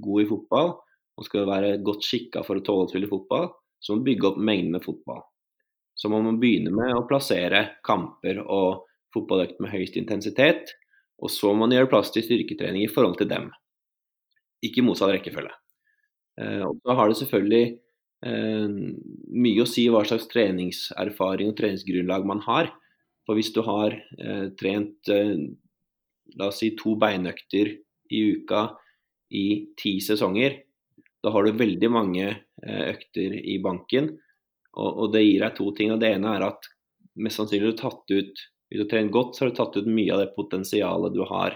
god 0.04 0.24
i 0.24 0.28
fotball 0.28 0.74
og 1.14 1.28
skal 1.28 1.46
være 1.48 1.76
godt 1.84 2.04
skikka 2.04 2.42
for 2.46 2.58
å 2.58 2.64
tåle 2.64 2.88
å 2.88 2.90
spille 2.90 3.10
fotball, 3.10 3.48
så 3.78 3.94
må 3.94 4.02
du 4.02 4.08
bygge 4.10 4.32
opp 4.32 4.40
mengden 4.42 4.74
med 4.74 4.84
fotball 4.84 5.22
så 5.94 6.10
må 6.10 6.20
man 6.22 6.40
begynne 6.42 6.72
med 6.74 6.92
å 6.96 7.06
plassere 7.08 7.78
kamper 7.86 8.40
og 8.42 8.84
fotballøkter 9.14 9.62
med 9.62 9.72
høyest 9.74 9.98
intensitet. 10.00 10.74
Og 11.22 11.30
så 11.30 11.52
må 11.52 11.64
man 11.64 11.74
gjøre 11.74 11.90
plass 11.92 12.10
til 12.12 12.24
styrketrening 12.26 12.82
i 12.84 12.90
forhold 12.90 13.16
til 13.20 13.30
dem. 13.30 13.48
Ikke 14.66 14.82
motsatt 14.82 15.14
rekkefølge. 15.14 15.54
Eh, 16.42 16.62
og 16.66 16.80
så 16.82 16.96
har 16.98 17.10
det 17.10 17.18
selvfølgelig 17.20 17.64
eh, 18.26 18.74
mye 19.46 19.62
å 19.62 19.70
si 19.70 19.86
hva 19.92 20.02
slags 20.08 20.26
treningserfaring 20.32 21.52
og 21.52 21.58
treningsgrunnlag 21.60 22.26
man 22.26 22.42
har. 22.48 22.72
For 23.24 23.38
hvis 23.38 23.54
du 23.54 23.62
har 23.64 23.94
eh, 23.94 24.48
trent 24.58 25.14
la 26.34 26.48
oss 26.48 26.58
si 26.58 26.72
to 26.74 26.96
beinøkter 26.98 27.70
i 28.10 28.20
uka 28.34 28.66
i 29.34 29.46
ti 29.78 29.96
sesonger, 30.04 30.60
da 31.24 31.32
har 31.32 31.46
du 31.46 31.56
veldig 31.56 31.88
mange 31.90 32.26
økter 32.64 33.32
i 33.40 33.56
banken 33.64 34.10
og, 34.74 35.12
det 35.14 35.22
gir 35.22 35.44
deg 35.44 35.56
to 35.56 35.70
ting. 35.76 35.92
og 35.94 36.02
Det 36.02 36.10
ene 36.16 36.34
er 36.36 36.46
at 36.48 36.68
mest 37.22 37.38
sannsynlig 37.38 37.68
har 37.68 37.74
du 37.74 37.82
tatt 37.82 38.14
ut 38.14 38.44
Hvis 38.68 38.80
du 38.80 38.88
trent 38.90 39.12
godt, 39.12 39.36
så 39.36 39.44
har 39.44 39.50
du 39.52 39.58
tatt 39.58 39.76
ut 39.76 39.86
mye 39.86 40.14
av 40.14 40.22
det 40.22 40.34
potensialet 40.34 41.14
du 41.14 41.20
har 41.28 41.54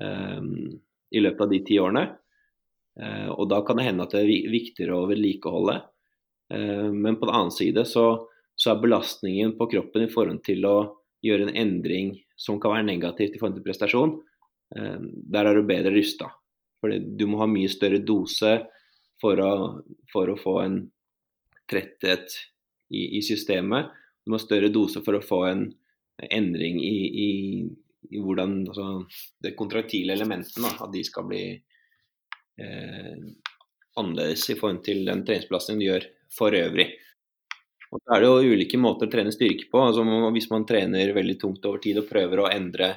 um, 0.00 0.72
i 1.12 1.20
løpet 1.20 1.42
av 1.44 1.50
de 1.52 1.60
ti 1.62 1.76
årene. 1.78 2.02
Uh, 2.98 3.28
og 3.36 3.44
da 3.52 3.60
kan 3.62 3.78
det 3.78 3.84
hende 3.86 4.06
at 4.06 4.16
det 4.16 4.24
er 4.24 4.50
viktigere 4.50 4.96
å 4.96 5.06
vedlikeholde. 5.06 5.76
Uh, 6.50 6.88
men 6.88 7.20
på 7.20 7.28
den 7.28 7.36
annen 7.36 7.54
side 7.54 7.84
så, 7.86 8.06
så, 8.56 8.72
er 8.72 8.82
belastningen 8.82 9.54
på 9.60 9.68
kroppen 9.76 10.08
i 10.08 10.10
forhold 10.10 10.40
til 10.48 10.66
å 10.66 10.76
gjøre 11.22 11.46
en 11.46 11.60
endring 11.62 12.16
som 12.34 12.58
kan 12.58 12.74
være 12.74 12.88
negativt 12.88 13.36
i 13.36 13.38
forhold 13.38 13.60
til 13.60 13.68
prestasjon, 13.68 14.16
der 14.70 15.46
er 15.46 15.54
du 15.54 15.66
bedre 15.66 15.92
rusta. 15.94 16.30
Fordi 16.82 16.98
du 17.18 17.26
må 17.30 17.40
ha 17.40 17.48
mye 17.50 17.70
større 17.70 18.00
dose 18.04 18.52
for 19.20 19.40
å, 19.40 19.52
for 20.12 20.30
å 20.30 20.38
få 20.38 20.58
en 20.64 20.76
tretthet 21.70 22.36
i, 22.90 23.18
i, 23.18 23.22
systemet. 23.24 23.90
Du 24.24 24.30
må 24.30 24.38
ha 24.38 24.44
større 24.44 24.70
dose 24.74 25.02
for 25.06 25.18
å 25.18 25.24
få 25.24 25.40
en 25.48 25.64
endring 26.32 26.78
i, 26.80 26.98
i, 27.22 27.30
i 28.12 28.20
hvordan 28.22 28.60
altså, 28.68 28.90
det 29.42 29.56
kontraktile 29.58 30.14
elementene 30.16 30.70
at 30.70 30.92
de 30.92 31.02
skal 31.04 31.26
bli 31.28 31.42
eh, 31.52 33.24
annerledes 33.96 34.46
i 34.52 34.56
forhold 34.58 34.84
til 34.86 35.02
den 35.08 35.24
treningsbelastningen 35.26 35.82
du 35.82 35.88
gjør 35.88 36.06
for 36.36 36.56
øvrig. 36.56 36.88
Og 37.94 38.02
så 38.02 38.14
er 38.16 38.22
det 38.22 38.30
jo 38.30 38.54
ulike 38.54 38.78
måter 38.82 39.08
å 39.08 39.12
trene 39.12 39.32
styrke 39.34 39.68
på. 39.72 39.80
Altså, 39.80 40.04
hvis 40.34 40.48
man 40.50 40.66
trener 40.68 41.14
veldig 41.16 41.36
tungt 41.40 41.66
over 41.68 41.82
tid 41.82 42.00
og 42.02 42.08
prøver 42.10 42.42
å 42.42 42.50
endre 42.50 42.92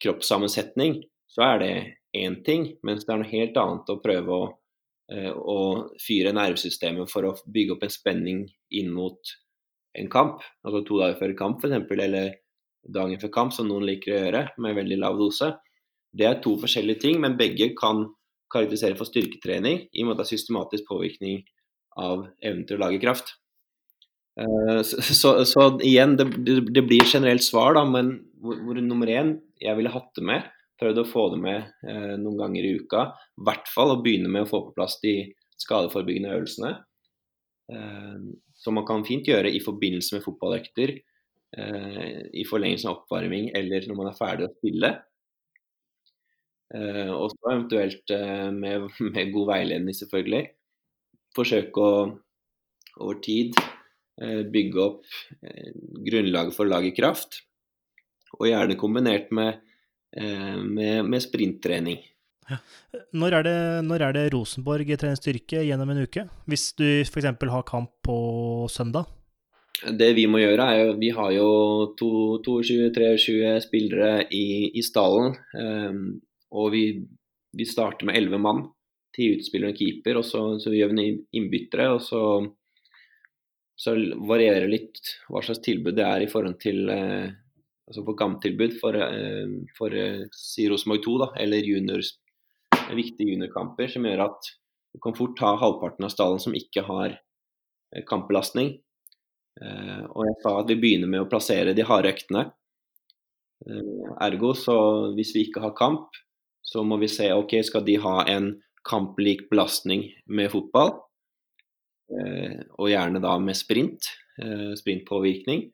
kroppssammensetning, 0.00 0.96
så 1.30 1.46
er 1.46 1.60
det 1.62 1.74
én 2.18 2.40
ting. 2.46 2.66
Mens 2.86 3.06
det 3.06 3.14
er 3.14 3.22
noe 3.22 3.30
helt 3.30 3.58
annet 3.60 3.92
å 3.92 4.00
prøve 4.02 4.40
å 4.40 4.48
å 5.10 5.60
fyre 5.98 6.32
nervesystemet 6.36 7.10
for 7.10 7.26
å 7.26 7.32
bygge 7.50 7.74
opp 7.74 7.82
en 7.82 7.90
spenning 7.90 8.44
inn 8.78 8.92
mot 8.94 9.32
en 9.98 10.10
kamp. 10.10 10.44
Altså 10.62 10.84
to 10.86 11.00
dager 11.00 11.18
før 11.18 11.34
kamp 11.38 11.64
f.eks., 11.64 11.90
eller 11.96 12.36
dagen 12.94 13.20
før 13.20 13.32
kamp, 13.34 13.54
som 13.54 13.68
noen 13.68 13.88
liker 13.88 14.14
å 14.14 14.20
gjøre 14.20 14.44
med 14.62 14.78
veldig 14.78 15.00
lav 15.02 15.18
dose. 15.18 15.52
Det 16.14 16.26
er 16.26 16.38
to 16.42 16.56
forskjellige 16.62 17.02
ting, 17.04 17.18
men 17.22 17.38
begge 17.38 17.72
kan 17.78 18.06
karakterisere 18.50 18.98
for 18.98 19.06
styrketrening 19.06 19.84
i 19.90 20.02
og 20.02 20.08
med 20.08 20.16
at 20.16 20.22
det 20.22 20.26
er 20.28 20.32
systematisk 20.32 20.88
påvirkning 20.88 21.42
av 22.00 22.24
evnen 22.42 22.64
til 22.66 22.78
å 22.78 22.84
lage 22.84 23.02
kraft. 23.02 23.34
Eh, 24.40 24.80
så, 24.86 25.02
så, 25.02 25.34
så 25.46 25.66
igjen, 25.86 26.16
det, 26.18 26.30
det, 26.70 26.86
blir 26.86 27.04
generelt 27.06 27.44
svar, 27.46 27.76
da, 27.78 27.84
men 27.86 28.16
hvor, 28.42 28.58
hvor 28.64 28.80
nummer 28.82 29.10
én 29.10 29.36
jeg 29.60 29.76
ville 29.78 29.92
hatt 29.92 30.10
det 30.16 30.26
med, 30.26 30.48
prøvd 30.80 31.02
å 31.02 31.08
få 31.08 31.26
det 31.34 31.40
med 31.42 31.58
eh, 31.88 32.14
noen 32.20 32.38
ganger 32.40 32.66
i 32.66 32.76
uka. 32.80 33.04
I 33.36 33.44
hvert 33.48 33.68
fall 33.70 33.94
å 33.94 34.00
begynne 34.02 34.30
med 34.32 34.46
å 34.46 34.50
få 34.50 34.62
på 34.66 34.74
plass 34.78 34.98
de 35.04 35.14
skadeforebyggende 35.60 36.32
øvelsene. 36.38 36.72
Eh, 37.72 38.16
som 38.60 38.76
man 38.76 38.86
kan 38.88 39.04
fint 39.06 39.28
gjøre 39.28 39.52
i 39.52 39.60
forbindelse 39.64 40.16
med 40.16 40.24
fotballøkter, 40.24 40.94
eh, 41.56 42.18
i 42.32 42.46
forlengelsen 42.48 42.90
av 42.90 43.00
oppvarming 43.00 43.52
eller 43.56 43.88
når 43.88 44.00
man 44.00 44.10
er 44.10 44.18
ferdig 44.18 44.48
å 44.48 44.54
spille. 44.56 44.92
Eh, 46.76 47.12
og 47.12 47.28
så 47.34 47.52
eventuelt 47.52 48.16
eh, 48.16 48.48
med, 48.54 48.88
med, 49.12 49.34
god 49.36 49.52
veiledning, 49.52 49.96
selvfølgelig. 49.96 50.44
Forsøke 51.36 51.86
å 51.86 51.94
over 53.00 53.20
tid 53.22 53.54
eh, 54.20 54.42
bygge 54.50 54.82
opp 54.82 55.04
grunnlaget 56.04 56.56
for 56.56 56.66
å 56.66 56.72
lage 56.72 56.94
kraft. 56.96 57.42
Og 58.38 58.46
gjerne 58.46 58.76
kombinert 58.78 59.30
med 59.34 59.58
Eh, 59.58 59.69
med, 60.10 61.04
med 61.06 61.22
sprinttrening. 61.22 62.00
Ja. 62.50 62.58
Når, 63.14 63.36
er 63.38 63.46
det, 63.46 63.56
når 63.86 64.04
er 64.04 64.16
det 64.16 64.26
Rosenborg 64.34 64.90
trener 64.98 65.18
styrke 65.18 65.62
gjennom 65.66 65.92
en 65.92 66.02
uke? 66.02 66.26
Hvis 66.50 66.70
du 66.78 66.86
f.eks. 67.04 67.28
har 67.30 67.66
kamp 67.68 67.92
på 68.06 68.16
søndag? 68.72 69.10
Det 69.80 70.10
vi 70.16 70.26
må 70.28 70.42
gjøre, 70.42 70.66
er 70.66 70.82
jo 70.82 70.96
Vi 71.00 71.10
har 71.16 71.30
jo 71.32 71.48
22-23 71.96 73.54
spillere 73.64 74.26
i, 74.36 74.70
i 74.76 74.82
stallen. 74.84 75.36
Um, 75.56 76.20
og 76.50 76.72
vi, 76.74 76.84
vi, 77.56 77.66
starter 77.68 78.08
med 78.08 78.18
11 78.18 78.42
mann. 78.42 78.64
Ti 79.16 79.30
utspillere 79.36 79.72
og 79.72 79.78
keeper. 79.78 80.20
Og 80.20 80.26
så, 80.26 80.42
så 80.60 80.74
gjør 80.74 80.92
vi 80.92 81.06
innbyttere. 81.38 81.88
Og 81.94 82.02
så, 82.04 82.24
så 83.78 83.94
varierer 84.28 84.68
litt 84.68 85.00
hva 85.30 85.44
slags 85.46 85.62
tilbud 85.64 85.96
det 85.96 86.08
er 86.08 86.26
i 86.26 86.30
forhold 86.30 86.58
til 86.60 86.90
uh, 86.90 87.30
altså 87.90 88.04
på 88.06 88.14
kamptilbud 88.14 88.76
for, 88.78 88.94
eh, 88.94 89.50
for 89.76 89.94
eh, 89.94 90.22
si 90.34 90.68
Rosenborg 90.70 91.02
2, 91.04 91.16
da, 91.24 91.28
eller 91.42 91.66
juniors, 91.66 92.14
viktige 92.94 93.34
juniorkamper, 93.34 93.90
som 93.90 94.06
gjør 94.06 94.24
at 94.28 94.52
du 94.94 95.00
kan 95.02 95.14
fort 95.14 95.38
ha 95.42 95.56
halvparten 95.58 96.06
av 96.06 96.14
stallen 96.14 96.40
som 96.42 96.54
ikke 96.58 96.82
har 96.86 97.18
kampbelastning. 98.08 98.72
Og 99.60 100.24
jeg 100.26 100.34
sa 100.42 100.54
at 100.58 100.72
vi 100.72 100.76
begynner 100.80 101.10
med 101.10 101.22
å 101.22 101.28
plassere 101.30 101.74
de 101.76 101.84
harde 101.86 102.10
øktene. 102.10 102.42
Ergo, 104.26 104.50
så 104.58 104.74
hvis 105.14 105.30
vi 105.36 105.44
ikke 105.46 105.62
har 105.62 105.76
kamp, 105.78 106.18
så 106.66 106.82
må 106.82 106.98
vi 106.98 107.06
se 107.12 107.28
ok, 107.30 107.54
skal 107.62 107.86
de 107.86 107.94
ha 108.02 108.16
en 108.32 108.56
kamplik 108.88 109.46
belastning 109.52 110.08
med 110.26 110.50
fotball, 110.50 110.96
og 112.10 112.90
gjerne 112.90 113.22
da 113.22 113.36
med 113.38 113.58
sprint, 113.58 114.10
sprintpåvirkning. 114.82 115.68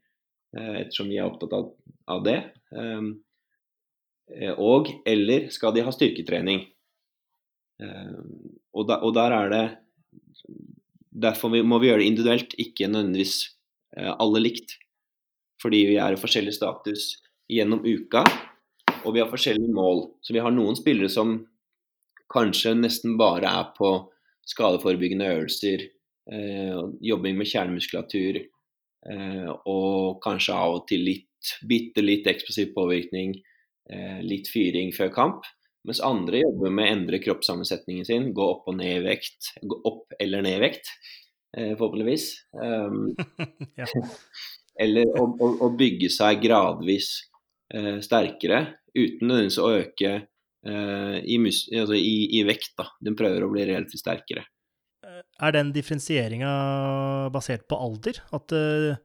Eh, 0.57 0.77
ettersom 0.81 1.11
vi 1.11 1.19
er 1.21 1.29
opptatt 1.29 1.53
av, 1.53 2.23
det. 2.25 2.39
Ehm, 2.77 3.11
eh, 4.33 4.55
og 4.57 4.89
eller 5.09 5.51
skal 5.53 5.75
de 5.75 5.85
ha 5.85 5.93
styrketrening? 5.93 6.63
Ehm, 7.83 8.57
og, 8.73 8.87
da, 8.89 9.01
og 9.03 9.15
der 9.17 9.37
er 9.41 9.53
det 9.53 9.67
Derfor 11.17 11.49
må 11.49 11.79
vi 11.81 11.89
gjøre 11.89 12.03
det 12.03 12.09
individuelt, 12.11 12.51
ikke 12.61 12.91
nødvendigvis 12.93 13.37
eh, 13.97 14.11
alle 14.21 14.43
likt. 14.43 14.75
Fordi 15.63 15.79
vi 15.89 15.95
er 15.97 16.13
i 16.13 16.19
forskjellig 16.21 16.53
status 16.53 17.15
gjennom 17.49 17.81
uka, 17.87 18.21
og 19.01 19.15
vi 19.15 19.23
har 19.23 19.31
forskjellige 19.31 19.73
mål. 19.73 20.03
Så 20.21 20.37
vi 20.37 20.43
har 20.45 20.53
noen 20.53 20.77
spillere 20.77 21.09
som 21.09 21.39
kanskje 22.29 22.75
nesten 22.77 23.17
bare 23.17 23.49
er 23.49 23.71
på 23.79 23.95
skadeforebyggende 24.45 25.31
øvelser, 25.39 25.87
jobbing 27.01 27.41
med 27.41 27.49
kjernemuskulatur, 27.49 28.43
og 29.07 30.19
kanskje 30.25 30.55
av 30.57 30.81
og 30.81 30.87
til 30.91 31.05
litt, 31.07 31.53
bitte 31.69 32.03
litt 32.05 32.27
eksplosiv 32.31 32.73
påvirkning, 32.75 33.37
eh, 33.91 34.19
litt 34.27 34.51
fyring 34.51 34.93
før 34.97 35.13
kamp. 35.15 35.47
Mens 35.87 36.03
andre 36.03 36.41
jobber 36.43 36.73
med 36.75 36.87
å 36.89 36.95
endre 36.97 37.21
kroppssammensetningen 37.23 38.07
sin, 38.09 38.33
gå 38.35 38.49
opp 38.57 38.67
og 38.67 38.79
ned 38.81 38.97
i 38.97 39.05
vekt. 39.05 39.53
Gå 39.63 39.79
opp 39.87 40.17
eller 40.19 40.43
ned 40.43 40.59
i 40.59 40.65
vekt, 40.65 40.91
eh, 41.57 41.75
forhåpentligvis. 41.77 42.29
Um, 42.67 43.15
eller 44.83 45.13
å, 45.17 45.29
å, 45.29 45.53
å, 45.65 45.69
bygge 45.77 46.11
seg 46.13 46.43
gradvis 46.43 47.11
sterkere, 48.05 48.59
uten 48.95 49.27
nødvendigvis 49.27 49.57
å 49.59 49.71
øke 49.75 50.11
i, 50.67 51.39
altså 51.41 51.97
i, 51.97 52.13
i, 52.39 52.43
vekt. 52.47 52.75
Da. 52.79 52.87
Den 53.03 53.17
prøver 53.19 53.43
å 53.43 53.49
bli 53.51 53.65
relativt 53.67 54.03
sterkere. 54.05 54.45
Er 55.07 55.53
den 55.55 55.73
differensieringa 55.75 56.51
basert 57.35 57.67
på 57.69 57.79
alder? 57.79 58.19
At 58.35 58.55
uh, 58.57 58.97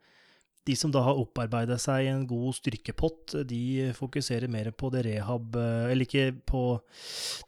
de 0.67 0.75
som 0.77 0.93
da 0.93 1.01
har 1.05 1.19
opparbeida 1.19 1.77
seg 1.81 2.07
en 2.11 2.23
god 2.29 2.55
styrkepott, 2.57 3.35
de 3.49 3.91
fokuserer 3.97 4.49
mer 4.51 4.69
på 4.77 4.91
det 4.93 5.03
rehab, 5.07 5.55
eh, 5.57 5.87
eller 5.89 6.05
ikke 6.05 6.27
på 6.45 6.61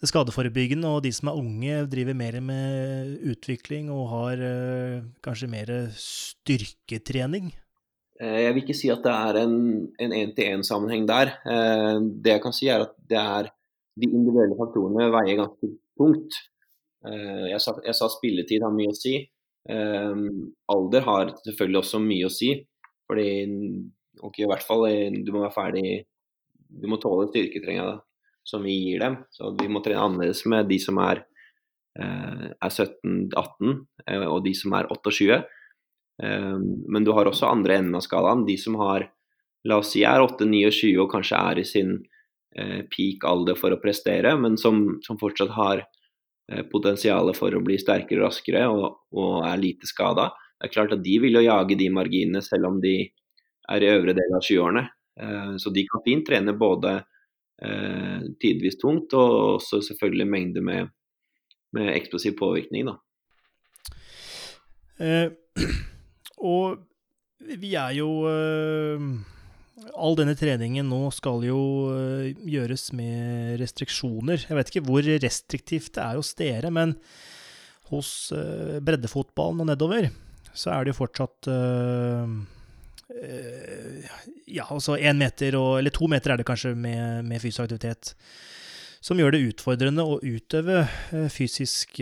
det 0.01 0.09
skadeforebyggende, 0.09 0.89
og 0.89 1.03
de 1.05 1.11
som 1.13 1.29
er 1.29 1.37
unge, 1.37 1.75
driver 1.91 2.17
mer 2.17 2.39
med 2.41 3.19
utvikling 3.35 3.91
og 3.93 4.07
har 4.15 4.41
uh, 4.41 5.03
kanskje 5.25 5.51
mer 5.51 5.73
styrketrening? 5.93 7.51
Jeg 8.23 8.55
vil 8.55 8.63
ikke 8.63 8.77
si 8.77 8.89
at 8.93 9.05
det 9.05 9.13
er 9.13 9.39
en 9.43 9.55
én-til-én-sammenheng 9.99 11.05
der. 11.09 11.33
Det 12.23 12.31
jeg 12.31 12.41
kan 12.45 12.53
si, 12.55 12.69
er 12.71 12.85
at 12.85 12.93
det 13.09 13.17
er 13.19 13.49
de 13.99 14.09
individuelle 14.09 14.55
faktorene 14.57 15.09
veier 15.11 15.41
ganske 15.41 15.69
tungt. 15.99 16.37
Eh, 17.03 17.47
jeg 17.51 17.59
sa, 17.63 17.75
jeg 17.83 17.97
sa, 17.97 18.09
spilletid 18.11 18.63
har 18.63 18.73
mye 18.75 18.93
å 18.93 18.97
si. 18.97 19.17
Um, 19.63 20.51
alder 20.71 21.05
har 21.05 21.29
selvfølgelig 21.43 21.81
også 21.81 22.01
mye 22.03 22.27
å 22.27 22.33
si. 22.33 22.53
Fordi 23.09 23.27
ok, 24.23 24.41
i 24.43 24.49
hvert 24.49 24.65
fall 24.65 24.87
eh, 24.89 25.19
du 25.23 25.31
må 25.35 25.43
være 25.43 25.55
ferdig 25.55 25.87
Du 26.73 26.87
må 26.89 26.97
tåle 26.99 27.27
styrketreninga 27.29 27.99
som 28.47 28.63
vi 28.65 28.75
gir 28.79 29.03
dem. 29.03 29.19
Så 29.31 29.53
vi 29.59 29.69
må 29.71 29.83
trene 29.83 30.03
annerledes 30.07 30.43
med 30.49 30.67
de 30.71 30.79
som 30.81 30.97
er, 31.03 31.21
uh, 31.99 32.47
er 32.51 32.71
17-18 32.71 33.35
uh, 33.37 34.25
og 34.31 34.39
de 34.47 34.55
som 34.57 34.73
er 34.75 34.89
28. 34.91 35.43
Um, 36.23 36.65
men 36.89 37.05
du 37.05 37.13
har 37.15 37.29
også 37.29 37.51
andre 37.51 37.77
enden 37.79 37.99
av 37.99 38.03
skalaen. 38.05 38.47
De 38.47 38.57
som 38.59 38.79
har 38.81 39.05
la 39.69 39.79
oss 39.79 39.93
si 39.93 40.01
er 40.07 40.23
8-29 40.23 40.95
og 40.99 41.11
kanskje 41.13 41.43
er 41.51 41.61
i 41.61 41.67
sin 41.67 42.01
peak 42.53 43.23
alder 43.25 43.55
for 43.57 43.73
å 43.73 43.79
prestere, 43.81 44.35
men 44.37 44.59
som, 44.61 44.99
som 45.01 45.17
fortsatt 45.17 45.55
har 45.55 45.79
Eh, 45.81 46.02
potensialet 46.71 47.37
for 47.37 47.55
å 47.55 47.61
bli 47.63 47.77
sterkere 47.79 48.19
og 48.19 48.25
raskere 48.27 48.63
og, 48.67 48.85
og 49.15 49.45
er 49.47 49.61
lite 49.61 49.87
skada. 49.87 50.25
Det 50.59 50.67
er 50.67 50.73
klart 50.73 50.95
at 50.95 51.03
de 51.03 51.13
vil 51.23 51.37
jo 51.37 51.43
jage 51.45 51.77
de 51.79 51.89
marginene 51.91 52.41
selv 52.43 52.69
om 52.69 52.81
de 52.83 52.97
er 53.71 53.83
i 53.83 53.89
øvre 53.93 54.15
del 54.17 54.35
av 54.35 54.43
20-årene. 54.43 54.83
Eh, 55.19 55.55
så 55.57 55.71
de 55.73 55.85
kan 55.87 56.03
fint 56.05 56.25
trene 56.27 56.55
både 56.57 56.93
eh, 57.63 58.21
tidvis 58.41 58.79
tungt 58.81 59.15
og 59.17 59.35
også 59.57 59.81
selvfølgelig 59.89 60.29
mengde 60.29 60.63
med, 60.65 60.91
med 61.75 61.91
eksplosiv 61.95 62.37
påvirkning. 62.39 62.91
Da. 62.91 62.97
Eh, 65.03 65.29
og 66.55 66.83
vi 67.59 67.73
er 67.75 67.95
jo 67.97 68.09
eh, 68.29 69.07
all 69.91 70.17
denne 70.17 70.35
treningen 70.37 70.87
nå 70.89 71.07
skal 71.15 71.43
jo 71.47 71.59
uh, 71.91 72.31
gjøres 72.47 72.89
med 72.95 73.57
restriksjoner. 73.61 74.45
Jeg 74.47 74.57
vet 74.57 74.71
ikke 74.71 74.85
hvor 74.87 75.07
restriktivt 75.23 75.93
det 75.97 76.03
er 76.03 76.19
hos 76.19 76.33
dere, 76.39 76.71
men 76.73 76.95
hos 77.91 78.09
uh, 78.35 78.79
breddefotballen 78.83 79.63
og 79.65 79.71
nedover 79.71 80.09
så 80.53 80.69
er 80.73 80.85
det 80.85 80.93
jo 80.93 80.99
fortsatt 81.01 81.49
uh, 81.49 82.27
Ja, 84.49 84.65
altså 84.73 84.95
én 84.97 85.19
meter 85.19 85.55
og 85.57 85.79
Eller 85.79 85.93
to 85.93 86.07
meter 86.09 86.33
er 86.33 86.39
det 86.39 86.45
kanskje 86.47 86.73
med, 86.75 87.25
med 87.25 87.41
fysisk 87.41 87.65
aktivitet. 87.65 88.13
Som 89.03 89.19
gjør 89.19 89.35
det 89.35 89.43
utfordrende 89.51 90.05
å 90.07 90.17
utøve 90.23 90.85
fysisk, 91.29 91.99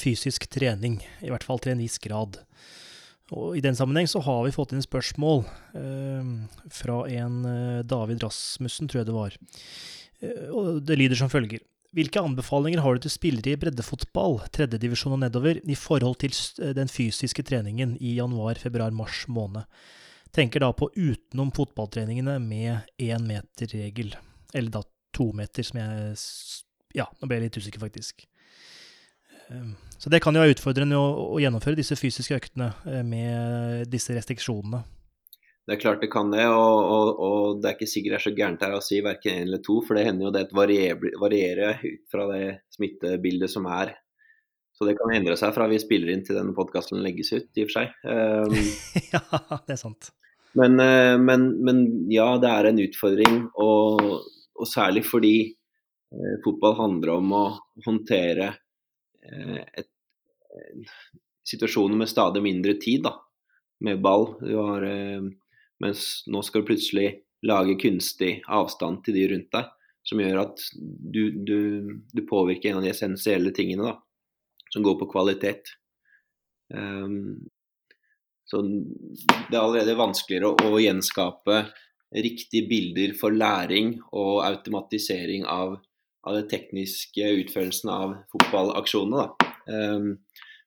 fysisk 0.00 0.46
trening. 0.50 0.96
I 1.20 1.30
hvert 1.30 1.44
fall 1.46 1.60
til 1.62 1.74
en 1.74 1.82
viss 1.84 2.00
grad. 2.02 2.40
Og 3.32 3.56
I 3.56 3.62
den 3.64 3.76
sammenheng 3.76 4.08
så 4.10 4.20
har 4.20 4.42
vi 4.44 4.52
fått 4.52 4.74
inn 4.76 4.84
spørsmål 4.84 5.46
eh, 5.78 6.32
fra 6.76 6.98
en 7.08 7.38
eh, 7.48 7.84
David 7.88 8.20
Rasmussen, 8.24 8.90
tror 8.90 9.00
jeg 9.00 9.08
det 9.08 9.16
var. 9.16 9.38
Eh, 10.20 10.50
og 10.52 10.82
Det 10.84 10.98
lyder 11.00 11.16
som 11.16 11.32
følger. 11.32 11.64
Hvilke 11.94 12.20
anbefalinger 12.20 12.82
har 12.82 12.96
du 12.96 13.04
til 13.04 13.14
spillere 13.14 13.54
i 13.54 13.60
breddefotball, 13.60 14.40
tredjedivisjon 14.52 15.14
og 15.14 15.22
nedover, 15.22 15.60
i 15.62 15.76
forhold 15.78 16.18
til 16.20 16.34
eh, 16.60 16.74
den 16.76 16.90
fysiske 16.90 17.46
treningen 17.46 17.94
i 17.96 18.16
januar, 18.18 18.60
februar, 18.60 18.92
mars 18.92 19.24
måned? 19.30 19.64
Tenker 20.34 20.64
da 20.64 20.72
på 20.74 20.90
utenom 20.92 21.52
fotballtreningene 21.54 22.36
med 22.42 22.90
én-meter-regel. 23.00 24.16
Eller 24.52 24.74
da 24.74 24.82
to 25.14 25.30
meter, 25.32 25.64
som 25.64 25.80
jeg 25.80 26.16
Ja, 26.94 27.08
nå 27.18 27.26
ble 27.26 27.38
jeg 27.38 27.48
litt 27.48 27.56
usikker, 27.62 27.82
faktisk. 27.82 28.26
Ehm, 29.50 29.74
så 29.98 30.10
det 30.10 30.20
kan 30.24 30.36
jo 30.36 30.42
være 30.42 30.56
utfordrende 30.56 30.98
å, 30.98 31.06
å 31.34 31.40
gjennomføre 31.42 31.78
disse 31.78 31.96
fysiske 31.98 32.36
øktene 32.36 32.72
eh, 32.88 33.02
med 33.06 33.88
disse 33.92 34.16
restriksjonene. 34.16 34.82
Det 35.64 35.76
er 35.76 35.80
klart 35.80 36.02
det 36.04 36.10
kan 36.12 36.28
det, 36.28 36.44
og, 36.52 36.78
og, 36.92 37.10
og 37.24 37.60
det 37.62 37.70
er 37.70 37.76
ikke 37.78 37.88
sikkert 37.88 38.12
det 38.12 38.18
er 38.18 38.24
så 38.26 38.32
gærent 38.36 38.64
her 38.66 38.74
å 38.76 38.82
si 38.84 38.98
verken 39.04 39.38
én 39.38 39.46
eller 39.46 39.62
to, 39.64 39.78
for 39.86 39.96
det 39.96 40.02
hender 40.04 40.26
jo 40.26 40.32
det 40.34 40.42
varierer, 40.52 41.78
ut 41.80 42.02
fra 42.12 42.26
det 42.28 42.42
smittebildet 42.74 43.52
som 43.52 43.68
er. 43.72 43.94
Så 44.76 44.84
det 44.84 44.96
kan 44.98 45.14
endre 45.14 45.38
seg 45.40 45.54
fra 45.56 45.68
vi 45.70 45.78
spiller 45.80 46.10
inn 46.12 46.24
til 46.26 46.36
denne 46.36 46.52
podkasten 46.52 47.00
legges 47.00 47.32
ut, 47.32 47.48
i 47.56 47.64
og 47.64 47.70
for 47.70 47.78
seg. 47.78 47.94
Um, 48.04 48.58
ja, 49.14 49.22
det 49.64 49.76
er 49.76 49.80
sant. 49.80 50.10
Men, 50.58 50.76
uh, 50.76 51.14
men, 51.22 51.46
men, 51.64 51.80
ja, 52.12 52.26
det 52.42 52.50
er 52.50 52.68
en 52.68 52.82
utfordring, 52.84 53.38
og, 53.64 54.04
og 54.60 54.68
særlig 54.68 55.06
fordi 55.08 55.36
eh, 55.46 56.36
fotball 56.44 56.76
handler 56.76 57.14
om 57.16 57.32
å 57.38 57.44
håndtere 57.86 58.52
Eh, 58.52 58.63
et, 59.24 59.90
eh, 60.56 60.94
situasjoner 61.44 61.96
med 61.96 62.08
stadig 62.08 62.42
mindre 62.42 62.74
tid 62.80 63.04
da, 63.06 63.14
med 63.80 64.02
ball. 64.04 64.34
Har, 64.40 64.82
eh, 64.82 65.22
mens 65.80 66.24
nå 66.26 66.42
skal 66.42 66.62
du 66.62 66.72
plutselig 66.72 67.08
lage 67.44 67.78
kunstig 67.80 68.38
avstand 68.48 69.04
til 69.04 69.18
de 69.18 69.28
rundt 69.32 69.50
deg, 69.52 69.72
som 70.04 70.20
gjør 70.20 70.40
at 70.44 70.60
du, 70.74 71.30
du, 71.30 71.58
du 72.12 72.22
påvirker 72.28 72.70
en 72.70 72.80
av 72.80 72.86
de 72.86 72.92
essensielle 72.92 73.52
tingene 73.56 73.88
da, 73.90 73.96
som 74.72 74.84
går 74.84 74.98
på 75.00 75.10
kvalitet. 75.12 75.74
Um, 76.72 77.44
så 78.48 78.60
det 78.64 79.56
er 79.56 79.60
allerede 79.60 79.96
vanskeligere 79.96 80.52
å, 80.52 80.72
å, 80.72 80.80
gjenskape 80.80 81.60
riktige 82.14 82.68
bilder 82.68 83.14
for 83.18 83.34
læring 83.34 83.96
og 84.12 84.44
automatisering 84.44 85.46
av 85.48 85.78
av 86.24 86.38
den 86.38 86.48
tekniske 86.50 87.30
utførelsen 87.44 87.90
av 87.92 88.14
fotballaksjonene. 88.32 89.28
Um, 89.68 90.08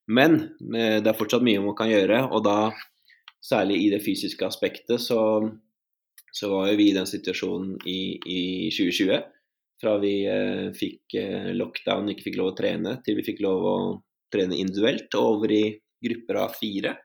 men 0.07 0.37
eh, 0.73 0.99
det 1.03 1.11
er 1.11 1.17
fortsatt 1.17 1.43
mye 1.45 1.63
man 1.63 1.75
kan 1.77 1.91
gjøre, 1.91 2.23
og 2.31 2.45
da 2.45 2.71
særlig 3.43 3.81
i 3.83 3.89
det 3.91 4.01
fysiske 4.05 4.45
aspektet 4.47 5.01
så, 5.03 5.19
så 6.33 6.51
var 6.51 6.69
jo 6.71 6.77
vi 6.79 6.91
i 6.91 6.95
den 6.95 7.09
situasjonen 7.09 7.75
i, 7.87 7.99
i 8.23 8.41
2020. 8.73 9.25
Fra 9.77 9.97
vi 10.01 10.13
eh, 10.25 10.69
fikk 10.75 11.17
eh, 11.19 11.51
lockdown, 11.57 12.13
ikke 12.13 12.29
fikk 12.29 12.39
lov 12.39 12.53
å 12.53 12.57
trene, 12.57 12.97
til 13.05 13.19
vi 13.19 13.25
fikk 13.27 13.43
lov 13.45 13.65
å 13.67 13.77
trene 14.33 14.57
individuelt, 14.57 15.11
og 15.19 15.35
over 15.35 15.53
i 15.53 15.65
grupper 16.07 16.39
av 16.41 16.55
fire. 16.57 16.95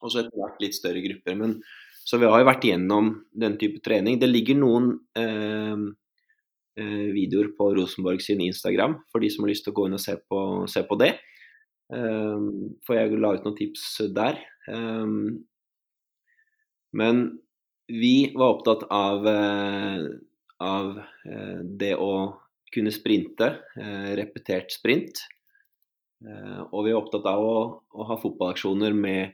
Og 0.00 0.12
så 0.12 0.22
etter 0.22 0.38
hvert 0.38 0.62
litt 0.62 0.76
større 0.76 1.02
grupper. 1.04 1.36
Men 1.36 1.58
Så 2.06 2.18
vi 2.18 2.26
har 2.26 2.40
jo 2.40 2.46
vært 2.48 2.64
igjennom 2.64 3.10
den 3.36 3.58
type 3.60 3.82
trening. 3.84 4.16
Det 4.18 4.30
ligger 4.30 4.56
noen 4.58 4.92
eh, 5.18 5.82
videoer 7.14 7.50
på 7.56 7.70
Rosenborg 7.76 8.22
sin 8.24 8.40
Instagram 8.44 8.98
for 9.12 9.22
de 9.22 9.30
som 9.32 9.44
har 9.44 9.52
lyst 9.52 9.66
til 9.66 9.74
å 9.74 9.78
gå 9.78 9.86
inn 9.88 9.98
og 9.98 10.02
se 10.02 10.16
på, 10.20 10.40
se 10.70 10.82
på 10.88 10.98
det. 11.00 11.12
Eh, 11.92 12.46
for 12.86 12.98
jeg 12.98 13.20
la 13.20 13.34
ut 13.36 13.46
noen 13.46 13.58
tips 13.58 13.86
der. 14.16 14.40
Eh, 14.70 15.14
men 17.00 17.24
vi 17.90 18.14
var 18.34 18.56
opptatt 18.56 18.86
av, 18.94 19.26
eh, 19.26 20.06
av 20.62 21.02
eh, 21.26 21.60
det 21.82 21.94
å 21.98 22.12
kunne 22.70 22.92
sprinte, 22.94 23.56
repetert 24.14 24.70
sprint. 24.70 25.24
og 26.70 26.84
vi 26.84 26.90
er 26.92 26.98
opptatt 26.98 27.24
av 27.26 27.42
å, 27.42 27.54
å 27.90 28.04
ha 28.06 28.16
fotballaksjoner 28.20 28.92
med 28.94 29.32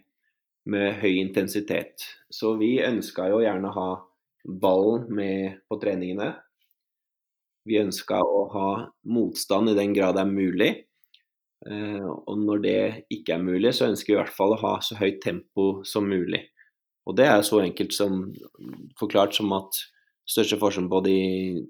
med 0.66 0.98
høy 1.00 1.20
intensitet. 1.20 2.04
Så 2.30 2.56
vi 2.60 2.76
ønska 2.84 3.28
jo 3.30 3.42
gjerne 3.44 3.70
å 3.70 3.76
ha 3.76 3.90
ballen 4.46 5.06
med 5.14 5.60
på 5.70 5.78
treningene. 5.82 6.32
Vi 7.66 7.80
ønska 7.80 8.20
å 8.22 8.42
ha 8.52 8.68
motstand 9.10 9.72
i 9.72 9.78
den 9.78 9.94
grad 9.96 10.16
det 10.16 10.22
er 10.22 10.30
mulig. 10.30 10.70
Eh, 11.66 12.04
og 12.04 12.38
når 12.38 12.62
det 12.62 12.78
ikke 13.12 13.36
er 13.36 13.42
mulig, 13.42 13.72
så 13.74 13.88
ønsker 13.90 14.12
vi 14.12 14.16
i 14.16 14.20
hvert 14.20 14.36
fall 14.36 14.54
å 14.54 14.60
ha 14.62 14.76
så 14.84 14.98
høyt 15.00 15.18
tempo 15.24 15.82
som 15.88 16.06
mulig. 16.08 16.44
Og 17.06 17.16
det 17.18 17.26
er 17.30 17.42
så 17.46 17.60
enkelt 17.62 17.94
som 17.94 18.24
forklart 18.98 19.34
som 19.36 19.52
at 19.56 19.78
største 20.26 20.58
forskjellen 20.58 20.90
på 20.90 21.02
de, 21.06 21.18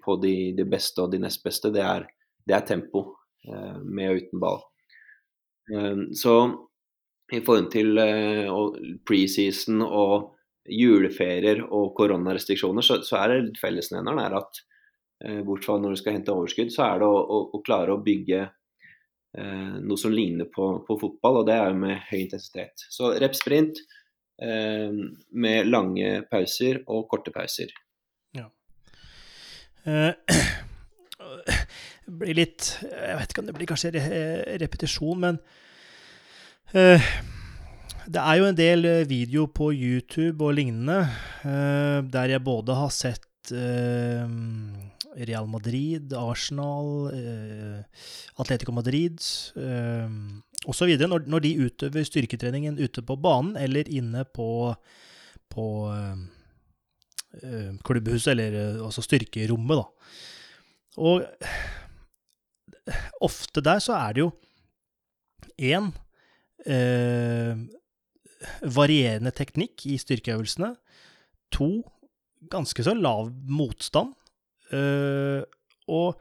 på 0.05 0.17
de, 0.21 0.37
de 0.57 0.69
beste 0.69 1.03
og 1.05 1.13
de 1.13 1.21
nest 1.21 1.43
beste, 1.45 1.73
det 1.73 1.85
er, 1.85 2.07
det 2.49 2.57
er 2.57 2.69
tempo 2.69 3.05
eh, 3.49 3.77
med 3.85 4.13
og 4.13 4.23
uten 4.23 4.43
ball. 4.43 4.63
Eh, 5.73 6.07
så 6.17 6.39
i 7.35 7.43
forhold 7.43 7.73
til 7.73 7.99
preseason 9.09 9.81
og 9.83 10.37
juleferier 10.71 11.65
og 11.65 11.93
koronarestriksjoner, 11.99 12.85
så, 12.87 13.01
så 13.07 13.19
er 13.25 13.49
fellesnevneren 13.59 14.21
er 14.23 14.37
at 14.39 14.61
uh, 15.25 15.41
bortsett 15.47 15.69
fra 15.69 15.79
når 15.81 15.95
du 15.95 16.01
skal 16.03 16.17
hente 16.19 16.35
overskudd, 16.35 16.73
så 16.75 16.87
er 16.89 17.03
det 17.03 17.09
å, 17.09 17.17
å, 17.17 17.41
å 17.57 17.63
klare 17.67 17.95
å 17.95 18.03
bygge 18.05 18.41
eh, 18.45 19.75
noe 19.81 20.01
som 20.01 20.15
ligner 20.15 20.49
på, 20.53 20.69
på, 20.87 20.99
fotball, 21.01 21.41
og 21.41 21.47
det 21.49 21.57
er 21.57 21.71
jo 21.73 21.81
med 21.81 22.03
høy 22.11 22.19
intensitet. 22.23 22.87
Så 22.93 23.13
repsprint 23.21 23.81
eh, 24.43 24.93
med 25.33 25.71
lange 25.71 26.23
pauser 26.31 26.83
og 26.87 27.07
korte 27.13 27.35
pauser. 27.35 27.75
Ja. 28.37 28.49
Det 29.85 30.17
blir 32.21 32.37
litt 32.39 32.69
Jeg 32.83 33.17
vet 33.19 33.33
ikke 33.33 33.43
om 33.43 33.49
det 33.49 33.55
blir 33.57 33.71
kanskje 33.71 33.93
repetisjon, 34.63 35.23
men 35.23 35.41
Eh, 36.75 37.03
det 38.07 38.23
er 38.23 38.39
jo 38.41 38.49
en 38.49 38.59
del 38.59 38.85
eh, 38.85 39.09
video 39.09 39.47
på 39.47 39.71
YouTube 39.71 40.43
og 40.45 40.57
lignende 40.59 40.99
eh, 41.47 42.03
der 42.11 42.33
jeg 42.35 42.43
både 42.43 42.75
har 42.75 42.91
sett 42.91 43.23
Real 45.17 45.47
Madrid, 45.49 46.13
Arsenal, 46.13 47.09
Atletico 48.37 48.75
Madrid 48.77 49.21
osv. 50.67 50.93
Når, 51.01 51.25
når 51.31 51.45
de 51.45 51.53
utøver 51.67 52.05
styrketreningen 52.05 52.77
ute 52.77 53.05
på 53.07 53.17
banen 53.17 53.57
eller 53.57 53.89
inne 53.89 54.27
på, 54.29 54.49
på 55.53 55.67
klubbhuset, 57.87 58.35
eller 58.35 58.83
altså 58.85 59.05
styrkerommet, 59.05 59.81
da. 59.81 59.87
Og 60.97 61.25
ofte 63.25 63.63
der 63.65 63.81
så 63.85 63.97
er 63.99 64.17
det 64.17 64.25
jo 64.25 64.31
én 65.57 65.91
eh, 66.67 67.57
varierende 68.77 69.33
teknikk 69.35 69.87
i 69.89 69.97
styrkeøvelsene. 70.01 70.75
To, 71.57 71.71
ganske 72.53 72.85
så 72.85 72.95
lav 72.97 73.31
motstand. 73.49 74.15
Eh, 74.75 75.43
og 75.93 76.17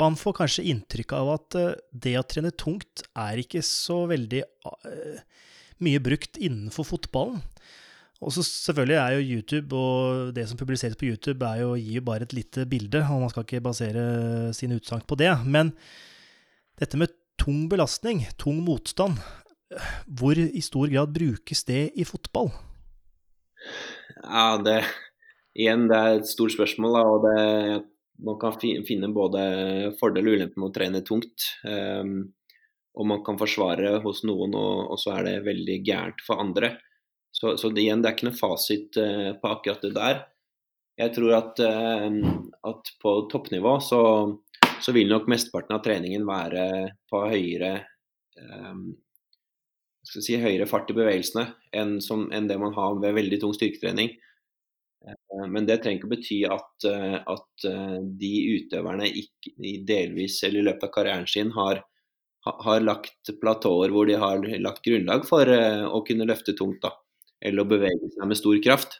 man 0.00 0.16
får 0.18 0.36
kanskje 0.40 0.66
inntrykk 0.70 1.14
av 1.18 1.32
at 1.36 1.58
eh, 1.58 1.78
det 1.92 2.16
å 2.18 2.26
trene 2.26 2.52
tungt 2.54 3.04
er 3.18 3.42
ikke 3.42 3.62
så 3.66 4.02
veldig 4.10 4.42
mye 5.80 6.02
brukt 6.04 6.40
innenfor 6.40 6.86
fotballen. 6.88 7.40
Og 8.20 8.34
så 8.36 8.44
selvfølgelig 8.44 8.98
er 9.00 9.14
jo 9.14 9.36
YouTube 9.38 9.76
og 9.78 10.32
det 10.36 10.44
som 10.48 10.58
publiseres 10.60 10.98
på 11.00 11.08
YouTube, 11.08 11.40
er 11.46 11.62
jo, 11.62 11.72
gir 11.78 12.00
jo 12.00 12.04
bare 12.04 12.26
et 12.26 12.34
lite 12.36 12.66
bilde, 12.68 13.00
og 13.08 13.22
man 13.22 13.32
skal 13.32 13.46
ikke 13.46 13.62
basere 13.64 14.02
sine 14.56 14.76
utsagn 14.76 15.06
på 15.08 15.16
det. 15.16 15.30
Men 15.48 15.72
dette 16.80 17.00
med 17.00 17.14
tung 17.40 17.64
belastning, 17.72 18.26
tung 18.36 18.60
motstand, 18.66 19.16
hvor 20.04 20.36
i 20.36 20.60
stor 20.64 20.90
grad 20.92 21.14
brukes 21.14 21.64
det 21.64 21.86
i 21.96 22.04
fotball? 22.04 22.52
Ja, 24.20 24.58
det 24.60 24.82
Igjen, 25.58 25.88
det 25.90 25.96
er 25.98 26.18
et 26.18 26.28
stort 26.30 26.54
spørsmål. 26.54 26.96
Da, 26.96 27.04
og 27.10 27.24
det, 27.26 27.86
Man 28.20 28.36
kan 28.40 28.58
finne 28.60 29.08
både 29.16 29.40
fordel 30.00 30.28
og 30.28 30.36
ulempe 30.36 30.60
med 30.60 30.68
å 30.68 30.74
trene 30.74 31.00
tungt. 31.06 31.46
Um, 31.64 32.34
og 33.00 33.06
man 33.06 33.22
kan 33.24 33.38
forsvare 33.40 33.96
hos 34.04 34.24
noen, 34.28 34.52
og, 34.58 34.90
og, 34.92 34.98
så 35.00 35.14
er 35.16 35.28
det 35.28 35.46
veldig 35.46 35.78
gærent 35.86 36.20
for 36.26 36.42
andre. 36.42 36.74
Så, 37.32 37.54
så 37.56 37.70
det, 37.70 37.86
igjen, 37.86 38.02
det 38.02 38.10
er 38.10 38.18
ikke 38.18 38.28
noe 38.28 38.36
fasit 38.36 38.98
uh, 39.00 39.32
på 39.40 39.54
akkurat 39.54 39.86
det 39.86 39.94
der. 39.96 40.22
Jeg 41.00 41.14
tror 41.16 41.36
at, 41.38 41.62
uh, 41.64 42.20
at 42.68 42.94
på 43.00 43.16
toppnivå 43.32 43.78
så 43.80 44.02
så 44.80 44.94
vil 44.96 45.10
nok 45.10 45.28
mesteparten 45.30 45.76
av 45.76 45.84
treningen 45.84 46.26
være 46.28 46.64
på 47.10 47.22
høyere 47.28 47.72
um, 48.40 48.90
si, 50.06 50.38
høyere 50.40 50.68
fart 50.68 50.90
i 50.92 50.96
bevegelsene 50.96 51.46
enn, 51.76 51.98
som, 52.04 52.28
enn, 52.32 52.48
det 52.48 52.58
man 52.60 52.74
har 52.76 52.98
ved 53.02 53.16
veldig 53.18 53.40
tung 53.42 53.54
styrketrening. 53.56 54.14
Uh, 55.40 55.46
men 55.50 55.68
det 55.68 55.80
trenger 55.80 56.00
ikke 56.00 56.10
å 56.10 56.12
bety 56.14 56.40
at, 56.56 56.86
uh, 56.86 57.16
at 57.34 57.66
uh, 57.68 57.96
de 58.20 58.32
utøverne 58.58 59.08
ikke, 59.08 59.54
delvis 59.88 60.40
eller 60.46 60.60
i 60.60 60.68
løpet 60.68 60.88
av 60.88 60.94
karrieren 60.94 61.28
sin 61.30 61.50
har, 61.56 61.82
har 62.46 62.84
lagt 62.84 63.32
platåer 63.40 63.92
hvor 63.92 64.08
de 64.08 64.20
har 64.20 64.44
lagt 64.62 64.84
grunnlag 64.86 65.26
for 65.28 65.48
å 65.50 65.98
kunne 66.06 66.28
løfte 66.28 66.54
tungt, 66.56 66.80
da, 66.80 66.94
eller 67.44 67.66
å 67.66 67.68
bevege 67.68 68.08
seg 68.14 68.30
med 68.30 68.38
stor 68.38 68.56
kraft. 68.64 68.96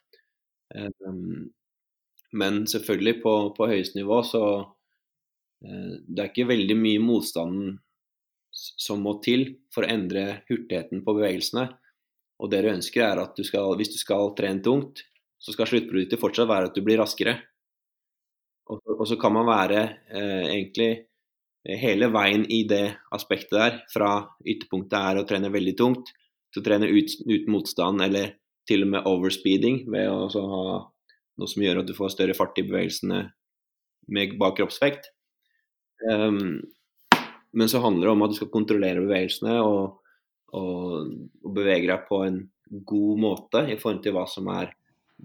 Men 2.37 2.59
selvfølgelig, 2.69 3.15
på, 3.23 3.33
på 3.57 3.69
høyeste 3.71 3.97
nivå 3.97 4.19
så, 4.29 4.43
Eh, 5.65 5.95
det 6.07 6.23
er 6.23 6.31
ikke 6.31 6.49
veldig 6.51 6.77
mye 6.79 7.03
motstanden 7.05 7.77
som 8.51 9.05
må 9.05 9.19
til 9.25 9.45
for 9.75 9.85
å 9.85 9.93
endre 9.93 10.43
hurtigheten 10.49 11.05
på 11.05 11.15
bevegelsene. 11.19 11.69
Og 12.41 12.51
det 12.53 12.63
du 12.65 12.71
ønsker 12.73 13.05
er 13.05 13.21
at 13.23 13.37
du 13.37 13.45
skal, 13.47 13.75
hvis 13.79 13.93
du 13.93 13.99
skal 14.01 14.33
trene 14.39 14.65
tungt, 14.65 15.05
så 15.41 15.55
skal 15.55 15.69
sluttproduktet 15.69 16.21
fortsatt 16.21 16.49
være 16.51 16.71
at 16.71 16.77
du 16.77 16.85
blir 16.85 17.01
raskere. 17.01 17.39
Og, 18.71 18.81
og 18.99 19.07
så 19.09 19.17
kan 19.21 19.35
man 19.35 19.49
være 19.49 19.81
eh, 20.13 20.45
egentlig 20.53 20.91
hele 21.81 22.09
veien 22.13 22.45
i 22.49 22.63
det 22.69 22.85
aspektet 23.13 23.57
der, 23.57 23.79
fra 23.93 24.13
ytterpunktet 24.47 24.97
er 25.01 25.21
å 25.21 25.27
trene 25.29 25.53
veldig 25.53 25.77
tungt, 25.79 26.13
til 26.51 26.63
å 26.63 26.67
trene 26.67 26.89
ut, 26.91 27.17
uten 27.27 27.53
motstand, 27.53 28.03
eller 28.05 28.35
til 28.69 28.85
og 28.87 28.93
med 28.95 29.09
overspeeding, 29.09 29.85
ved 29.91 30.09
å 30.09 30.29
ha 30.31 30.65
noe 31.41 31.51
som 31.51 31.65
gjør 31.65 31.83
at 31.83 31.89
du 31.89 31.97
får 31.97 32.15
større 32.15 32.37
fart 32.37 32.59
i 32.61 32.67
bevegelsene 32.67 33.23
med 34.11 34.37
bak 34.41 34.59
kroppsvekt. 34.59 35.11
Um, 36.11 36.61
men 37.53 37.69
så 37.71 37.83
handler 37.83 38.09
det 38.09 38.15
om 38.15 38.25
at 38.25 38.33
du 38.33 38.39
skal 38.39 38.53
kontrollere 38.53 39.05
bevegelsene 39.05 39.57
og, 39.65 40.01
og, 40.57 41.11
og, 41.43 41.51
bevege 41.55 41.89
deg 41.91 42.07
på 42.09 42.23
en 42.27 42.41
god 42.87 43.21
måte 43.21 43.65
i 43.69 43.79
forhold 43.81 44.05
til 44.05 44.15
hva 44.17 44.27
som 44.31 44.49
er 44.55 44.73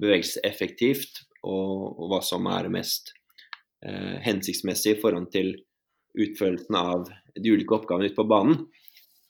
bevegelseseffektivt, 0.02 1.24
og, 1.46 1.96
og 2.00 2.10
hva 2.12 2.22
som 2.26 2.48
er 2.50 2.72
mest 2.74 3.14
eh, 3.86 4.18
hensiktsmessig 4.26 4.96
i 4.96 5.02
forhold 5.02 5.30
til 5.34 5.54
utførelsen 6.16 6.78
av 6.80 7.10
de 7.36 7.52
ulike 7.52 7.76
oppgavene 7.76 8.10
ute 8.10 8.18
på 8.18 8.28
banen. 8.30 8.66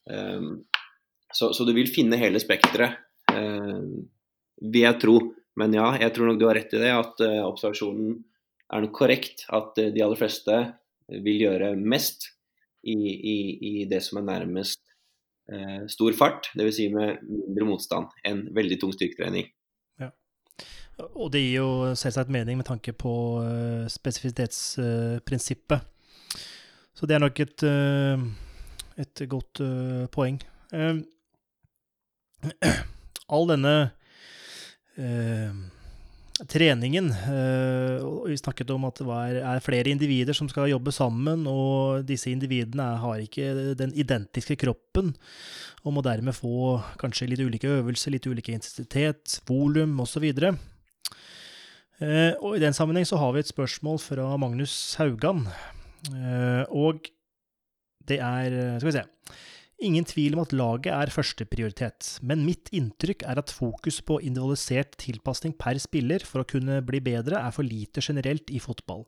Um, 0.06 0.66
så, 1.34 1.50
så, 1.54 1.66
du 1.66 1.74
vil 1.76 1.90
finne 1.92 2.20
hele 2.22 2.40
spekteret, 2.42 3.02
eh, 3.34 3.82
vil 4.62 4.86
jeg 4.86 5.02
tro. 5.02 5.18
Men 5.60 5.76
ja, 5.76 5.90
jeg 6.00 6.14
tror 6.16 6.30
nok 6.30 6.40
du 6.40 6.48
har 6.50 6.58
rett 6.60 6.74
i 6.76 6.82
det, 6.82 6.92
at 6.92 7.22
uh, 7.24 7.46
observasjonen 7.48 8.18
er 8.76 8.82
nok 8.84 8.96
korrekt. 8.98 9.46
At 9.56 9.78
uh, 9.80 9.92
de 9.92 10.04
aller 10.04 10.20
fleste 10.20 10.58
vil 11.24 11.46
gjøre 11.46 11.76
mest 11.80 12.28
i, 12.84 12.96
i, 12.96 13.38
i 13.56 13.74
det 13.90 14.02
som 14.04 14.20
er 14.20 14.28
nærmest 14.34 14.82
uh, 15.52 15.86
stor 15.92 16.18
fart, 16.18 16.52
dvs. 16.60 16.76
Si 16.76 16.90
med 16.92 17.24
mindre 17.24 17.70
motstand 17.70 18.12
enn 18.28 18.50
veldig 18.56 18.82
tung 18.84 18.92
styrketrening. 18.96 19.48
Og 20.98 21.32
det 21.34 21.42
gir 21.44 21.56
jo 21.60 21.96
selvsagt 21.98 22.30
mening 22.32 22.58
med 22.60 22.66
tanke 22.68 22.94
på 22.96 23.42
uh, 23.44 23.88
spesifisitetsprinsippet. 23.92 25.80
Uh, 25.82 25.86
Så 26.96 27.06
det 27.06 27.16
er 27.16 27.20
nok 27.20 27.40
et, 27.44 27.64
uh, 27.68 28.20
et 28.98 29.30
godt 29.30 29.60
uh, 29.60 30.08
poeng. 30.08 30.42
all 33.36 33.48
denne 33.50 33.92
treningen. 36.44 37.12
Eh, 37.12 38.28
vi 38.28 38.38
snakket 38.38 38.70
om 38.74 38.86
at 38.90 39.00
det 39.00 39.40
er 39.40 39.64
flere 39.64 39.92
individer 39.92 40.36
som 40.36 40.50
skal 40.52 40.70
jobbe 40.70 40.92
sammen, 40.92 41.46
og 41.48 42.04
disse 42.08 42.32
individene 42.32 42.90
har 43.00 43.24
ikke 43.24 43.76
den 43.80 43.94
identiske 43.96 44.58
kroppen, 44.60 45.14
og 45.84 45.96
må 45.96 46.04
dermed 46.04 46.36
få 46.36 46.82
kanskje 47.00 47.30
litt 47.32 47.44
ulike 47.44 47.72
øvelser, 47.80 48.16
litt 48.16 48.28
ulike 48.28 48.56
intensitet, 48.56 49.40
volum 49.48 49.96
osv. 50.04 50.28
Eh, 50.28 50.60
og 52.44 52.58
I 52.58 52.64
den 52.64 52.76
sammenheng 52.76 53.08
så 53.08 53.20
har 53.22 53.32
vi 53.32 53.44
et 53.44 53.52
spørsmål 53.52 54.02
fra 54.04 54.28
Magnus 54.42 54.96
Haugan. 55.00 55.46
Eh, 56.12 56.64
og 56.70 57.08
det 58.06 58.20
er 58.22 58.80
Skal 58.80 58.90
vi 58.90 58.98
se. 59.00 59.06
Ingen 59.84 60.06
tvil 60.08 60.38
om 60.38 60.46
at 60.46 60.54
laget 60.56 60.94
er 60.94 61.12
førsteprioritet, 61.12 62.20
men 62.24 62.46
mitt 62.48 62.70
inntrykk 62.72 63.26
er 63.28 63.42
at 63.42 63.52
fokus 63.52 64.00
på 64.08 64.22
individualisert 64.24 64.96
tilpasning 65.02 65.52
per 65.60 65.76
spiller 65.84 66.24
for 66.24 66.42
å 66.42 66.48
kunne 66.48 66.80
bli 66.86 67.02
bedre 67.04 67.42
er 67.42 67.52
for 67.52 67.68
lite 67.68 68.00
generelt 68.00 68.54
i 68.56 68.62
fotball. 68.64 69.04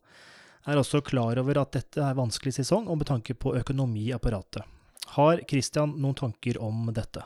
Jeg 0.66 0.76
er 0.76 0.82
også 0.82 1.00
klar 1.08 1.40
over 1.40 1.62
at 1.62 1.72
dette 1.78 2.04
er 2.04 2.20
vanskelig 2.20 2.58
sesong, 2.58 2.90
og 2.92 3.00
med 3.00 3.08
tanke 3.08 3.38
på 3.40 3.56
økonomi 3.56 4.10
i 4.10 4.16
apparatet. 4.18 4.68
Har 5.16 5.40
Christian 5.48 5.96
noen 6.02 6.18
tanker 6.20 6.60
om 6.60 6.90
dette? 6.92 7.24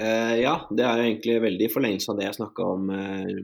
Eh, 0.00 0.36
ja, 0.40 0.54
det 0.72 0.86
er 0.86 0.96
jo 0.96 1.08
egentlig 1.08 1.36
veldig 1.44 1.66
i 1.66 1.72
forlengelse 1.72 2.12
av 2.12 2.20
det 2.20 2.28
jeg 2.28 2.38
snakka 2.38 2.70
om 2.76 2.88
eh, 2.94 3.34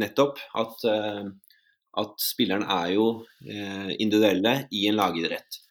nettopp. 0.00 0.40
At, 0.62 0.86
eh, 0.88 1.22
at 2.00 2.18
spillerne 2.20 2.68
er 2.84 2.90
jo 2.92 3.06
individuelle 3.96 4.66
i 4.76 4.82
en 4.90 4.98
lagidrett. 4.98 5.62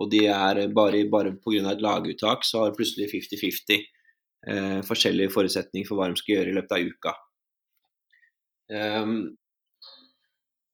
Og 0.00 0.10
de 0.10 0.24
er 0.26 0.64
bare, 0.74 1.04
bare 1.10 1.34
pga. 1.38 1.70
et 1.70 1.82
laguttak 1.84 2.44
så 2.44 2.64
har 2.64 2.74
plutselig 2.74 3.10
50-50 3.12 3.84
eh, 4.48 4.80
forskjellige 4.86 5.32
forutsetninger 5.34 5.86
for 5.88 5.98
hva 5.98 6.10
de 6.10 6.18
skal 6.18 6.38
gjøre 6.38 6.50
i 6.52 6.56
løpet 6.58 6.76
av 6.76 6.88
uka. 6.90 7.14
Um, 8.74 9.16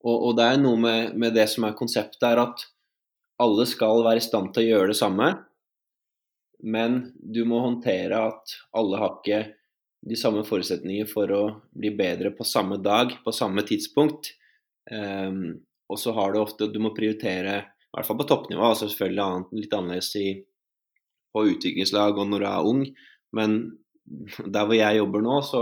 og, 0.01 0.15
og, 0.15 0.31
det 0.39 0.45
er 0.47 0.61
noe 0.61 0.79
med, 0.79 1.17
med, 1.19 1.35
det 1.35 1.45
som 1.51 1.67
er 1.67 1.77
konseptet, 1.77 2.23
er 2.25 2.41
at 2.41 2.63
alle 3.41 3.67
skal 3.69 4.05
være 4.05 4.21
i 4.21 4.25
stand 4.25 4.53
til 4.55 4.63
å 4.63 4.69
gjøre 4.71 4.93
det 4.93 4.97
samme. 4.97 5.27
Men 6.61 7.11
du 7.15 7.43
må 7.49 7.61
håndtere 7.63 8.19
at 8.29 8.55
alle 8.77 8.99
har 9.01 9.17
ikke 9.17 9.41
de 10.01 10.17
samme 10.17 10.43
forutsetninger 10.45 11.09
for 11.09 11.31
å 11.33 11.41
bli 11.77 11.91
bedre 11.97 12.31
på 12.33 12.45
samme 12.47 12.79
dag, 12.81 13.13
på 13.25 13.33
samme 13.33 13.63
tidspunkt. 13.65 14.33
Um, 14.89 15.61
og 15.91 15.99
så 15.99 16.13
har 16.15 16.33
du 16.33 16.39
ofte 16.41 16.65
Du 16.71 16.79
må 16.81 16.89
prioritere 16.95 17.57
i 17.91 17.93
hvert 17.93 18.07
fall 18.07 18.17
på 18.21 18.27
toppnivå. 18.29 18.63
altså 18.63 18.87
Selvfølgelig 18.89 19.59
litt 19.59 19.75
annerledes 19.75 20.09
i, 20.17 20.27
på 21.31 21.45
utviklingslag 21.51 22.17
og 22.17 22.31
når 22.31 22.43
du 22.43 22.47
er 22.49 22.71
ung, 22.71 22.81
men 23.35 23.59
der 24.55 24.65
hvor 24.65 24.75
jeg 24.75 24.97
jobber 24.97 25.23
nå, 25.23 25.37
så, 25.45 25.61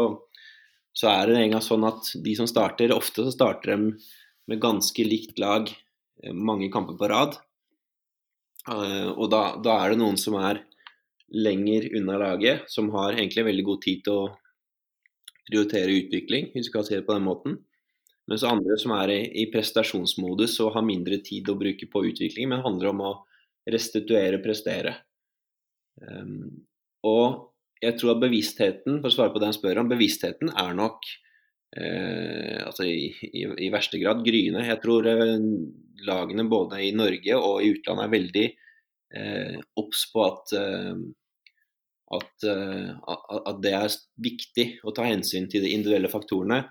så 0.96 1.12
er 1.12 1.30
det 1.30 1.42
en 1.42 1.54
gang 1.56 1.66
sånn 1.66 1.86
at 1.90 2.14
de 2.24 2.36
som 2.38 2.50
starter, 2.50 2.96
ofte 2.96 3.26
så 3.26 3.34
starter 3.34 3.76
de 3.76 3.92
med 4.50 4.62
ganske 4.62 5.06
likt 5.06 5.42
lag 5.42 5.70
eh, 5.70 6.34
mange 6.34 6.72
kamper 6.74 6.98
på 6.98 7.10
rad. 7.12 7.38
Uh, 8.70 9.16
og 9.16 9.30
da, 9.34 9.44
da, 9.62 9.80
er 9.82 9.94
det 9.94 10.02
noen 10.02 10.18
som 10.20 10.38
er 10.40 10.64
lenger 11.32 11.90
unna 11.98 12.18
laget, 12.22 12.70
som 12.72 12.90
har 12.96 13.18
egentlig 13.18 13.46
veldig 13.48 13.66
god 13.68 13.82
tid 13.86 14.06
til 14.06 14.22
å 14.22 14.30
prioritere 15.50 15.98
utvikling, 16.04 16.52
hvis 16.54 16.70
vi 16.70 16.76
kan 16.76 16.86
si 16.86 16.96
det 16.96 17.06
på 17.08 17.16
den 17.18 17.26
måten. 17.26 17.58
Mens 18.30 18.46
andre 18.46 18.78
som 18.78 18.94
er 18.94 19.14
i, 19.16 19.48
prestasjonsmodus 19.50 20.60
og 20.62 20.76
har 20.76 20.86
mindre 20.86 21.18
tid 21.26 21.50
å 21.50 21.58
bruke 21.58 21.90
på 21.90 22.04
utvikling, 22.12 22.52
men 22.52 22.66
handler 22.66 22.92
om 22.92 23.06
å 23.08 23.14
restituere, 23.70 24.42
prestere. 24.44 24.94
Um, 26.00 26.62
og 27.06 27.50
jeg 27.82 27.98
tror 27.98 28.14
at 28.16 28.22
bevisstheten, 28.22 29.00
for 29.00 29.10
å 29.10 29.16
svare 29.16 29.34
på 29.34 29.42
det 29.42 29.50
han 29.50 29.58
spør 29.58 29.82
om, 29.82 29.90
bevisstheten 29.90 30.52
er 30.52 30.74
nok 30.78 31.06
eh, 31.80 32.60
altså 32.66 32.86
i, 32.88 33.10
i, 33.30 33.46
i, 33.66 33.70
verste 33.72 34.00
grad 34.02 34.24
gryende. 34.26 34.66
Jeg 34.68 34.82
tror 34.84 35.08
eh, 35.08 35.38
lagene 36.08 36.48
både 36.52 36.82
i 36.84 36.92
Norge 36.96 37.38
og 37.40 37.64
i 37.64 37.72
utlandet 37.74 38.06
er 38.06 38.14
veldig 38.16 38.46
eh, 39.16 39.56
på 39.80 40.26
at, 40.26 40.54
eh, 40.60 40.92
at, 42.16 42.32
eh, 42.48 42.90
at, 43.06 43.58
det 43.62 43.74
er 43.78 43.96
viktig 44.18 44.68
å 44.84 44.94
ta 44.96 45.06
hensyn 45.06 45.46
til 45.52 45.66
de 45.66 45.74
individuelle 45.76 46.10
faktorene 46.12 46.64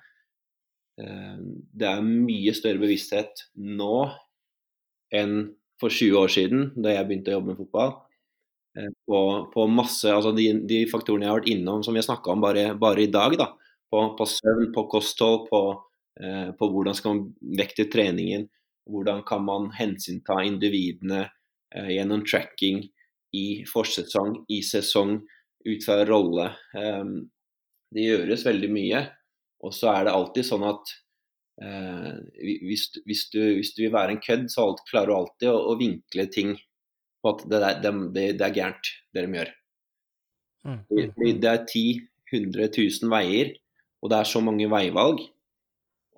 Eh, 0.98 1.38
det 1.78 1.86
er 1.86 2.02
mye 2.04 2.54
større 2.56 2.82
bevissthet 2.82 3.46
nå 3.78 4.08
enn 5.14 5.34
for 5.78 5.94
20 5.94 6.18
år 6.18 6.32
siden, 6.32 6.68
da 6.74 6.96
jeg 6.96 7.06
begynte 7.06 7.32
å 7.32 7.38
jobbe 7.38 7.52
med 7.52 7.60
fotball. 7.60 7.92
Eh, 8.78 8.90
på, 9.06 9.20
på 9.52 9.66
masse, 9.70 10.10
altså 10.10 10.34
de, 10.36 10.50
de, 10.68 10.82
faktorene 10.90 11.26
jeg 11.26 11.32
har 11.32 11.40
vært 11.40 11.52
innom 11.54 11.84
som 11.86 11.94
vi 11.94 12.02
har 12.02 12.08
snakka 12.08 12.34
om 12.34 12.42
bare, 12.42 12.66
bare, 12.80 13.04
i 13.06 13.12
dag. 13.14 13.38
Da. 13.38 13.52
På, 13.88 14.02
på 14.18 14.26
søvn, 14.28 14.72
på 14.74 14.88
kosthold, 14.90 15.46
på, 15.52 15.62
eh, 16.20 16.50
på, 16.58 16.70
hvordan 16.74 16.98
skal 16.98 17.14
man 17.14 17.56
vekte 17.62 17.88
treningen. 17.92 18.48
Hvordan 18.88 19.22
kan 19.28 19.44
man 19.44 19.70
hensynta 19.76 20.40
individene 20.48 21.26
eh, 21.76 21.94
gjennom 21.94 22.24
tracking 22.26 22.82
i 23.36 23.64
forsesong, 23.68 24.44
i 24.48 24.62
sesong, 24.64 25.18
ut 25.68 25.84
fra 25.84 26.04
rolle. 26.08 26.48
Eh, 26.78 27.04
det 27.94 28.06
gjøres 28.06 28.46
veldig 28.46 28.72
mye. 28.72 29.04
Og 29.66 29.74
så 29.74 29.90
er 29.92 30.06
det 30.06 30.14
alltid 30.14 30.46
sånn 30.46 30.64
at 30.68 30.92
eh, 31.64 32.12
hvis, 32.38 32.88
hvis, 33.04 33.24
du, 33.34 33.40
hvis, 33.58 33.72
du, 33.76 33.84
vil 33.86 33.94
være 33.96 34.16
en 34.16 34.22
kødd, 34.24 34.48
så 34.52 34.70
klarer 34.88 35.10
du 35.10 35.16
alltid 35.18 35.50
å, 35.52 35.58
å 35.72 35.78
vinkle 35.80 36.28
ting 36.32 36.54
på 37.18 37.34
at 37.34 37.48
det, 37.50 37.62
der, 37.64 37.80
det, 38.14 38.26
det 38.38 38.46
er 38.46 38.54
gærent, 38.54 38.92
det 39.14 39.26
de 39.26 39.40
gjør. 39.40 39.56
Mm. 40.68 40.78
Det 41.40 41.50
er 41.50 41.64
10 41.64 42.06
100 42.28 42.68
000 42.76 43.12
veier, 43.12 43.54
og 44.02 44.12
det 44.12 44.20
er 44.20 44.28
så 44.28 44.42
mange 44.44 44.68
veivalg. 44.70 45.22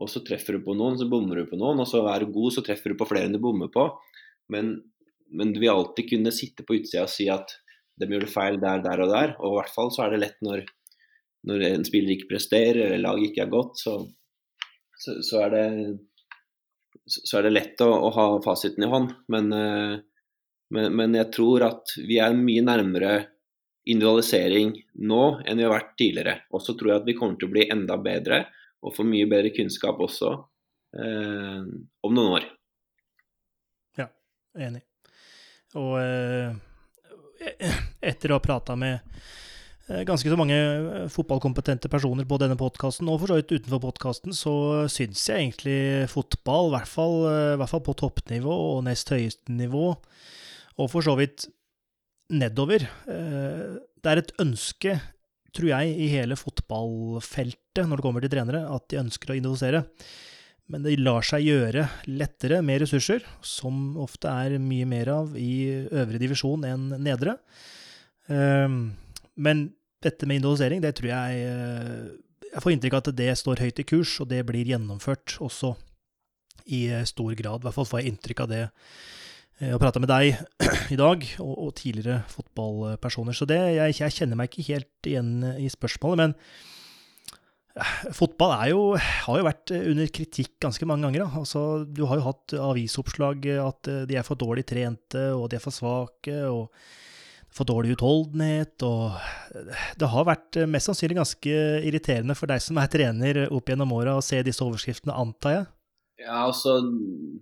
Og 0.00 0.08
så 0.08 0.22
treffer 0.24 0.56
du 0.56 0.64
på 0.64 0.74
noen, 0.76 0.96
så 0.98 1.08
bommer 1.10 1.42
du 1.42 1.50
på 1.50 1.58
noen, 1.60 1.82
og 1.82 1.88
så 1.88 2.02
er 2.08 2.24
du 2.24 2.32
god, 2.34 2.54
så 2.56 2.64
treffer 2.64 2.92
du 2.92 2.98
på 2.98 3.08
flere 3.08 3.28
enn 3.28 3.36
du 3.36 3.40
bommer 3.42 3.70
på. 3.72 3.86
Men, 4.52 4.78
men 5.36 5.54
du 5.54 5.60
vil 5.62 5.72
alltid 5.72 6.10
kunne 6.10 6.34
sitte 6.34 6.66
på 6.66 6.80
utsida 6.80 7.06
og 7.06 7.12
si 7.12 7.28
at 7.32 7.56
de 8.00 8.08
gjør 8.08 8.24
det 8.24 8.32
feil 8.32 8.60
der, 8.62 8.82
der 8.84 9.02
og 9.04 9.10
der. 9.12 9.34
Og 9.38 9.52
i 9.52 9.56
hvert 9.58 9.74
fall 9.74 9.90
så 9.94 10.06
er 10.06 10.14
det 10.14 10.22
lett 10.24 10.38
når 10.44 10.64
når 11.48 11.64
en 11.70 11.86
spiller 11.86 12.16
ikke 12.16 12.34
presterer 12.34 12.82
eller 12.86 13.02
laget 13.02 13.30
ikke 13.30 13.44
er 13.46 13.52
godt, 13.52 13.80
så, 13.80 13.96
så, 14.98 15.16
så, 15.24 15.42
er, 15.46 15.54
det, 15.54 15.66
så 17.16 17.38
er 17.38 17.48
det 17.48 17.54
lett 17.54 17.84
å, 17.84 17.90
å 18.08 18.12
ha 18.16 18.26
fasiten 18.44 18.84
i 18.84 18.90
hånd. 18.90 19.14
Men, 19.32 19.52
eh, 19.56 19.94
men, 20.76 20.90
men, 20.96 21.16
jeg 21.18 21.30
tror 21.34 21.66
at 21.70 21.96
vi 21.98 22.20
er 22.22 22.36
mye 22.36 22.64
nærmere 22.66 23.14
individualisering 23.90 24.74
nå 25.08 25.24
enn 25.48 25.58
vi 25.58 25.66
har 25.66 25.74
vært 25.74 25.96
tidligere. 25.98 26.36
Og 26.52 26.64
så 26.64 26.76
tror 26.76 26.92
jeg 26.92 27.02
at 27.02 27.08
vi 27.08 27.16
kommer 27.18 27.40
til 27.40 27.50
å 27.50 27.56
bli 27.56 27.66
enda 27.72 27.96
bedre 28.02 28.44
og 28.84 28.94
få 28.96 29.04
mye 29.08 29.28
bedre 29.28 29.52
kunnskap 29.56 29.98
også 30.00 30.34
eh, 31.00 31.64
om 32.04 32.16
noen 32.16 32.36
år. 32.36 32.46
Ja, 34.00 34.12
enig. 34.60 34.84
Og 35.78 36.00
eh, 36.00 36.50
etter 38.10 38.32
å 38.32 38.40
ha 38.40 38.42
prata 38.42 38.74
med 38.78 39.04
Eh, 39.90 40.04
ganske 40.06 40.30
så 40.30 40.38
mange 40.38 40.56
eh, 40.56 41.06
fotballkompetente 41.10 41.90
personer 41.90 42.26
på 42.28 42.38
denne 42.38 42.58
podkasten, 42.58 43.08
og 43.10 43.22
for 43.22 43.32
så 43.32 43.40
vidt 43.40 43.54
utenfor 43.56 43.82
podkasten, 43.82 44.34
så 44.36 44.86
syns 44.92 45.24
jeg 45.26 45.48
egentlig 45.48 46.10
fotball, 46.12 46.70
i 46.70 46.74
hvert, 46.76 46.90
fall, 46.90 47.16
i 47.26 47.58
hvert 47.58 47.72
fall 47.72 47.82
på 47.88 47.96
toppnivå 47.98 48.58
og 48.76 48.84
nest 48.86 49.10
høyeste 49.10 49.56
nivå, 49.56 49.88
og 50.78 50.92
for 50.92 51.04
så 51.04 51.16
vidt 51.18 51.50
nedover 52.30 52.84
Det 53.04 54.06
er 54.06 54.20
et 54.20 54.30
ønske, 54.40 54.94
tror 55.52 55.72
jeg, 55.72 55.96
i 55.98 56.06
hele 56.12 56.38
fotballfeltet 56.38 57.82
når 57.82 57.98
det 57.98 58.04
kommer 58.06 58.22
til 58.22 58.32
trenere, 58.32 58.62
at 58.70 58.86
de 58.88 59.00
ønsker 59.02 59.32
å 59.32 59.36
indivisere. 59.36 59.82
Men 60.70 60.84
det 60.86 60.96
lar 61.02 61.24
seg 61.26 61.44
gjøre 61.48 61.88
lettere 62.06 62.60
med 62.62 62.84
ressurser, 62.84 63.24
som 63.42 63.96
ofte 63.98 64.30
er 64.30 64.56
mye 64.62 64.86
mer 64.86 65.10
av 65.12 65.36
i 65.38 65.84
øvre 65.90 66.20
divisjon 66.22 66.64
enn 66.68 66.88
nedre. 67.02 67.34
Men 68.30 69.64
dette 70.04 70.26
med 70.26 70.40
individualisering, 70.40 70.82
det 70.82 70.94
tror 70.96 71.12
jeg 71.12 71.44
eh, 71.44 72.10
Jeg 72.50 72.62
får 72.64 72.72
inntrykk 72.74 72.96
av 72.96 73.02
at 73.04 73.16
det 73.18 73.30
står 73.38 73.62
høyt 73.62 73.80
i 73.82 73.86
kurs, 73.86 74.16
og 74.22 74.30
det 74.32 74.40
blir 74.48 74.66
gjennomført 74.72 75.36
også 75.44 75.74
i 76.72 76.86
eh, 76.90 77.06
stor 77.06 77.34
grad. 77.38 77.60
I 77.60 77.68
hvert 77.68 77.76
fall 77.76 77.88
får 77.88 78.00
jeg 78.00 78.14
inntrykk 78.14 78.44
av 78.44 78.50
det 78.50 78.62
jeg 79.60 79.74
har 79.74 79.80
prata 79.82 80.00
med 80.00 80.08
deg 80.08 80.38
i 80.94 80.96
dag, 80.96 81.24
og, 81.44 81.74
tidligere 81.76 82.22
fotballpersoner. 82.32 83.36
Så 83.36 83.44
det, 83.44 83.60
jeg, 83.76 84.12
kjenner 84.16 84.38
meg 84.40 84.48
ikke 84.48 84.72
helt 84.72 85.08
igjen 85.10 85.34
i 85.60 85.68
spørsmålet. 85.68 86.22
Men 86.22 86.32
eh, 86.32 86.79
fotball 88.20 88.54
jo, 88.70 88.80
har 88.98 89.38
jo 89.38 89.46
vært 89.46 89.74
under 89.76 90.10
kritikk 90.12 90.56
ganske 90.62 90.88
mange 90.88 91.06
ganger. 91.06 91.28
Altså, 91.38 91.84
du 91.84 92.02
har 92.10 92.18
jo 92.18 92.26
hatt 92.26 92.56
avisoppslag 92.58 93.46
at 93.60 93.92
de 94.10 94.18
er 94.18 94.26
for 94.26 94.40
dårlig 94.40 94.66
trente, 94.68 95.30
og 95.36 95.48
de 95.50 95.58
er 95.58 95.64
for 95.64 95.74
svake. 95.74 96.34
og 96.50 96.68
for 97.54 97.66
dårlig 97.66 97.96
utholdenhet, 97.96 98.78
og 98.86 99.18
det 99.98 100.08
har 100.12 100.28
vært 100.28 100.60
eh, 100.60 100.70
mest 100.70 100.90
sannsynlig 100.90 101.18
ganske 101.18 101.58
irriterende 101.88 102.36
for 102.38 102.50
deg 102.50 102.62
som 102.62 102.78
er 102.78 102.90
trener 102.92 103.42
opp 103.50 103.72
gjennom 103.72 103.94
åra, 103.96 104.16
å 104.16 104.24
se 104.24 104.38
disse 104.46 104.62
overskriftene, 104.64 105.16
antar 105.18 105.56
jeg? 105.56 105.68
Ja, 106.20 106.44
altså 106.44 106.76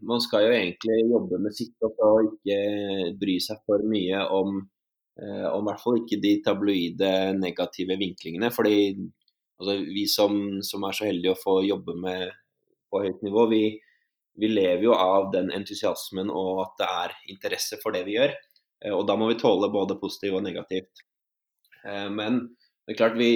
Man 0.06 0.22
skal 0.22 0.46
jo 0.46 0.55
egentlig 0.55 1.00
jobbe 1.10 1.40
med 1.42 1.55
sitt 1.56 1.82
og 1.82 2.28
ikke 2.28 2.59
bry 3.18 3.34
seg 3.42 3.59
for 3.66 3.82
mye 3.90 4.22
om, 4.32 4.60
eh, 5.18 5.46
om 5.50 5.66
i 5.66 5.68
hvert 5.68 5.82
fall 5.82 6.00
ikke 6.00 6.20
de 6.22 6.34
tabloide 6.46 7.12
negative 7.36 7.98
vinklingene. 8.00 8.52
fordi 8.55 8.94
altså 9.59 9.76
vi 9.85 10.05
som, 10.10 10.39
som, 10.62 10.85
er 10.86 10.97
så 10.97 11.09
heldige 11.09 11.35
å 11.35 11.40
få 11.40 11.59
jobbe 11.66 11.97
med 11.98 12.30
på 12.89 13.02
høyt 13.05 13.24
nivå, 13.26 13.47
vi, 13.51 13.62
vi, 14.39 14.51
lever 14.51 14.86
jo 14.86 14.94
av 14.97 15.32
den 15.35 15.51
entusiasmen 15.55 16.30
og 16.30 16.62
at 16.64 16.78
det 16.80 16.89
er 17.02 17.16
interesse 17.35 17.80
for 17.82 17.97
det 17.97 18.05
vi 18.06 18.16
gjør. 18.16 18.32
Eh, 18.85 18.94
og 18.94 19.05
da 19.09 19.18
må 19.18 19.28
vi 19.32 19.40
tåle 19.40 19.70
både 19.72 19.98
positivt 20.01 20.39
og 20.39 20.47
negativt. 20.47 21.05
Eh, 21.85 22.09
men 22.14 22.47
det 22.89 22.94
er 22.94 23.01
klart 23.02 23.18
vi, 23.20 23.32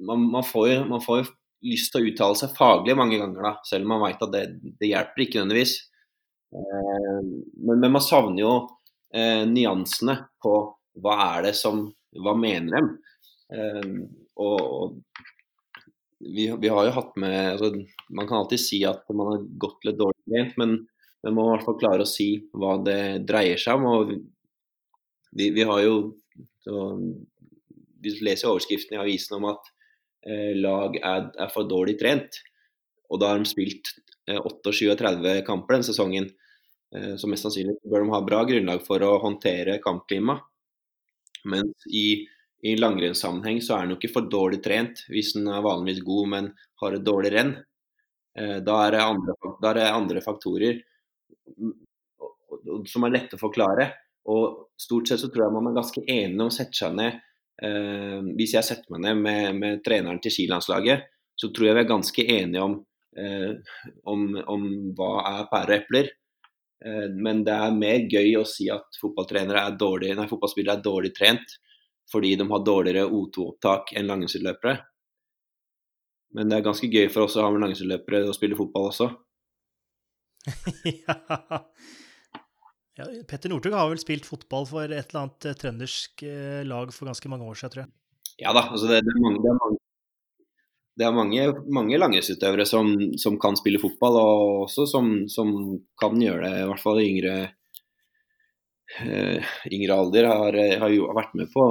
man, 0.00 0.24
man, 0.32 0.46
får 0.46 0.70
jo, 0.70 0.78
man, 0.88 1.04
får 1.04 1.28
lyst 1.66 1.92
til 1.92 2.00
å 2.00 2.08
uttale 2.08 2.38
seg 2.40 2.56
faglig 2.56 2.96
mange 2.96 3.18
ganger, 3.20 3.44
da, 3.44 3.54
selv 3.66 3.84
om 3.84 3.96
man 3.96 4.06
vet 4.06 4.24
at 4.24 4.32
det, 4.32 4.44
det 4.80 4.92
hjelper 4.92 5.24
ikke 5.24 5.42
nødvendigvis. 5.42 5.76
Eh, 6.56 7.20
men, 7.66 7.76
men 7.82 7.92
man 7.92 8.04
savner 8.04 8.40
jo 8.44 8.54
eh, 9.12 9.44
nyansene 9.50 10.16
på 10.40 10.54
hva 10.98 11.18
er 11.36 11.48
det 11.50 11.54
som 11.58 11.86
Hva 12.18 12.32
mener 12.34 12.72
dem? 12.72 12.86
Eh, 13.52 13.90
og, 14.40 14.56
og 14.58 15.26
vi, 16.18 16.48
vi, 16.60 16.68
har 16.68 16.86
jo 16.88 16.94
hatt 16.96 17.16
med 17.20 17.36
altså, 17.52 17.72
Man 18.10 18.28
kan 18.28 18.40
alltid 18.40 18.60
si 18.60 18.80
at 18.86 19.04
man 19.14 19.32
har 19.32 19.44
gått 19.60 19.86
litt 19.86 19.98
dårlig 20.00 20.24
trent, 20.26 20.56
men 20.58 20.74
man 21.26 21.34
må 21.36 21.46
i 21.46 21.52
hvert 21.52 21.66
fall 21.66 21.78
klare 21.80 22.04
å 22.04 22.08
si 22.08 22.28
hva 22.54 22.76
det 22.82 23.26
dreier 23.28 23.60
seg 23.60 23.78
om. 23.78 23.86
og 23.90 24.12
Vi, 25.38 25.50
vi 25.54 25.66
har 25.66 25.82
jo 25.84 25.96
så, 26.64 26.94
Vi 28.02 28.14
leser 28.22 28.50
overskriften 28.50 28.96
i 28.96 29.02
avisen 29.02 29.38
om 29.38 29.48
at 29.52 29.70
eh, 30.26 30.54
lag 30.58 30.98
er, 30.98 31.30
er, 31.34 31.50
for 31.54 31.70
dårlig 31.70 31.98
trent. 32.00 32.40
Og 33.10 33.22
da 33.22 33.32
har 33.32 33.42
de 33.42 33.50
spilt 33.50 33.90
eh, 34.28 34.38
38 34.38 35.40
kamper 35.46 35.78
den 35.78 35.86
sesongen. 35.86 36.30
Eh, 36.94 37.14
så 37.18 37.30
mest 37.30 37.46
sannsynlig 37.46 37.78
bør 37.82 38.04
de 38.04 38.14
ha 38.14 38.22
bra 38.24 38.44
grunnlag 38.48 38.84
for 38.86 39.02
å 39.06 39.18
håndtere 39.24 39.80
kampklima. 39.84 40.38
Men 41.48 41.72
i, 41.90 42.26
i 42.62 42.74
langrennssammenheng 42.76 43.60
så 43.62 43.74
er 43.74 43.84
han 43.84 43.92
jo 43.92 43.98
ikke 43.98 44.12
for 44.16 44.30
dårlig 44.30 44.60
trent 44.64 45.04
hvis 45.12 45.34
han 45.36 45.46
er 45.52 45.64
vanligvis 45.64 46.02
god, 46.06 46.30
men 46.32 46.50
har 46.82 46.96
et 46.96 47.06
dårlig 47.06 47.32
renn. 47.34 47.52
Eh, 48.38 48.58
da 48.66 48.80
er 48.86 48.96
det 48.96 49.04
andre, 49.04 49.36
er 49.70 49.78
det 49.78 49.86
andre 49.92 50.22
faktorer 50.24 50.80
som 52.88 53.06
er 53.06 53.14
lette 53.14 53.38
å 53.38 53.42
forklare. 53.42 53.88
Og 54.28 54.74
stort 54.78 55.08
sett 55.08 55.22
så 55.22 55.30
tror 55.32 55.46
jeg 55.46 55.54
man 55.54 55.70
er 55.70 55.78
ganske 55.78 56.02
enig 56.04 56.36
om 56.36 56.50
å 56.50 56.52
sette 56.52 56.76
seg 56.76 56.92
ned 56.98 57.14
eh, 57.64 58.18
Hvis 58.36 58.52
jeg 58.58 58.66
setter 58.66 58.92
meg 58.92 59.06
ned 59.06 59.22
med, 59.22 59.60
med 59.62 59.84
treneren 59.86 60.20
til 60.22 60.34
skilandslaget, 60.34 61.06
så 61.38 61.52
tror 61.54 61.70
jeg 61.70 61.78
vi 61.78 61.84
er 61.84 61.92
ganske 61.92 62.26
enige 62.34 62.64
om, 62.66 62.74
eh, 63.16 63.78
om, 64.10 64.26
om 64.50 64.66
hva 64.98 65.12
er 65.30 65.48
pære 65.52 65.70
og 65.70 65.76
epler. 65.84 66.14
Men 66.78 67.40
det 67.42 67.50
er 67.50 67.72
mer 67.74 68.04
gøy 68.06 68.36
å 68.38 68.44
si 68.46 68.68
at 68.70 68.94
fotballtrenere 69.00 69.64
er 69.66 69.72
dårlig, 69.74 70.12
fotballspillere 70.30 70.76
er 70.78 70.82
dårlig 70.84 71.10
trent 71.16 71.56
fordi 72.12 72.34
de 72.40 72.46
har 72.50 72.64
dårligere 72.64 73.08
O2-opptak 73.08 73.92
enn 73.96 74.08
langrennsløpere. 74.08 74.78
Men 76.36 76.50
det 76.50 76.58
er 76.58 76.66
ganske 76.66 76.88
gøy 76.90 77.08
for 77.12 77.24
oss 77.24 77.36
å 77.38 77.44
ha 77.44 77.52
med 77.52 77.62
langrennsløpere 77.64 78.26
og 78.28 78.36
spille 78.36 78.58
fotball 78.58 78.90
også. 78.90 79.08
ja. 81.06 81.16
ja. 83.00 83.08
Petter 83.28 83.52
Northug 83.52 83.76
har 83.76 83.90
vel 83.90 84.00
spilt 84.00 84.28
fotball 84.28 84.68
for 84.68 84.86
et 84.86 85.10
eller 85.10 85.24
annet 85.24 85.48
eh, 85.48 85.58
trøndersk 85.60 86.24
eh, 86.28 86.62
lag 86.68 86.92
for 86.94 87.10
ganske 87.10 87.32
mange 87.32 87.48
år 87.48 87.58
siden, 87.58 87.74
tror 87.74 87.84
jeg. 87.84 87.94
Ja 88.38 88.54
da, 88.54 88.68
altså 88.70 88.86
det, 88.86 89.02
det, 89.02 89.12
er 89.16 89.22
mange, 89.24 89.40
det, 89.42 89.50
er 89.50 89.58
mange, 89.58 89.78
det 91.00 91.06
er 91.06 91.16
mange, 91.16 91.46
mange 91.74 91.98
langrennsutøvere 91.98 92.66
som, 92.68 92.92
som, 93.18 93.38
kan 93.40 93.58
spille 93.58 93.80
fotball, 93.82 94.20
og 94.20 94.66
også 94.68 94.86
som, 94.86 95.10
som 95.32 95.50
kan 96.00 96.20
gjøre 96.22 96.44
det, 96.44 96.60
i 96.62 96.68
hvert 96.70 96.84
fall 96.84 97.00
i 97.02 97.08
yngre, 97.08 97.38
yngre 98.98 99.96
alder. 99.96 100.28
Har, 100.30 100.58
har, 100.82 100.92
jo 100.94 101.08
vært 101.16 101.34
med 101.38 101.50
på, 101.52 101.64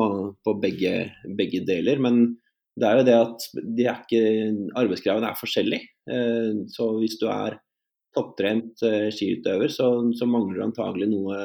på 0.46 0.56
begge, 0.64 1.12
begge, 1.40 1.64
deler. 1.68 2.02
Men 2.04 2.26
det 2.78 2.90
er 2.90 3.00
jo 3.00 3.08
det 3.08 3.16
at 3.18 3.48
de 3.78 3.88
er 3.88 4.04
ikke, 4.04 4.24
arbeidskravene 4.78 5.32
er 5.32 5.40
forskjellige. 5.40 5.94
Uh, 6.08 6.66
så 6.72 6.92
hvis 7.02 7.18
du 7.22 7.28
er 7.34 7.58
topptrent 8.16 8.82
skiutøver, 9.14 9.70
så, 9.70 9.92
så, 10.18 10.26
mangler 10.30 10.58
du 10.58 10.68
antagelig 10.70 11.10
noe 11.12 11.42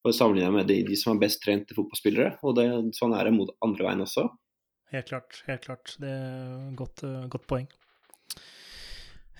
for 0.00 0.12
å 0.12 0.16
sammenligne 0.16 0.52
med 0.54 0.68
de, 0.70 0.80
de 0.86 0.96
som 0.98 1.14
er 1.14 1.24
best 1.24 1.42
trente 1.44 1.76
fotballspillere. 1.76 2.38
Og 2.46 2.56
det, 2.56 2.68
sånn 2.96 3.14
er 3.16 3.28
det 3.28 3.34
mot 3.36 3.50
andre 3.64 3.88
veien 3.88 4.04
også. 4.04 4.26
Helt 4.90 5.10
klart. 5.10 5.42
Helt 5.46 5.66
klart. 5.66 5.94
Det 6.02 6.10
er 6.10 6.70
godt, 6.78 7.04
eh, 7.06 7.26
godt 7.30 7.46
poeng. 7.50 7.68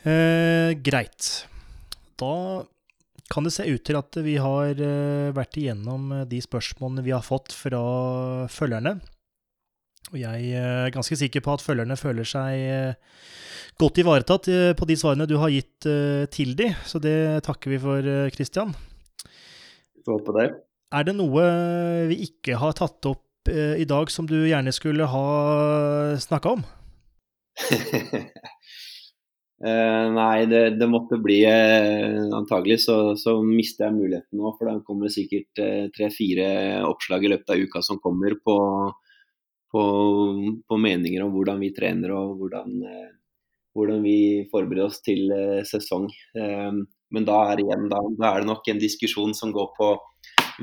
Eh, 0.05 0.73
greit. 0.81 1.31
Da 2.21 2.35
kan 3.31 3.47
det 3.47 3.55
se 3.55 3.67
ut 3.69 3.85
til 3.87 3.99
at 3.99 4.19
vi 4.25 4.37
har 4.43 4.75
eh, 4.75 5.31
vært 5.37 5.59
igjennom 5.61 6.11
eh, 6.17 6.27
de 6.31 6.41
spørsmålene 6.43 7.05
vi 7.07 7.15
har 7.15 7.25
fått 7.25 7.55
fra 7.57 7.81
følgerne. 8.51 8.99
Og 10.11 10.19
jeg 10.19 10.53
er 10.59 10.93
ganske 10.95 11.19
sikker 11.19 11.45
på 11.45 11.55
at 11.55 11.63
følgerne 11.63 11.99
føler 11.99 12.27
seg 12.27 12.97
godt 13.79 14.01
ivaretatt 14.01 14.49
på 14.77 14.87
de 14.89 14.97
svarene 14.99 15.27
du 15.29 15.37
har 15.39 15.53
gitt 15.53 15.87
til 16.35 16.55
de, 16.59 16.71
så 16.89 16.99
det 16.99 17.45
takker 17.47 17.71
vi 17.77 17.79
for, 17.79 18.09
Christian. 18.35 18.73
Får 20.03 20.17
håpe 20.17 20.35
det. 20.41 20.49
Er 20.97 21.07
det 21.07 21.15
noe 21.15 21.45
vi 22.11 22.17
ikke 22.27 22.59
har 22.59 22.75
tatt 22.81 23.07
opp 23.07 23.23
Eh, 23.49 23.81
i 23.81 23.85
dag 23.85 24.11
som 24.11 24.27
du 24.29 24.37
gjerne 24.45 24.73
skulle 24.73 25.07
ha 25.09 25.27
snakka 26.21 26.57
om? 26.59 26.65
Uh, 29.61 30.07
nei, 30.17 30.47
det, 30.49 30.79
det, 30.81 30.87
måtte 30.89 31.19
bli 31.21 31.43
uh, 31.45 32.33
Antagelig 32.33 32.79
så, 32.87 32.95
så, 33.21 33.35
mister 33.45 33.91
jeg 33.91 33.97
muligheten 33.99 34.41
nå. 34.41 34.55
For 34.57 34.71
da 34.71 34.79
kommer 34.87 35.09
det 35.09 35.19
sikkert 35.19 35.61
uh, 35.61 35.91
tre-fire 35.93 36.47
oppslag 36.89 37.27
i 37.27 37.33
løpet 37.35 37.53
av 37.53 37.65
uka 37.67 37.83
som 37.85 38.01
kommer 38.01 38.39
på, 38.41 38.57
på, 39.69 39.83
på, 40.65 40.81
meninger 40.81 41.27
om 41.27 41.35
hvordan 41.35 41.61
vi 41.61 41.75
trener 41.77 42.17
og 42.17 42.41
hvordan, 42.41 42.81
hvordan 43.77 44.01
vi 44.07 44.17
forbereder 44.49 44.89
oss 44.89 45.03
til 45.05 45.29
sesong. 45.69 46.09
men 47.13 47.27
da 47.29 47.37
er, 47.53 47.61
igjen, 47.61 47.87
da, 47.93 48.01
da 48.17 48.33
er 48.33 48.41
det 48.41 48.49
nok 48.49 48.73
en 48.73 48.81
diskusjon 48.81 49.37
som 49.37 49.53
går 49.53 49.71
på 49.77 49.93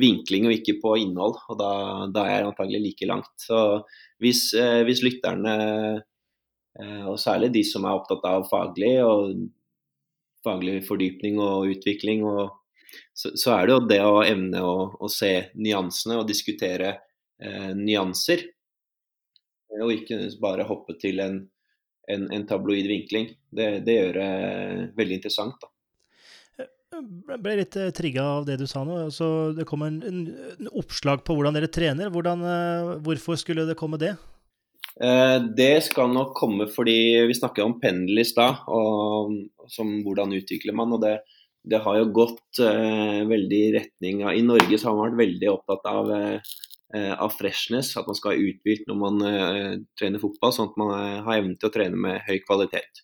vinkling 0.02 0.49
og 0.49 0.57
ikke 0.57 0.80
på 0.82 0.98
innhold. 1.06 1.38
Og 1.53 1.61
da, 1.61 1.72
da 2.11 2.26
er 2.26 2.41
jeg 2.41 2.49
antagelig 2.49 2.84
like 2.84 3.14
langt. 3.14 3.32
Så 3.45 3.61
hvis, 4.24 4.49
hvis 4.90 5.06
lytterne, 5.06 5.56
og 6.77 7.15
særlig 7.21 7.51
de 7.55 7.63
som 7.65 7.85
er 7.87 7.97
opptatt 7.97 8.25
av 8.29 8.43
faglig 8.51 8.91
og 9.01 9.47
faglig 10.45 10.81
fordypning 10.87 11.39
og 11.43 11.73
utvikling, 11.73 12.23
og, 12.27 12.53
så, 13.13 13.33
så, 13.35 13.53
er 13.55 13.67
det 13.67 13.75
jo 13.75 13.85
det 13.89 14.01
å 14.05 14.21
evne 14.25 14.63
å, 14.63 14.75
å 14.99 15.11
se 15.11 15.31
nyansene 15.57 16.19
og 16.21 16.27
diskutere 16.29 16.93
eh, 17.41 17.71
nyanser. 17.77 18.45
Og 19.77 19.93
ikke 19.93 20.21
bare 20.41 20.65
hoppe 20.65 20.95
til 21.01 21.19
en, 21.21 21.41
en, 22.09 22.29
en 22.33 22.45
tabloid 22.49 22.87
vinkling. 22.89 23.33
Det, 23.51 23.81
det 23.85 23.97
gjør 23.97 24.21
det 24.21 24.29
veldig 24.97 25.19
interessant. 25.19 25.59
da. 25.61 25.73
Jeg 26.97 27.41
ble 27.43 27.57
litt 27.59 27.75
eh, 27.77 27.91
trigga 27.93 28.23
av 28.37 28.47
det 28.47 28.55
du 28.61 28.65
sa 28.69 28.85
nå. 28.87 29.01
Så 29.13 29.51
det 29.57 29.67
kom 29.69 29.83
en, 29.85 29.99
en, 30.07 30.71
oppslag 30.79 31.25
på 31.27 31.35
hvordan 31.35 31.57
dere 31.57 31.69
trener. 31.69 32.13
Hvordan, 32.13 32.47
hvorfor 33.05 33.37
skulle 33.37 33.67
det 33.67 33.77
komme 33.79 33.99
det? 34.01 34.15
Uh, 34.98 35.38
det 35.53 35.84
skal 35.86 36.10
nok 36.10 36.32
komme 36.38 36.65
fordi 36.74 37.28
vi 37.30 37.36
snakket 37.38 37.68
om 37.68 37.76
pendel 37.82 38.24
i 38.24 38.26
stad, 38.26 38.64
som 39.69 39.91
hvordan 40.06 40.34
utvikler 40.40 40.74
man. 40.78 40.95
og 40.95 41.03
det, 41.03 41.19
det 41.68 41.84
har 41.84 41.99
jo 41.99 42.07
gått 42.15 42.61
eh, 42.64 43.26
veldig 43.28 43.57
i 43.60 43.72
retning 43.76 44.22
av 44.24 44.38
I 44.40 44.45
Norge 44.45 44.78
så 44.80 44.88
har 44.88 44.95
man 44.95 45.10
vært 45.10 45.19
veldig 45.19 45.49
opptatt 45.52 45.90
av, 45.91 46.11
av 46.95 47.34
freshness, 47.36 47.90
at 47.99 48.07
man 48.07 48.15
skal 48.15 48.32
ha 48.32 48.45
uthvilt 48.48 48.88
når 48.88 48.99
man 49.02 49.26
trener 49.99 50.24
fotball, 50.24 50.53
sånn 50.56 50.69
at 50.72 50.80
man 50.80 50.94
har 51.28 51.41
evne 51.41 51.60
til 51.60 51.68
å 51.68 51.74
trene 51.76 51.99
med 51.99 52.24
høy 52.24 52.40
kvalitet. 52.45 53.03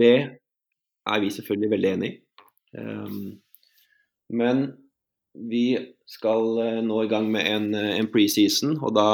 det 0.00 0.16
er 0.16 1.20
vi 1.20 1.34
selvfølgelig 1.36 1.72
veldig 1.74 1.92
enig 1.98 2.10
i. 2.14 2.16
Men 4.40 4.64
vi 5.52 5.66
skal 6.08 6.56
nå 6.88 7.02
i 7.04 7.12
gang 7.12 7.28
med 7.36 7.52
en, 7.52 7.68
en 7.76 8.08
preseason, 8.08 8.78
og 8.80 8.96
da, 8.96 9.10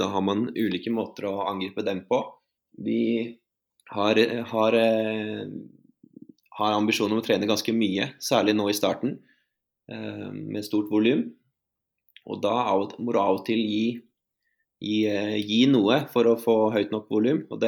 da, 0.00 0.10
har 0.12 0.24
man 0.24 0.48
ulike 0.56 0.92
måter 0.92 1.28
å 1.30 1.46
angripe 1.50 1.84
dem 1.86 2.04
på. 2.08 2.22
Vi 2.80 3.02
har, 3.94 4.20
har, 4.52 4.76
uh, 4.76 5.44
har 6.60 6.78
ambisjoner 6.78 7.16
om 7.16 7.22
å 7.22 7.26
trene 7.26 7.48
ganske 7.50 7.74
mye, 7.76 8.12
særlig 8.22 8.56
nå 8.56 8.70
i 8.70 8.78
starten, 8.78 9.18
med 9.90 10.62
stort 10.62 10.86
volum. 10.86 11.24
Og 12.30 12.38
da 12.44 12.52
må 13.02 13.10
du 13.10 13.18
av 13.18 13.40
og 13.40 13.46
til 13.48 13.58
gi, 13.58 13.86
gi, 14.78 15.00
gi 15.42 15.64
noe 15.70 16.04
for 16.12 16.28
å 16.30 16.36
få 16.38 16.56
høyt 16.74 16.92
nok 16.94 17.08
volum. 17.10 17.42
Og, 17.50 17.64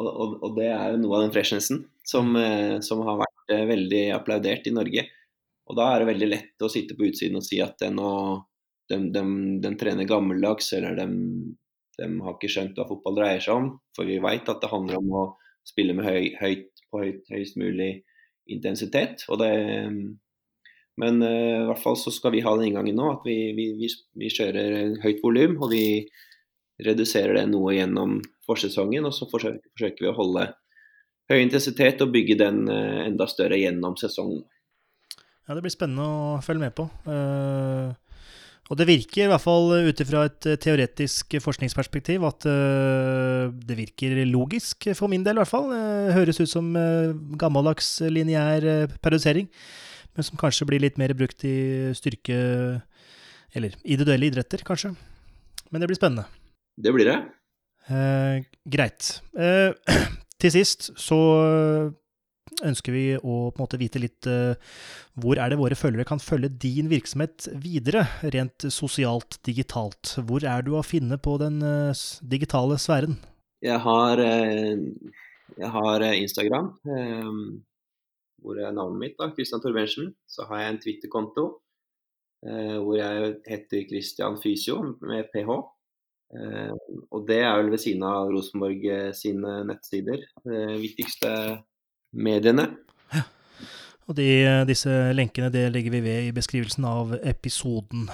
og, 0.00 0.36
og, 0.40 0.50
det 0.58 0.68
er 0.72 0.94
jo 0.94 1.00
noe 1.02 1.18
av 1.18 1.24
den 1.26 1.34
freshnessen 1.34 1.84
som, 2.06 2.32
eh, 2.38 2.78
som, 2.84 3.02
har 3.06 3.20
vært 3.22 3.54
eh, 3.54 3.66
veldig 3.68 4.04
applaudert 4.16 4.68
i 4.70 4.74
Norge. 4.74 5.06
Og 5.70 5.78
da 5.78 5.90
er 5.90 6.02
det 6.02 6.10
veldig 6.10 6.30
lett 6.30 6.64
å 6.66 6.70
sitte 6.72 6.96
på 6.98 7.06
utsiden 7.10 7.38
og 7.38 7.46
si 7.46 7.60
at 7.62 7.76
den, 7.82 8.00
den, 8.90 9.10
de, 9.14 9.24
de 9.62 9.74
trener 9.80 10.08
gammeldags, 10.08 10.72
eller 10.76 10.98
de, 10.98 11.06
har 12.00 12.36
ikke 12.36 12.50
skjønt 12.50 12.78
hva 12.80 12.88
fotball 12.88 13.18
dreier 13.18 13.44
seg 13.44 13.56
om. 13.56 13.70
For 13.96 14.08
vi 14.08 14.20
vet 14.22 14.48
at 14.48 14.62
det 14.62 14.72
handler 14.72 15.00
om 15.00 15.14
å 15.20 15.24
spille 15.68 15.94
med 15.96 16.08
høy, 16.08 16.32
høyt, 16.40 16.82
på 16.90 17.04
høyt, 17.04 17.22
høyest 17.30 17.58
mulig 17.60 17.90
intensitet. 18.50 19.26
Det, 19.40 19.50
men 21.00 21.22
uh, 21.22 21.60
i 21.60 21.68
hvert 21.68 21.82
fall 21.82 21.98
så 22.00 22.12
skal 22.14 22.34
vi 22.34 22.42
ha 22.42 22.54
den 22.56 22.70
inngangen 22.70 22.98
nå 22.98 23.12
at 23.12 23.28
vi, 23.28 23.36
vi, 23.54 23.68
vi, 23.78 23.90
vi 24.18 24.32
kjører 24.32 24.96
høyt 25.04 25.22
volum. 25.22 25.60
Og 25.60 25.70
vi, 25.74 25.84
reduserer 26.84 27.36
det 27.36 27.46
noe 27.50 27.74
gjennom 27.76 28.18
forsesongen, 28.48 29.06
og 29.06 29.14
så 29.14 29.28
forsøker, 29.30 29.62
forsøker 29.76 30.06
vi 30.06 30.10
å 30.10 30.16
holde 30.16 30.46
høy 31.30 31.38
intensitet 31.38 32.00
og 32.02 32.12
bygge 32.14 32.38
den 32.40 32.64
uh, 32.70 33.04
enda 33.06 33.28
større 33.30 33.58
gjennom 33.60 33.96
sesongen. 34.00 34.42
Ja, 35.46 35.56
det 35.56 35.64
blir 35.64 35.74
spennende 35.74 36.06
å 36.06 36.38
følge 36.44 36.68
med 36.68 36.76
på. 36.78 36.86
Uh, 37.06 37.90
og 38.70 38.78
det 38.78 38.86
virker, 38.86 39.24
i 39.24 39.30
hvert 39.30 39.42
fall 39.42 39.72
ut 39.88 40.00
ifra 40.02 40.22
et 40.28 40.46
teoretisk 40.62 41.34
forskningsperspektiv, 41.42 42.22
at 42.28 42.46
uh, 42.46 43.50
det 43.50 43.76
virker 43.80 44.14
logisk, 44.30 44.86
for 44.94 45.10
min 45.10 45.24
del 45.26 45.38
i 45.38 45.42
hvert 45.42 45.50
fall. 45.50 45.72
Høres 46.14 46.38
ut 46.38 46.52
som 46.52 46.70
gammeldags 47.40 47.96
lineær 48.06 48.86
periodisering, 49.02 49.50
men 50.14 50.26
som 50.26 50.38
kanskje 50.38 50.68
blir 50.70 50.82
litt 50.86 51.00
mer 51.00 51.16
brukt 51.18 51.44
i 51.48 51.56
styrke... 51.98 52.38
Eller 53.50 53.74
individuelle 53.82 54.28
idretter, 54.28 54.62
kanskje. 54.62 54.92
Men 55.74 55.82
det 55.82 55.88
blir 55.90 55.98
spennende. 55.98 56.28
Det 56.78 56.92
blir 56.94 57.08
det. 57.08 57.16
greit. 58.70 59.08
til 60.40 60.54
sist 60.54 60.92
så 60.94 61.18
ønsker 62.66 62.94
vi 62.94 63.04
å 63.16 63.36
på 63.50 63.58
en 63.58 63.64
måte 63.64 63.80
vite 63.80 64.00
litt 64.02 64.28
uh, 64.28 64.52
hvor 65.20 65.40
er 65.40 65.52
det 65.52 65.60
våre 65.60 65.78
følgere 65.78 66.08
kan 66.08 66.22
følge 66.22 66.52
din 66.62 66.90
virksomhet 66.90 67.48
videre, 67.62 68.06
rent 68.34 68.66
sosialt, 68.72 69.38
digitalt. 69.46 70.16
Hvor 70.26 70.44
er 70.46 70.64
du 70.66 70.74
å 70.76 70.84
finne 70.86 71.20
på 71.22 71.36
den 71.42 71.60
uh, 71.64 72.04
digitale 72.20 72.78
sfæren? 72.80 73.18
Jeg 73.64 73.80
har, 73.84 74.20
uh, 74.20 75.16
jeg 75.56 75.72
har 75.76 76.06
Instagram, 76.10 76.70
hvor 78.40 78.56
er 78.56 78.72
navnet 78.72 79.00
mitt, 79.02 79.18
da, 79.18 79.28
Christian 79.34 79.60
Torbensen. 79.60 80.14
Så 80.30 80.46
har 80.48 80.62
jeg 80.62 80.74
en 80.74 80.84
Twitter-konto 80.84 81.50
hvor 82.40 82.94
jeg 82.96 83.34
heter 83.44 83.82
Christian 83.84 84.38
Fysio 84.40 84.78
med 85.04 85.26
ph. 85.28 85.50
og 87.12 87.26
det 87.28 87.36
er 87.44 87.58
vel 87.58 87.68
ved 87.74 87.82
siden 87.82 88.06
av 88.08 88.30
Rosenborg 88.32 88.86
sine 89.18 89.58
nettsider. 89.68 90.22
Det 90.46 90.62
viktigste 90.80 91.34
mediene. 92.12 92.66
Ja. 93.14 93.24
Og 94.08 94.18
de, 94.18 94.28
disse 94.68 94.90
lenkene 95.14 95.52
det 95.54 95.68
legger 95.74 95.94
vi 95.96 96.04
ved 96.04 96.28
i 96.28 96.36
beskrivelsen 96.36 96.86
av 96.88 97.16
episoden. 97.22 98.08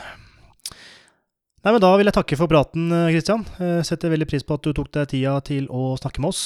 Nei, 1.67 1.73
men 1.75 1.83
Da 1.83 1.89
vil 1.99 2.07
jeg 2.07 2.15
takke 2.15 2.37
for 2.39 2.47
praten, 2.47 2.93
Kristian. 3.11 3.43
Setter 3.83 4.13
veldig 4.13 4.29
pris 4.31 4.45
på 4.47 4.55
at 4.55 4.63
du 4.63 4.71
tok 4.77 4.93
deg 4.95 5.09
tida 5.11 5.33
til 5.43 5.67
å 5.67 5.97
snakke 5.99 6.23
med 6.23 6.31
oss. 6.31 6.45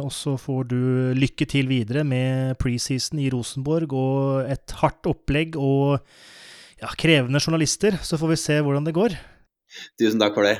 Og 0.00 0.08
så 0.16 0.32
får 0.40 0.70
du 0.70 0.78
lykke 1.12 1.44
til 1.44 1.68
videre 1.68 2.06
med 2.08 2.56
preseason 2.62 3.20
i 3.20 3.28
Rosenborg 3.34 3.92
og 3.92 4.48
et 4.48 4.78
hardt 4.80 5.12
opplegg 5.12 5.60
og 5.60 6.00
ja, 6.80 6.88
krevende 6.96 7.42
journalister. 7.44 8.00
Så 8.00 8.16
får 8.16 8.32
vi 8.32 8.42
se 8.46 8.60
hvordan 8.64 8.88
det 8.88 8.96
går. 8.96 9.20
Tusen 10.00 10.24
takk 10.24 10.40
for 10.40 10.48
det. 10.48 10.56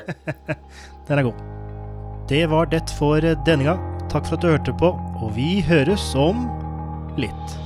Den 1.09 1.17
er 1.17 1.31
god. 1.31 1.45
Det 2.29 2.45
var 2.53 2.69
det 2.69 2.85
for 2.99 3.33
denne 3.49 3.71
gang. 3.71 3.96
Takk 4.07 4.25
for 4.25 4.37
at 4.37 4.43
du 4.43 4.47
hørte 4.47 4.73
på, 4.79 4.93
og 5.19 5.33
vi 5.35 5.59
høres 5.67 6.13
om 6.15 6.45
litt. 7.19 7.57